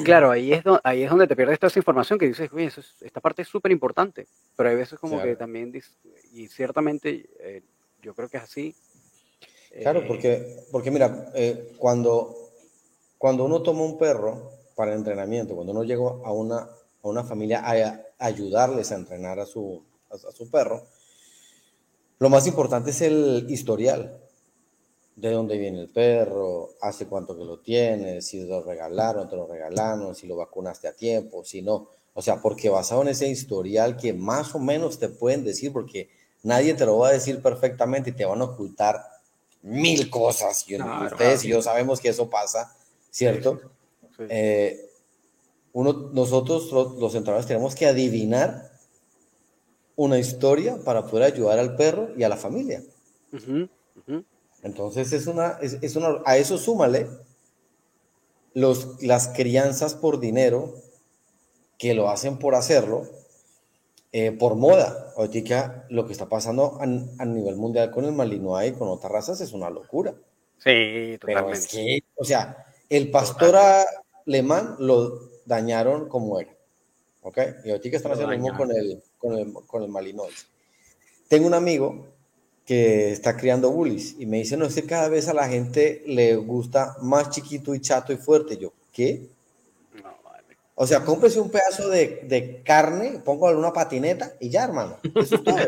claro, 0.03 0.29
ahí 0.29 0.51
es, 0.51 0.61
ahí 0.83 1.03
es 1.03 1.09
donde 1.09 1.27
te 1.27 1.35
pierdes 1.37 1.57
toda 1.57 1.69
esa 1.69 1.79
información 1.79 2.19
que 2.19 2.27
dices, 2.27 2.51
oye, 2.51 2.69
esta 2.99 3.21
parte 3.21 3.43
es 3.43 3.47
súper 3.47 3.71
importante, 3.71 4.27
pero 4.57 4.67
hay 4.67 4.75
veces 4.75 4.99
como 4.99 5.21
que 5.21 5.37
también, 5.37 5.71
y 6.33 6.49
ciertamente 6.49 7.63
yo 8.01 8.13
creo 8.13 8.27
que 8.27 8.35
es 8.35 8.43
así, 8.43 8.75
Claro, 9.81 9.99
eh, 9.99 10.05
porque, 10.07 10.65
porque 10.71 10.91
mira, 10.91 11.31
eh, 11.35 11.73
cuando, 11.77 12.44
cuando 13.17 13.45
uno 13.45 13.61
toma 13.61 13.83
un 13.83 13.97
perro 13.97 14.51
para 14.75 14.93
entrenamiento, 14.93 15.55
cuando 15.55 15.71
uno 15.71 15.83
llega 15.83 16.03
a 16.03 16.31
una, 16.31 16.57
a 16.57 17.07
una 17.07 17.23
familia 17.23 17.63
a, 17.63 18.01
ayudarles 18.19 18.91
a 18.91 18.95
entrenar 18.95 19.39
a 19.39 19.45
su, 19.45 19.83
a, 20.09 20.31
su 20.31 20.49
perro, 20.49 20.83
lo 22.19 22.29
más 22.29 22.47
importante 22.47 22.91
es 22.91 23.01
el 23.01 23.45
historial. 23.49 24.21
De 25.15 25.31
dónde 25.31 25.57
viene 25.57 25.79
el 25.79 25.89
perro, 25.89 26.71
hace 26.81 27.07
cuánto 27.07 27.37
que 27.37 27.45
lo 27.45 27.59
tiene, 27.59 28.21
si 28.21 28.45
lo 28.45 28.61
regalaron, 28.61 29.29
te 29.29 29.37
lo 29.37 29.47
regalaron, 29.47 30.13
si 30.13 30.27
lo 30.27 30.35
vacunaste 30.35 30.89
a 30.89 30.93
tiempo, 30.93 31.45
si 31.45 31.61
no. 31.61 31.87
O 32.13 32.21
sea, 32.21 32.41
porque 32.41 32.69
basado 32.69 33.01
en 33.01 33.09
ese 33.09 33.29
historial 33.29 33.95
que 33.95 34.13
más 34.13 34.55
o 34.55 34.59
menos 34.59 34.99
te 34.99 35.07
pueden 35.07 35.45
decir, 35.45 35.71
porque 35.71 36.09
nadie 36.43 36.73
te 36.73 36.85
lo 36.85 36.97
va 36.97 37.09
a 37.09 37.13
decir 37.13 37.41
perfectamente 37.41 38.09
y 38.09 38.13
te 38.13 38.25
van 38.25 38.41
a 38.41 38.45
ocultar 38.45 39.01
mil 39.61 40.09
cosas. 40.09 40.63
Y, 40.69 40.75
ustedes 40.81 41.43
y 41.43 41.49
yo 41.49 41.61
sabemos 41.61 41.99
que 41.99 42.09
eso 42.09 42.29
pasa, 42.29 42.75
¿cierto? 43.15 43.61
Eh, 44.27 44.89
uno, 45.71 46.11
nosotros 46.13 46.69
los, 46.71 47.15
entrenadores 47.15 47.47
tenemos 47.47 47.73
que 47.73 47.85
adivinar 47.85 48.71
una 49.95 50.19
historia 50.19 50.77
para 50.83 51.05
poder 51.05 51.31
ayudar 51.31 51.59
al 51.59 51.77
perro 51.77 52.09
y 52.17 52.23
a 52.23 52.29
la 52.29 52.35
familia. 52.35 52.83
Entonces 54.63 55.13
es 55.13 55.27
una, 55.27 55.57
es, 55.61 55.95
una, 55.95 56.21
a 56.25 56.35
eso 56.37 56.57
súmale 56.57 57.07
los, 58.53 59.01
las 59.01 59.29
crianzas 59.29 59.93
por 59.93 60.19
dinero 60.19 60.75
que 61.77 61.93
lo 61.93 62.09
hacen 62.09 62.37
por 62.37 62.53
hacerlo 62.53 63.07
eh, 64.11 64.33
por 64.33 64.55
moda. 64.55 65.13
Ahorita 65.15 65.85
lo 65.89 66.05
que 66.05 66.11
está 66.11 66.27
pasando 66.27 66.79
a, 66.81 66.85
nivel 67.25 67.55
mundial 67.55 67.91
con 67.91 68.03
el 68.03 68.11
Malinois 68.11 68.71
y 68.71 68.73
con 68.73 68.89
otras 68.89 69.11
razas 69.11 69.39
es 69.39 69.53
una 69.53 69.69
locura. 69.69 70.13
Sí, 70.57 71.17
totalmente. 71.19 72.03
o 72.15 72.25
sea, 72.25 72.65
el 72.95 73.11
pastor 73.11 73.55
alemán 74.25 74.75
lo 74.79 75.29
dañaron 75.45 76.07
como 76.07 76.39
era. 76.39 76.51
¿Ok? 77.21 77.39
Y 77.63 77.71
ahorita 77.71 77.97
están 77.97 78.11
haciendo 78.13 78.33
lo 78.33 78.39
mismo 78.39 78.57
con 78.57 78.71
el, 78.71 79.01
con 79.17 79.37
el, 79.37 79.53
con 79.53 79.83
el 79.83 79.89
Malinois. 79.89 80.47
Tengo 81.27 81.47
un 81.47 81.55
amigo 81.55 82.07
que 82.65 83.11
está 83.11 83.35
criando 83.35 83.71
bullies 83.71 84.15
y 84.19 84.25
me 84.25 84.37
dice, 84.37 84.57
no, 84.57 84.65
es 84.65 84.75
que 84.75 84.85
cada 84.85 85.09
vez 85.09 85.27
a 85.27 85.33
la 85.33 85.47
gente 85.47 86.03
le 86.05 86.35
gusta 86.35 86.95
más 87.01 87.29
chiquito 87.31 87.73
y 87.73 87.81
chato 87.81 88.13
y 88.13 88.17
fuerte. 88.17 88.57
Yo, 88.57 88.73
¿qué? 88.91 89.27
O 90.75 90.85
sea, 90.85 91.05
cómprese 91.05 91.39
un 91.39 91.49
pedazo 91.49 91.89
de, 91.89 92.25
de 92.27 92.61
carne, 92.63 93.21
pongo 93.23 93.49
una 93.49 93.71
patineta 93.71 94.33
y 94.39 94.49
ya, 94.49 94.65
hermano. 94.65 94.97
Eso 95.15 95.35
es 95.35 95.43
todo. 95.43 95.57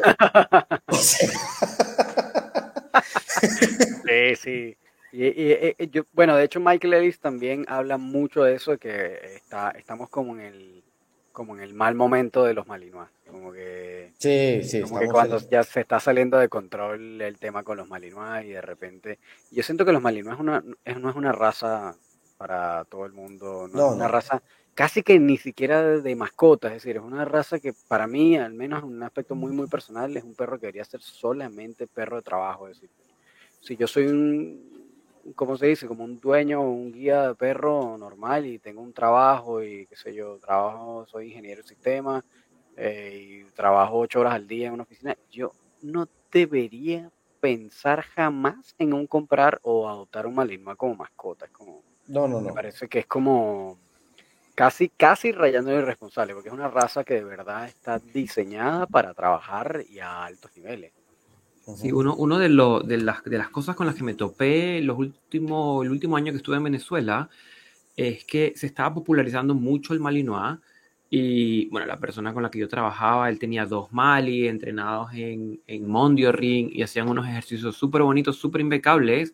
Sí, 4.07 4.35
sí. 4.35 4.77
Y, 5.19 5.89
yo, 5.89 6.03
bueno, 6.13 6.35
de 6.35 6.43
hecho 6.43 6.59
Michael 6.59 6.93
Ellis 6.93 7.19
también 7.19 7.65
habla 7.67 7.97
mucho 7.97 8.43
de 8.43 8.55
eso, 8.55 8.71
de 8.71 8.77
que 8.77 9.19
está, 9.35 9.71
estamos 9.71 10.09
como 10.09 10.35
en 10.35 10.41
el 10.41 10.83
como 11.31 11.55
en 11.55 11.61
el 11.61 11.75
mal 11.75 11.93
momento 11.93 12.43
de 12.43 12.55
los 12.55 12.65
Malinois. 12.65 13.09
Como 13.29 13.51
que, 13.51 14.11
sí, 14.17 14.63
sí, 14.63 14.81
como 14.81 14.99
que 14.99 15.07
cuando 15.07 15.37
ya 15.51 15.61
se 15.61 15.81
está 15.81 15.99
saliendo 15.99 16.39
de 16.39 16.49
control 16.49 17.21
el 17.21 17.37
tema 17.37 17.61
con 17.61 17.77
los 17.77 17.87
Malinois 17.87 18.43
y 18.43 18.49
de 18.49 18.61
repente... 18.61 19.19
Yo 19.51 19.61
siento 19.61 19.85
que 19.85 19.91
los 19.91 20.01
Malinois 20.01 20.39
una, 20.39 20.63
no 20.99 21.09
es 21.09 21.15
una 21.15 21.31
raza 21.31 21.95
para 22.39 22.85
todo 22.85 23.05
el 23.05 23.13
mundo, 23.13 23.69
no, 23.71 23.89
es 23.89 23.95
una 23.95 24.07
raza 24.07 24.41
casi 24.73 25.03
que 25.03 25.19
ni 25.19 25.37
siquiera 25.37 25.83
de 25.83 26.15
mascota, 26.15 26.69
es 26.69 26.75
decir, 26.75 26.97
es 26.97 27.03
una 27.03 27.25
raza 27.25 27.59
que 27.59 27.73
para 27.87 28.07
mí, 28.07 28.35
al 28.35 28.53
menos 28.53 28.81
en 28.83 28.89
un 28.89 29.03
aspecto 29.03 29.35
muy, 29.35 29.51
muy 29.51 29.67
personal, 29.67 30.17
es 30.17 30.23
un 30.23 30.33
perro 30.33 30.59
que 30.59 30.67
debería 30.67 30.85
ser 30.85 31.01
solamente 31.01 31.85
perro 31.85 32.17
de 32.17 32.23
trabajo. 32.23 32.67
Es 32.67 32.81
decir, 32.81 32.89
si 33.61 33.75
yo 33.75 33.85
soy 33.85 34.07
un, 34.07 34.76
¿cómo 35.35 35.57
se 35.57 35.67
dice? 35.67 35.87
Como 35.87 36.03
un 36.03 36.19
dueño 36.19 36.61
un 36.61 36.91
guía 36.91 37.27
de 37.27 37.35
perro 37.35 37.97
normal 37.97 38.45
y 38.45 38.59
tengo 38.59 38.81
un 38.81 38.93
trabajo 38.93 39.63
y 39.63 39.85
qué 39.87 39.95
sé 39.95 40.13
yo, 40.13 40.37
trabajo, 40.37 41.05
soy 41.07 41.27
ingeniero 41.27 41.61
de 41.61 41.67
sistema 41.67 42.23
eh, 42.75 43.43
y 43.47 43.51
trabajo 43.51 43.99
ocho 43.99 44.19
horas 44.19 44.33
al 44.33 44.47
día 44.47 44.67
en 44.67 44.73
una 44.73 44.83
oficina, 44.83 45.17
yo 45.31 45.51
no 45.81 46.07
debería 46.31 47.09
pensar 47.39 48.01
jamás 48.01 48.75
en 48.77 48.93
un 48.93 49.07
comprar 49.07 49.59
o 49.63 49.87
adoptar 49.87 50.27
un 50.27 50.35
malinois 50.35 50.77
como 50.77 50.95
mascota. 50.95 51.45
Es 51.45 51.51
como, 51.51 51.81
no, 52.07 52.27
no, 52.27 52.41
no. 52.41 52.49
Me 52.49 52.53
parece 52.53 52.87
que 52.87 52.99
es 52.99 53.05
como 53.05 53.77
casi, 54.55 54.89
casi 54.89 55.31
rayando 55.31 55.71
el 55.71 55.83
irresponsable, 55.83 56.33
porque 56.33 56.49
es 56.49 56.53
una 56.53 56.67
raza 56.67 57.03
que 57.03 57.15
de 57.15 57.23
verdad 57.23 57.67
está 57.67 57.99
diseñada 57.99 58.87
para 58.87 59.13
trabajar 59.13 59.83
y 59.87 59.99
a 59.99 60.25
altos 60.25 60.51
niveles. 60.55 60.93
Sí, 61.75 61.91
uno, 61.91 62.39
de, 62.39 62.49
las, 62.97 63.49
cosas 63.51 63.75
con 63.75 63.87
las 63.87 63.95
que 63.95 64.03
me 64.03 64.13
topé 64.13 64.81
los 64.81 64.97
últimos, 64.97 65.85
el 65.85 65.91
último 65.91 66.15
año 66.15 66.31
que 66.31 66.37
estuve 66.37 66.55
en 66.55 66.63
Venezuela 66.63 67.29
es 67.97 68.23
que 68.23 68.53
se 68.55 68.67
estaba 68.67 68.93
popularizando 68.93 69.53
mucho 69.53 69.93
el 69.93 69.99
Malinois 69.99 70.59
y 71.09 71.67
bueno, 71.69 71.87
la 71.87 71.99
persona 71.99 72.33
con 72.33 72.43
la 72.43 72.51
que 72.51 72.59
yo 72.59 72.69
trabajaba, 72.69 73.29
él 73.29 73.39
tenía 73.39 73.65
dos 73.65 73.91
Mali 73.91 74.47
entrenados 74.47 75.13
en, 75.13 75.61
en 75.67 75.89
Mondio 75.89 76.33
y 76.41 76.81
hacían 76.81 77.09
unos 77.09 77.27
ejercicios 77.27 77.75
súper 77.75 78.01
bonitos, 78.01 78.37
súper 78.37 78.61
impecables 78.61 79.33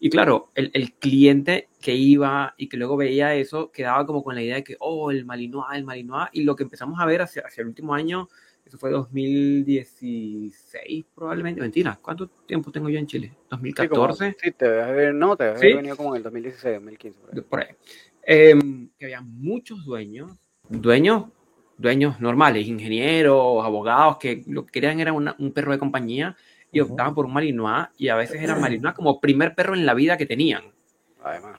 y 0.00 0.10
claro, 0.10 0.50
el, 0.54 0.92
cliente 0.94 1.68
que 1.80 1.94
iba 1.94 2.54
y 2.56 2.68
que 2.68 2.76
luego 2.76 2.96
veía 2.96 3.34
eso 3.34 3.72
quedaba 3.72 4.06
como 4.06 4.22
con 4.22 4.36
la 4.36 4.42
idea 4.42 4.56
de 4.56 4.64
que, 4.64 4.76
oh, 4.78 5.10
el 5.10 5.24
Malinois, 5.24 5.76
el 5.76 5.84
Malinois. 5.84 6.28
Y 6.32 6.44
lo 6.44 6.54
que 6.54 6.62
empezamos 6.62 7.00
a 7.00 7.06
ver 7.06 7.22
hacia 7.22 7.42
el 7.56 7.66
último 7.66 7.94
año, 7.94 8.28
eso 8.68 8.78
fue 8.78 8.90
2016 8.90 11.06
probablemente. 11.14 11.60
Mentira, 11.60 11.98
¿cuánto 12.00 12.28
tiempo 12.28 12.70
tengo 12.70 12.88
yo 12.88 12.98
en 12.98 13.06
Chile? 13.06 13.32
¿2014? 13.50 14.36
Sí, 14.40 14.52
te 14.52 14.68
debes 14.68 14.84
haber, 14.84 15.14
no, 15.14 15.36
te 15.36 15.44
debes 15.44 15.60
haber 15.60 15.76
venido 15.76 15.96
como 15.96 16.10
en 16.10 16.18
el 16.18 16.22
2016, 16.22 16.74
2015. 16.74 17.42
Por 17.42 17.60
ahí. 17.60 17.68
Em, 18.22 18.90
que 18.98 19.06
había 19.06 19.22
muchos 19.22 19.84
dueños, 19.84 20.32
dueños, 20.68 21.24
dueños 21.78 22.20
normales, 22.20 22.66
ingenieros, 22.66 23.64
abogados, 23.64 24.18
que 24.18 24.44
lo 24.46 24.66
que 24.66 24.72
querían 24.72 25.00
era 25.00 25.12
un 25.12 25.52
perro 25.52 25.72
de 25.72 25.78
compañía 25.78 26.36
y 26.70 26.80
optaban 26.80 27.14
por 27.14 27.24
un 27.24 27.32
Malinois 27.32 27.88
y 27.96 28.08
a 28.08 28.16
veces 28.16 28.42
eran 28.42 28.60
Malinois 28.60 28.94
como 28.94 29.20
primer 29.20 29.54
perro 29.54 29.74
en 29.74 29.86
la 29.86 29.94
vida 29.94 30.18
que 30.18 30.26
tenían. 30.26 30.64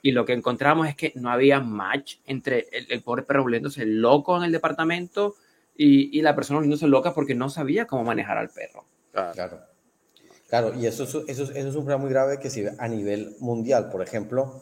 Y 0.02 0.12
lo 0.12 0.26
que 0.26 0.34
encontramos 0.34 0.88
es 0.88 0.96
que 0.96 1.12
no 1.16 1.30
había 1.30 1.60
match 1.60 2.18
entre 2.26 2.68
el, 2.72 3.02
pobre 3.02 3.24
perro 3.24 3.44
volviéndose 3.44 3.86
loco 3.86 4.38
en 4.38 4.44
el 4.44 4.52
departamento 4.52 5.36
y, 5.80 6.20
y 6.20 6.22
la 6.22 6.36
persona 6.36 6.58
volviéndose 6.58 6.88
loca 6.88 7.14
porque 7.14 7.36
no 7.36 7.50
sabía 7.50 7.88
cómo 7.88 8.04
manejar 8.04 8.38
al 8.38 8.50
perro. 8.50 8.84
Claro. 9.14 9.62
Claro, 10.50 10.74
y 10.78 10.86
eso, 10.88 11.04
eso, 11.04 11.24
eso 11.26 11.52
es 11.54 11.76
un 11.76 11.86
problema 11.86 12.02
muy 12.02 12.10
grave 12.10 12.38
que 12.38 12.50
se 12.50 12.64
ve 12.64 12.72
a 12.78 12.88
nivel 12.90 13.38
mundial. 13.40 13.90
Por 13.90 14.02
ejemplo, 14.02 14.60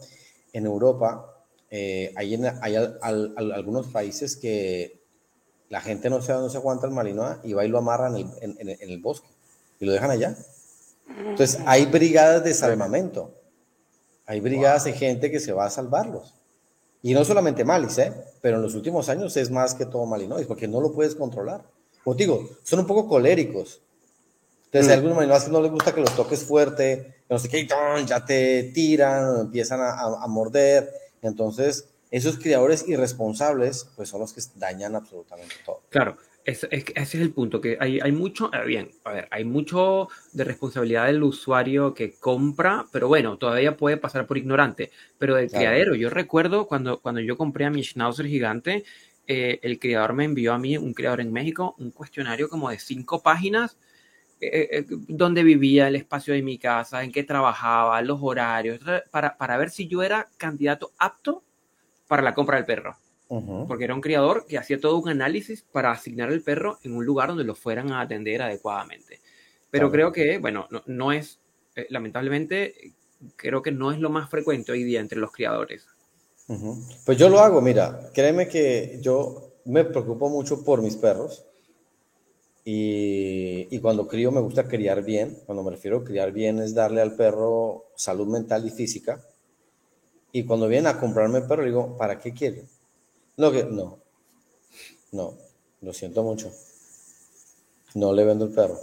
en 0.53 0.67
Europa, 0.67 1.43
eh, 1.71 2.13
hay, 2.15 2.39
hay 2.61 2.75
algunos 2.75 3.87
países 3.87 4.35
que 4.35 5.01
la 5.69 5.81
gente 5.81 6.11
no 6.11 6.21
se, 6.21 6.33
no 6.33 6.49
se 6.49 6.57
aguanta 6.57 6.85
el 6.85 6.93
Malinois 6.93 7.37
y 7.43 7.53
va 7.53 7.65
y 7.65 7.67
lo 7.67 7.79
amarran 7.79 8.15
en 8.15 8.55
el, 8.59 8.69
en, 8.69 8.89
el 8.91 8.99
bosque 8.99 9.29
y 9.79 9.85
lo 9.85 9.93
dejan 9.93 10.11
allá. 10.11 10.37
Entonces, 11.17 11.59
hay 11.65 11.87
brigadas 11.87 12.43
de 12.43 12.53
salvamento. 12.53 13.33
Hay 14.27 14.39
brigadas 14.39 14.83
de 14.83 14.93
gente 14.93 15.31
que 15.31 15.39
se 15.39 15.51
va 15.51 15.65
a 15.65 15.69
salvarlos. 15.71 16.36
Y 17.01 17.13
no 17.13 17.23
solamente 17.23 17.63
Malis, 17.63 17.97
¿eh? 17.99 18.13
pero 18.41 18.57
en 18.57 18.63
los 18.63 18.75
últimos 18.75 19.09
años 19.09 19.37
es 19.37 19.51
más 19.51 19.73
que 19.73 19.85
todo 19.85 20.05
Malinois, 20.05 20.47
porque 20.47 20.67
no 20.67 20.81
lo 20.81 20.91
puedes 20.91 21.15
controlar. 21.15 21.63
Como 22.03 22.15
digo, 22.15 22.49
son 22.63 22.79
un 22.79 22.87
poco 22.87 23.07
coléricos. 23.07 23.81
Entonces, 24.65 24.89
hay 24.91 24.95
mm. 24.95 24.99
algunos 24.99 25.17
Malinois 25.17 25.43
que 25.43 25.51
no 25.51 25.61
les 25.61 25.71
gusta 25.71 25.93
que 25.93 26.01
los 26.01 26.15
toques 26.15 26.43
fuerte, 26.43 27.15
no 27.29 27.39
sé 27.39 27.49
qué, 27.49 27.67
ya 28.05 28.25
te 28.25 28.71
tiran, 28.73 29.41
empiezan 29.41 29.79
a, 29.81 29.91
a 29.99 30.27
morder. 30.27 30.91
Entonces, 31.21 31.89
esos 32.09 32.37
criadores 32.37 32.87
irresponsables, 32.87 33.87
pues 33.95 34.09
son 34.09 34.21
los 34.21 34.33
que 34.33 34.41
dañan 34.55 34.95
absolutamente 34.95 35.55
todo. 35.65 35.81
Claro, 35.89 36.17
ese, 36.47 36.69
es 36.71 37.15
el 37.15 37.31
punto, 37.31 37.59
que 37.59 37.77
hay, 37.77 37.99
hay 37.99 38.13
mucho, 38.13 38.49
eh, 38.53 38.65
bien, 38.65 38.89
a 39.03 39.11
ver, 39.11 39.27
hay 39.31 39.43
mucho 39.43 40.07
de 40.31 40.45
responsabilidad 40.45 41.07
del 41.07 41.21
usuario 41.21 41.93
que 41.93 42.13
compra, 42.13 42.85
pero 42.89 43.09
bueno, 43.09 43.37
todavía 43.37 43.75
puede 43.75 43.97
pasar 43.97 44.25
por 44.25 44.37
ignorante, 44.37 44.89
pero 45.17 45.35
del 45.35 45.51
criadero, 45.51 45.93
yo 45.93 46.09
recuerdo 46.09 46.65
cuando, 46.65 47.01
cuando 47.01 47.19
yo 47.19 47.35
compré 47.35 47.65
a 47.65 47.69
mi 47.69 47.83
Schnauzer 47.83 48.27
gigante, 48.27 48.85
eh, 49.27 49.59
el 49.61 49.77
criador 49.77 50.13
me 50.13 50.23
envió 50.23 50.53
a 50.53 50.57
mí, 50.57 50.77
un 50.77 50.93
criador 50.93 51.19
en 51.19 51.33
México, 51.33 51.75
un 51.79 51.91
cuestionario 51.91 52.47
como 52.47 52.69
de 52.69 52.79
cinco 52.79 53.21
páginas, 53.21 53.77
eh, 54.39 54.85
donde 54.89 55.43
vivía, 55.43 55.89
el 55.89 55.97
espacio 55.97 56.33
de 56.33 56.43
mi 56.43 56.57
casa, 56.57 57.03
en 57.03 57.11
qué 57.11 57.23
trabajaba, 57.23 58.01
los 58.01 58.19
horarios, 58.21 58.79
para, 59.11 59.37
para 59.37 59.57
ver 59.57 59.69
si 59.69 59.89
yo 59.89 60.01
era 60.01 60.29
candidato 60.37 60.93
apto 60.97 61.43
para 62.07 62.21
la 62.21 62.33
compra 62.33 62.55
del 62.55 62.65
perro. 62.65 62.95
Porque 63.29 63.83
era 63.83 63.93
un 63.93 64.01
criador 64.01 64.45
que 64.47 64.57
hacía 64.57 64.79
todo 64.79 64.97
un 64.97 65.09
análisis 65.09 65.61
para 65.61 65.91
asignar 65.91 66.31
el 66.31 66.41
perro 66.41 66.79
en 66.83 66.95
un 66.95 67.05
lugar 67.05 67.29
donde 67.29 67.43
lo 67.43 67.55
fueran 67.55 67.91
a 67.91 68.01
atender 68.01 68.41
adecuadamente. 68.41 69.19
Pero 69.69 69.91
creo 69.91 70.13
que, 70.13 70.37
bueno, 70.37 70.67
no, 70.85 71.11
es, 71.11 71.39
eh, 71.75 71.87
lamentablemente, 71.89 72.93
creo 73.35 73.61
que 73.61 73.71
no 73.71 73.91
es 73.91 73.99
lo 73.99 74.09
más 74.09 74.29
frecuente 74.29 74.71
hoy 74.71 74.83
día 74.83 75.01
entre 75.01 75.19
los 75.19 75.31
criadores. 75.31 75.85
Pues 77.05 77.17
yo 77.17 77.27
lo 77.27 77.39
hago, 77.39 77.61
mira, 77.61 78.09
créeme 78.13 78.47
que 78.47 78.99
yo 79.01 79.55
me 79.65 79.83
preocupo 79.83 80.29
mucho 80.29 80.63
por 80.63 80.81
mis 80.81 80.95
perros. 80.95 81.43
Y, 82.63 83.67
y, 83.69 83.79
cuando 83.79 84.07
crío 84.07 84.31
me 84.31 84.41
gusta 84.41 84.67
criar 84.67 85.03
bien. 85.03 85.37
Cuando 85.45 85.63
me 85.63 85.71
refiero 85.71 85.97
a 85.97 86.03
criar 86.03 86.31
bien 86.31 86.59
es 86.59 86.73
darle 86.73 87.01
al 87.01 87.15
perro 87.15 87.85
salud 87.95 88.27
mental 88.27 88.65
y 88.67 88.71
física 88.71 89.21
y 90.31 90.43
cuando 90.43 90.67
vienen 90.67 90.87
a 90.87 90.99
comprarme 90.99 91.39
el 91.39 91.47
perro, 91.47 91.65
digo, 91.65 91.97
¿para 91.97 92.19
qué 92.19 92.31
quieren? 92.33 92.67
No, 93.37 93.51
que, 93.51 93.63
no, 93.65 93.99
no, 95.11 95.37
lo 95.81 95.93
siento 95.93 96.23
mucho. 96.23 96.51
No 97.93 98.11
le 98.11 98.25
vendo 98.25 98.45
el 98.45 98.51
perro. 98.51 98.79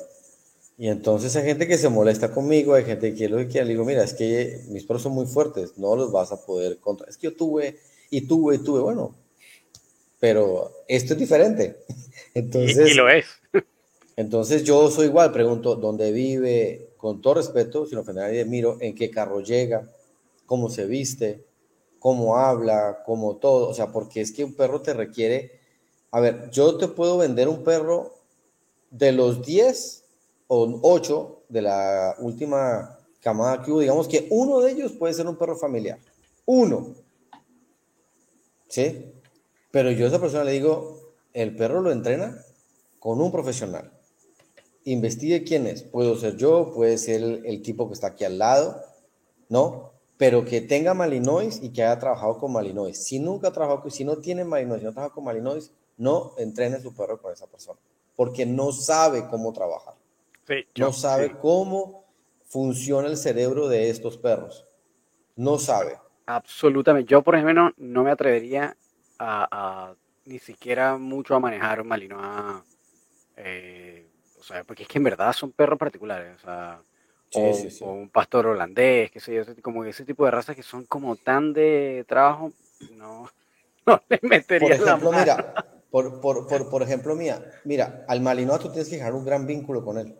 Y 0.78 0.88
entonces 0.88 1.34
hay 1.36 1.44
gente 1.44 1.68
que 1.68 1.76
se 1.76 1.88
molesta 1.88 2.32
conmigo, 2.32 2.74
hay 2.74 2.84
gente 2.84 3.10
que 3.10 3.16
quiere 3.16 3.32
lo 3.32 3.38
que 3.38 3.48
quiere. 3.48 3.66
Le 3.66 3.72
digo, 3.72 3.84
mira, 3.84 4.02
es 4.02 4.14
que 4.14 4.62
mis 4.68 4.84
perros 4.84 5.02
son 5.02 5.12
muy 5.12 5.26
fuertes, 5.26 5.76
no 5.76 5.94
los 5.96 6.10
vas 6.10 6.32
a 6.32 6.44
poder 6.44 6.78
contra. 6.78 7.08
Es 7.08 7.16
que 7.16 7.28
yo 7.28 7.36
tuve 7.36 7.78
y 8.10 8.22
tuve 8.22 8.56
y 8.56 8.58
tuve, 8.58 8.80
bueno, 8.80 9.14
pero 10.20 10.72
esto 10.88 11.14
es 11.14 11.18
diferente. 11.18 11.76
Entonces, 12.34 12.92
y, 12.92 12.94
lo 12.94 13.08
es. 13.08 13.26
Entonces 14.16 14.62
yo 14.62 14.90
soy 14.90 15.06
igual, 15.06 15.32
pregunto 15.32 15.74
dónde 15.76 16.12
vive, 16.12 16.90
con 16.96 17.20
todo 17.20 17.34
respeto, 17.34 17.86
sin 17.86 17.98
ofender 17.98 18.24
a 18.24 18.26
nadie, 18.28 18.44
miro 18.44 18.78
en 18.80 18.94
qué 18.94 19.10
carro 19.10 19.40
llega, 19.40 19.90
cómo 20.46 20.70
se 20.70 20.86
viste, 20.86 21.44
cómo 22.04 22.36
habla, 22.36 23.02
cómo 23.02 23.36
todo, 23.36 23.70
o 23.70 23.72
sea, 23.72 23.90
porque 23.90 24.20
es 24.20 24.30
que 24.30 24.44
un 24.44 24.52
perro 24.52 24.82
te 24.82 24.92
requiere, 24.92 25.58
a 26.10 26.20
ver, 26.20 26.50
yo 26.50 26.76
te 26.76 26.86
puedo 26.86 27.16
vender 27.16 27.48
un 27.48 27.64
perro 27.64 28.12
de 28.90 29.10
los 29.10 29.40
10 29.40 30.04
o 30.48 30.80
8 30.82 31.44
de 31.48 31.62
la 31.62 32.14
última 32.18 32.98
camada 33.20 33.62
que 33.62 33.72
hubo, 33.72 33.80
digamos 33.80 34.06
que 34.06 34.26
uno 34.28 34.60
de 34.60 34.72
ellos 34.72 34.92
puede 34.92 35.14
ser 35.14 35.26
un 35.26 35.36
perro 35.36 35.56
familiar, 35.56 35.98
uno, 36.44 36.94
¿sí? 38.68 39.10
Pero 39.70 39.90
yo 39.90 40.04
a 40.04 40.08
esa 40.08 40.20
persona 40.20 40.44
le 40.44 40.52
digo, 40.52 41.14
el 41.32 41.56
perro 41.56 41.80
lo 41.80 41.90
entrena 41.90 42.38
con 42.98 43.18
un 43.18 43.32
profesional. 43.32 43.90
Investigue 44.84 45.42
quién 45.42 45.66
es. 45.66 45.82
Puedo 45.84 46.18
ser 46.18 46.36
yo, 46.36 46.70
puede 46.74 46.98
ser 46.98 47.22
el, 47.22 47.46
el 47.46 47.62
tipo 47.62 47.88
que 47.88 47.94
está 47.94 48.08
aquí 48.08 48.24
al 48.24 48.36
lado, 48.36 48.82
¿no? 49.48 49.93
Pero 50.16 50.44
que 50.44 50.60
tenga 50.60 50.94
Malinois 50.94 51.60
y 51.62 51.70
que 51.70 51.82
haya 51.82 51.98
trabajado 51.98 52.38
con 52.38 52.52
Malinois. 52.52 53.04
Si 53.04 53.18
nunca 53.18 53.48
ha 53.48 53.52
trabajado, 53.52 53.90
si 53.90 54.04
no 54.04 54.16
tiene 54.18 54.44
Malinois, 54.44 54.80
si 54.80 54.86
no 54.86 54.92
trabaja 54.92 55.14
con 55.14 55.24
Malinois, 55.24 55.72
no 55.96 56.32
entrene 56.38 56.80
su 56.80 56.94
perro 56.94 57.20
con 57.20 57.32
esa 57.32 57.46
persona, 57.46 57.78
porque 58.16 58.46
no 58.46 58.72
sabe 58.72 59.26
cómo 59.28 59.52
trabajar. 59.52 59.94
no 60.76 60.92
sabe 60.92 61.36
cómo 61.38 62.04
funciona 62.46 63.08
el 63.08 63.16
cerebro 63.16 63.68
de 63.68 63.90
estos 63.90 64.16
perros. 64.16 64.64
No 65.36 65.58
sabe. 65.58 65.98
Absolutamente. 66.26 67.10
Yo, 67.10 67.22
por 67.22 67.34
ejemplo, 67.34 67.72
no 67.76 68.04
me 68.04 68.10
atrevería 68.10 68.76
a, 69.18 69.94
ni 70.24 70.38
siquiera 70.38 70.96
mucho 70.96 71.34
a 71.34 71.40
manejar 71.40 71.80
un 71.80 71.88
Malinois. 71.88 72.62
Eh, 73.36 74.06
o 74.38 74.42
sea, 74.42 74.62
porque 74.62 74.84
es 74.84 74.88
que 74.88 74.98
en 74.98 75.04
verdad 75.04 75.32
son 75.32 75.50
perros 75.50 75.78
particulares. 75.78 76.36
O 76.36 76.44
sea, 76.44 76.80
o, 77.34 77.92
un 77.92 78.08
pastor 78.08 78.46
holandés, 78.46 79.10
qué 79.10 79.20
sé 79.20 79.34
yo, 79.34 79.42
como 79.62 79.84
ese 79.84 80.04
tipo 80.04 80.24
de 80.24 80.30
razas 80.30 80.56
que 80.56 80.62
son 80.62 80.84
como 80.84 81.16
tan 81.16 81.52
de 81.52 82.04
trabajo, 82.08 82.52
no, 82.92 83.30
no 83.86 84.00
le 84.08 84.20
metería 84.22 84.76
por 84.76 84.86
ejemplo, 84.86 85.12
mira, 85.12 85.54
por, 85.90 86.20
por, 86.20 86.46
por, 86.46 86.68
por, 86.70 86.82
ejemplo, 86.82 87.14
mía, 87.14 87.44
mira, 87.64 88.04
al 88.08 88.20
Malinois 88.20 88.60
tú 88.60 88.70
tienes 88.70 88.88
que 88.88 88.96
dejar 88.96 89.14
un 89.14 89.24
gran 89.24 89.46
vínculo 89.46 89.84
con 89.84 89.98
él. 89.98 90.16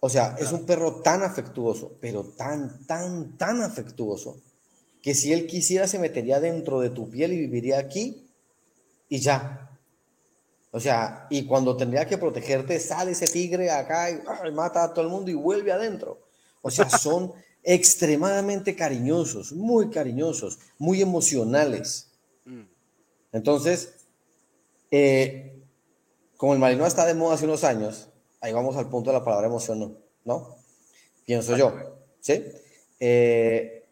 O 0.00 0.08
sea, 0.08 0.36
es 0.38 0.52
un 0.52 0.64
perro 0.64 1.00
tan 1.02 1.22
afectuoso, 1.22 1.96
pero 2.00 2.22
tan, 2.24 2.86
tan, 2.86 3.36
tan 3.36 3.62
afectuoso, 3.62 4.40
que 5.02 5.14
si 5.14 5.32
él 5.32 5.46
quisiera 5.46 5.88
se 5.88 5.98
metería 5.98 6.40
dentro 6.40 6.80
de 6.80 6.90
tu 6.90 7.10
piel 7.10 7.32
y 7.32 7.38
viviría 7.38 7.78
aquí 7.78 8.28
y 9.08 9.18
ya. 9.18 9.67
O 10.70 10.80
sea, 10.80 11.26
y 11.30 11.46
cuando 11.46 11.76
tendría 11.76 12.06
que 12.06 12.18
protegerte, 12.18 12.78
sale 12.78 13.12
ese 13.12 13.26
tigre 13.26 13.70
acá 13.70 14.10
y 14.10 14.20
mata 14.52 14.84
a 14.84 14.92
todo 14.92 15.04
el 15.04 15.10
mundo 15.10 15.30
y 15.30 15.34
vuelve 15.34 15.72
adentro. 15.72 16.20
O 16.60 16.70
sea, 16.70 16.88
son 16.98 17.32
extremadamente 17.62 18.76
cariñosos, 18.76 19.52
muy 19.52 19.90
cariñosos, 19.90 20.58
muy 20.78 21.00
emocionales. 21.00 22.10
Mm. 22.44 22.62
Entonces, 23.32 23.94
eh, 24.90 25.62
como 26.36 26.52
el 26.52 26.58
marino 26.58 26.86
está 26.86 27.06
de 27.06 27.14
moda 27.14 27.34
hace 27.34 27.46
unos 27.46 27.64
años, 27.64 28.08
ahí 28.40 28.52
vamos 28.52 28.76
al 28.76 28.88
punto 28.88 29.10
de 29.10 29.18
la 29.18 29.24
palabra 29.24 29.46
emoción, 29.46 29.98
¿no? 30.24 30.56
Pienso 31.24 31.56
yo, 31.56 31.74
¿sí? 32.20 32.44
Eh, 33.00 33.86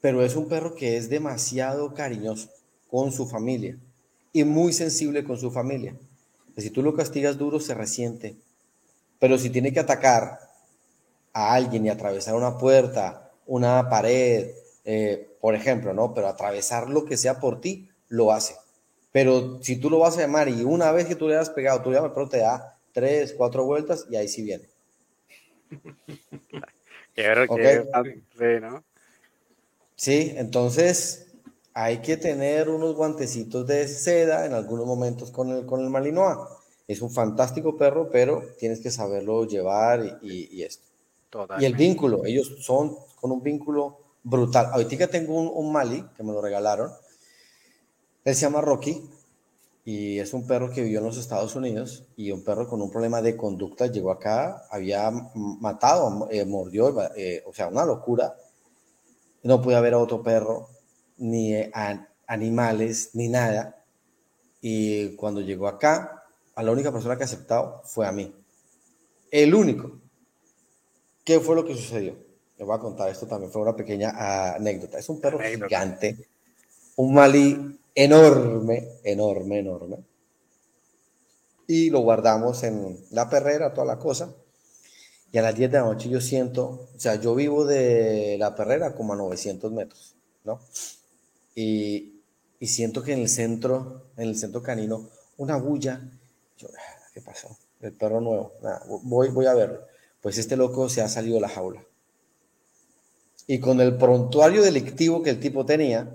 pero 0.00 0.24
es 0.24 0.36
un 0.36 0.48
perro 0.48 0.74
que 0.74 0.96
es 0.96 1.08
demasiado 1.08 1.94
cariñoso 1.94 2.48
con 2.88 3.12
su 3.12 3.26
familia 3.26 3.78
y 4.32 4.44
muy 4.44 4.72
sensible 4.72 5.24
con 5.24 5.38
su 5.38 5.50
familia 5.50 5.96
si 6.62 6.70
tú 6.70 6.82
lo 6.82 6.94
castigas 6.94 7.38
duro, 7.38 7.60
se 7.60 7.74
resiente. 7.74 8.36
Pero 9.18 9.38
si 9.38 9.50
tiene 9.50 9.72
que 9.72 9.80
atacar 9.80 10.40
a 11.32 11.54
alguien 11.54 11.86
y 11.86 11.90
atravesar 11.90 12.34
una 12.34 12.56
puerta, 12.58 13.30
una 13.46 13.88
pared, 13.88 14.50
eh, 14.84 15.28
por 15.40 15.54
ejemplo, 15.54 15.92
¿no? 15.92 16.14
Pero 16.14 16.28
atravesar 16.28 16.88
lo 16.88 17.04
que 17.04 17.16
sea 17.16 17.40
por 17.40 17.60
ti, 17.60 17.90
lo 18.08 18.32
hace. 18.32 18.56
Pero 19.12 19.62
si 19.62 19.76
tú 19.76 19.90
lo 19.90 19.98
vas 19.98 20.16
a 20.16 20.22
llamar 20.22 20.48
y 20.48 20.62
una 20.62 20.92
vez 20.92 21.06
que 21.06 21.14
tú 21.14 21.28
le 21.28 21.36
has 21.36 21.50
pegado, 21.50 21.82
tú 21.82 21.90
le 21.90 21.96
llamas, 21.96 22.12
pero 22.14 22.28
te 22.28 22.38
da 22.38 22.78
tres, 22.92 23.34
cuatro 23.36 23.64
vueltas 23.64 24.06
y 24.10 24.16
ahí 24.16 24.28
sí 24.28 24.42
viene. 24.42 24.68
Sí, 29.94 30.34
entonces 30.36 31.25
hay 31.78 31.98
que 31.98 32.16
tener 32.16 32.70
unos 32.70 32.94
guantecitos 32.94 33.66
de 33.66 33.86
seda 33.86 34.46
en 34.46 34.54
algunos 34.54 34.86
momentos 34.86 35.30
con 35.30 35.50
el, 35.50 35.66
con 35.66 35.82
el 35.82 35.90
Malinois. 35.90 36.38
Es 36.88 37.02
un 37.02 37.10
fantástico 37.10 37.76
perro, 37.76 38.08
pero 38.10 38.42
tienes 38.58 38.80
que 38.80 38.90
saberlo 38.90 39.44
llevar 39.44 40.18
y, 40.22 40.62
esto. 40.62 40.86
Y 41.58 41.66
el 41.66 41.74
vínculo, 41.74 42.24
ellos 42.24 42.64
son 42.64 42.96
con 43.20 43.30
un 43.30 43.42
vínculo 43.42 43.98
brutal. 44.22 44.70
Ahorita 44.72 45.08
tengo 45.08 45.38
un, 45.38 45.50
un, 45.52 45.70
Mali 45.70 46.02
que 46.16 46.22
me 46.22 46.32
lo 46.32 46.40
regalaron. 46.40 46.92
Él 48.24 48.34
se 48.34 48.40
llama 48.40 48.62
Rocky 48.62 49.10
y 49.84 50.18
es 50.18 50.32
un 50.32 50.46
perro 50.46 50.70
que 50.70 50.82
vivió 50.82 51.00
en 51.00 51.04
los 51.04 51.18
Estados 51.18 51.56
Unidos 51.56 52.04
y 52.16 52.30
un 52.30 52.42
perro 52.42 52.66
con 52.66 52.80
un 52.80 52.90
problema 52.90 53.20
de 53.20 53.36
conducta 53.36 53.86
llegó 53.88 54.12
acá, 54.12 54.64
había 54.70 55.10
matado, 55.34 56.26
eh, 56.30 56.46
mordió, 56.46 56.96
eh, 57.16 57.44
o 57.46 57.52
sea, 57.52 57.68
una 57.68 57.84
locura. 57.84 58.34
No 59.42 59.60
pude 59.60 59.78
ver 59.78 59.92
a 59.92 59.98
otro 59.98 60.22
perro 60.22 60.70
ni 61.18 61.54
animales, 62.26 63.10
ni 63.14 63.28
nada. 63.28 63.84
Y 64.60 65.14
cuando 65.16 65.40
llegó 65.40 65.68
acá, 65.68 66.24
a 66.54 66.62
la 66.62 66.72
única 66.72 66.90
persona 66.90 67.16
que 67.16 67.24
aceptado 67.24 67.82
fue 67.84 68.06
a 68.06 68.12
mí. 68.12 68.34
El 69.30 69.54
único. 69.54 70.00
¿Qué 71.24 71.40
fue 71.40 71.56
lo 71.56 71.64
que 71.64 71.74
sucedió? 71.74 72.16
Les 72.56 72.66
voy 72.66 72.76
a 72.76 72.80
contar 72.80 73.10
esto 73.10 73.26
también, 73.26 73.52
fue 73.52 73.62
una 73.62 73.76
pequeña 73.76 74.54
anécdota. 74.54 74.98
Es 74.98 75.08
un 75.08 75.20
perro 75.20 75.38
gigante, 75.40 76.16
un 76.96 77.12
malí 77.12 77.78
enorme, 77.94 79.00
enorme, 79.04 79.58
enorme. 79.58 79.98
Y 81.66 81.90
lo 81.90 82.00
guardamos 82.00 82.62
en 82.62 83.04
la 83.10 83.28
perrera, 83.28 83.74
toda 83.74 83.86
la 83.86 83.98
cosa. 83.98 84.32
Y 85.32 85.38
a 85.38 85.42
las 85.42 85.54
10 85.54 85.72
de 85.72 85.78
la 85.78 85.84
noche 85.84 86.08
yo 86.08 86.20
siento, 86.20 86.88
o 86.94 86.98
sea, 86.98 87.16
yo 87.16 87.34
vivo 87.34 87.64
de 87.66 88.36
la 88.38 88.54
perrera 88.54 88.94
como 88.94 89.12
a 89.12 89.16
900 89.16 89.72
metros, 89.72 90.16
¿no? 90.44 90.60
Y, 91.56 92.20
y 92.60 92.66
siento 92.68 93.02
que 93.02 93.14
en 93.14 93.20
el 93.20 93.28
centro, 93.28 94.10
en 94.16 94.28
el 94.28 94.36
centro 94.36 94.62
canino, 94.62 95.08
una 95.38 95.56
bulla. 95.56 96.00
Yo, 96.58 96.68
ah, 96.68 97.08
¿qué 97.12 97.20
pasó? 97.20 97.56
El 97.80 97.92
perro 97.92 98.20
nuevo. 98.20 98.52
voy, 99.02 99.30
voy 99.30 99.46
a 99.46 99.54
verlo. 99.54 99.80
Pues 100.20 100.38
este 100.38 100.56
loco 100.56 100.88
se 100.88 101.02
ha 101.02 101.08
salido 101.08 101.36
de 101.36 101.40
la 101.40 101.48
jaula. 101.48 101.82
Y 103.46 103.58
con 103.58 103.80
el 103.80 103.96
prontuario 103.96 104.62
delictivo 104.62 105.22
que 105.22 105.30
el 105.30 105.40
tipo 105.40 105.64
tenía, 105.64 106.08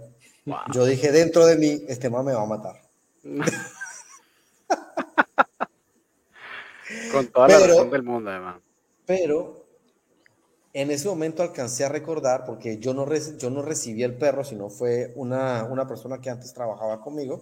yo 0.73 0.85
dije 0.85 1.11
dentro 1.11 1.45
de 1.45 1.57
mí, 1.57 1.83
este 1.87 2.09
man 2.09 2.25
me 2.25 2.33
va 2.33 2.43
a 2.43 2.45
matar. 2.45 2.81
con 7.11 7.27
toda 7.27 7.47
la 7.47 7.67
razón 7.67 7.89
del 7.89 8.03
mundo, 8.03 8.29
además. 8.29 8.61
Pero 9.05 9.61
en 10.74 10.89
ese 10.91 11.09
momento 11.09 11.43
alcancé 11.43 11.84
a 11.84 11.89
recordar, 11.89 12.45
porque 12.45 12.78
yo 12.78 12.93
no, 12.93 13.05
yo 13.38 13.49
no 13.49 13.61
recibí 13.61 14.03
el 14.03 14.17
perro, 14.17 14.43
sino 14.43 14.69
fue 14.69 15.11
una, 15.15 15.65
una 15.65 15.88
persona 15.88 16.22
que 16.22 16.30
antes 16.30 16.53
trabajaba 16.53 17.01
conmigo. 17.01 17.41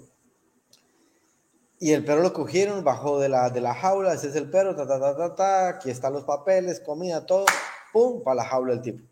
Y 1.79 1.93
el 1.93 2.03
perro 2.03 2.23
lo 2.23 2.33
cogieron, 2.33 2.83
bajó 2.83 3.19
de 3.19 3.29
la, 3.29 3.49
de 3.51 3.61
la 3.61 3.73
jaula, 3.73 4.13
ese 4.13 4.29
es 4.29 4.35
el 4.35 4.49
perro, 4.49 4.75
ta, 4.75 4.87
ta, 4.87 4.99
ta, 4.99 5.15
ta, 5.15 5.35
ta, 5.35 5.69
aquí 5.69 5.89
están 5.89 6.13
los 6.13 6.25
papeles, 6.25 6.79
comida, 6.79 7.25
todo, 7.25 7.45
pum, 7.93 8.23
para 8.23 8.35
la 8.35 8.45
jaula 8.45 8.73
el 8.73 8.81
tipo. 8.81 9.03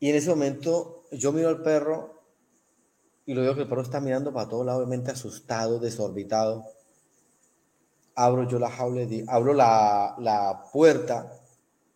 Y 0.00 0.10
en 0.10 0.16
ese 0.16 0.30
momento 0.30 1.04
yo 1.12 1.32
miro 1.32 1.48
al 1.48 1.62
perro 1.62 2.18
y 3.26 3.34
lo 3.34 3.42
veo 3.42 3.54
que 3.54 3.62
el 3.62 3.68
perro 3.68 3.82
está 3.82 4.00
mirando 4.00 4.32
para 4.32 4.48
todo 4.48 4.64
lado, 4.64 4.78
obviamente 4.78 5.10
asustado, 5.10 5.78
desorbitado. 5.78 6.64
Abro 8.14 8.48
yo 8.48 8.58
la 8.58 8.70
jaula, 8.70 9.06
abro 9.28 9.52
la, 9.52 10.16
la 10.18 10.64
puerta, 10.72 11.32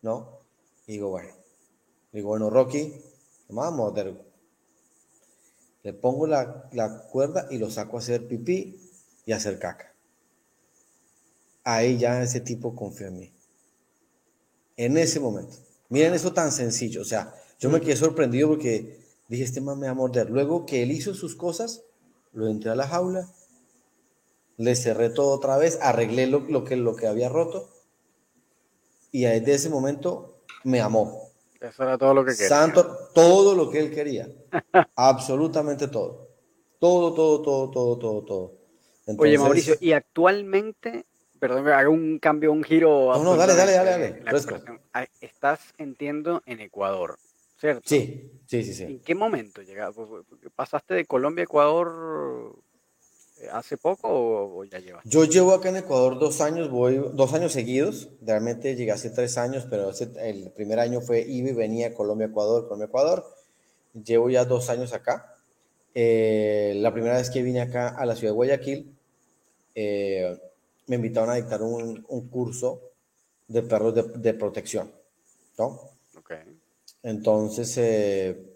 ¿no? 0.01 0.42
Y 0.87 0.93
digo, 0.93 1.09
bueno, 1.09 1.33
digo, 2.11 2.29
bueno, 2.29 2.49
Rocky, 2.49 2.93
vamos 3.49 3.97
a 3.97 4.03
Le 5.83 5.93
pongo 5.93 6.27
la, 6.27 6.69
la 6.73 7.03
cuerda 7.07 7.47
y 7.49 7.57
lo 7.57 7.69
saco 7.69 7.97
a 7.97 7.99
hacer 7.99 8.27
pipí 8.27 8.79
y 9.25 9.31
hacer 9.31 9.59
caca. 9.59 9.93
Ahí 11.63 11.97
ya 11.97 12.21
ese 12.21 12.41
tipo 12.41 12.75
confía 12.75 13.07
en 13.07 13.19
mí. 13.19 13.33
En 14.75 14.97
ese 14.97 15.19
momento. 15.19 15.55
Miren 15.89 16.13
eso 16.13 16.33
tan 16.33 16.51
sencillo. 16.51 17.01
O 17.01 17.05
sea, 17.05 17.33
yo 17.59 17.69
me 17.69 17.79
quedé 17.79 17.95
sorprendido 17.95 18.49
porque 18.49 18.99
dije, 19.29 19.43
este 19.43 19.61
man 19.61 19.79
me 19.79 19.85
va 19.85 19.91
a 19.91 19.95
morder. 19.95 20.29
Luego 20.29 20.65
que 20.65 20.83
él 20.83 20.91
hizo 20.91 21.13
sus 21.13 21.35
cosas, 21.35 21.83
lo 22.33 22.47
entré 22.47 22.71
a 22.71 22.75
la 22.75 22.87
jaula, 22.87 23.29
le 24.57 24.75
cerré 24.75 25.09
todo 25.09 25.31
otra 25.31 25.57
vez, 25.57 25.79
arreglé 25.81 26.27
lo, 26.27 26.65
que, 26.65 26.75
lo 26.75 26.95
que 26.95 27.07
había 27.07 27.29
roto 27.29 27.69
y 29.11 29.23
desde 29.23 29.53
ese 29.53 29.69
momento 29.69 30.32
me 30.63 30.81
amó. 30.81 31.29
Eso 31.59 31.83
era 31.83 31.97
todo 31.97 32.13
lo 32.13 32.25
que 32.25 32.33
quería. 32.33 32.49
Santo, 32.49 33.09
todo 33.13 33.55
lo 33.55 33.69
que 33.69 33.79
él 33.79 33.93
quería. 33.93 34.27
Absolutamente 34.95 35.87
todo. 35.87 36.29
Todo, 36.79 37.13
todo, 37.13 37.41
todo, 37.41 37.71
todo, 37.71 37.97
todo, 37.97 38.23
todo. 38.23 38.63
Oye, 39.17 39.37
Mauricio, 39.37 39.75
y 39.79 39.93
actualmente, 39.93 41.05
perdón, 41.39 41.67
hago 41.69 41.91
un 41.91 42.19
cambio, 42.19 42.51
un 42.51 42.63
giro. 42.63 43.13
No, 43.13 43.23
no, 43.23 43.35
dale, 43.35 43.55
dale, 43.55 43.73
dale, 43.73 43.91
dale. 43.91 44.21
Ah, 44.93 45.05
estás, 45.21 45.73
entiendo, 45.77 46.41
en 46.45 46.59
Ecuador, 46.59 47.17
¿cierto? 47.57 47.83
Sí, 47.85 48.31
sí, 48.45 48.63
sí, 48.63 48.73
sí. 48.73 48.83
¿En 48.83 48.99
qué 48.99 49.15
momento 49.15 49.61
llegaste? 49.61 50.01
¿Pasaste 50.55 50.93
de 50.93 51.05
Colombia 51.05 51.43
a 51.43 51.45
Ecuador 51.45 52.55
hace 53.51 53.77
poco 53.77 54.07
o, 54.09 54.63
ya 54.65 54.79
llevas? 54.79 55.03
Yo 55.05 55.25
llevo 55.25 55.53
acá 55.53 55.69
en 55.69 55.77
Ecuador 55.77 56.19
dos 56.19 56.41
años, 56.41 56.69
voy 56.69 57.03
dos 57.13 57.33
años 57.33 57.53
seguidos. 57.53 58.09
Realmente 58.21 58.75
llegué 58.75 58.91
hace 58.91 59.09
tres 59.09 59.37
años, 59.37 59.67
pero 59.69 59.91
el 60.19 60.51
primer 60.51 60.79
año 60.79 61.01
fue 61.01 61.21
iba 61.21 61.49
y 61.49 61.53
venía 61.53 61.93
Colombia, 61.93 62.27
Ecuador, 62.27 62.63
Colombia, 62.63 62.87
Ecuador. 62.87 63.25
Llevo 63.93 64.29
ya 64.29 64.45
dos 64.45 64.69
años 64.69 64.93
acá. 64.93 65.37
Eh, 65.95 66.73
la 66.77 66.91
primera 66.91 67.17
vez 67.17 67.29
que 67.29 67.43
vine 67.43 67.61
acá 67.61 67.89
a 67.89 68.05
la 68.05 68.15
ciudad 68.15 68.31
de 68.31 68.35
Guayaquil, 68.35 68.95
eh, 69.75 70.37
me 70.87 70.95
invitaron 70.95 71.29
a 71.29 71.35
dictar 71.35 71.61
un, 71.61 72.05
un 72.07 72.27
curso 72.29 72.81
de 73.47 73.61
perros 73.61 73.93
de, 73.93 74.03
de 74.03 74.33
protección, 74.33 74.91
¿no? 75.57 75.93
Entonces 77.03 77.77
eh, 77.77 78.52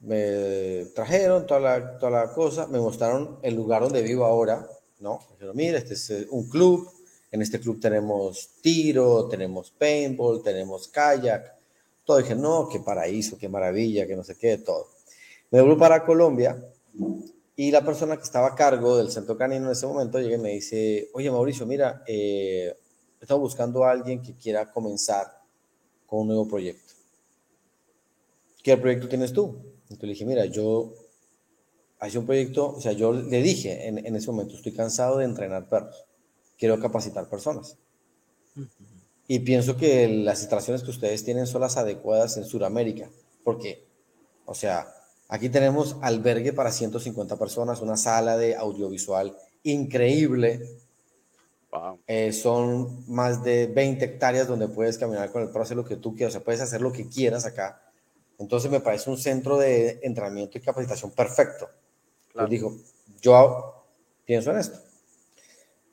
me 0.00 0.86
trajeron 0.94 1.46
toda 1.46 1.60
la, 1.60 1.98
toda 1.98 2.10
la 2.10 2.32
cosa, 2.32 2.66
me 2.66 2.78
mostraron 2.78 3.38
el 3.42 3.54
lugar 3.54 3.82
donde 3.82 4.02
vivo 4.02 4.24
ahora, 4.24 4.68
¿no? 5.00 5.18
Me 5.28 5.34
dijeron, 5.34 5.56
mira, 5.56 5.78
este 5.78 5.94
es 5.94 6.26
un 6.30 6.48
club, 6.48 6.88
en 7.30 7.42
este 7.42 7.60
club 7.60 7.80
tenemos 7.80 8.50
tiro, 8.60 9.28
tenemos 9.28 9.70
paintball, 9.70 10.42
tenemos 10.42 10.88
kayak, 10.88 11.54
todo. 12.04 12.18
dije, 12.18 12.34
no, 12.34 12.68
qué 12.68 12.80
paraíso, 12.80 13.36
qué 13.38 13.48
maravilla, 13.48 14.06
que 14.06 14.16
no 14.16 14.24
sé 14.24 14.36
qué, 14.36 14.58
todo. 14.58 14.88
Me 15.50 15.60
vuelvo 15.60 15.78
para 15.78 16.04
Colombia 16.04 16.62
y 17.56 17.70
la 17.70 17.84
persona 17.84 18.16
que 18.16 18.22
estaba 18.22 18.48
a 18.48 18.54
cargo 18.54 18.96
del 18.96 19.10
centro 19.10 19.36
canino 19.36 19.66
en 19.66 19.72
ese 19.72 19.86
momento 19.86 20.20
llega 20.20 20.36
y 20.36 20.40
me 20.40 20.50
dice, 20.50 21.10
oye 21.12 21.30
Mauricio, 21.30 21.66
mira, 21.66 22.02
eh, 22.06 22.74
estamos 23.20 23.42
buscando 23.42 23.84
a 23.84 23.90
alguien 23.90 24.22
que 24.22 24.34
quiera 24.34 24.70
comenzar 24.70 25.26
con 26.06 26.20
un 26.20 26.28
nuevo 26.28 26.46
proyecto. 26.46 26.94
¿Qué 28.62 28.76
proyecto 28.76 29.08
tienes 29.08 29.32
tú? 29.32 29.77
Entonces 29.90 30.02
le 30.02 30.08
dije, 30.08 30.24
mira, 30.26 30.44
yo 30.46 30.94
hice 32.06 32.18
un 32.18 32.26
proyecto, 32.26 32.74
o 32.76 32.80
sea, 32.80 32.92
yo 32.92 33.12
le 33.12 33.42
dije 33.42 33.88
en, 33.88 34.04
en 34.04 34.16
ese 34.16 34.30
momento, 34.30 34.54
estoy 34.54 34.72
cansado 34.72 35.18
de 35.18 35.24
entrenar 35.24 35.68
perros, 35.68 36.04
quiero 36.56 36.78
capacitar 36.78 37.28
personas. 37.28 37.76
Y 39.26 39.40
pienso 39.40 39.76
que 39.76 40.08
las 40.08 40.40
instalaciones 40.40 40.82
que 40.82 40.90
ustedes 40.90 41.24
tienen 41.24 41.46
son 41.46 41.60
las 41.60 41.76
adecuadas 41.76 42.36
en 42.36 42.44
Sudamérica, 42.44 43.10
porque, 43.44 43.84
o 44.46 44.54
sea, 44.54 44.94
Aquí 45.28 45.50
tenemos 45.50 45.96
albergue 46.00 46.54
para 46.54 46.72
150 46.72 47.36
personas, 47.36 47.82
una 47.82 47.98
sala 47.98 48.38
de 48.38 48.56
audiovisual 48.56 49.36
increíble. 49.62 50.62
Eh, 52.06 52.32
son 52.32 53.04
más 53.08 53.44
de 53.44 53.66
20 53.66 54.02
hectáreas 54.02 54.48
donde 54.48 54.68
puedes 54.68 54.96
caminar 54.96 55.30
con 55.30 55.42
el 55.42 55.48
perro, 55.48 55.64
hacer 55.64 55.76
lo 55.76 55.84
que 55.84 55.96
tú 55.96 56.14
quieras, 56.16 56.32
o 56.32 56.38
sea, 56.38 56.44
puedes 56.44 56.62
hacer 56.62 56.80
lo 56.80 56.92
que 56.92 57.08
quieras 57.08 57.44
acá. 57.44 57.87
Entonces 58.38 58.70
me 58.70 58.80
parece 58.80 59.10
un 59.10 59.18
centro 59.18 59.58
de 59.58 60.00
entrenamiento 60.02 60.58
y 60.58 60.60
capacitación 60.60 61.10
perfecto. 61.10 61.68
Claro. 62.32 62.48
dijo, 62.48 62.76
yo 63.20 63.84
pienso 64.24 64.50
en 64.52 64.58
esto. 64.58 64.78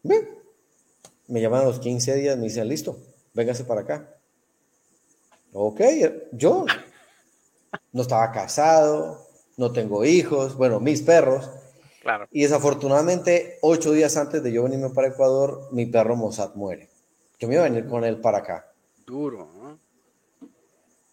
Bien. 0.03 0.29
Me 1.27 1.41
llaman 1.41 1.61
a 1.61 1.65
los 1.65 1.79
15 1.79 2.15
días, 2.15 2.37
me 2.37 2.43
dicen, 2.43 2.67
listo, 2.67 2.99
véngase 3.33 3.63
para 3.63 3.81
acá. 3.81 4.15
Ok, 5.53 5.81
yo 6.33 6.65
no 7.91 8.01
estaba 8.01 8.31
casado, 8.31 9.25
no 9.57 9.71
tengo 9.71 10.05
hijos, 10.05 10.55
bueno, 10.55 10.79
mis 10.79 11.01
perros. 11.01 11.49
Claro. 12.01 12.27
Y 12.29 12.43
desafortunadamente, 12.43 13.57
ocho 13.61 13.91
días 13.91 14.15
antes 14.17 14.43
de 14.43 14.51
yo 14.51 14.63
venirme 14.63 14.91
para 14.91 15.07
Ecuador, 15.07 15.69
mi 15.71 15.87
perro 15.87 16.15
Mossad 16.15 16.53
muere. 16.53 16.89
Que 17.39 17.47
me 17.47 17.55
iba 17.55 17.65
a 17.65 17.69
venir 17.69 17.87
con 17.87 18.03
él 18.03 18.21
para 18.21 18.39
acá. 18.39 18.71
Duro, 19.05 19.49
¿no? 19.55 19.79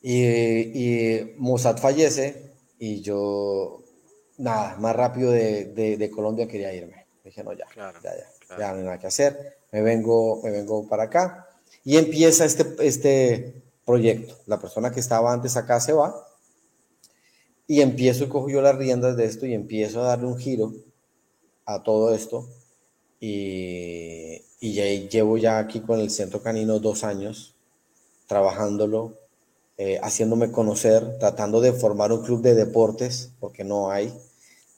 Y, 0.02 0.24
y 0.24 1.34
Mossad 1.38 1.78
fallece 1.78 2.52
y 2.78 3.00
yo, 3.00 3.82
nada, 4.38 4.76
más 4.78 4.96
rápido 4.96 5.30
de, 5.30 5.66
de, 5.96 6.10
Colombia 6.10 6.48
quería 6.48 6.74
irme. 6.74 7.06
Dije, 7.24 7.44
no, 7.44 7.52
ya, 7.52 7.66
ya, 7.76 7.92
ya, 8.02 8.58
ya 8.58 8.72
no 8.72 8.78
hay 8.78 8.84
nada 8.84 8.98
que 8.98 9.06
hacer. 9.06 9.58
Me 9.70 9.82
vengo, 9.82 10.40
me 10.42 10.50
vengo 10.50 10.88
para 10.88 11.04
acá. 11.04 11.48
Y 11.84 11.96
empieza 11.96 12.44
este, 12.44 12.66
este 12.80 13.62
proyecto. 13.84 14.36
La 14.46 14.60
persona 14.60 14.90
que 14.90 15.00
estaba 15.00 15.32
antes 15.32 15.56
acá 15.56 15.78
se 15.78 15.92
va 15.92 16.26
y 17.66 17.80
empiezo, 17.80 18.28
cojo 18.28 18.50
yo 18.50 18.60
las 18.60 18.76
riendas 18.76 19.16
de 19.16 19.24
esto 19.24 19.46
y 19.46 19.54
empiezo 19.54 20.02
a 20.02 20.08
darle 20.08 20.26
un 20.26 20.36
giro 20.36 20.74
a 21.64 21.82
todo 21.82 22.14
esto. 22.14 22.48
Y, 23.20 24.42
y 24.60 24.74
ya 24.74 24.84
llevo 25.08 25.38
ya 25.38 25.58
aquí 25.58 25.80
con 25.80 26.00
el 26.00 26.10
centro 26.10 26.42
canino 26.42 26.80
dos 26.80 27.04
años 27.04 27.54
trabajándolo, 28.26 29.18
eh, 29.84 29.98
haciéndome 30.00 30.52
conocer, 30.52 31.18
tratando 31.18 31.60
de 31.60 31.72
formar 31.72 32.12
un 32.12 32.22
club 32.22 32.40
de 32.40 32.54
deportes, 32.54 33.32
porque 33.40 33.64
no 33.64 33.90
hay. 33.90 34.16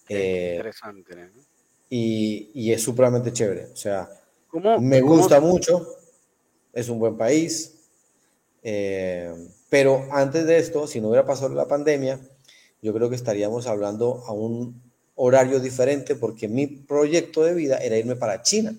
Eh, 0.09 0.55
interesante. 0.57 1.15
¿no? 1.15 1.43
Y, 1.91 2.51
y, 2.55 2.73
es 2.73 2.83
supremamente 2.83 3.31
chévere. 3.31 3.67
O 3.67 3.77
sea, 3.77 4.09
me 4.81 5.03
gusta 5.03 5.41
mucho, 5.41 5.87
es 6.73 6.89
un 6.89 6.99
buen 7.01 7.19
país. 7.19 7.75
Eh, 8.63 9.31
pero 9.69 10.07
antes 10.11 10.47
de 10.47 10.57
esto, 10.57 10.87
si 10.87 11.03
no 11.03 11.09
hubiera 11.09 11.27
pasado 11.27 11.55
la 11.55 11.69
pandemia, 11.69 12.19
yo 12.81 12.95
creo 12.95 13.11
que 13.11 13.17
estaríamos 13.17 13.67
hablando 13.67 14.25
a 14.27 14.33
un 14.33 14.81
horario 15.17 15.61
diferente 15.61 16.15
porque 16.15 16.49
mi 16.49 16.67
proyecto 16.67 17.45
de 17.45 17.53
vida 17.53 17.77
era 17.77 17.99
irme 17.99 18.17
para 18.17 18.41
China. 18.41 18.75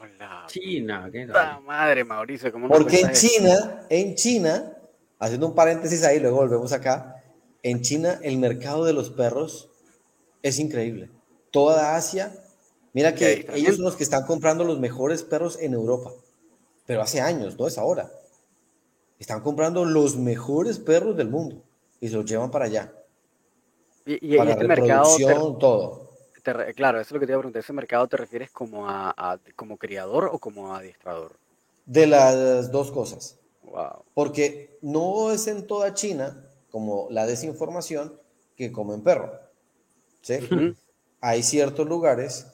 Hola. 0.00 0.46
China, 0.48 1.10
qué 1.12 1.26
madre, 1.26 2.04
Mauricio, 2.04 2.50
¿cómo 2.50 2.68
Porque 2.68 3.00
en 3.00 3.12
China, 3.12 3.86
en 3.90 4.14
China 4.14 4.72
haciendo 5.18 5.46
un 5.46 5.54
paréntesis 5.54 6.04
ahí, 6.04 6.20
luego 6.20 6.36
volvemos 6.38 6.72
acá. 6.72 7.22
En 7.62 7.82
China, 7.82 8.20
el 8.22 8.38
mercado 8.38 8.84
de 8.84 8.92
los 8.92 9.10
perros 9.10 9.70
es 10.42 10.58
increíble. 10.58 11.10
Toda 11.50 11.96
Asia, 11.96 12.32
mira 12.92 13.14
que 13.14 13.46
ellos 13.54 13.76
son 13.76 13.84
los 13.84 13.96
que 13.96 14.04
están 14.04 14.26
comprando 14.26 14.64
los 14.64 14.78
mejores 14.78 15.22
perros 15.22 15.58
en 15.60 15.74
Europa, 15.74 16.12
pero 16.86 17.02
hace 17.02 17.20
años, 17.20 17.58
no 17.58 17.66
es 17.66 17.78
ahora. 17.78 18.10
Están 19.18 19.40
comprando 19.40 19.84
los 19.84 20.16
mejores 20.16 20.78
perros 20.78 21.16
del 21.16 21.28
mundo 21.28 21.62
y 22.00 22.08
se 22.08 22.16
los 22.16 22.26
llevan 22.26 22.50
para 22.50 22.66
allá. 22.66 22.92
Y, 24.04 24.34
y 24.34 24.36
para 24.36 24.52
este 24.52 24.68
mercado 24.68 25.56
todo. 25.58 26.12
claro, 26.76 27.00
eso 27.00 27.08
es 27.08 27.12
lo 27.12 27.20
que 27.20 27.26
te 27.26 27.32
iba 27.32 27.38
a 27.38 27.40
preguntar. 27.40 27.60
¿Ese 27.60 27.72
mercado 27.72 28.06
te 28.06 28.16
refieres 28.16 28.50
como 28.50 28.88
a, 28.88 29.40
como 29.56 29.78
criador 29.78 30.30
o 30.32 30.38
como 30.38 30.74
adiestrador? 30.74 31.32
De 31.86 32.06
las 32.06 32.70
dos 32.70 32.92
cosas. 32.92 33.38
Wow. 33.76 34.04
Porque 34.14 34.78
no 34.80 35.32
es 35.32 35.46
en 35.48 35.66
toda 35.66 35.92
China 35.92 36.42
como 36.70 37.08
la 37.10 37.26
desinformación 37.26 38.18
que 38.56 38.72
comen 38.72 39.02
perro. 39.02 39.38
¿sí? 40.22 40.38
Hay 41.20 41.42
ciertos 41.42 41.86
lugares, 41.86 42.46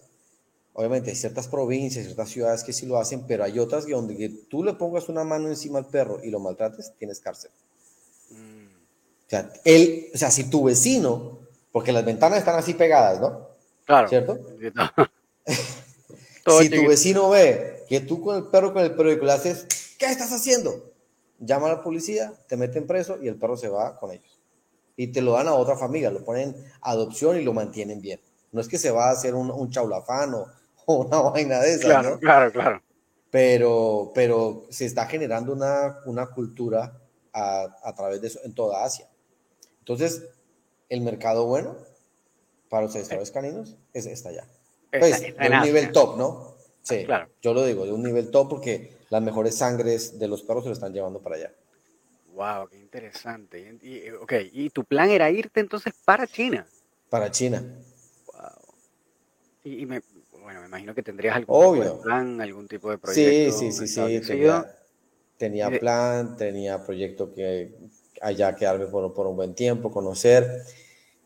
obviamente 0.73 1.11
hay 1.11 1.17
ciertas 1.17 1.47
provincias, 1.47 2.07
ciertas 2.07 2.29
ciudades 2.29 2.65
que 2.65 2.73
sí 2.73 2.87
lo 2.87 2.99
hacen, 2.99 3.25
pero 3.29 3.45
hay 3.45 3.61
otras 3.61 3.87
que 3.87 3.93
donde 3.93 4.17
que 4.17 4.31
tú 4.31 4.65
le 4.65 4.73
pongas 4.73 5.09
una 5.09 5.23
mano 5.23 5.47
encima 5.49 5.79
al 5.79 5.87
perro 5.87 6.19
y 6.25 6.31
lo 6.31 6.41
maltrates, 6.41 6.93
tienes 6.99 7.21
cárcel. 7.21 7.53
Mm. 8.31 8.67
O, 8.67 9.31
sea, 9.31 9.53
él, 9.65 10.09
o 10.13 10.19
sea, 10.19 10.33
si 10.33 10.51
tu 10.51 10.65
vecino, 10.65 11.39
porque 11.71 11.93
las 11.93 12.05
ventanas 12.05 12.41
están 12.41 12.57
así 12.57 12.75
pegadas, 12.75 13.21
¿no? 13.21 13.49
Claro. 13.85 14.09
¿Cierto? 14.09 14.41
si 16.59 16.69
tu 16.69 16.89
vecino 16.89 17.31
ve 17.31 17.85
que 17.89 18.01
tú 18.01 18.21
con 18.21 18.39
el 18.39 18.45
perro, 18.45 18.73
con 18.73 18.83
el 18.83 18.93
perro 18.97 19.13
y 19.13 19.21
le 19.21 19.33
haces, 19.33 19.69
¿qué 19.99 20.07
estás 20.07 20.33
haciendo? 20.33 20.92
Llama 21.45 21.67
a 21.67 21.75
la 21.75 21.83
policía, 21.83 22.33
te 22.49 22.57
meten 22.57 22.87
preso 22.87 23.19
y 23.21 23.29
el 23.29 23.37
perro 23.37 23.57
se 23.57 23.69
va 23.69 23.99
con 23.99 24.13
ellos 24.13 24.43
y 24.97 25.09
te 25.09 25.23
lo 25.23 25.33
dan 25.33 25.49
a 25.49 25.55
otra 25.55 25.77
familia, 25.77 26.11
lo 26.11 26.25
ponen 26.25 26.55
adopción 26.81 27.39
y 27.39 27.43
lo 27.43 27.53
mantienen 27.53 28.01
bien. 28.01 28.21
No 28.53 28.61
es 28.61 28.69
que 28.69 28.79
se 28.79 28.91
va 28.91 29.09
a 29.09 29.13
hacer 29.13 29.35
un, 29.35 29.51
un 29.51 29.71
chaulafán 29.71 30.35
o, 30.35 30.47
una 30.87 31.21
vaina 31.21 31.61
de 31.61 31.75
esa. 31.75 31.89
Claro, 31.89 32.19
claro, 32.19 32.53
claro. 32.53 32.83
Pero, 33.31 34.13
pero 34.15 34.67
se 34.69 34.85
está 34.85 35.07
generando 35.07 35.53
una, 35.53 36.01
una 36.05 36.27
cultura 36.27 37.01
a, 37.33 37.67
a, 37.83 37.95
través 37.95 38.21
de 38.21 38.29
eso 38.29 38.41
en 38.45 38.55
toda 38.55 38.85
Asia. 38.85 39.09
Entonces, 39.79 40.23
el 40.91 41.01
mercado 41.01 41.47
bueno 41.47 41.77
para 42.69 42.83
los 42.83 42.95
adestradores 42.95 43.31
caninos 43.31 43.77
es, 43.95 44.05
está 44.05 44.29
allá. 44.29 44.47
Pues, 44.91 45.21
de 45.23 45.35
un 45.51 45.63
nivel 45.63 45.93
top, 45.93 46.19
¿no? 46.19 46.55
Sí, 46.83 47.05
claro. 47.07 47.31
yo 47.41 47.55
lo 47.55 47.65
digo, 47.65 47.87
de 47.87 47.93
un 47.93 48.03
nivel 48.03 48.31
top 48.31 48.51
porque 48.51 48.97
las 49.13 49.21
mejores 49.21 49.55
sangres 49.55 50.19
de 50.19 50.27
los 50.27 50.43
perros 50.43 50.65
se 50.65 50.71
lo 50.71 50.73
están 50.73 50.95
llevando 50.95 51.21
para 51.21 51.37
allá. 51.37 51.53
Wow, 52.33 52.67
qué 52.71 52.79
interesante. 52.79 53.79
Y, 53.83 54.09
ok, 54.09 54.33
¿y 54.51 54.71
tu 54.71 54.85
plan 54.85 55.11
era 55.11 55.31
irte 55.31 55.61
entonces 55.61 55.93
para 56.03 56.27
China? 56.27 56.67
Para 57.11 57.31
China. 57.31 57.63
Wow. 58.33 58.75
Y, 59.65 59.85
me, 59.85 60.01
bueno, 60.41 60.63
me 60.63 60.67
imagino 60.67 60.95
que 60.95 61.03
tendrías 61.03 61.37
algún 61.37 61.75
tipo 61.75 61.85
de 61.85 62.03
plan, 62.03 62.41
algún 62.41 62.67
tipo 62.67 62.89
de 62.89 62.97
proyecto. 62.97 63.59
Sí, 63.59 63.71
sí, 63.71 63.87
sí, 63.87 63.87
sí. 63.87 64.33
Tenía, 65.37 65.79
plan, 65.79 66.35
tenía 66.39 66.83
proyecto 66.83 67.35
que 67.35 67.75
allá 68.23 68.57
quedarme 68.57 68.87
por, 68.87 69.13
por 69.13 69.27
un 69.27 69.37
buen 69.37 69.55
tiempo, 69.55 69.93
conocer. 69.93 70.63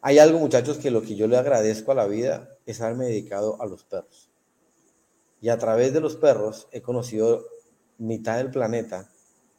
Hay 0.00 0.18
algo, 0.18 0.40
muchachos, 0.40 0.78
que 0.78 0.90
lo 0.90 1.02
que 1.02 1.14
yo 1.14 1.28
le 1.28 1.36
agradezco 1.36 1.92
a 1.92 1.94
la 1.94 2.08
vida 2.08 2.50
es 2.66 2.80
haberme 2.80 3.04
dedicado 3.04 3.62
a 3.62 3.66
los 3.66 3.84
perros. 3.84 4.28
Y 5.40 5.50
a 5.50 5.58
través 5.58 5.92
de 5.92 6.00
los 6.00 6.16
perros 6.16 6.66
he 6.72 6.82
conocido 6.82 7.44
mitad 7.98 8.38
del 8.38 8.50
planeta 8.50 9.08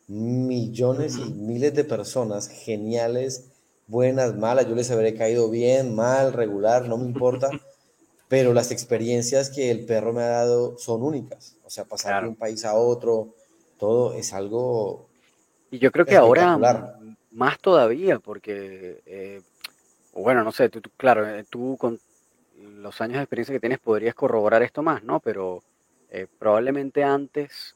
millones 0.08 1.18
y 1.18 1.34
miles 1.34 1.74
de 1.74 1.84
personas 1.84 2.48
geniales, 2.48 3.50
buenas, 3.88 4.36
malas. 4.36 4.68
Yo 4.68 4.76
les 4.76 4.90
habré 4.90 5.14
caído 5.16 5.50
bien, 5.50 5.96
mal, 5.96 6.34
regular, 6.34 6.88
no 6.88 6.98
me 6.98 7.06
importa. 7.06 7.50
pero 8.28 8.54
las 8.54 8.72
experiencias 8.72 9.50
que 9.50 9.72
el 9.72 9.86
perro 9.86 10.14
me 10.14 10.24
ha 10.24 10.30
dado 10.30 10.78
son 10.78 11.04
únicas. 11.04 11.56
O 11.64 11.70
sea, 11.70 11.86
pasar 11.86 12.24
de 12.24 12.30
un 12.30 12.36
país 12.36 12.66
a 12.66 12.76
otro, 12.76 13.34
todo 13.78 14.14
es 14.14 14.34
algo. 14.34 15.08
Y 15.72 15.80
yo 15.80 15.92
creo 15.92 16.06
que 16.06 16.18
ahora 16.18 16.58
más 17.32 17.60
todavía, 17.60 18.20
porque, 18.20 19.02
eh, 19.06 19.42
bueno, 20.14 20.44
no 20.44 20.52
sé, 20.52 20.70
tú, 20.70 20.82
claro, 20.98 21.28
eh, 21.28 21.46
tú 21.48 21.78
con 21.78 22.00
los 22.58 23.00
años 23.02 23.18
de 23.18 23.24
experiencia 23.24 23.54
que 23.54 23.60
tienes 23.60 23.80
podrías 23.80 24.16
corroborar 24.16 24.64
esto 24.64 24.82
más, 24.82 25.04
¿no? 25.04 25.20
Pero 25.20 25.62
eh, 26.10 26.26
probablemente 26.40 27.04
antes 27.04 27.76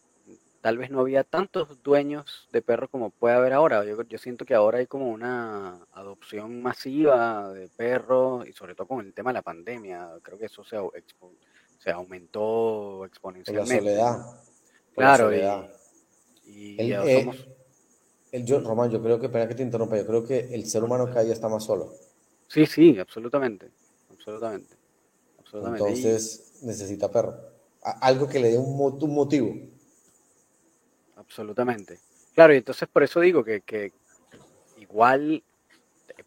tal 0.62 0.78
vez 0.78 0.92
no 0.92 1.02
había 1.02 1.24
tantos 1.24 1.82
dueños 1.84 2.48
de 2.52 2.62
perros 2.62 2.90
como 2.90 3.10
puede 3.10 3.36
haber 3.36 3.54
ahora. 3.54 3.84
Yo, 3.84 4.02
yo 4.04 4.18
siento 4.18 4.46
que 4.46 4.54
ahora 4.54 4.78
hay 4.78 4.88
como 4.88 5.10
una 5.10 5.86
adopción 5.92 6.62
masiva 6.62 7.52
de 7.52 7.68
perros 7.68 8.48
y 8.48 8.54
sobre 8.54 8.76
todo 8.76 8.88
con 8.88 9.06
el 9.06 9.14
tema 9.14 9.32
de 9.32 9.36
la 9.36 9.42
pandemia. 9.42 10.12
Creo 10.22 10.38
que 10.38 10.46
eso 10.46 10.64
se, 10.64 10.78
se 11.80 11.92
aumentó 11.92 13.06
exponencialmente. 13.06 13.76
Por 13.76 15.04
la 15.04 15.18
soledad. 15.18 15.30
claro, 15.30 15.72
y, 16.46 16.80
el, 16.80 16.92
eh, 17.08 17.32
el, 18.32 18.46
yo, 18.46 18.60
Román, 18.60 18.92
yo 18.92 19.02
creo 19.02 19.20
que, 19.20 19.28
espera 19.28 19.48
que 19.48 19.56
te 19.56 19.64
interrumpa, 19.64 19.98
yo 19.98 20.06
creo 20.06 20.26
que 20.26 20.54
el 20.54 20.66
ser 20.66 20.84
humano 20.84 21.06
cada 21.06 21.24
día 21.24 21.34
está 21.34 21.48
más 21.48 21.64
solo. 21.64 21.94
Sí, 22.48 22.66
sí, 22.66 23.00
absolutamente. 23.00 23.72
Absolutamente. 24.10 24.76
absolutamente. 25.40 25.88
Entonces 25.88 26.60
necesita 26.62 27.10
perro. 27.10 27.36
Algo 27.82 28.28
que 28.28 28.40
le 28.40 28.50
dé 28.50 28.58
un, 28.58 28.80
un 28.80 29.16
motivo 29.16 29.56
absolutamente. 31.32 32.00
Claro, 32.36 32.54
y 32.54 32.58
entonces 32.58 32.88
por 32.92 33.04
eso 33.04 33.22
digo 33.22 33.44
que, 33.44 33.62
que 33.62 33.94
igual 34.78 35.44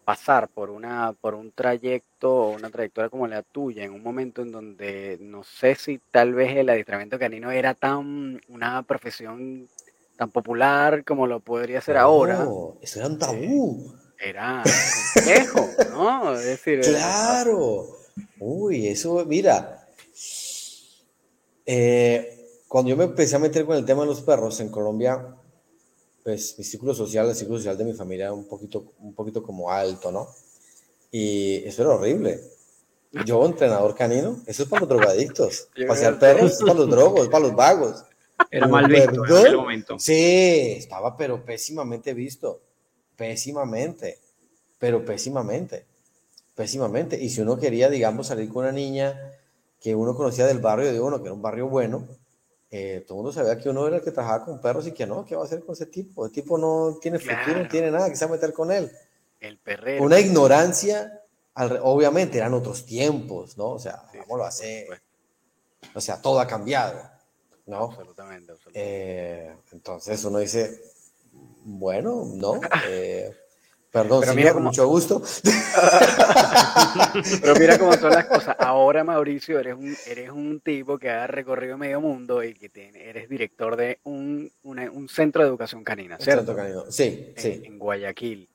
pasar 0.05 0.49
por 0.49 0.71
una 0.71 1.13
por 1.13 1.35
un 1.35 1.53
trayecto 1.53 2.31
o 2.31 2.51
una 2.51 2.71
trayectoria 2.71 3.09
como 3.11 3.27
la 3.27 3.43
tuya 3.43 3.85
en 3.85 3.93
un 3.93 4.03
momento 4.03 4.43
en 4.43 4.51
donde 4.51 5.19
no 5.21 5.45
sé 5.45 5.77
si 5.77 6.01
tal 6.11 6.35
vez 6.35 6.57
el 6.57 6.69
adiestramiento 6.69 7.19
canino 7.19 7.51
era 7.51 7.75
tan 7.75 8.41
una 8.49 8.83
profesión 8.83 9.69
tan 10.17 10.31
popular 10.31 11.05
como 11.05 11.27
lo 11.27 11.41
podría 11.41 11.81
ser 11.81 11.97
ahora. 11.97 12.47
Eso 12.81 12.99
era 12.99 13.09
un 13.09 13.19
tabú. 13.19 13.95
era 14.19 14.63
complejo, 15.15 15.69
¿no? 15.91 16.35
Es 16.35 16.45
decir, 16.45 16.81
claro. 16.81 17.87
Uy, 18.39 18.89
eso, 18.89 19.25
mira. 19.27 19.87
Eh, 21.67 22.34
cuando 22.75 22.91
yo 22.91 22.97
me 22.97 23.05
empecé 23.05 23.37
a 23.37 23.39
meter 23.39 23.65
con 23.65 23.77
el 23.77 23.85
tema 23.85 24.01
de 24.01 24.09
los 24.09 24.23
perros 24.23 24.59
en 24.59 24.69
Colombia, 24.69 25.33
pues 26.25 26.59
mi 26.59 26.65
círculo 26.65 26.93
social, 26.93 27.29
el 27.29 27.37
círculo 27.37 27.59
social 27.59 27.79
de 27.79 27.85
mi 27.85 27.93
familia 27.93 28.25
era 28.25 28.33
un 28.33 28.49
poquito, 28.49 28.95
un 28.99 29.15
poquito 29.15 29.45
como 29.45 29.71
alto, 29.71 30.11
¿no? 30.11 30.27
Y 31.13 31.63
eso 31.65 31.83
era 31.83 31.93
horrible. 31.93 32.41
Yo, 33.25 33.47
entrenador 33.47 33.95
canino, 33.95 34.43
eso 34.45 34.65
es 34.65 34.69
para 34.69 34.81
los 34.81 34.89
drogadictos. 34.89 35.69
Pasear 35.87 36.19
perros 36.19 36.51
es 36.51 36.63
para 36.63 36.75
los 36.75 36.91
drogos, 36.91 37.29
para 37.29 37.45
los 37.45 37.55
vagos. 37.55 38.05
Era 38.51 38.67
mal 38.67 38.89
visto 38.89 39.25
en 39.25 39.37
aquel 39.37 39.57
momento. 39.57 39.97
Sí, 40.01 40.75
estaba 40.77 41.17
pero 41.17 41.45
pésimamente 41.45 42.13
visto. 42.13 42.61
Pésimamente. 43.15 44.19
Pero 44.81 45.05
pésimamente. 45.05 45.87
Pésimamente. 46.57 47.23
Y 47.23 47.31
si 47.31 47.41
uno 47.41 47.57
quería, 47.57 47.89
digamos, 47.89 48.27
salir 48.27 48.49
con 48.49 48.65
una 48.65 48.73
niña 48.73 49.17
que 49.81 49.95
uno 49.95 50.17
conocía 50.17 50.45
del 50.49 50.59
barrio 50.59 50.93
de 50.93 50.99
uno, 50.99 51.19
que 51.19 51.27
era 51.27 51.35
un 51.35 51.43
barrio 51.43 51.69
bueno, 51.69 52.09
eh, 52.77 53.05
todo 53.07 53.19
el 53.19 53.23
mundo 53.23 53.33
sabía 53.33 53.57
que 53.57 53.69
uno 53.69 53.87
era 53.87 53.99
el 53.99 54.03
que 54.03 54.11
trabajaba 54.11 54.45
con 54.45 54.61
perros 54.61 54.85
y 54.89 54.91
que 54.91 55.07
no, 55.07 55.25
¿qué 55.25 55.37
va 55.37 55.43
a 55.43 55.45
hacer 55.45 55.65
con 55.65 55.75
ese 55.75 55.87
tipo? 55.87 56.27
El 56.27 56.33
tipo 56.33 56.59
no 56.59 56.99
tiene 57.01 57.21
futuro, 57.21 57.63
no 57.63 57.69
tiene 57.69 57.89
nada, 57.89 58.11
que 58.11 58.17
se 58.17 58.25
va 58.25 58.33
a 58.33 58.35
meter 58.35 58.53
con 58.53 58.73
él. 58.73 58.91
El 59.39 59.59
perrero. 59.59 60.03
Una 60.03 60.19
ignorancia, 60.19 61.23
obviamente 61.55 62.39
eran 62.39 62.53
otros 62.53 62.85
tiempos, 62.85 63.57
¿no? 63.57 63.69
O 63.69 63.79
sea, 63.79 64.03
¿cómo 64.23 64.39
lo 64.39 64.45
hace? 64.45 64.89
O 65.95 66.01
sea, 66.01 66.21
todo 66.21 66.41
ha 66.41 66.49
cambiado, 66.49 67.01
¿no? 67.67 67.85
Absolutamente, 67.85 68.51
absolutamente. 68.51 68.73
Eh, 68.75 69.57
entonces 69.71 70.25
uno 70.25 70.41
dice, 70.41 70.83
bueno, 71.63 72.25
¿no? 72.35 72.61
Eh, 72.89 73.33
Perdón, 73.95 74.23
pero 74.23 74.35
mira 74.35 74.53
con 74.53 74.65
mucho 74.65 74.89
gusto. 74.89 75.23
pero 77.41 77.55
mira 77.55 77.79
cómo 77.79 77.93
son 77.93 78.11
las 78.11 78.25
cosas. 78.25 78.57
Ahora, 78.59 79.05
Mauricio, 79.05 79.61
eres 79.61 79.75
un, 79.75 79.97
eres 80.09 80.31
un 80.31 80.59
tipo 80.59 80.99
que 80.99 81.11
ha 81.11 81.29
recorrido 81.29 81.79
medio 81.79 82.01
mundo 82.01 82.43
y 82.43 82.55
que 82.55 82.73
eres 82.93 83.29
director 83.29 83.77
de 83.77 84.01
un, 84.03 84.51
un 84.65 85.09
centro 85.09 85.43
de 85.43 85.49
educación 85.49 85.85
canina, 85.85 86.19
¿cierto? 86.19 86.57
Canino. 86.57 86.91
Sí, 86.91 87.35
en, 87.37 87.41
sí. 87.41 87.63
En 87.65 87.79
Guayaquil. 87.79 88.49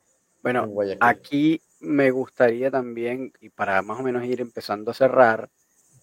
Bueno, 0.44 0.70
aquí 1.00 1.62
me 1.80 2.12
gustaría 2.12 2.70
también, 2.70 3.32
y 3.40 3.48
para 3.48 3.82
más 3.82 3.98
o 3.98 4.04
menos 4.04 4.26
ir 4.26 4.42
empezando 4.42 4.92
a 4.92 4.94
cerrar, 4.94 5.50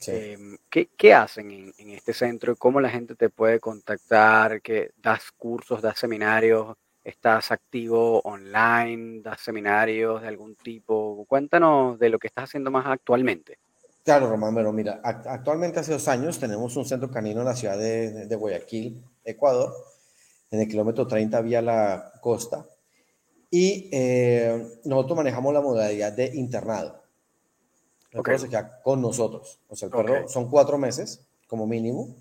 em, 0.07 0.57
¿qué, 0.71 0.89
¿qué, 0.97 1.13
hacen 1.13 1.51
en, 1.51 1.75
en, 1.77 1.91
este 1.91 2.15
centro? 2.15 2.57
¿Cómo 2.57 2.81
la 2.81 2.89
gente 2.89 3.15
te 3.15 3.29
puede 3.29 3.61
contactar? 3.61 4.63
¿Qué, 4.63 4.93
¿Das 4.97 5.31
cursos, 5.37 5.83
das 5.83 5.99
seminarios? 5.99 6.75
¿Estás 7.07 7.53
activo 7.53 8.21
online? 8.25 9.21
¿Das 9.23 9.41
seminarios 9.41 10.23
de 10.23 10.27
algún 10.27 10.57
tipo? 10.57 11.25
Cuéntanos 11.29 11.97
de 12.01 12.09
lo 12.09 12.19
que 12.19 12.27
estás 12.27 12.47
haciendo 12.47 12.73
más 12.73 12.85
actualmente. 12.85 13.59
Claro, 14.03 14.29
Román, 14.29 14.57
pero 14.57 14.73
mira, 14.73 15.01
actualmente 15.05 15.79
hace 15.79 15.93
dos 15.93 16.09
años 16.09 16.41
tenemos 16.41 16.77
un 16.77 16.85
centro 16.85 17.09
canino 17.09 17.43
en 17.43 17.47
la 17.47 17.55
ciudad 17.55 17.79
de, 17.79 18.35
Guayaquil, 18.35 19.05
Ecuador, 19.25 19.73
en 20.51 20.59
el 20.59 20.67
kilómetro 20.67 21.07
30 21.07 21.41
vía 21.43 21.63
la 21.63 22.11
costa. 22.21 22.67
Y 23.53 23.89
eh, 23.93 24.67
nosotros 24.85 25.17
manejamos 25.17 25.55
la 25.55 25.61
modalidad 25.61 26.13
de 26.13 26.35
internado. 26.35 27.05
El 28.11 28.23
perro 28.23 28.39
se 28.41 28.49
queda 28.49 28.83
con 28.83 29.01
nosotros. 29.01 29.61
O 29.69 29.77
sea, 29.77 29.87
el 29.87 29.93
perro 29.93 30.27
son 30.27 30.51
cuatro 30.51 30.77
meses 30.77 31.25
como 31.47 31.69
mínimo. 31.69 32.17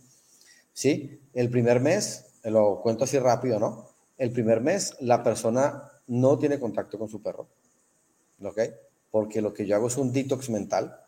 ¿Sí? 0.74 1.20
El 1.34 1.49
primer 1.49 1.80
mes, 1.80 2.40
lo 2.44 2.82
cuento 2.84 3.06
así 3.06 3.18
rápido, 3.18 3.60
¿no? 3.60 3.95
El 4.18 4.32
primer 4.32 4.62
mes 4.62 4.96
la 5.00 5.24
persona 5.24 5.92
no 6.08 6.38
tiene 6.38 6.60
contacto 6.60 6.98
con 6.98 7.10
su 7.10 7.22
perro. 7.22 7.48
¿Ok? 8.42 8.60
Porque 9.12 9.42
lo 9.42 9.54
que 9.54 9.66
yo 9.66 9.76
hago 9.76 9.88
es 9.88 9.98
un 9.98 10.12
detox 10.12 10.50
mental. 10.50 11.00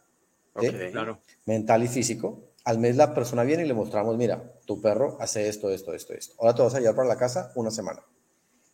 ¿sí? 0.59 0.69
claro. 0.91 1.19
Mental 1.45 1.83
y 1.83 1.87
físico. 1.87 2.43
Al 2.63 2.79
mes 2.79 2.97
la 2.97 3.13
persona 3.13 3.43
viene 3.43 3.63
y 3.63 3.67
le 3.67 3.73
mostramos, 3.73 4.17
mira, 4.17 4.59
tu 4.65 4.81
perro 4.81 5.17
hace 5.21 5.47
esto, 5.47 5.71
esto, 5.71 5.93
esto, 5.93 6.13
esto. 6.13 6.35
Ahora 6.39 6.53
te 6.53 6.61
vas 6.63 6.75
a 6.75 6.79
llevar 6.79 6.95
para 6.95 7.07
la 7.07 7.17
casa 7.17 7.51
una 7.55 7.71
semana. 7.71 8.03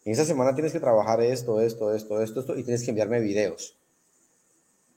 En 0.06 0.12
esa 0.12 0.26
semana 0.26 0.54
tienes 0.54 0.74
que 0.74 0.80
trabajar 0.80 1.22
esto, 1.22 1.62
esto, 1.62 1.94
esto, 1.94 2.22
esto, 2.22 2.40
esto, 2.40 2.58
y 2.58 2.64
tienes 2.64 2.84
que 2.84 2.90
enviarme 2.90 3.20
videos. 3.20 3.78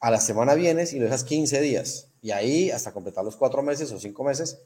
A 0.00 0.10
la 0.10 0.18
semana 0.20 0.54
vienes 0.54 0.92
y 0.92 0.98
lo 0.98 1.04
dejas 1.04 1.24
15 1.24 1.60
días. 1.60 2.08
Y 2.22 2.30
ahí, 2.32 2.70
hasta 2.70 2.92
completar 2.92 3.24
los 3.24 3.36
cuatro 3.36 3.62
meses 3.62 3.92
o 3.92 4.00
cinco 4.00 4.24
meses, 4.24 4.62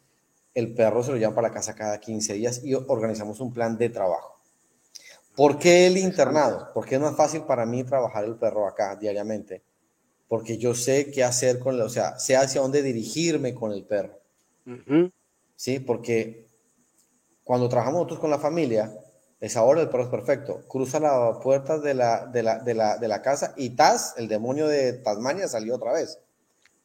el 0.54 0.74
perro 0.74 1.02
se 1.02 1.10
lo 1.10 1.16
llevan 1.18 1.34
para 1.34 1.48
la 1.48 1.54
casa 1.54 1.74
cada 1.74 2.00
15 2.00 2.34
días 2.34 2.64
y 2.64 2.74
organizamos 2.74 3.40
un 3.40 3.52
plan 3.52 3.76
de 3.76 3.90
trabajo. 3.90 4.39
¿Por 5.36 5.58
qué 5.58 5.86
el 5.86 5.96
internado? 5.96 6.68
Porque 6.74 6.96
es 6.96 7.00
más 7.00 7.16
fácil 7.16 7.42
para 7.42 7.64
mí 7.66 7.84
trabajar 7.84 8.24
el 8.24 8.36
perro 8.36 8.66
acá 8.66 8.96
diariamente. 8.96 9.62
Porque 10.28 10.58
yo 10.58 10.74
sé 10.74 11.10
qué 11.10 11.24
hacer 11.24 11.58
con 11.58 11.74
él, 11.74 11.80
o 11.82 11.88
sea, 11.88 12.18
sé 12.18 12.36
hacia 12.36 12.60
dónde 12.60 12.82
dirigirme 12.82 13.54
con 13.54 13.72
el 13.72 13.84
perro. 13.84 14.18
Sí, 15.56 15.80
porque 15.80 16.46
cuando 17.42 17.68
trabajamos 17.68 17.98
nosotros 17.98 18.20
con 18.20 18.30
la 18.30 18.38
familia, 18.38 18.92
esa 19.40 19.62
hora 19.62 19.80
el 19.80 19.88
perro 19.88 20.04
es 20.04 20.10
perfecto. 20.10 20.62
Cruza 20.68 21.00
la 21.00 21.40
puerta 21.40 21.78
de 21.78 21.94
la, 21.94 22.26
de 22.26 22.42
la, 22.42 22.58
de 22.58 22.74
la, 22.74 22.98
de 22.98 23.08
la 23.08 23.22
casa 23.22 23.54
y 23.56 23.70
Taz, 23.70 24.14
el 24.18 24.28
demonio 24.28 24.68
de 24.68 24.92
Tasmania, 24.92 25.48
salió 25.48 25.76
otra 25.76 25.92
vez. 25.92 26.18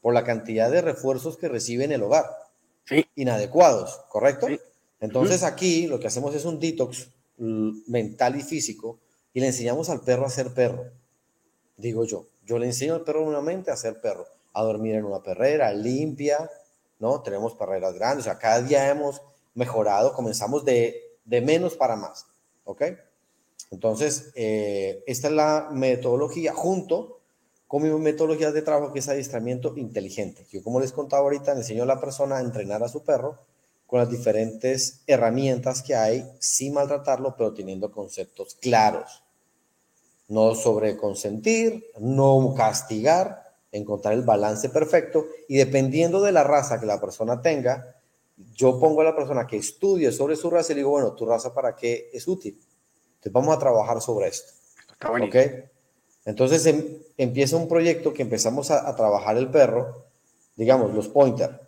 Por 0.01 0.13
la 0.13 0.23
cantidad 0.23 0.71
de 0.71 0.81
refuerzos 0.81 1.37
que 1.37 1.49
recibe 1.49 1.83
en 1.83 1.91
el 1.91 2.03
hogar. 2.03 2.25
Sí. 2.85 3.05
Inadecuados, 3.15 4.01
¿correcto? 4.09 4.47
Entonces 4.99 5.43
aquí 5.43 5.87
lo 5.87 5.99
que 5.99 6.07
hacemos 6.07 6.33
es 6.33 6.45
un 6.45 6.59
detox 6.59 7.09
mental 7.37 8.35
y 8.35 8.41
físico 8.41 8.99
y 9.33 9.41
le 9.41 9.47
enseñamos 9.47 9.89
al 9.89 10.01
perro 10.01 10.25
a 10.25 10.29
ser 10.29 10.53
perro. 10.53 10.85
Digo 11.77 12.05
yo, 12.05 12.27
yo 12.45 12.57
le 12.57 12.67
enseño 12.67 12.95
al 12.95 13.01
perro 13.01 13.25
nuevamente 13.25 13.71
a 13.71 13.75
ser 13.75 13.99
perro, 13.99 14.27
a 14.53 14.63
dormir 14.63 14.95
en 14.95 15.05
una 15.05 15.21
perrera 15.21 15.73
limpia, 15.73 16.49
¿no? 16.99 17.21
Tenemos 17.21 17.53
perreras 17.55 17.93
grandes, 17.95 18.25
o 18.25 18.29
sea, 18.29 18.39
cada 18.39 18.61
día 18.61 18.89
hemos 18.89 19.21
mejorado, 19.53 20.13
comenzamos 20.13 20.63
de, 20.63 21.17
de 21.25 21.41
menos 21.41 21.75
para 21.75 21.95
más. 21.95 22.27
¿Ok? 22.63 22.83
Entonces, 23.71 24.31
eh, 24.35 25.03
esta 25.07 25.27
es 25.27 25.33
la 25.33 25.69
metodología 25.71 26.53
junto 26.53 27.19
con 27.67 27.83
mi 27.83 27.89
metodología 27.89 28.51
de 28.51 28.61
trabajo 28.61 28.93
que 28.93 28.99
es 28.99 29.09
adiestramiento 29.09 29.73
inteligente. 29.75 30.45
Yo, 30.51 30.63
como 30.63 30.79
les 30.79 30.91
contaba 30.91 31.23
ahorita, 31.23 31.53
le 31.53 31.61
enseño 31.61 31.83
a 31.83 31.87
la 31.87 31.99
persona 31.99 32.37
a 32.37 32.41
entrenar 32.41 32.83
a 32.83 32.87
su 32.87 33.03
perro 33.03 33.39
con 33.85 33.99
las 33.99 34.09
diferentes 34.09 35.01
herramientas 35.07 35.81
que 35.81 35.95
hay 35.95 36.25
sin 36.39 36.73
maltratarlo, 36.73 37.35
pero 37.37 37.53
teniendo 37.53 37.91
conceptos 37.91 38.55
claros. 38.55 39.23
No 40.27 40.55
sobreconsentir, 40.55 41.85
no 41.99 42.53
castigar, 42.55 43.53
encontrar 43.71 44.13
el 44.13 44.23
balance 44.23 44.69
perfecto 44.69 45.25
y 45.47 45.57
dependiendo 45.57 46.21
de 46.21 46.31
la 46.31 46.43
raza 46.43 46.79
que 46.79 46.85
la 46.85 46.99
persona 46.99 47.41
tenga, 47.41 47.95
yo 48.53 48.79
pongo 48.79 49.01
a 49.01 49.05
la 49.05 49.15
persona 49.15 49.45
que 49.45 49.57
estudie 49.57 50.11
sobre 50.11 50.35
su 50.35 50.49
raza 50.49 50.71
y 50.71 50.75
le 50.75 50.79
digo, 50.79 50.91
bueno, 50.91 51.13
tu 51.13 51.25
raza 51.25 51.53
para 51.53 51.75
qué 51.75 52.09
es 52.11 52.27
útil. 52.27 52.59
Entonces 53.15 53.33
vamos 53.33 53.55
a 53.55 53.59
trabajar 53.59 54.01
sobre 54.01 54.27
esto. 54.27 54.51
¿Ok? 55.09 55.35
Entonces 56.25 56.65
em, 56.65 56.83
empieza 57.17 57.55
un 57.55 57.67
proyecto 57.67 58.13
que 58.13 58.23
empezamos 58.23 58.71
a, 58.71 58.95
trabajar 58.95 59.37
el 59.37 59.49
perro, 59.49 60.05
digamos, 60.55 60.93
los 60.93 61.07
pointer, 61.07 61.61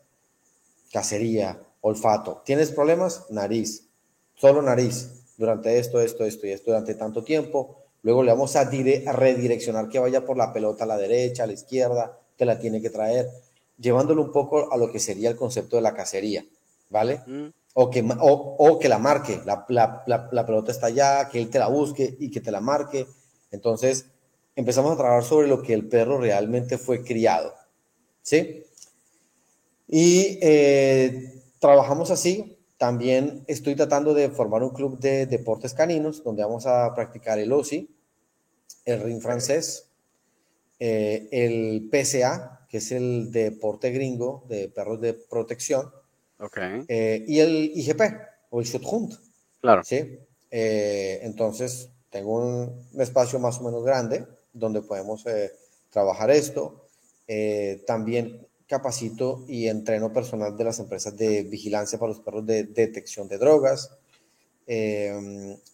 cacería, 0.91 1.61
olfato. 1.81 2.41
¿Tienes 2.45 2.71
problemas? 2.71 3.25
Nariz, 3.29 3.87
solo 4.35 4.61
nariz, 4.61 5.23
durante 5.37 5.79
esto, 5.79 6.01
esto, 6.01 6.25
esto 6.25 6.47
y 6.47 6.51
esto, 6.51 6.71
durante 6.71 6.95
tanto 6.95 7.23
tiempo. 7.23 7.77
Luego 8.03 8.23
le 8.23 8.31
vamos 8.31 8.55
a, 8.55 8.61
a 8.61 9.11
redireccionar 9.13 9.89
que 9.89 9.99
vaya 9.99 10.25
por 10.25 10.37
la 10.37 10.53
pelota 10.53 10.83
a 10.83 10.87
la 10.87 10.97
derecha, 10.97 11.43
a 11.43 11.47
la 11.47 11.53
izquierda, 11.53 12.19
te 12.35 12.45
la 12.45 12.59
tiene 12.59 12.81
que 12.81 12.89
traer, 12.89 13.29
llevándolo 13.77 14.21
un 14.21 14.31
poco 14.31 14.71
a 14.71 14.77
lo 14.77 14.91
que 14.91 14.99
sería 14.99 15.29
el 15.29 15.35
concepto 15.35 15.75
de 15.75 15.81
la 15.81 15.93
cacería. 15.93 16.45
¿vale? 16.89 17.21
Mm. 17.25 17.47
O, 17.73 17.91
que, 17.91 18.03
o, 18.19 18.79
que 18.79 18.89
la 18.89 18.97
marque, 18.97 19.39
la, 19.45 19.65
la, 19.69 20.03
la, 20.31 20.45
pelota 20.45 20.71
está 20.71 20.87
allá, 20.87 21.29
que 21.29 21.39
él 21.39 21.49
te 21.49 21.59
la 21.59 21.67
busque 21.67 22.15
y 22.19 22.31
que 22.31 22.41
te 22.41 22.49
la 22.49 22.59
marque. 22.59 23.05
Entonces, 23.51 24.07
empezamos 24.55 24.93
a 24.93 24.97
trabajar 24.97 25.23
sobre 25.23 25.47
lo 25.47 25.61
que 25.61 25.75
el 25.75 25.87
perro 25.87 26.19
realmente 26.19 26.79
fue 26.79 27.03
criado, 27.03 27.53
¿sí? 28.23 28.63
Y 29.87 30.39
eh, 30.41 31.43
trabajamos 31.59 32.11
así. 32.11 32.57
También 32.77 33.43
estoy 33.47 33.75
tratando 33.75 34.13
de 34.13 34.29
formar 34.29 34.63
un 34.63 34.69
club 34.69 34.99
de 34.99 35.25
deportes 35.25 35.73
caninos 35.73 36.23
donde 36.23 36.43
vamos 36.43 36.67
a 36.67 36.93
practicar 36.93 37.39
el 37.39 37.51
OSI, 37.51 37.89
el 38.85 39.01
ring 39.01 39.21
francés, 39.21 39.89
eh, 40.79 41.27
el 41.31 41.89
PCA, 41.91 42.65
que 42.69 42.77
es 42.77 42.91
el 42.91 43.31
deporte 43.31 43.89
gringo 43.91 44.43
de 44.47 44.69
perros 44.69 45.01
de 45.01 45.13
protección, 45.13 45.91
Okay. 46.39 46.85
Eh, 46.87 47.25
y 47.27 47.39
el 47.39 47.71
IGP 47.75 48.01
o 48.51 48.59
el 48.59 48.65
Schutzhund. 48.65 49.17
Claro. 49.61 49.83
¿sí? 49.83 50.19
Eh, 50.51 51.19
entonces, 51.23 51.89
tengo 52.09 52.35
un, 52.35 52.87
espacio 52.99 53.39
más 53.39 53.59
o 53.59 53.63
menos 53.63 53.83
grande 53.83 54.25
donde 54.53 54.81
podemos 54.81 55.25
eh, 55.25 55.51
trabajar 55.89 56.31
esto. 56.31 56.83
también 57.85 58.46
capacito 58.67 59.45
y 59.47 59.67
entreno 59.67 60.11
personal 60.11 60.57
de 60.57 60.63
las 60.63 60.79
empresas 60.79 61.15
de 61.15 61.43
vigilancia 61.43 61.97
para 61.97 62.11
los 62.11 62.19
perros 62.19 62.45
de 62.45 62.65
detección 62.65 63.27
de 63.27 63.37
drogas. 63.37 63.91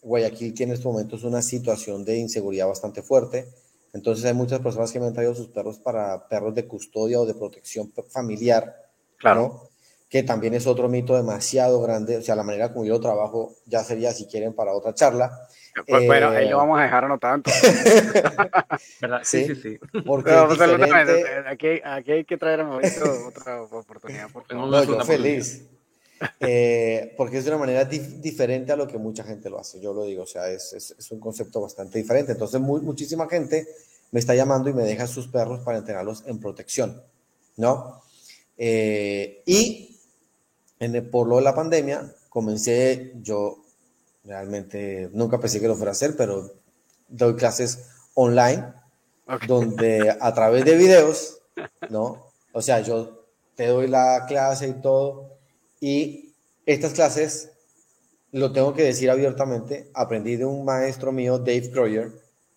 Guayaquil 0.02 0.54
tiene 0.54 0.74
en 0.74 0.78
estos 0.78 0.92
momentos 0.92 1.24
una 1.24 1.42
situación 1.42 2.06
de 2.06 2.18
inseguridad 2.18 2.68
bastante 2.68 3.02
fuerte. 3.02 3.48
Entonces 3.94 4.26
hay 4.26 4.34
muchas 4.34 4.60
personas 4.60 4.92
que 4.92 5.00
me 5.00 5.08
han 5.08 5.14
traído 5.14 5.36
sus 5.36 5.48
perros 5.48 5.80
para 5.80 6.28
perros 6.28 6.54
de 6.56 6.68
custodia 6.68 7.20
o 7.20 7.26
de 7.26 7.34
protección 7.34 7.92
familiar. 8.10 8.76
Claro 9.18 9.70
que 10.14 10.22
también 10.22 10.54
es 10.54 10.68
otro 10.68 10.90
mito 10.90 11.16
demasiado 11.16 11.82
grande, 11.82 12.18
o 12.18 12.22
sea, 12.22 12.36
la 12.36 12.44
manera 12.44 12.72
como 12.72 12.86
yo 12.86 13.00
trabajo 13.00 13.56
ya 13.66 13.84
sería, 13.84 14.14
si 14.14 14.28
quieren, 14.28 14.54
para 14.54 14.76
otra 14.76 14.94
charla. 14.94 15.48
Pues, 15.88 16.06
bueno, 16.06 16.30
ahí 16.30 16.46
lo 16.46 16.52
eh, 16.52 16.54
vamos 16.54 16.80
a 16.80 16.84
dejar 16.84 17.06
anotando. 17.06 17.50
¿Verdad? 19.02 19.22
Sí, 19.24 19.46
sí, 19.48 19.56
sí. 19.56 19.80
Porque 20.06 20.32
diferente... 20.32 21.26
aquí, 21.48 21.82
aquí, 21.84 22.12
hay 22.12 22.26
que 22.26 22.38
traer 22.38 22.62
a 22.62 22.66
Mauricio 22.66 23.28
otra 23.28 23.62
oportunidad. 23.64 24.30
no, 24.52 24.84
yo 24.84 25.04
feliz. 25.04 25.66
Eh, 26.40 27.16
porque 27.18 27.40
es 27.40 27.46
de 27.46 27.52
una 27.52 27.60
manera 27.60 27.86
diferente 27.86 28.72
a 28.72 28.76
lo 28.76 28.88
que 28.88 28.98
mucha 28.98 29.24
gente 29.24 29.50
lo 29.50 29.60
hace, 29.60 29.82
yo 29.82 29.94
lo 29.94 30.06
digo, 30.06 30.24
o 30.24 30.28
sea, 30.28 30.48
es, 30.48 30.72
es, 30.74 30.96
es 30.98 31.12
un 31.12 31.20
concepto 31.20 31.60
bastante 31.60 31.98
diferente. 31.98 32.34
Entonces, 32.34 32.62
muy, 32.62 32.80
muchísima 32.82 33.28
gente 33.28 33.68
me 34.12 34.20
está 34.20 34.36
llamando 34.36 34.70
y 34.70 34.74
me 34.74 34.84
deja 34.84 35.08
sus 35.08 35.28
perros 35.28 35.62
para 35.62 35.80
entrenarlos 35.80 36.24
en 36.28 36.40
protección, 36.40 37.02
¿no? 37.58 38.00
Eh, 38.58 39.42
y 39.46 40.00
por 41.12 41.28
lo 41.28 41.38
de 41.38 41.42
la 41.42 41.56
pandemia, 41.56 42.14
comencé, 42.30 43.14
yo 43.22 43.63
realmente 44.24 45.10
nunca 45.14 45.40
pensé 45.40 45.60
que 45.60 45.68
lo 45.68 45.76
fuera 45.76 45.92
a 45.92 45.94
hacer, 45.94 46.16
pero 46.16 46.54
doy 47.08 47.36
clases 47.36 47.88
online, 48.14 48.74
donde 49.48 50.16
a 50.20 50.34
través 50.34 50.66
de 50.66 50.78
videos, 50.78 51.42
¿no? 51.90 52.32
O 52.52 52.62
sea, 52.62 52.82
yo 52.82 53.26
te 53.56 53.68
doy 53.68 53.88
la 53.88 54.26
clase 54.28 54.68
y 54.68 54.82
todo, 54.82 55.38
y 55.80 56.34
estas 56.66 56.94
clases, 56.94 57.52
lo 58.32 58.52
tengo 58.52 58.74
que 58.74 58.84
decir 58.84 59.10
abiertamente, 59.10 59.90
aprendí 59.94 60.36
de 60.36 60.46
un 60.46 60.66
maestro 60.66 61.12
mío, 61.12 61.38
Dave 61.40 61.70
Croyer, 61.72 62.12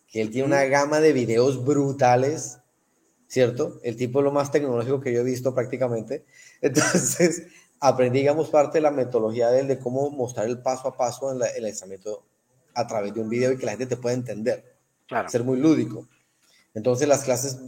que 0.09 0.21
él 0.21 0.31
tiene 0.31 0.47
una 0.47 0.65
gama 0.65 1.01
de 1.01 1.13
videos 1.13 1.65
brutales, 1.65 2.59
¿cierto? 3.27 3.81
El 3.83 3.97
tipo 3.97 4.23
lo 4.23 4.31
más 4.31 4.51
tecnológico 4.51 5.01
que 5.01 5.13
yo 5.13 5.21
he 5.21 5.25
visto 5.25 5.55
prácticamente. 5.55 6.25
Entonces, 6.61 7.49
aprendí, 7.81 8.21
digamos, 8.21 8.49
parte 8.49 8.79
de 8.79 8.83
la 8.83 8.91
metodología 8.91 9.51
de 9.51 9.65
de 9.65 9.79
cómo 9.79 10.11
mostrar 10.11 10.47
el 10.47 10.61
paso 10.61 10.89
a 10.89 10.97
paso 10.97 11.33
en, 11.33 11.41
el 11.57 11.63
lanzamiento 11.63 12.25
a 12.75 12.87
través 12.87 13.15
de 13.15 13.21
un 13.21 13.29
video 13.29 13.53
y 13.53 13.59
que 13.59 13.67
la 13.67 13.73
gente 13.73 13.87
te 13.87 13.97
pueda 13.97 14.15
entender. 14.15 14.77
Claro. 15.07 15.29
Ser 15.29 15.45
muy 15.45 15.59
lúdico. 15.59 16.07
Entonces, 16.75 17.09
las 17.09 17.25
clases 17.25 17.61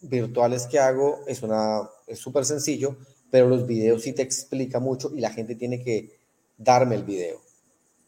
virtuales 0.00 0.66
que 0.66 0.78
hago 0.78 1.20
es 1.26 1.42
una 1.42 1.88
es 2.06 2.18
súper 2.18 2.44
sencillo, 2.44 2.96
pero 3.30 3.48
los 3.48 3.66
videos 3.66 4.02
sí 4.02 4.12
te 4.12 4.22
explica 4.22 4.80
mucho 4.80 5.12
y 5.14 5.20
la 5.20 5.30
gente 5.30 5.54
tiene 5.54 5.82
que 5.82 6.18
darme 6.56 6.94
el 6.94 7.04
video. 7.04 7.40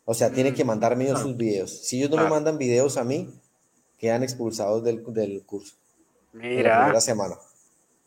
O 0.05 0.15
sea, 0.15 0.31
tiene 0.31 0.55
que 0.55 0.65
mm. 0.65 0.67
mandarme 0.67 1.05
ellos 1.05 1.21
sus 1.21 1.37
videos. 1.37 1.87
Si 1.87 1.99
ellos 1.99 2.11
no 2.11 2.17
me 2.17 2.29
mandan 2.29 2.59
videos 2.59 2.97
a 2.97 3.05
mí, 3.05 3.33
quedan 3.99 4.23
expulsados 4.23 4.83
del, 4.83 5.05
del 5.13 5.45
curso. 5.45 5.77
Mira. 6.33 6.71
la 6.71 6.79
primera 6.81 7.01
semana. 7.01 7.35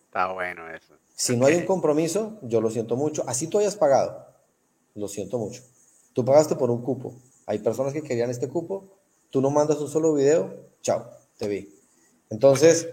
Está 0.06 0.32
bueno 0.32 0.68
eso. 0.74 0.96
Si 1.22 1.38
no 1.38 1.46
hay 1.46 1.54
un 1.54 1.66
compromiso, 1.66 2.40
yo 2.42 2.62
lo 2.62 2.72
siento 2.72 2.96
mucho. 2.96 3.24
Así 3.28 3.46
tú 3.46 3.60
hayas 3.60 3.76
pagado, 3.76 4.26
lo 4.96 5.08
siento 5.08 5.38
mucho. 5.38 5.62
Tú 6.14 6.26
pagaste 6.26 6.56
por 6.56 6.72
un 6.72 6.82
cupo. 6.82 7.14
Hay 7.46 7.60
personas 7.60 7.94
que 7.94 8.02
querían 8.02 8.32
este 8.32 8.50
cupo, 8.50 8.98
tú 9.30 9.40
no 9.40 9.52
mandas 9.52 9.78
un 9.78 9.88
solo 9.88 10.16
video, 10.16 10.52
chao, 10.82 11.12
te 11.38 11.48
vi. 11.48 11.70
Entonces, 12.32 12.90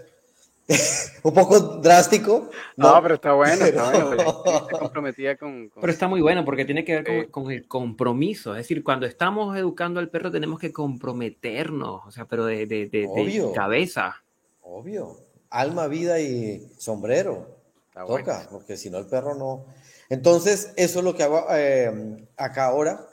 un 1.23 1.33
poco 1.33 1.59
drástico. 1.59 2.51
No, 2.77 3.01
pero 3.01 3.15
está 3.15 3.33
bueno, 3.33 3.65
está 3.65 4.05
bueno. 4.05 4.43
comprometida 4.79 5.35
con, 5.35 5.71
Pero 5.81 5.91
está 5.91 6.07
muy 6.07 6.21
bueno 6.21 6.45
porque 6.45 6.65
tiene 6.65 6.85
que 6.85 7.01
ver 7.01 7.31
con, 7.31 7.49
el 7.49 7.67
compromiso. 7.67 8.51
Es 8.51 8.57
decir, 8.57 8.83
cuando 8.83 9.07
estamos 9.07 9.57
educando 9.57 9.99
al 9.99 10.09
perro 10.09 10.29
tenemos 10.29 10.59
que 10.59 10.71
comprometernos, 10.71 12.01
o 12.05 12.11
sea, 12.11 12.25
pero 12.25 12.45
de, 12.45 12.67
de, 12.67 12.85
de, 12.85 13.51
cabeza. 13.55 14.23
Obvio. 14.61 15.17
Alma, 15.49 15.87
vida 15.87 16.19
y 16.19 16.71
sombrero. 16.77 17.58
Toca, 18.05 18.47
porque 18.51 18.77
si 18.77 18.89
no 18.89 18.97
el 18.97 19.07
perro 19.07 19.35
no. 19.35 19.65
Entonces, 20.09 20.73
eso 20.75 20.99
es 20.99 21.05
lo 21.05 21.15
que 21.15 21.23
hago 21.23 21.45
eh, 21.51 22.27
acá 22.37 22.65
ahora. 22.65 23.05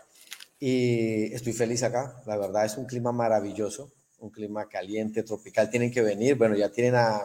Y 0.59 1.33
estoy 1.35 1.53
feliz 1.53 1.83
acá. 1.83 2.23
La 2.27 2.37
verdad 2.37 2.65
es 2.65 2.77
un 2.77 2.87
clima 2.87 3.13
maravilloso, 3.13 3.93
un 4.21 4.31
clima 4.31 4.69
caliente, 4.69 5.23
tropical. 5.23 5.69
Tienen 5.69 5.91
que 5.91 6.03
venir. 6.03 6.37
Bueno, 6.37 6.57
ya 6.57 6.71
tienen 6.71 6.95
a 6.95 7.23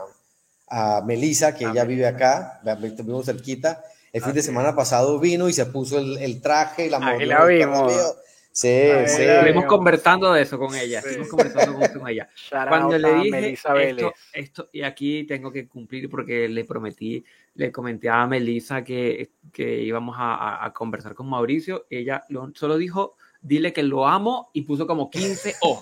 a 0.71 1.01
Melissa, 1.01 1.53
que 1.53 1.65
ella 1.65 1.83
vive 1.83 2.07
acá, 2.07 2.61
vivimos 2.79 3.25
cerquita. 3.25 3.83
El 4.13 4.21
fin 4.21 4.33
de 4.33 4.41
semana 4.41 4.73
pasado 4.73 5.19
vino 5.19 5.49
y 5.49 5.53
se 5.53 5.65
puso 5.65 5.99
el, 5.99 6.41
traje 6.41 6.87
y 6.87 6.89
la 6.89 6.99
moto. 6.99 7.19
la 7.25 7.45
vimos. 7.45 8.15
Sí, 8.51 8.89
sí. 9.07 9.23
Estuvimos 9.23 9.65
conversando 9.65 10.33
de 10.33 10.41
eso 10.41 10.59
con 10.59 10.75
ella. 10.75 10.99
Estuvimos 10.99 11.29
conversando 11.29 11.79
con, 11.99 12.09
ella. 12.09 12.29
Cuando 12.69 12.97
le 12.97 13.13
dije 13.15 13.53
esto, 13.53 14.13
esto, 14.33 14.69
y 14.73 14.81
aquí 14.81 15.23
tengo 15.23 15.51
que 15.51 15.67
cumplir 15.67 16.09
porque 16.09 16.49
le 16.49 16.65
prometí, 16.65 17.23
le 17.55 17.71
comenté 17.71 18.09
a 18.09 18.27
Melissa 18.27 18.83
que, 18.83 19.31
que 19.53 19.81
íbamos 19.81 20.15
a, 20.19 20.65
a, 20.65 20.73
conversar 20.73 21.15
con 21.15 21.29
Mauricio. 21.29 21.85
Ella 21.89 22.25
solo 22.53 22.77
dijo, 22.77 23.15
dile 23.41 23.71
que 23.71 23.83
lo 23.83 24.07
amo 24.07 24.49
y 24.53 24.63
puso 24.63 24.85
como 24.85 25.09
15 25.09 25.55
O. 25.61 25.79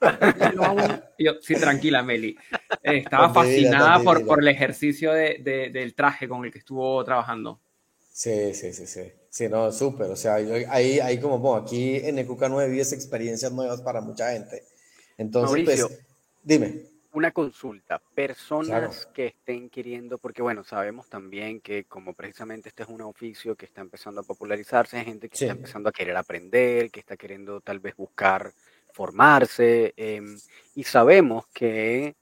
Yo, 1.18 1.34
sí, 1.40 1.54
tranquila, 1.54 2.02
Meli. 2.02 2.36
estaba 2.82 3.32
fascinada 3.32 4.00
por, 4.00 4.26
por 4.26 4.40
el 4.40 4.48
ejercicio 4.48 5.12
de, 5.12 5.70
del 5.72 5.94
traje 5.94 6.28
con 6.28 6.44
el 6.44 6.52
que 6.52 6.58
estuvo 6.58 7.04
trabajando. 7.04 7.60
Sí, 8.10 8.52
sí, 8.54 8.72
sí, 8.72 8.86
sí. 8.86 9.12
Sí, 9.32 9.48
no, 9.48 9.72
súper. 9.72 10.10
O 10.10 10.16
sea, 10.16 10.34
ahí, 10.34 11.00
ahí 11.00 11.18
como, 11.18 11.38
bueno, 11.38 11.64
aquí 11.64 11.96
en 11.96 12.18
Ecuca 12.18 12.50
9 12.50 12.70
vives 12.70 12.92
experiencias 12.92 13.50
nuevas 13.50 13.80
para 13.80 14.02
mucha 14.02 14.30
gente. 14.30 14.62
Entonces, 15.16 15.64
pues, 15.64 15.86
dime. 16.42 16.82
Una 17.14 17.30
consulta. 17.30 17.98
Personas 18.14 19.06
que 19.06 19.28
estén 19.28 19.70
queriendo, 19.70 20.18
porque 20.18 20.42
bueno, 20.42 20.64
sabemos 20.64 21.08
también 21.08 21.62
que 21.62 21.84
como 21.84 22.12
precisamente 22.12 22.68
este 22.68 22.82
es 22.82 22.90
un 22.90 23.00
oficio 23.00 23.56
que 23.56 23.64
está 23.64 23.80
empezando 23.80 24.20
a 24.20 24.24
popularizarse, 24.24 24.98
hay 24.98 25.06
gente 25.06 25.30
que 25.30 25.34
está 25.34 25.52
empezando 25.52 25.88
a 25.88 25.92
querer 25.92 26.14
aprender, 26.14 26.90
que 26.90 27.00
está 27.00 27.16
queriendo 27.16 27.62
tal 27.62 27.78
vez 27.78 27.96
buscar 27.96 28.52
formarse 28.92 29.94
em, 29.96 30.38
y 30.74 30.84
sabemos 30.84 31.46
que 31.54 32.16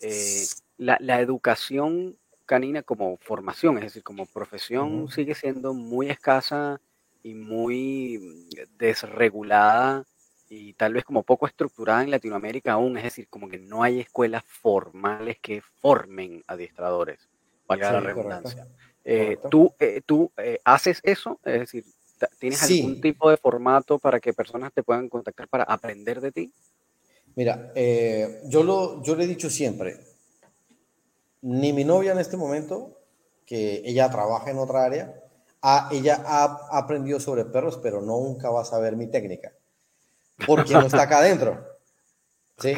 eh, 0.00 0.46
la, 0.78 1.20
educación 1.20 2.16
canina 2.46 2.82
como 2.82 3.16
formación, 3.18 3.76
es 3.78 3.84
decir, 3.84 4.02
como 4.02 4.26
profesión, 4.26 5.08
sigue 5.10 5.34
siendo 5.34 5.74
muy 5.74 6.08
escasa 6.08 6.80
y 7.22 7.34
muy 7.34 8.48
desregulada 8.78 10.04
y 10.48 10.74
tal 10.74 10.94
vez 10.94 11.04
como 11.04 11.24
poco 11.24 11.46
estructurada 11.46 12.02
en 12.02 12.10
Latinoamérica 12.10 12.72
aún, 12.72 12.96
es 12.96 13.04
decir, 13.04 13.28
como 13.28 13.48
que 13.48 13.58
no 13.58 13.82
hay 13.82 14.00
escuelas 14.00 14.44
formales 14.46 15.38
que 15.40 15.60
formen 15.80 16.42
adiestradores, 16.46 17.28
valga 17.66 17.92
la 17.92 18.00
redundancia. 18.00 18.66
Eh, 19.04 19.36
¿Tú, 19.50 19.74
eh, 19.78 20.00
tú 20.04 20.32
haces 20.64 21.00
eso? 21.04 21.40
Es 21.44 21.60
decir, 21.60 21.84
¿Tienes 22.38 22.62
algún 22.62 23.00
tipo 23.00 23.30
de 23.30 23.36
formato 23.36 23.98
para 23.98 24.20
que 24.20 24.32
personas 24.32 24.72
te 24.72 24.82
puedan 24.82 25.08
contactar 25.08 25.48
para 25.48 25.64
aprender 25.64 26.20
de 26.20 26.32
ti? 26.32 26.52
Mira, 27.34 27.72
eh, 27.74 28.40
yo, 28.46 28.62
lo, 28.62 29.02
yo 29.02 29.14
le 29.14 29.24
he 29.24 29.26
dicho 29.26 29.50
siempre, 29.50 29.98
ni 31.42 31.72
mi 31.72 31.84
novia 31.84 32.12
en 32.12 32.18
este 32.18 32.36
momento, 32.36 33.00
que 33.44 33.82
ella 33.84 34.10
trabaja 34.10 34.50
en 34.50 34.58
otra 34.58 34.84
área, 34.84 35.22
ella 35.90 36.22
ha 36.24 36.68
aprendido 36.70 37.18
sobre 37.18 37.44
perros, 37.44 37.78
pero 37.82 38.00
nunca 38.00 38.50
va 38.50 38.62
a 38.62 38.64
saber 38.64 38.96
mi 38.96 39.08
técnica, 39.08 39.52
porque 40.46 40.72
no 40.74 40.86
está 40.86 41.02
acá 41.02 41.18
adentro. 41.18 41.64
¿Sí? 42.58 42.74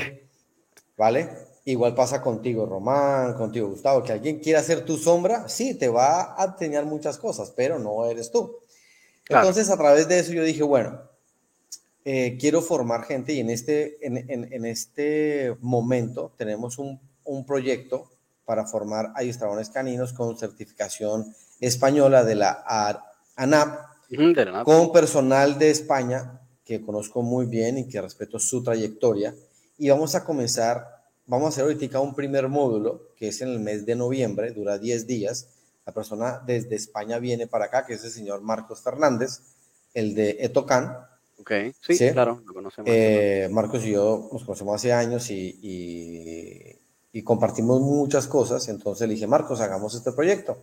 ¿Vale? 0.96 1.30
Igual 1.64 1.94
pasa 1.94 2.22
contigo, 2.22 2.66
Román, 2.66 3.34
contigo, 3.34 3.68
Gustavo, 3.68 4.02
que 4.02 4.12
alguien 4.12 4.38
quiera 4.40 4.60
hacer 4.60 4.84
tu 4.84 4.96
sombra, 4.96 5.48
sí, 5.48 5.74
te 5.74 5.88
va 5.88 6.34
a 6.40 6.46
enseñar 6.46 6.86
muchas 6.86 7.18
cosas, 7.18 7.52
pero 7.54 7.78
no 7.78 8.06
eres 8.06 8.30
tú. 8.30 8.58
Entonces, 9.28 9.68
a 9.68 9.76
través 9.76 10.08
de 10.08 10.18
eso 10.18 10.32
yo 10.32 10.42
dije, 10.42 10.62
bueno, 10.62 11.02
eh, 12.04 12.38
quiero 12.40 12.62
formar 12.62 13.04
gente 13.04 13.34
y 13.34 13.40
en 13.40 13.50
este, 13.50 13.98
en, 14.00 14.64
este 14.64 15.54
momento 15.60 16.32
tenemos 16.38 16.78
un, 16.78 16.98
proyecto 17.46 18.10
para 18.48 18.64
formar 18.64 19.12
adiestradoras 19.14 19.68
caninos 19.68 20.14
con 20.14 20.38
certificación 20.38 21.34
española 21.60 22.24
de 22.24 22.34
la 22.34 22.64
ANAP, 23.36 23.78
con 24.64 24.90
personal 24.90 25.58
de 25.58 25.70
España 25.70 26.40
que 26.64 26.80
conozco 26.80 27.20
muy 27.20 27.44
bien 27.44 27.76
y 27.76 27.86
que 27.86 28.00
respeto 28.00 28.38
su 28.38 28.62
trayectoria. 28.62 29.34
Y 29.76 29.90
vamos 29.90 30.14
a 30.14 30.24
comenzar, 30.24 30.82
vamos 31.26 31.44
a 31.44 31.48
hacer 31.48 31.64
ahorita 31.64 32.00
un 32.00 32.14
primer 32.14 32.48
módulo, 32.48 33.10
que 33.18 33.28
es 33.28 33.42
en 33.42 33.48
el 33.48 33.60
mes 33.60 33.84
de 33.84 33.94
noviembre, 33.96 34.50
dura 34.52 34.78
10 34.78 35.06
días, 35.06 35.48
la 35.84 35.92
persona 35.92 36.42
desde 36.46 36.74
España 36.74 37.18
viene 37.18 37.48
para 37.48 37.66
acá, 37.66 37.84
que 37.84 37.94
es 37.94 38.04
el 38.04 38.10
señor 38.10 38.40
Marcos 38.40 38.80
Fernández, 38.80 39.40
el 39.92 40.14
de 40.14 40.38
Etocan. 40.40 40.96
Ok, 41.38 41.52
sí, 41.82 41.98
claro, 42.12 42.42
lo 42.46 42.54
conocemos. 42.54 42.90
Eh, 42.90 43.46
Marcos 43.50 43.84
y 43.84 43.92
yo 43.92 44.30
nos 44.32 44.42
conocemos 44.42 44.74
hace 44.74 44.94
años 44.94 45.30
y, 45.30 45.58
y, 45.62 46.77
compartimos 47.22 47.80
muchas 47.80 48.26
cosas. 48.26 48.68
Entonces 48.68 49.08
le 49.08 49.14
dije, 49.14 49.26
Marcos, 49.26 49.60
hagamos 49.60 49.94
este 49.94 50.12
proyecto. 50.12 50.58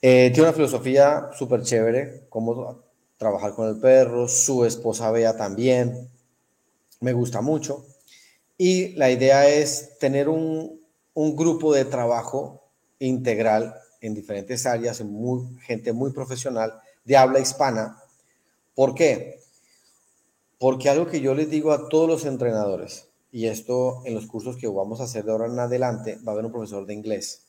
Eh, 0.00 0.30
tiene 0.34 0.48
una 0.48 0.52
filosofía 0.52 1.30
súper 1.36 1.62
chévere, 1.62 2.26
cómo 2.28 2.82
trabajar 3.16 3.54
con 3.54 3.68
el 3.68 3.78
perro, 3.78 4.26
su 4.26 4.64
esposa 4.64 5.12
Bea 5.12 5.36
también, 5.36 6.10
me 7.00 7.12
gusta 7.12 7.40
mucho. 7.40 7.86
Y 8.58 8.88
la 8.94 9.10
idea 9.10 9.48
es 9.48 9.98
tener 9.98 10.28
un, 10.28 10.80
un 11.14 11.36
grupo 11.36 11.72
de 11.72 11.84
trabajo 11.84 12.68
integral 12.98 13.74
en 14.00 14.14
diferentes 14.14 14.66
áreas, 14.66 15.02
gente 15.60 15.92
muy 15.92 16.12
profesional 16.12 16.80
de 17.04 17.16
habla 17.16 17.38
hispana. 17.38 18.02
¿Por 18.74 18.94
qué? 18.94 19.40
Porque 20.58 20.88
algo 20.88 21.06
que 21.06 21.20
yo 21.20 21.34
les 21.34 21.50
digo 21.50 21.72
a 21.72 21.88
todos 21.88 22.08
los 22.08 22.24
entrenadores, 22.24 23.08
y 23.32 23.46
esto 23.46 24.02
en 24.04 24.14
los 24.14 24.26
cursos 24.26 24.58
que 24.58 24.68
vamos 24.68 25.00
a 25.00 25.04
hacer 25.04 25.24
de 25.24 25.32
ahora 25.32 25.46
en 25.46 25.58
adelante, 25.58 26.18
va 26.26 26.32
a 26.32 26.34
haber 26.34 26.44
un 26.44 26.52
profesor 26.52 26.84
de 26.84 26.92
inglés. 26.92 27.46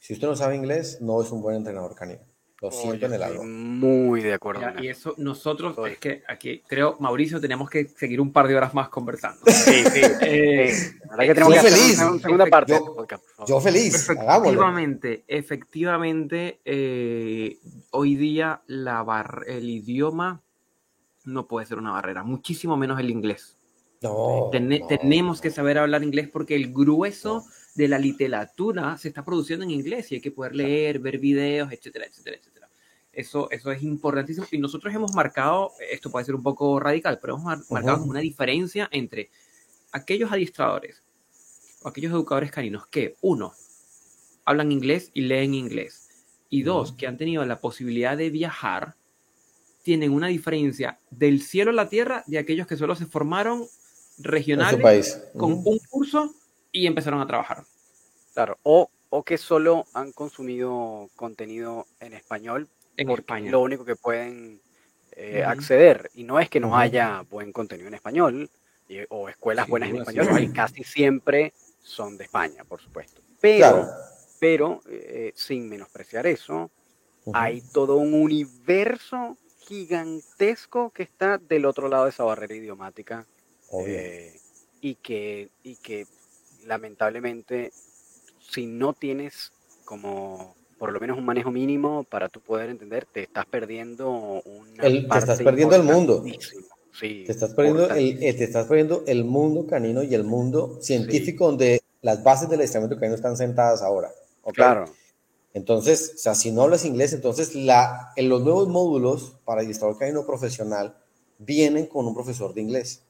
Si 0.00 0.12
usted 0.12 0.26
no 0.26 0.36
sabe 0.36 0.56
inglés, 0.56 0.98
no 1.00 1.22
es 1.22 1.30
un 1.30 1.40
buen 1.40 1.56
entrenador 1.56 1.94
canino. 1.94 2.20
Lo 2.60 2.72
siento 2.72 3.06
en 3.06 3.12
el 3.12 3.22
alma. 3.22 3.44
Muy 3.44 4.20
de 4.20 4.34
acuerdo. 4.34 4.62
y 4.82 4.88
eso 4.88 5.14
nosotros, 5.16 5.76
es 5.88 5.98
que 5.98 6.24
aquí 6.26 6.60
creo, 6.66 6.96
Mauricio, 6.98 7.40
tenemos 7.40 7.70
que 7.70 7.86
seguir 7.86 8.20
un 8.20 8.32
par 8.32 8.48
de 8.48 8.56
horas 8.56 8.74
más 8.74 8.88
conversando. 8.88 9.40
Sí, 9.46 9.84
sí. 9.84 10.00
eh, 10.22 10.72
que 11.20 11.34
tenemos 11.34 11.54
yo 11.54 11.62
feliz. 11.62 11.96
segunda 12.20 12.46
parte. 12.46 12.80
Yo, 13.46 13.60
feliz. 13.60 13.94
Efectivamente, 14.10 15.24
efectivamente, 15.28 16.58
eh, 16.64 17.58
hoy 17.92 18.16
día 18.16 18.62
la 18.66 19.06
el 19.46 19.70
idioma 19.70 20.42
no 21.24 21.46
puede 21.46 21.66
ser 21.66 21.78
una 21.78 21.92
barrera, 21.92 22.24
muchísimo 22.24 22.76
menos 22.76 22.98
el 22.98 23.10
inglés. 23.10 23.57
No, 24.00 24.50
Tenemos 24.50 25.40
que 25.40 25.50
saber 25.50 25.78
hablar 25.78 26.04
inglés 26.04 26.28
porque 26.32 26.54
el 26.54 26.72
grueso 26.72 27.44
de 27.74 27.88
la 27.88 27.98
literatura 27.98 28.96
se 28.96 29.08
está 29.08 29.24
produciendo 29.24 29.64
en 29.64 29.70
inglés 29.70 30.10
y 30.12 30.16
hay 30.16 30.20
que 30.20 30.30
poder 30.30 30.54
leer, 30.54 30.98
ver 31.00 31.18
videos, 31.18 31.72
etcétera, 31.72 32.06
etcétera, 32.06 32.36
etcétera. 32.36 32.68
Eso, 33.12 33.50
eso 33.50 33.72
es 33.72 33.82
importantísimo 33.82 34.46
y 34.52 34.58
nosotros 34.58 34.94
hemos 34.94 35.12
marcado, 35.14 35.72
esto 35.90 36.10
puede 36.10 36.24
ser 36.24 36.36
un 36.36 36.42
poco 36.42 36.78
radical, 36.78 37.18
pero 37.20 37.36
hemos 37.36 37.70
marcado 37.70 38.04
una 38.04 38.20
diferencia 38.20 38.88
entre 38.92 39.30
aquellos 39.90 40.30
adiestradores 40.30 41.02
o 41.82 41.88
aquellos 41.88 42.12
educadores 42.12 42.52
caninos 42.52 42.86
que, 42.86 43.16
uno, 43.20 43.52
hablan 44.44 44.72
inglés 44.72 45.10
y 45.14 45.22
leen 45.22 45.54
inglés, 45.54 46.08
y 46.48 46.62
dos, 46.62 46.92
que 46.92 47.06
han 47.06 47.16
tenido 47.16 47.44
la 47.44 47.60
posibilidad 47.60 48.16
de 48.16 48.30
viajar, 48.30 48.94
tienen 49.82 50.12
una 50.12 50.28
diferencia 50.28 50.98
del 51.10 51.42
cielo 51.42 51.70
a 51.70 51.74
la 51.74 51.88
tierra 51.88 52.24
de 52.26 52.38
aquellos 52.38 52.66
que 52.66 52.76
solo 52.76 52.94
se 52.94 53.06
formaron 53.06 53.66
regionales 54.18 55.22
con 55.36 55.52
un 55.52 55.78
curso 55.88 56.34
y 56.72 56.86
empezaron 56.86 57.20
a 57.20 57.26
trabajar. 57.26 57.64
Claro, 58.34 58.58
o, 58.62 58.90
o 59.10 59.22
que 59.22 59.38
solo 59.38 59.86
han 59.94 60.12
consumido 60.12 61.08
contenido 61.16 61.86
en 62.00 62.12
español, 62.12 62.68
en 62.96 63.10
España. 63.10 63.50
lo 63.50 63.60
único 63.60 63.84
que 63.84 63.96
pueden 63.96 64.60
eh, 65.12 65.42
acceder. 65.44 66.10
Y 66.14 66.24
no 66.24 66.38
es 66.38 66.48
que 66.48 66.60
no 66.60 66.76
haya 66.76 67.24
buen 67.28 67.52
contenido 67.52 67.88
en 67.88 67.94
español 67.94 68.50
o 69.10 69.28
escuelas 69.28 69.68
buenas 69.68 69.90
en 69.90 69.96
español, 69.96 70.52
casi 70.54 70.82
siempre 70.82 71.52
son 71.82 72.16
de 72.16 72.24
España, 72.24 72.64
por 72.64 72.80
supuesto. 72.80 73.20
Pero, 73.40 73.86
pero 74.40 74.80
eh, 74.88 75.32
sin 75.34 75.68
menospreciar 75.68 76.26
eso, 76.26 76.70
hay 77.32 77.60
todo 77.60 77.96
un 77.96 78.14
universo 78.14 79.36
gigantesco 79.58 80.90
que 80.90 81.02
está 81.02 81.36
del 81.36 81.66
otro 81.66 81.88
lado 81.88 82.04
de 82.04 82.10
esa 82.10 82.24
barrera 82.24 82.54
idiomática 82.54 83.26
Eh, 83.72 84.38
y, 84.80 84.94
que, 84.96 85.50
y 85.62 85.76
que 85.76 86.06
lamentablemente 86.66 87.72
si 88.40 88.66
no 88.66 88.92
tienes 88.94 89.52
como 89.84 90.54
por 90.78 90.92
lo 90.92 91.00
menos 91.00 91.18
un 91.18 91.24
manejo 91.24 91.50
mínimo 91.50 92.04
para 92.04 92.28
tú 92.28 92.40
poder 92.40 92.70
entender, 92.70 93.06
te 93.06 93.24
estás 93.24 93.46
perdiendo 93.46 94.10
una 94.10 94.82
te 94.82 95.18
estás 95.18 95.42
perdiendo 95.42 95.74
el 95.74 95.82
mundo. 95.82 96.24
Sí, 96.92 97.24
te 97.26 97.32
estás 97.32 97.54
perdiendo 97.54 97.90
el, 97.90 98.22
eh, 98.22 98.34
te 98.34 98.44
estás 98.44 98.66
perdiendo 98.66 99.04
el 99.06 99.24
mundo 99.24 99.66
canino 99.66 100.02
y 100.02 100.14
el 100.14 100.24
mundo 100.24 100.78
científico 100.80 101.46
donde 101.46 101.82
las 102.00 102.22
bases 102.22 102.48
del 102.48 102.60
adiestramiento 102.60 102.96
canino 102.96 103.16
están 103.16 103.36
sentadas 103.36 103.82
ahora. 103.82 104.10
Claro. 104.54 104.86
Entonces, 105.52 106.12
o 106.14 106.18
sea, 106.18 106.34
si 106.34 106.52
no 106.52 106.62
hablas 106.62 106.84
inglés, 106.84 107.12
entonces 107.12 107.54
la, 107.54 108.12
en 108.16 108.28
los 108.28 108.42
nuevos 108.42 108.68
módulos 108.68 109.36
para 109.44 109.62
adiestrador 109.62 109.98
canino 109.98 110.24
profesional 110.24 110.96
vienen 111.38 111.86
con 111.86 112.06
un 112.06 112.14
profesor 112.14 112.54
de 112.54 112.60
inglés. 112.60 113.02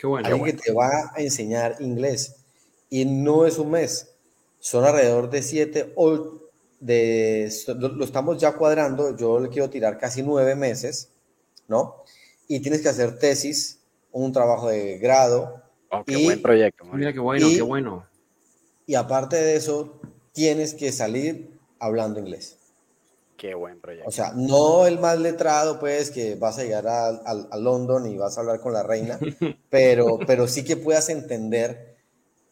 Qué 0.00 0.06
bueno. 0.06 0.26
Alguien 0.26 0.56
que 0.56 0.62
te 0.62 0.72
va 0.72 1.12
a 1.14 1.20
enseñar 1.20 1.76
inglés. 1.80 2.36
Y 2.88 3.04
no 3.04 3.44
es 3.44 3.58
un 3.58 3.70
mes, 3.70 4.14
son 4.58 4.84
alrededor 4.84 5.28
de 5.28 5.42
siete 5.42 5.92
o 5.94 6.40
de, 6.80 7.52
lo, 7.78 8.02
estamos 8.02 8.38
ya 8.38 8.52
cuadrando, 8.52 9.14
yo 9.14 9.38
le 9.38 9.50
quiero 9.50 9.68
tirar 9.68 9.98
casi 9.98 10.22
nueve 10.22 10.56
meses, 10.56 11.10
¿no? 11.68 11.96
Y 12.48 12.60
tienes 12.60 12.80
que 12.80 12.88
hacer 12.88 13.18
tesis, 13.18 13.80
un 14.10 14.32
trabajo 14.32 14.70
de 14.70 14.96
grado. 14.96 15.62
Oh, 15.90 16.02
qué 16.02 16.24
buen 16.24 16.40
proyecto. 16.40 16.84
Mira, 16.86 17.12
qué 17.12 17.20
bueno, 17.20 17.46
qué 17.48 17.62
bueno. 17.62 18.06
Y 18.86 18.94
aparte 18.94 19.36
de 19.36 19.56
eso, 19.56 20.00
tienes 20.32 20.72
que 20.72 20.92
salir 20.92 21.60
hablando 21.78 22.20
inglés. 22.20 22.56
Qué 23.40 23.54
buen 23.54 23.80
proyecto. 23.80 24.06
O 24.08 24.12
sea, 24.12 24.32
no 24.36 24.86
el 24.86 24.98
más 24.98 25.18
letrado, 25.18 25.80
pues, 25.80 26.10
que 26.10 26.34
vas 26.34 26.58
a 26.58 26.62
llegar 26.62 26.86
a, 26.86 27.08
a, 27.08 27.56
London 27.56 28.06
y 28.06 28.18
vas 28.18 28.36
a 28.36 28.42
hablar 28.42 28.60
con 28.60 28.74
la 28.74 28.82
reina, 28.82 29.18
pero, 29.70 30.18
pero 30.26 30.46
sí 30.46 30.62
que 30.62 30.76
puedas 30.76 31.08
entender, 31.08 31.96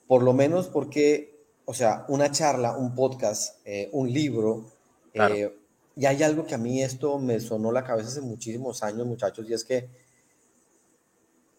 por 0.06 0.23
lo 0.23 0.32
menos 0.32 0.69
porque 0.69 1.39
o 1.70 1.74
sea, 1.74 2.06
una 2.09 2.31
charla, 2.31 2.78
un 2.78 2.94
podcast, 2.94 3.56
eh, 3.66 3.90
un 3.93 4.10
libro. 4.10 4.65
Eh, 5.12 5.55
y 5.97 6.06
hay 6.06 6.23
algo 6.23 6.47
que 6.47 6.55
a 6.55 6.59
mí 6.59 6.82
esto 6.82 7.19
me 7.19 7.40
sonó 7.40 7.70
la 7.73 7.85
cabeza 7.85 8.09
hace 8.09 8.23
muchísimos 8.23 8.82
años, 8.82 9.06
muchachos, 9.06 9.44
y 9.51 9.52
es 9.52 9.65
que 9.65 9.86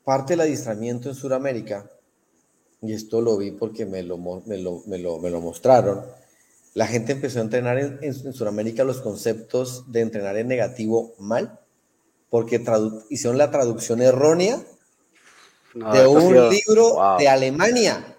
parte 0.04 0.34
del 0.34 0.42
adiestramiento 0.42 1.10
en 1.10 1.14
Sudamérica, 1.14 1.88
y 2.82 2.94
esto 2.94 3.22
lo 3.22 3.38
vi 3.38 3.52
porque 3.52 3.86
me 3.86 4.02
lo, 4.02 4.18
me 4.18 4.58
lo, 4.58 4.82
me 4.88 4.98
lo, 4.98 5.20
me 5.20 5.30
lo 5.30 5.42
mostraron, 5.42 6.04
la 6.80 6.88
gente 6.88 7.12
empezó 7.12 7.40
a 7.40 7.42
entrenar 7.42 7.78
en, 7.78 8.00
en, 8.02 8.14
Sudamérica 8.14 8.86
los 8.86 9.02
conceptos 9.02 9.92
de 9.92 10.00
entrenar 10.00 10.38
en 10.38 10.48
negativo 10.48 11.14
mal, 11.20 11.60
porque 12.30 12.64
hicieron 13.10 13.38
la 13.38 13.52
traducción 13.52 14.02
errónea 14.02 14.62
de 15.74 16.08
un 16.08 16.50
libro 16.50 17.18
de 17.20 17.28
Alemania 17.28 18.16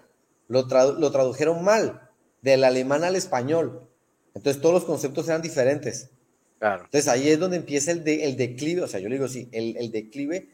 lo, 0.47 0.67
tradujeron 0.67 1.63
mal, 1.63 2.07
del 2.43 2.63
alemán 2.63 3.03
al 3.03 3.15
español. 3.15 3.89
Entonces 4.35 4.61
todos 4.61 4.75
los 4.75 4.85
conceptos 4.85 5.27
eran 5.27 5.41
diferentes. 5.41 6.11
Claro. 6.59 6.83
Entonces 6.83 7.07
ahí 7.07 7.29
es 7.29 7.39
donde 7.39 7.57
empieza 7.57 7.91
el, 7.91 8.03
de, 8.03 8.25
el 8.25 8.37
declive, 8.37 8.83
o 8.83 8.87
sea, 8.87 8.99
yo 8.99 9.09
le 9.09 9.15
digo 9.15 9.27
sí, 9.27 9.49
el, 9.53 9.75
el, 9.75 9.91
declive 9.91 10.49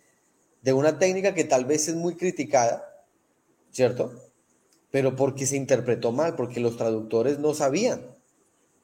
de 0.62 0.72
una 0.72 0.98
técnica 0.98 1.34
que 1.34 1.44
tal 1.44 1.66
vez 1.66 1.90
es 1.90 1.96
muy 1.96 2.16
criticada, 2.16 3.04
¿cierto? 3.70 4.14
Pero 4.92 5.16
porque 5.16 5.46
se 5.46 5.58
interpretó 5.58 6.12
mal, 6.12 6.36
porque 6.36 6.60
los 6.60 6.78
traductores 6.78 7.40
no 7.40 7.54
sabían. 7.54 8.02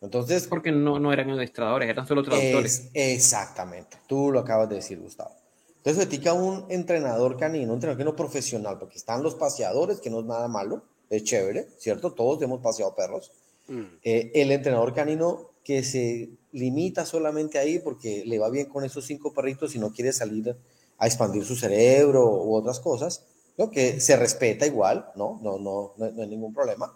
Entonces... 0.02 0.48
Porque 0.48 0.72
no, 0.72 1.00
no 1.00 1.14
eran 1.14 1.30
administradores, 1.30 1.90
eran 1.90 2.06
solo 2.06 2.24
traductores. 2.24 2.90
exactamente, 2.94 3.98
tú 4.08 4.32
lo 4.32 4.40
acabas 4.40 4.70
de 4.70 4.76
decir, 4.76 5.00
Gustavo. 5.00 5.32
Entonces, 5.78 6.06
etica 6.06 6.34
un 6.34 6.66
entrenador 6.70 7.38
canino, 7.38 7.72
un 7.72 7.76
entrenador 7.76 7.98
canino 7.98 8.16
profesional, 8.16 8.80
porque 8.80 8.98
están 8.98 9.22
los 9.22 9.36
paseadores, 9.36 10.00
que 10.00 10.10
no 10.10 10.22
es 10.22 10.26
nada 10.26 10.48
malo, 10.48 10.84
es 11.10 11.24
chévere, 11.24 11.68
¿cierto? 11.78 12.14
Todos 12.14 12.42
hemos 12.42 12.62
paseado 12.62 12.96
perros. 12.96 13.32
Mm. 13.68 13.82
Eh, 14.04 14.32
el 14.34 14.52
entrenador 14.52 14.94
canino 14.94 15.52
que 15.64 15.84
se 15.84 16.30
limita 16.52 17.06
solamente 17.06 17.58
ahí 17.58 17.80
porque 17.80 18.24
le 18.26 18.40
va 18.40 18.50
bien 18.50 18.68
con 18.68 18.84
esos 18.84 19.06
cinco 19.06 19.34
perritos 19.34 19.76
y 19.76 19.80
no 19.80 19.92
quiere 19.92 20.14
salir 20.14 20.56
a 20.98 21.08
expandir 21.08 21.44
su 21.46 21.56
cerebro 21.56 22.44
u 22.44 22.56
otras 22.56 22.80
cosas, 22.80 23.26
¿no? 23.58 23.70
que 23.70 24.00
se 24.00 24.16
respeta 24.16 24.66
igual, 24.66 25.12
¿no? 25.16 25.40
No, 25.42 25.58
no, 25.60 25.94
no, 25.98 26.22
hay 26.22 26.28
ningún 26.28 26.54
problema. 26.54 26.94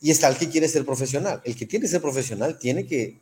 Y 0.00 0.10
está 0.10 0.28
el 0.28 0.36
que 0.36 0.48
quiere 0.48 0.68
ser 0.68 0.84
profesional. 0.84 1.40
El 1.44 1.56
que 1.56 1.66
quiere 1.66 1.88
ser 1.88 2.00
profesional 2.00 2.58
tiene 2.58 2.86
que, 2.86 3.18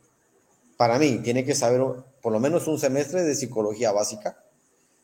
para 0.77 0.99
mí, 0.99 1.19
tiene 1.23 1.43
que 1.43 1.55
saber 1.55 1.81
por 2.21 2.31
lo 2.31 2.39
menos 2.39 2.67
un 2.67 2.79
semestre 2.79 3.23
de 3.23 3.35
psicología 3.35 3.91
básica, 3.91 4.43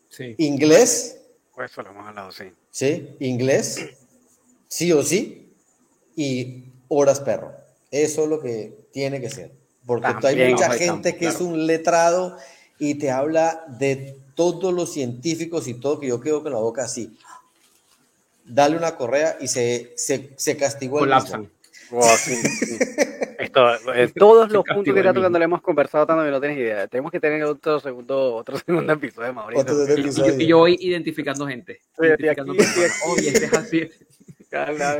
sí. 0.09 0.35
inglés. 0.37 1.19
Pues 1.55 1.71
eso 1.71 1.81
lo 1.81 1.91
hemos 1.91 2.07
hablado, 2.07 2.31
sí. 2.31 2.45
Sí, 2.69 3.15
inglés, 3.19 3.79
sí 4.67 4.91
o 4.91 5.03
sí, 5.03 5.53
y 6.15 6.65
horas 6.87 7.19
perro. 7.19 7.53
Eso 7.91 8.23
es 8.23 8.29
lo 8.29 8.39
que 8.39 8.87
tiene 8.91 9.21
que 9.21 9.29
ser. 9.29 9.51
Porque 9.85 10.07
hay 10.27 10.51
mucha 10.51 10.71
gente 10.71 11.15
que 11.15 11.27
es 11.27 11.41
un 11.41 11.67
letrado 11.67 12.37
y 12.79 12.95
te 12.95 13.11
habla 13.11 13.65
de 13.67 14.17
todos 14.35 14.73
los 14.73 14.93
científicos 14.93 15.67
y 15.67 15.75
todo 15.75 15.99
que 15.99 16.07
yo 16.07 16.19
quedo 16.19 16.41
con 16.41 16.53
la 16.53 16.59
boca 16.59 16.83
así. 16.83 17.17
Dale 18.45 18.77
una 18.77 18.95
correa 18.95 19.37
y 19.39 19.47
se, 19.47 19.93
se, 19.95 20.33
se 20.35 20.57
castigó 20.57 20.99
el 20.99 21.05
Colapsan. 21.05 21.49
Eh, 23.43 23.49
todos 24.15 24.51
los 24.51 24.63
puntos 24.65 24.93
que 24.93 24.99
está 24.99 25.13
tocando 25.13 25.37
le 25.37 25.45
hemos 25.45 25.61
conversado 25.61 26.07
tanto 26.07 26.23
que 26.23 26.31
no 26.31 26.39
tienes 26.39 26.57
idea. 26.57 26.87
Tenemos 26.87 27.11
que 27.11 27.19
tener 27.19 27.43
otro 27.43 27.79
segundo, 27.79 28.35
otro 28.35 28.57
segundo 28.57 28.93
episodio, 28.93 29.33
Mauricio. 29.33 30.39
Y, 30.39 30.47
yo 30.47 30.59
voy 30.59 30.77
identificando 30.79 31.47
gente. 31.47 31.81
identificando 31.99 32.53
Oye, 32.53 33.27
este 33.29 33.45
es 33.45 33.53
así. 33.53 33.89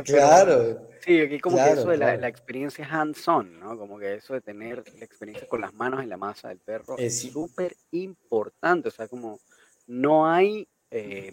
Claro. 0.04 0.88
Sí, 1.04 1.20
aquí 1.20 1.38
como 1.38 1.58
que 1.58 1.70
eso 1.70 1.88
de 1.88 1.96
la, 1.96 2.16
la 2.16 2.26
experiencia 2.26 2.88
hands-on, 2.90 3.60
¿no? 3.60 3.78
Como 3.78 4.00
que 4.00 4.14
eso 4.14 4.34
de 4.34 4.40
tener 4.40 4.82
la 4.98 5.04
experiencia 5.04 5.46
con 5.46 5.60
las 5.60 5.72
manos 5.72 6.02
en 6.02 6.08
la 6.08 6.16
masa 6.16 6.48
del 6.48 6.58
perro 6.58 6.98
es 6.98 7.20
súper 7.20 7.76
importante. 7.92 8.88
O 8.88 8.90
sea, 8.90 9.06
como 9.06 9.38
no 9.86 10.28
hay... 10.28 10.66
Eh, 10.90 11.32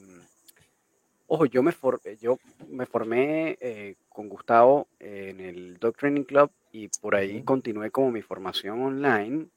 ojo, 1.34 1.46
yo 1.46 1.64
me, 1.64 1.74
yo 2.20 2.40
me 2.68 2.86
formé 2.86 3.58
eh, 3.62 3.96
con 4.10 4.28
Gustavo 4.28 4.90
en 5.00 5.40
el 5.40 5.78
Dog 5.78 5.96
Training 5.96 6.24
Club 6.24 6.52
y 6.74 6.90
por 7.00 7.16
ahí 7.16 7.42
continué 7.44 7.90
como 7.90 8.12
mi 8.12 8.22
formación 8.22 8.82
online. 8.82 9.48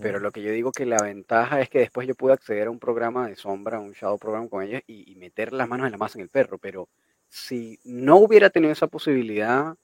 Pero 0.00 0.20
lo 0.20 0.30
que 0.30 0.42
yo 0.42 0.52
digo 0.52 0.70
que 0.70 0.86
la 0.86 1.02
ventaja 1.02 1.60
es 1.60 1.68
que 1.68 1.80
después 1.80 2.06
yo 2.06 2.14
pude 2.14 2.32
acceder 2.32 2.68
a 2.68 2.70
un 2.70 2.78
programa 2.78 3.26
de 3.26 3.34
sombra, 3.34 3.80
un 3.80 3.92
shadow 3.92 4.16
program 4.16 4.48
con 4.48 4.62
ellos 4.62 4.80
y, 4.86 5.10
y 5.10 5.16
meter 5.16 5.52
las 5.52 5.68
manos 5.68 5.86
en 5.86 5.92
la 5.92 5.98
masa 5.98 6.18
en 6.18 6.22
el 6.22 6.28
perro. 6.28 6.56
Pero 6.56 6.88
si 7.28 7.80
no 7.84 8.16
hubiera 8.16 8.48
tenido 8.48 8.72
esa 8.72 8.86
posibilidad, 8.86 9.74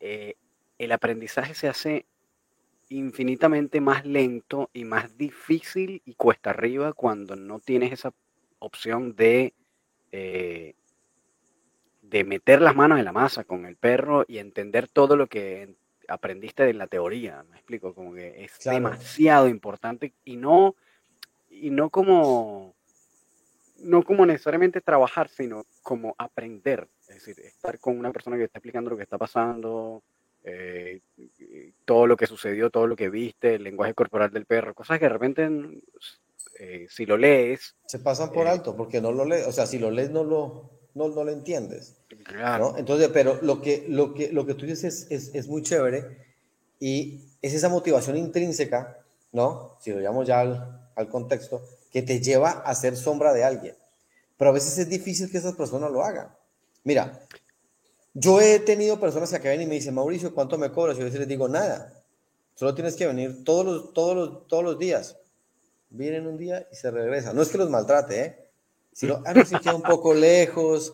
eh, 0.00 0.34
el 0.78 0.90
aprendizaje 0.90 1.54
se 1.54 1.68
hace 1.68 2.06
infinitamente 2.88 3.80
más 3.80 4.04
lento 4.04 4.70
y 4.72 4.84
más 4.84 5.16
difícil 5.16 6.02
y 6.04 6.14
cuesta 6.14 6.50
arriba 6.50 6.92
cuando 6.92 7.36
no 7.36 7.60
tienes 7.60 7.92
esa 7.92 8.12
opción 8.58 9.14
de, 9.16 9.52
eh, 10.16 10.76
de 12.02 12.22
meter 12.22 12.62
las 12.62 12.76
manos 12.76 13.00
en 13.00 13.04
la 13.04 13.10
masa 13.10 13.42
con 13.42 13.66
el 13.66 13.74
perro 13.74 14.24
y 14.28 14.38
entender 14.38 14.86
todo 14.86 15.16
lo 15.16 15.26
que 15.26 15.74
aprendiste 16.06 16.62
de 16.62 16.72
la 16.72 16.86
teoría. 16.86 17.42
Me 17.50 17.56
explico, 17.56 17.94
como 17.94 18.14
que 18.14 18.44
es 18.44 18.60
demasiado 18.60 19.48
importante 19.48 20.12
y 20.24 20.36
no, 20.36 20.76
y 21.50 21.70
no 21.70 21.90
como 21.90 22.76
no 23.78 24.04
como 24.04 24.24
necesariamente 24.24 24.80
trabajar, 24.80 25.28
sino 25.28 25.64
como 25.82 26.14
aprender. 26.16 26.88
Es 27.08 27.16
decir, 27.16 27.40
estar 27.40 27.80
con 27.80 27.98
una 27.98 28.12
persona 28.12 28.36
que 28.36 28.44
está 28.44 28.60
explicando 28.60 28.90
lo 28.90 28.96
que 28.96 29.02
está 29.02 29.18
pasando, 29.18 30.04
eh, 30.44 31.00
todo 31.84 32.06
lo 32.06 32.16
que 32.16 32.28
sucedió, 32.28 32.70
todo 32.70 32.86
lo 32.86 32.94
que 32.94 33.10
viste, 33.10 33.56
el 33.56 33.64
lenguaje 33.64 33.94
corporal 33.94 34.30
del 34.30 34.46
perro, 34.46 34.74
cosas 34.74 35.00
que 35.00 35.06
de 35.06 35.12
repente, 35.12 35.50
eh, 36.58 36.86
si 36.88 37.06
lo 37.06 37.16
lees... 37.16 37.76
Se 37.86 37.98
pasan 37.98 38.32
por 38.32 38.46
eh, 38.46 38.50
alto, 38.50 38.76
porque 38.76 39.00
no 39.00 39.12
lo 39.12 39.24
lees, 39.24 39.46
o 39.46 39.52
sea, 39.52 39.66
si 39.66 39.78
lo 39.78 39.90
lees 39.90 40.10
no 40.10 40.24
lo, 40.24 40.70
no, 40.94 41.08
lo 41.08 41.30
entiendes. 41.30 41.96
Claro. 42.24 42.74
Entonces, 42.76 43.10
pero 43.12 43.38
lo 43.42 43.60
que, 43.60 43.84
lo 43.88 44.14
que, 44.14 44.32
lo 44.32 44.46
que 44.46 44.54
tú 44.54 44.66
dices 44.66 45.06
es, 45.10 45.34
es, 45.34 45.48
muy 45.48 45.62
chévere 45.62 46.34
y 46.80 47.24
es 47.42 47.54
esa 47.54 47.68
motivación 47.68 48.16
intrínseca, 48.16 48.98
¿no? 49.32 49.76
Si 49.80 49.90
lo 49.90 50.00
llamamos 50.00 50.26
ya 50.26 50.40
al, 50.40 50.90
al 50.94 51.08
contexto, 51.08 51.62
que 51.90 52.02
te 52.02 52.20
lleva 52.20 52.50
a 52.50 52.74
ser 52.74 52.96
sombra 52.96 53.32
de 53.32 53.44
alguien. 53.44 53.76
Pero 54.36 54.50
a 54.50 54.54
veces 54.54 54.78
es 54.78 54.88
difícil 54.88 55.30
que 55.30 55.38
esas 55.38 55.54
personas 55.54 55.90
lo 55.90 56.02
hagan. 56.02 56.34
Mira, 56.82 57.20
yo 58.12 58.40
he 58.40 58.60
tenido 58.60 59.00
personas 59.00 59.30
que 59.30 59.48
vienen 59.48 59.62
y 59.62 59.66
me 59.66 59.74
dicen, 59.74 59.94
Mauricio, 59.94 60.34
¿cuánto 60.34 60.58
me 60.58 60.70
cobras? 60.70 60.96
Y 60.96 61.00
yo 61.00 61.06
les 61.06 61.28
digo, 61.28 61.48
nada. 61.48 61.92
Solo 62.54 62.74
tienes 62.74 62.94
que 62.94 63.06
venir 63.06 63.42
todos 63.44 63.66
los, 63.66 63.92
todos 63.92 64.16
los, 64.16 64.46
todos 64.46 64.62
los 64.62 64.78
días. 64.78 65.16
Vienen 65.96 66.26
un 66.26 66.36
día 66.36 66.66
y 66.72 66.74
se 66.74 66.90
regresan. 66.90 67.36
No 67.36 67.42
es 67.42 67.50
que 67.50 67.58
los 67.58 67.70
maltrate, 67.70 68.20
¿eh? 68.20 68.48
Sino, 68.92 69.22
ah, 69.24 69.32
no, 69.32 69.44
si 69.44 69.56
queda 69.58 69.76
un 69.76 69.82
poco 69.82 70.12
lejos. 70.12 70.92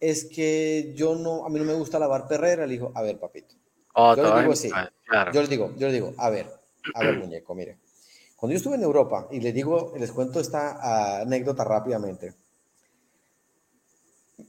Es 0.00 0.24
que 0.24 0.92
yo 0.96 1.14
no, 1.14 1.46
a 1.46 1.48
mí 1.48 1.60
no 1.60 1.64
me 1.64 1.74
gusta 1.74 2.00
lavar 2.00 2.26
perrera. 2.26 2.66
Le 2.66 2.72
digo, 2.72 2.90
a 2.96 3.02
ver, 3.02 3.16
papito. 3.20 3.54
yo 4.16 4.16
les 4.16 4.40
digo 4.40 4.52
así. 4.52 4.70
Yo 5.32 5.40
les 5.40 5.50
digo, 5.50 5.72
yo 5.76 5.86
les 5.86 5.92
digo, 5.94 6.14
a 6.18 6.30
ver, 6.30 6.46
a 6.94 7.00
ver, 7.00 7.18
muñeco, 7.18 7.54
mire. 7.54 7.78
Cuando 8.34 8.52
yo 8.52 8.56
estuve 8.56 8.74
en 8.74 8.82
Europa, 8.82 9.28
y 9.30 9.38
les 9.38 9.54
digo, 9.54 9.92
les 9.96 10.10
cuento 10.10 10.40
esta 10.40 11.20
anécdota 11.20 11.62
rápidamente. 11.62 12.34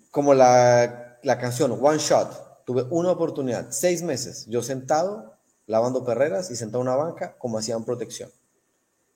como 0.09 0.33
la, 0.33 1.19
la 1.21 1.37
canción 1.37 1.77
One 1.79 1.99
Shot, 1.99 2.65
tuve 2.65 2.83
una 2.89 3.11
oportunidad, 3.11 3.67
seis 3.69 4.01
meses, 4.01 4.47
yo 4.47 4.63
sentado, 4.63 5.35
lavando 5.67 6.03
perreras 6.03 6.49
y 6.49 6.55
sentado 6.55 6.81
en 6.81 6.87
una 6.87 6.97
banca, 6.97 7.35
como 7.37 7.57
hacían 7.59 7.83
protección. 7.85 8.31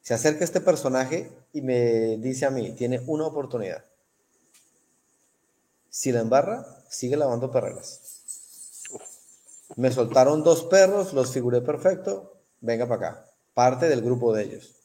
Se 0.05 0.13
acerca 0.13 0.43
este 0.43 0.61
personaje 0.61 1.31
y 1.51 1.61
me 1.61 2.17
dice 2.17 2.45
a 2.45 2.51
mí, 2.51 2.73
tiene 2.73 3.01
una 3.07 3.25
oportunidad. 3.25 3.83
Si 5.89 6.11
la 6.11 6.19
embarra, 6.21 6.63
sigue 6.91 7.17
lavando 7.17 7.49
perreras. 7.49 8.01
Me 9.77 9.91
soltaron 9.91 10.43
dos 10.43 10.65
perros, 10.65 11.11
los 11.13 11.31
figuré 11.31 11.61
perfecto, 11.61 12.35
venga 12.61 12.87
para 12.87 13.07
acá, 13.09 13.25
parte 13.55 13.89
del 13.89 14.03
grupo 14.03 14.31
de 14.31 14.43
ellos. 14.43 14.75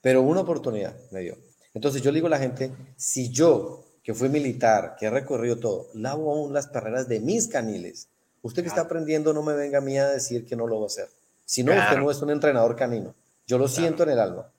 Pero 0.00 0.22
una 0.22 0.40
oportunidad 0.40 0.96
me 1.10 1.20
dio. 1.20 1.36
Entonces 1.74 2.00
yo 2.00 2.10
le 2.10 2.16
digo 2.16 2.28
a 2.28 2.30
la 2.30 2.38
gente, 2.38 2.72
si 2.96 3.28
yo, 3.28 3.84
que 4.02 4.14
fui 4.14 4.30
militar, 4.30 4.96
que 4.98 5.04
he 5.04 5.10
recorrido 5.10 5.58
todo, 5.58 5.88
lavo 5.92 6.32
aún 6.32 6.54
las 6.54 6.68
perreras 6.68 7.08
de 7.08 7.20
mis 7.20 7.46
caniles, 7.46 8.08
usted 8.40 8.62
que 8.62 8.68
está 8.68 8.80
aprendiendo 8.80 9.34
no 9.34 9.42
me 9.42 9.52
venga 9.52 9.78
a 9.78 9.82
mí 9.82 9.98
a 9.98 10.08
decir 10.08 10.46
que 10.46 10.56
no 10.56 10.66
lo 10.66 10.78
va 10.78 10.84
a 10.84 10.86
hacer. 10.86 11.10
Si 11.44 11.62
no, 11.62 11.72
usted 11.72 11.98
no 11.98 12.10
es 12.10 12.22
un 12.22 12.30
entrenador 12.30 12.74
canino. 12.74 13.14
Yo 13.46 13.58
lo 13.58 13.68
siento 13.68 14.02
en 14.02 14.10
el 14.10 14.18
alma. 14.18 14.50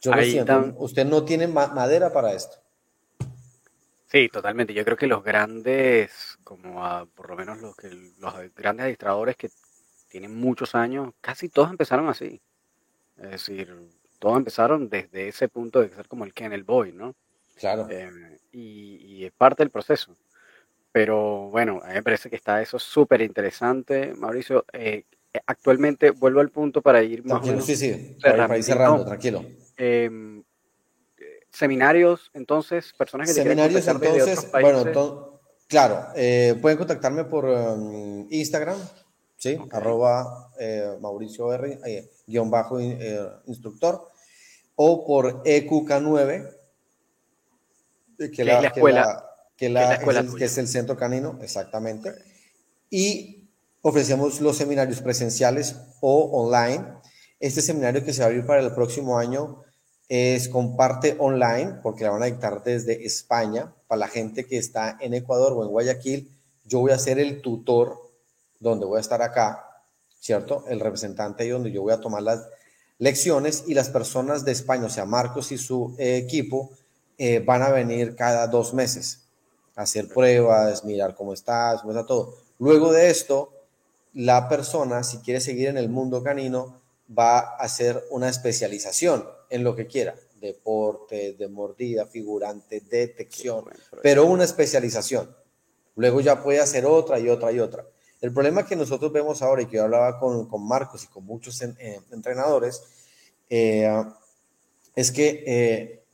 Yo 0.00 0.14
lo 0.14 0.22
siento. 0.22 0.74
Usted 0.78 1.04
no 1.06 1.24
tiene 1.24 1.46
madera 1.46 2.12
para 2.12 2.32
esto. 2.32 2.56
Sí, 4.06 4.28
totalmente. 4.28 4.72
Yo 4.72 4.84
creo 4.84 4.96
que 4.96 5.06
los 5.06 5.22
grandes, 5.22 6.38
como 6.44 7.06
por 7.14 7.28
lo 7.28 7.36
menos 7.36 7.60
los, 7.60 7.76
que, 7.76 7.88
los 8.18 8.34
grandes 8.54 8.84
administradores 8.84 9.36
que 9.36 9.50
tienen 10.08 10.34
muchos 10.34 10.74
años, 10.74 11.12
casi 11.20 11.48
todos 11.48 11.70
empezaron 11.70 12.08
así. 12.08 12.40
Es 13.18 13.30
decir, 13.30 13.74
todos 14.18 14.36
empezaron 14.36 14.88
desde 14.88 15.28
ese 15.28 15.48
punto 15.48 15.80
de 15.80 15.88
ser 15.90 16.08
como 16.08 16.24
el 16.24 16.32
Kennel 16.32 16.64
Boy, 16.64 16.92
¿no? 16.92 17.14
Claro. 17.56 17.88
Eh, 17.90 18.38
y, 18.52 19.24
es 19.24 19.32
parte 19.32 19.62
del 19.62 19.70
proceso. 19.70 20.16
Pero 20.92 21.50
bueno, 21.50 21.80
a 21.82 21.88
mí 21.88 21.94
me 21.94 22.02
parece 22.02 22.30
que 22.30 22.36
está 22.36 22.62
eso 22.62 22.78
súper 22.78 23.20
interesante, 23.20 24.14
Mauricio. 24.14 24.64
Eh, 24.72 25.04
actualmente 25.46 26.10
vuelvo 26.10 26.40
al 26.40 26.50
punto 26.50 26.82
para 26.82 27.02
ir 27.02 27.24
más 27.24 27.42
tranquilo, 27.42 27.60
sí, 27.60 27.76
sí, 27.76 28.16
para, 28.22 28.56
ir 28.56 28.64
cerrando, 28.64 29.04
tranquilo. 29.04 29.44
Em, 29.76 30.42
seminarios, 31.50 32.30
entonces, 32.34 32.92
personas 32.96 33.28
que 33.28 33.34
seminarios, 33.34 33.86
entonces, 33.88 34.50
bueno, 34.52 35.40
claro, 35.66 36.08
eh, 36.14 36.54
pueden 36.60 36.78
contactarme 36.78 37.24
por 37.24 37.48
em, 37.48 38.26
Instagram, 38.30 38.78
sí, 39.36 39.58
arroba 39.70 40.52
eh, 40.58 40.96
Mauricio 41.00 41.52
R, 41.52 41.78
eh, 41.86 42.10
guion 42.26 42.50
bajo 42.50 42.78
instructor, 42.80 44.10
o 44.74 45.06
por 45.06 45.42
EQK9, 45.44 46.52
que, 48.32 48.44
la, 48.44 48.60
escuela, 48.60 49.26
que, 49.56 50.44
es 50.44 50.58
el 50.58 50.68
centro 50.68 50.96
canino, 50.96 51.38
exactamente. 51.42 52.12
Y 52.90 53.35
ofrecemos 53.88 54.40
los 54.40 54.56
seminarios 54.56 55.00
presenciales 55.00 55.76
o 56.00 56.24
online. 56.42 56.84
Este 57.38 57.62
seminario 57.62 58.04
que 58.04 58.12
se 58.12 58.18
va 58.18 58.24
a 58.24 58.28
abrir 58.30 58.44
para 58.44 58.60
el 58.60 58.72
próximo 58.72 59.16
año 59.16 59.62
es 60.08 60.48
con 60.48 60.76
parte 60.76 61.14
online, 61.20 61.78
porque 61.84 62.02
la 62.02 62.10
van 62.10 62.24
a 62.24 62.26
dictar 62.26 62.64
desde 62.64 63.06
España. 63.06 63.72
Para 63.86 64.00
la 64.00 64.08
gente 64.08 64.44
que 64.44 64.58
está 64.58 64.98
en 65.00 65.14
Ecuador 65.14 65.52
o 65.52 65.62
en 65.62 65.70
Guayaquil, 65.70 66.36
yo 66.64 66.80
voy 66.80 66.90
a 66.90 66.98
ser 66.98 67.20
el 67.20 67.40
tutor, 67.40 68.10
donde 68.58 68.86
voy 68.86 68.98
a 68.98 69.00
estar 69.00 69.22
acá, 69.22 69.84
¿cierto? 70.18 70.64
El 70.66 70.80
representante 70.80 71.44
ahí 71.44 71.50
donde 71.50 71.70
yo 71.70 71.82
voy 71.82 71.92
a 71.92 72.00
tomar 72.00 72.24
las 72.24 72.44
lecciones 72.98 73.62
y 73.68 73.74
las 73.74 73.90
personas 73.90 74.44
de 74.44 74.50
España, 74.50 74.86
o 74.86 74.90
sea, 74.90 75.04
Marcos 75.04 75.52
y 75.52 75.58
su 75.58 75.94
equipo, 75.98 76.70
eh, 77.18 77.38
van 77.38 77.62
a 77.62 77.68
venir 77.68 78.16
cada 78.16 78.48
dos 78.48 78.74
meses 78.74 79.28
a 79.76 79.82
hacer 79.82 80.08
pruebas, 80.08 80.84
mirar 80.84 81.14
cómo 81.14 81.32
estás, 81.32 81.82
cómo 81.82 81.92
está 81.92 82.04
todo. 82.04 82.34
Luego 82.58 82.92
de 82.92 83.10
esto, 83.10 83.52
la 84.16 84.48
persona, 84.48 85.02
si 85.02 85.18
quiere 85.18 85.42
seguir 85.42 85.68
en 85.68 85.76
el 85.76 85.90
mundo 85.90 86.22
canino, 86.22 86.80
va 87.16 87.38
a 87.38 87.56
hacer 87.56 88.02
una 88.08 88.30
especialización 88.30 89.28
en 89.50 89.62
lo 89.62 89.76
que 89.76 89.86
quiera, 89.86 90.14
deporte, 90.40 91.34
de 91.34 91.48
mordida, 91.48 92.06
figurante, 92.06 92.80
detección, 92.80 93.66
pero 94.02 94.24
una 94.24 94.44
especialización. 94.44 95.36
Luego 95.96 96.22
ya 96.22 96.42
puede 96.42 96.60
hacer 96.60 96.86
otra 96.86 97.18
y 97.18 97.28
otra 97.28 97.52
y 97.52 97.60
otra. 97.60 97.84
El 98.22 98.32
problema 98.32 98.64
que 98.64 98.74
nosotros 98.74 99.12
vemos 99.12 99.42
ahora 99.42 99.60
y 99.60 99.66
que 99.66 99.76
yo 99.76 99.84
hablaba 99.84 100.18
con, 100.18 100.48
Marcos 100.66 101.04
y 101.04 101.08
con 101.08 101.26
muchos 101.26 101.60
eh, 101.60 102.00
entrenadores, 102.10 102.84
eh, 103.50 104.02
es 104.94 105.12
que 105.12 105.44
eh, 105.46 106.04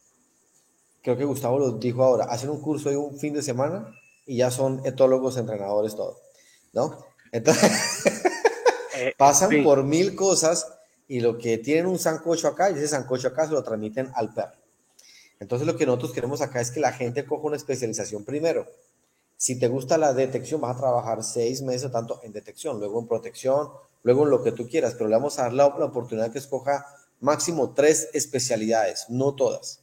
creo 1.03 1.17
que 1.17 1.25
Gustavo 1.25 1.61
lo 1.61 1.71
dijo 1.79 2.03
ahora, 2.03 2.25
hacen 2.25 2.51
un 2.51 2.61
curso 2.61 2.91
de 2.91 2.97
un 2.97 3.17
fin 3.17 3.33
de 3.33 3.43
semana 3.43 3.95
y 4.27 4.39
ya 4.39 4.51
son 4.51 4.85
etólogos, 4.85 5.37
entrenadores, 5.37 5.95
todo, 5.95 6.19
¿no? 6.73 7.12
Entonces, 7.33 7.73
eh, 8.97 9.15
pasan 9.19 9.65
por 9.65 9.83
mil 9.83 10.15
cosas 10.15 10.69
y 11.09 11.21
lo 11.21 11.39
que 11.39 11.59
tienen 11.59 11.87
un 11.87 11.99
sancocho 11.99 12.47
acá, 12.49 12.71
y 12.71 12.75
ese 12.75 12.89
sancocho 12.89 13.29
acá 13.29 13.47
se 13.47 13.53
lo 13.53 13.63
transmiten 13.63 14.11
al 14.15 14.33
perro. 14.33 14.57
Entonces, 15.41 15.67
lo 15.67 15.77
que 15.77 15.87
nosotros 15.87 16.13
queremos 16.13 16.41
acá 16.41 16.61
es 16.61 16.71
que 16.71 16.79
la 16.79 16.93
gente 16.93 17.25
coja 17.25 17.49
una 17.49 17.57
especialización 17.57 18.25
primero. 18.25 18.67
Si 19.37 19.59
te 19.59 19.67
gusta 19.67 19.99
la 19.99 20.15
detección, 20.15 20.61
vas 20.61 20.77
a 20.77 20.81
trabajar 20.81 21.25
seis 21.25 21.63
meses 21.63 21.91
tanto 21.91 22.21
en 22.23 22.33
detección, 22.33 22.79
luego 22.79 23.01
en 23.01 23.09
protección, 23.09 23.71
luego 24.05 24.23
en 24.23 24.31
lo 24.31 24.45
que 24.45 24.53
tú 24.53 24.69
quieras, 24.69 24.95
pero 24.95 25.09
le 25.09 25.17
vamos 25.17 25.39
a 25.39 25.43
dar 25.43 25.53
la, 25.53 25.75
la 25.77 25.87
oportunidad 25.87 26.31
que 26.31 26.39
escoja 26.39 26.87
máximo 27.19 27.75
tres 27.75 28.09
especialidades, 28.13 29.07
no 29.09 29.35
todas. 29.35 29.81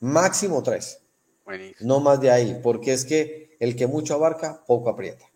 Máximo 0.00 0.62
tres. 0.62 0.98
No 1.80 2.00
más 2.00 2.20
de 2.20 2.30
ahí, 2.30 2.60
porque 2.62 2.92
es 2.92 3.04
que 3.04 3.56
el 3.60 3.76
que 3.76 3.86
mucho 3.86 4.14
abarca, 4.14 4.64
poco 4.66 4.90
aprieta. 4.90 5.29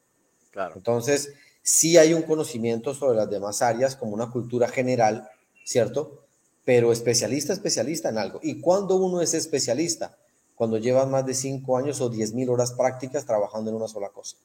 Entonces, 0.74 1.34
sí 1.62 1.96
hay 1.96 2.14
un 2.14 2.22
conocimiento 2.22 2.94
sobre 2.94 3.16
las 3.16 3.30
demás 3.30 3.62
áreas 3.62 3.96
como 3.96 4.12
una 4.12 4.30
cultura 4.30 4.68
general, 4.68 5.28
¿cierto? 5.64 6.24
Pero 6.64 6.92
especialista, 6.92 7.52
especialista 7.52 8.08
en 8.08 8.18
algo. 8.18 8.40
¿Y 8.42 8.60
cuando 8.60 8.96
uno 8.96 9.20
es 9.20 9.34
especialista? 9.34 10.16
Cuando 10.54 10.78
llevas 10.78 11.08
más 11.08 11.26
de 11.26 11.34
cinco 11.34 11.76
años 11.76 12.00
o 12.00 12.08
diez 12.08 12.32
mil 12.32 12.48
horas 12.48 12.72
prácticas 12.72 13.24
trabajando 13.26 13.70
en 13.70 13.76
una 13.76 13.88
sola 13.88 14.10
cosa. 14.10 14.36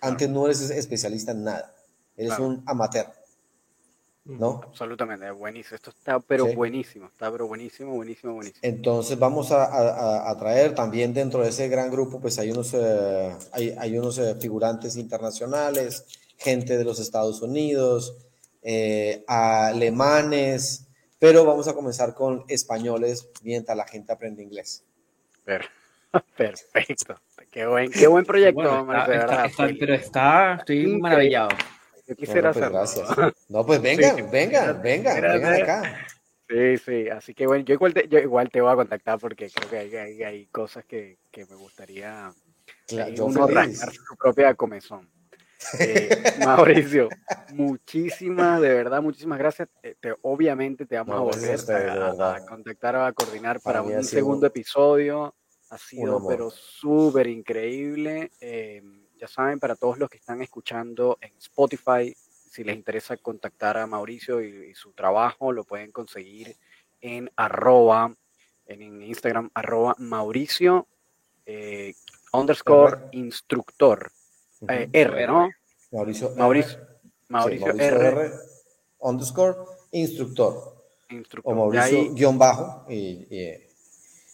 Antes 0.00 0.28
no 0.28 0.46
eres 0.46 0.60
especialista 0.70 1.32
en 1.32 1.44
nada. 1.44 1.74
Eres 2.16 2.38
un 2.38 2.62
amateur. 2.66 3.06
¿No? 4.38 4.60
Absolutamente, 4.64 5.30
buenísimo. 5.30 5.76
Esto 5.76 5.90
está 5.90 6.20
pero 6.20 6.46
buenísimo, 6.54 7.06
está 7.06 7.30
pero 7.30 7.46
buenísimo, 7.46 7.94
buenísimo, 7.94 8.34
buenísimo. 8.34 8.60
Entonces 8.62 9.18
vamos 9.18 9.50
a, 9.52 10.36
traer 10.38 10.74
también 10.74 11.12
dentro 11.12 11.42
de 11.42 11.50
ese 11.50 11.68
gran 11.68 11.90
grupo, 11.90 12.20
pues 12.20 12.38
hay 12.38 12.50
unos, 12.50 12.72
eh, 12.74 13.34
hay, 13.52 13.98
unos 13.98 14.18
eh, 14.18 14.36
figurantes 14.40 14.96
internacionales, 14.96 16.06
gente 16.38 16.78
de 16.78 16.84
los 16.84 17.00
Estados 17.00 17.42
Unidos, 17.42 18.16
eh, 18.62 19.24
alemanes, 19.26 20.86
pero 21.18 21.44
vamos 21.44 21.68
a 21.68 21.74
comenzar 21.74 22.14
con 22.14 22.44
españoles 22.48 23.28
mientras 23.42 23.76
la 23.76 23.86
gente 23.86 24.12
aprende 24.12 24.42
inglés. 24.42 24.84
Perfecto. 26.36 27.20
Qué 27.50 27.66
buen, 27.66 27.90
qué 27.90 28.06
buen 28.06 28.24
proyecto, 28.24 28.86
pero 29.78 29.94
está, 29.94 30.54
estoy 30.54 30.86
maravillado. 30.98 31.48
Yo 32.10 32.16
quisiera 32.16 32.52
pues, 32.52 32.64
hacerlo. 32.64 33.32
No, 33.48 33.64
pues 33.64 33.80
vengan, 33.80 34.28
vengan, 34.32 34.82
vengan, 34.82 35.22
vengan 35.22 35.62
acá. 35.62 36.06
Sí, 36.48 36.76
sí, 36.78 37.08
así 37.08 37.34
que 37.34 37.46
bueno, 37.46 37.64
yo 37.64 37.74
igual 37.74 37.94
te, 37.94 38.08
yo 38.08 38.18
igual 38.18 38.50
te 38.50 38.60
voy 38.60 38.72
a 38.72 38.74
contactar 38.74 39.20
porque 39.20 39.48
creo 39.48 39.70
que 39.70 39.78
hay, 39.78 40.22
hay, 40.24 40.46
cosas 40.46 40.84
que, 40.84 41.18
que, 41.30 41.46
me 41.46 41.54
gustaría 41.54 42.32
claro, 42.88 43.12
eh, 43.12 43.20
uno 43.20 43.44
arrancar 43.44 43.92
su 43.92 44.16
propia 44.16 44.54
comezón. 44.54 45.08
Eh, 45.78 46.22
Mauricio, 46.44 47.10
muchísimas, 47.52 48.62
de 48.62 48.70
verdad, 48.70 49.02
muchísimas 49.02 49.38
gracias. 49.38 49.68
Eh, 49.82 49.94
te, 50.00 50.14
obviamente 50.22 50.86
te 50.86 50.96
vamos 50.96 51.14
a 51.14 51.20
volver 51.20 51.60
a, 52.18 52.46
contactar 52.48 52.96
o 52.96 53.04
a 53.04 53.12
coordinar 53.12 53.60
para, 53.60 53.82
un 53.82 54.02
segundo 54.02 54.46
episodio. 54.46 55.34
Ha 55.68 55.76
sido, 55.76 56.26
pero 56.26 56.50
súper 56.50 57.26
increíble. 57.26 58.30
Eh, 58.40 58.82
ya 59.20 59.28
saben, 59.28 59.60
para 59.60 59.76
todos 59.76 59.98
los 59.98 60.08
que 60.08 60.16
están 60.16 60.40
escuchando 60.40 61.18
en 61.20 61.30
Spotify, 61.38 62.14
si 62.50 62.64
les 62.64 62.74
interesa 62.74 63.16
contactar 63.18 63.76
a 63.76 63.86
Mauricio 63.86 64.40
y, 64.40 64.74
su 64.74 64.92
trabajo, 64.92 65.52
lo 65.52 65.64
pueden 65.64 65.92
conseguir 65.92 66.56
en 67.00 67.30
arroba, 67.36 68.14
en 68.66 69.02
Instagram, 69.02 69.50
arroba 69.54 69.94
Mauricio 69.98 70.86
eh, 71.44 71.94
underscore 72.32 73.08
instructor. 73.12 74.10
Eh, 74.68 74.88
R, 74.92 75.26
¿no? 75.26 75.50
Mauricio, 75.92 76.30
Mauricio, 76.36 76.78
Mauricio, 77.28 77.72
R, 77.72 78.30
underscore 79.00 79.56
instructor. 79.92 80.76
O 81.42 81.54
Mauricio 81.54 82.14
guion 82.14 82.38
bajo 82.38 82.86
y 82.88 83.26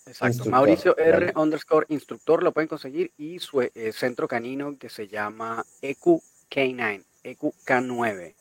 Exacto. 0.06 0.44
Mauricio 0.46 0.96
R 0.96 1.32
underscore 1.36 1.86
instructor 1.88 2.42
lo 2.42 2.52
pueden 2.52 2.68
conseguir 2.68 3.12
y 3.16 3.38
su 3.38 3.60
eh, 3.62 3.70
centro 3.92 4.28
canino 4.28 4.76
que 4.78 4.88
se 4.88 5.08
llama 5.08 5.64
EQK9, 5.82 7.04
EQK9, 7.24 8.34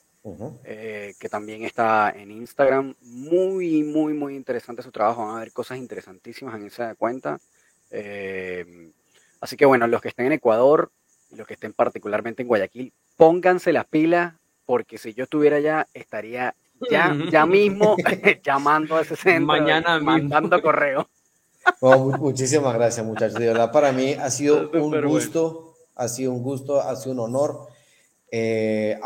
eh, 0.64 1.14
que 1.20 1.30
también 1.30 1.64
está 1.64 2.12
en 2.12 2.32
Instagram. 2.32 2.96
Muy, 3.02 3.84
muy, 3.84 4.14
muy 4.14 4.36
interesante 4.36 4.84
su 4.84 4.92
trabajo. 4.92 5.26
Van 5.26 5.38
a 5.38 5.40
ver 5.40 5.52
cosas 5.52 5.78
interesantísimas 5.78 6.56
en 6.56 6.68
esa 6.68 6.94
cuenta. 6.96 7.40
Eh, 7.90 8.92
Así 9.46 9.58
que 9.58 9.66
bueno, 9.66 9.86
los 9.86 10.02
que 10.02 10.08
estén 10.08 10.26
en 10.26 10.32
Ecuador, 10.32 10.92
los 11.30 11.46
que 11.46 11.54
estén 11.54 11.72
particularmente 11.72 12.42
en 12.42 12.48
Guayaquil, 12.48 12.92
pónganse 13.16 13.74
las 13.74 13.86
pilas, 13.86 14.34
porque 14.66 14.98
si 14.98 15.14
yo 15.14 15.26
estuviera 15.26 15.58
allá, 15.58 15.88
estaría 15.94 16.56
ya, 16.90 17.16
ya 17.32 17.46
mismo 17.46 17.96
llamando 18.44 18.98
a 18.98 19.02
ese 19.02 19.16
centro, 19.16 19.46
Mañana 19.46 20.00
mandando 20.00 20.60
correo. 20.64 21.08
Muchísimas 21.82 22.74
gracias, 22.74 23.06
muchachos. 23.06 23.40
De 23.40 23.48
verdad, 23.48 23.72
para 23.72 23.92
mí 23.92 24.14
ha 24.14 24.30
sido 24.32 24.70
un 24.72 25.02
gusto, 25.08 25.76
ha 25.96 26.08
sido 26.08 26.32
un 26.32 26.44
gusto, 26.44 26.82
ha 26.82 26.96
sido 26.96 27.14
un 27.14 27.20
honor. 27.20 27.68
Eh, 28.32 29.00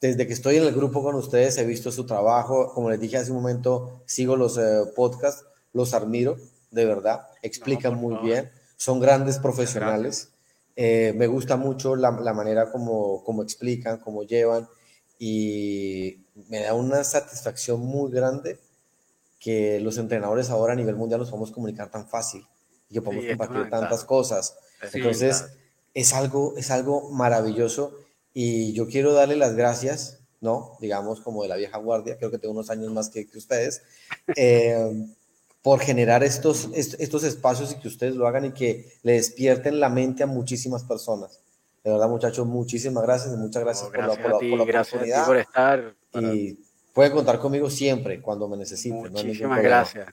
desde 0.00 0.26
que 0.26 0.32
estoy 0.32 0.56
en 0.56 0.64
el 0.64 0.74
grupo 0.74 1.02
con 1.02 1.14
ustedes 1.14 1.56
he 1.58 1.64
visto 1.64 1.90
su 1.90 2.06
trabajo. 2.06 2.72
Como 2.74 2.90
les 2.90 3.00
dije 3.00 3.16
hace 3.16 3.30
un 3.30 3.38
momento, 3.38 4.02
sigo 4.06 4.36
los 4.36 4.58
eh, 4.58 4.82
podcasts, 4.94 5.44
los 5.72 5.94
admiro, 5.94 6.36
de 6.70 6.84
verdad. 6.84 7.26
Explican 7.42 7.94
muy 7.94 8.16
bien, 8.18 8.50
son 8.76 9.00
grandes 9.00 9.38
profesionales. 9.38 10.30
Eh, 10.76 11.12
me 11.16 11.26
gusta 11.26 11.56
mucho 11.56 11.96
la, 11.96 12.10
la 12.10 12.34
manera 12.34 12.70
como, 12.70 13.22
como 13.24 13.42
explican, 13.42 13.98
como 13.98 14.24
llevan 14.24 14.68
y 15.18 16.18
me 16.48 16.60
da 16.60 16.74
una 16.74 17.04
satisfacción 17.04 17.80
muy 17.80 18.10
grande 18.10 18.58
que 19.44 19.78
los 19.78 19.98
entrenadores 19.98 20.48
ahora 20.48 20.72
a 20.72 20.76
nivel 20.76 20.96
mundial 20.96 21.20
nos 21.20 21.28
podemos 21.28 21.52
comunicar 21.52 21.90
tan 21.90 22.08
fácil 22.08 22.46
y 22.88 22.94
que 22.94 23.02
podemos 23.02 23.26
compartir 23.26 23.68
tantas 23.68 24.02
cosas. 24.02 24.56
Entonces, 24.94 25.44
es, 25.92 26.14
algo, 26.14 26.54
es 26.56 26.70
algo 26.70 27.10
maravilloso 27.10 27.94
y 28.32 28.72
yo 28.72 28.88
quiero 28.88 29.12
darle 29.12 29.36
las 29.36 29.54
gracias, 29.54 30.20
¿no? 30.40 30.78
Digamos, 30.80 31.20
como 31.20 31.42
de 31.42 31.50
la 31.50 31.56
vieja 31.56 31.76
guardia, 31.76 32.16
creo 32.16 32.30
que 32.30 32.38
tengo 32.38 32.54
unos 32.54 32.70
años 32.70 32.90
más 32.90 33.10
que, 33.10 33.26
que 33.26 33.36
ustedes, 33.36 33.82
eh, 34.36 35.08
por 35.60 35.80
generar 35.80 36.24
estos, 36.24 36.70
estos 36.74 37.22
espacios 37.22 37.72
y 37.72 37.80
que 37.80 37.88
ustedes 37.88 38.14
lo 38.16 38.26
hagan 38.26 38.46
y 38.46 38.52
que 38.52 38.94
le 39.02 39.12
despierten 39.12 39.78
la 39.78 39.90
mente 39.90 40.22
a 40.22 40.26
muchísimas 40.26 40.84
personas. 40.84 41.38
De 41.82 41.90
verdad, 41.90 42.08
muchachos, 42.08 42.46
muchísimas 42.46 43.04
gracias 43.04 43.34
y 43.34 43.36
muchas 43.36 43.62
gracias, 43.62 43.90
por, 43.90 43.98
la, 43.98 44.12
oportunidad. 44.14 45.26
por 45.26 45.36
estar. 45.36 45.94
Y 46.14 46.58
pueden 46.94 47.12
contar 47.12 47.38
conmigo 47.38 47.68
siempre 47.68 48.22
cuando 48.22 48.48
me 48.48 48.56
necesiten. 48.56 49.12
Muchísimas 49.12 49.62
gracias. 49.62 50.08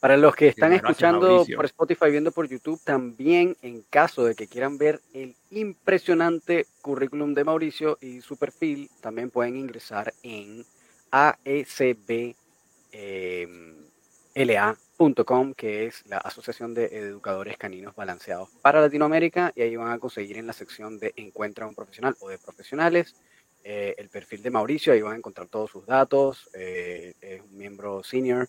Para 0.00 0.16
los 0.16 0.34
que 0.34 0.48
están 0.48 0.72
escuchando 0.72 1.44
por 1.54 1.64
Spotify, 1.66 2.10
viendo 2.10 2.32
por 2.32 2.48
YouTube, 2.48 2.80
también 2.82 3.56
en 3.62 3.82
caso 3.88 4.24
de 4.24 4.34
que 4.34 4.48
quieran 4.48 4.76
ver 4.76 5.00
el 5.12 5.36
impresionante 5.50 6.66
currículum 6.80 7.34
de 7.34 7.44
Mauricio 7.44 7.98
y 8.00 8.20
su 8.20 8.36
perfil, 8.36 8.90
también 9.00 9.30
pueden 9.30 9.56
ingresar 9.56 10.12
en 10.24 10.64
ASBLA. 11.12 12.34
Em, 12.92 13.76
que 15.56 15.86
es 15.86 16.04
la 16.06 16.18
Asociación 16.18 16.74
de 16.74 16.86
Educadores 16.86 17.56
Caninos 17.56 17.94
Balanceados 17.94 18.48
para 18.60 18.80
Latinoamérica, 18.80 19.52
y 19.54 19.62
ahí 19.62 19.76
van 19.76 19.92
a 19.92 19.98
conseguir 19.98 20.38
en 20.38 20.46
la 20.46 20.52
sección 20.52 20.98
de 20.98 21.12
Encuentra 21.16 21.66
un 21.66 21.74
profesional 21.74 22.16
o 22.20 22.28
de 22.28 22.38
profesionales 22.38 23.14
eh, 23.64 23.94
el 23.96 24.08
perfil 24.08 24.42
de 24.42 24.50
Mauricio, 24.50 24.92
ahí 24.92 25.02
van 25.02 25.14
a 25.14 25.16
encontrar 25.16 25.46
todos 25.46 25.70
sus 25.70 25.86
datos, 25.86 26.48
eh, 26.54 27.14
es 27.20 27.40
un 27.40 27.56
miembro 27.56 28.02
senior 28.02 28.48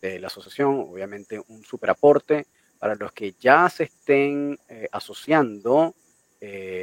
de 0.00 0.18
la 0.18 0.28
asociación, 0.28 0.86
obviamente 0.90 1.40
un 1.48 1.62
super 1.64 1.90
aporte 1.90 2.46
para 2.78 2.94
los 2.94 3.12
que 3.12 3.34
ya 3.38 3.68
se 3.68 3.84
estén 3.84 4.58
eh, 4.68 4.88
asociando 4.92 5.94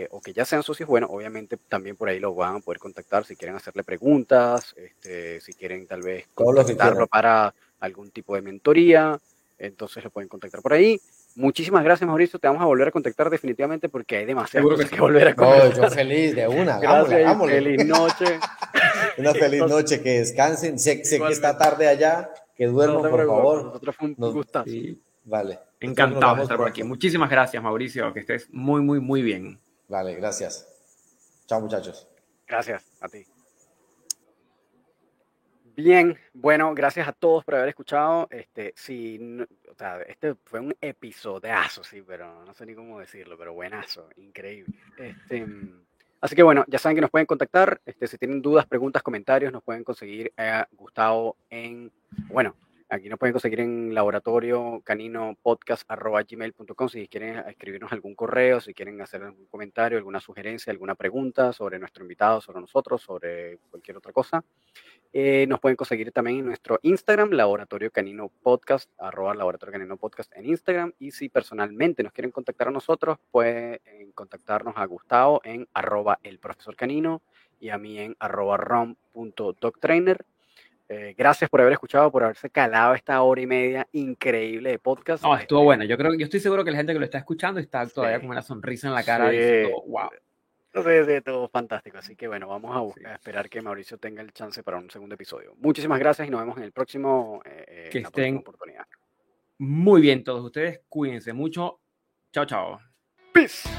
o 0.09 0.19
que 0.21 0.33
ya 0.33 0.43
sean 0.43 0.63
socios, 0.63 0.89
bueno, 0.89 1.05
obviamente 1.11 1.55
también 1.55 1.95
por 1.95 2.09
ahí 2.09 2.19
lo 2.19 2.33
van 2.33 2.55
a 2.55 2.59
poder 2.61 2.79
contactar 2.79 3.25
si 3.25 3.35
quieren 3.35 3.55
hacerle 3.55 3.83
preguntas, 3.83 4.73
este, 4.75 5.39
si 5.39 5.53
quieren 5.53 5.85
tal 5.85 6.01
vez 6.01 6.29
contactarlo 6.33 7.05
para 7.05 7.53
algún 7.79 8.09
tipo 8.09 8.33
de 8.33 8.41
mentoría, 8.41 9.21
entonces 9.59 10.03
lo 10.03 10.09
pueden 10.09 10.29
contactar 10.29 10.63
por 10.63 10.73
ahí. 10.73 10.99
Muchísimas 11.35 11.83
gracias, 11.83 12.07
Mauricio. 12.07 12.39
Te 12.39 12.47
vamos 12.47 12.61
a 12.61 12.65
volver 12.65 12.89
a 12.89 12.91
contactar 12.91 13.29
definitivamente 13.29 13.89
porque 13.89 14.17
hay 14.17 14.25
demasiado 14.25 14.67
cosas 14.67 14.89
que, 14.89 14.99
volver 14.99 15.29
a 15.29 15.35
contactar. 15.35 15.89
yo 15.89 15.89
feliz 15.89 16.35
de 16.35 16.47
una. 16.47 16.79
Gracias, 16.79 17.37
Feliz 17.45 17.85
noche. 17.85 18.39
una 19.17 19.33
feliz 19.33 19.59
noche, 19.61 20.01
que 20.01 20.19
descansen. 20.19 20.77
Sé, 20.77 21.03
sé 21.05 21.19
que 21.19 21.31
está 21.31 21.57
tarde 21.57 21.87
allá, 21.87 22.31
que 22.55 22.67
duerman, 22.67 23.09
por 23.09 23.25
favor. 23.25 23.65
Nosotros 23.65 23.95
fue 23.95 24.07
un 24.07 24.33
gusto. 24.33 24.63
Vale. 25.23 25.59
Encantado 25.79 26.35
de 26.37 26.41
estar 26.43 26.57
por 26.57 26.67
aquí. 26.67 26.83
Muchísimas 26.83 27.29
gracias, 27.29 27.61
Mauricio. 27.61 28.13
Que 28.13 28.19
estés 28.21 28.47
muy, 28.51 28.81
muy, 28.81 28.99
muy 28.99 29.21
bien. 29.21 29.59
Vale, 29.87 30.15
gracias. 30.15 30.67
Chao, 31.47 31.61
muchachos. 31.61 32.07
Gracias 32.47 32.83
a 33.01 33.07
ti. 33.07 33.25
Bien, 35.75 36.17
bueno, 36.33 36.73
gracias 36.75 37.07
a 37.07 37.13
todos 37.13 37.45
por 37.45 37.55
haber 37.55 37.69
escuchado. 37.69 38.27
Este, 38.29 38.73
sí, 38.75 39.39
o 39.69 39.75
sea, 39.75 40.01
este 40.01 40.35
fue 40.45 40.59
un 40.59 40.75
episodiazo, 40.81 41.83
sí, 41.83 42.03
pero 42.05 42.43
no 42.45 42.53
sé 42.53 42.65
ni 42.65 42.75
cómo 42.75 42.99
decirlo, 42.99 43.37
pero 43.37 43.53
buenazo, 43.53 44.09
increíble. 44.17 44.73
Este, 44.97 45.47
así 46.19 46.35
que 46.35 46.43
bueno, 46.43 46.65
ya 46.67 46.77
saben 46.77 46.95
que 46.95 47.01
nos 47.01 47.09
pueden 47.09 47.25
contactar. 47.25 47.81
Este, 47.85 48.07
si 48.07 48.17
tienen 48.17 48.41
dudas, 48.41 48.65
preguntas, 48.65 49.01
comentarios, 49.01 49.53
nos 49.53 49.63
pueden 49.63 49.83
conseguir 49.83 50.33
a 50.37 50.67
Gustavo 50.71 51.37
en, 51.49 51.91
bueno, 52.27 52.55
Aquí 52.93 53.07
nos 53.07 53.17
pueden 53.17 53.31
conseguir 53.31 53.61
en 53.61 53.93
laboratorio 53.93 54.81
canino 54.83 55.37
podcast 55.41 55.89
gmail.com 55.89 56.89
si 56.89 57.07
quieren 57.07 57.39
escribirnos 57.47 57.89
algún 57.93 58.15
correo, 58.15 58.59
si 58.59 58.73
quieren 58.73 58.99
hacer 58.99 59.23
algún 59.23 59.45
comentario, 59.45 59.97
alguna 59.97 60.19
sugerencia, 60.19 60.71
alguna 60.71 60.95
pregunta 60.95 61.53
sobre 61.53 61.79
nuestro 61.79 62.03
invitado, 62.03 62.41
sobre 62.41 62.59
nosotros, 62.59 63.01
sobre 63.01 63.59
cualquier 63.69 63.95
otra 63.95 64.11
cosa. 64.11 64.43
Eh, 65.13 65.45
nos 65.47 65.61
pueden 65.61 65.77
conseguir 65.77 66.11
también 66.11 66.39
en 66.39 66.47
nuestro 66.47 66.79
Instagram, 66.81 67.29
laboratorio 67.31 67.91
canino 67.91 68.27
podcast, 68.27 68.91
arroba 68.97 69.35
laboratorio 69.35 69.71
canino 69.71 69.95
podcast 69.95 70.35
en 70.35 70.47
Instagram. 70.47 70.91
Y 70.99 71.11
si 71.11 71.29
personalmente 71.29 72.03
nos 72.03 72.11
quieren 72.11 72.31
contactar 72.31 72.67
a 72.67 72.71
nosotros, 72.71 73.19
pueden 73.31 73.79
contactarnos 74.15 74.73
a 74.75 74.83
Gustavo 74.83 75.39
en 75.45 75.65
arroba 75.73 76.19
el 76.23 76.39
profesor 76.39 76.75
canino 76.75 77.21
y 77.57 77.69
a 77.69 77.77
mí 77.77 77.99
en 77.99 78.17
arroba. 78.19 78.57
Eh, 80.93 81.15
gracias 81.17 81.49
por 81.49 81.61
haber 81.61 81.71
escuchado, 81.71 82.11
por 82.11 82.21
haberse 82.21 82.49
calado 82.49 82.93
esta 82.93 83.21
hora 83.21 83.39
y 83.39 83.47
media 83.47 83.87
increíble 83.93 84.71
de 84.71 84.77
podcast. 84.77 85.23
No, 85.23 85.37
estuvo 85.37 85.59
este, 85.59 85.65
bueno. 85.65 85.83
Yo 85.85 85.97
creo, 85.97 86.13
yo 86.15 86.25
estoy 86.25 86.41
seguro 86.41 86.65
que 86.65 86.71
la 86.71 86.77
gente 86.77 86.91
que 86.91 86.99
lo 86.99 87.05
está 87.05 87.17
escuchando 87.17 87.61
está 87.61 87.87
todavía 87.87 88.19
con 88.19 88.29
una 88.29 88.41
sonrisa 88.41 88.89
en 88.89 88.93
la 88.93 89.03
cara. 89.03 89.29
Sí. 89.29 89.37
Diciendo, 89.37 89.83
wow. 89.87 90.09
Sí, 90.73 91.21
todo 91.23 91.47
fantástico. 91.47 91.97
Así 91.97 92.17
que 92.17 92.27
bueno, 92.27 92.49
vamos 92.49 92.93
a, 93.05 93.13
esperar 93.13 93.49
que 93.49 93.61
Mauricio 93.61 93.99
tenga 93.99 94.21
el 94.21 94.33
chance 94.33 94.63
para 94.63 94.79
un 94.79 94.89
segundo 94.89 95.15
episodio. 95.15 95.53
Muchísimas 95.59 95.97
gracias 95.97 96.27
y 96.27 96.31
nos 96.31 96.41
vemos 96.41 96.57
en 96.57 96.63
el 96.63 96.73
próximo. 96.73 97.41
Eh, 97.45 97.65
eh 97.67 97.89
que 97.89 97.99
estén 97.99 98.39
oportunidad. 98.39 98.85
muy 99.59 100.01
bien 100.01 100.25
todos 100.25 100.43
ustedes. 100.43 100.81
Cuídense 100.89 101.31
mucho. 101.31 101.79
Chao, 102.33 102.45
chao. 102.45 102.79
Peace. 103.31 103.69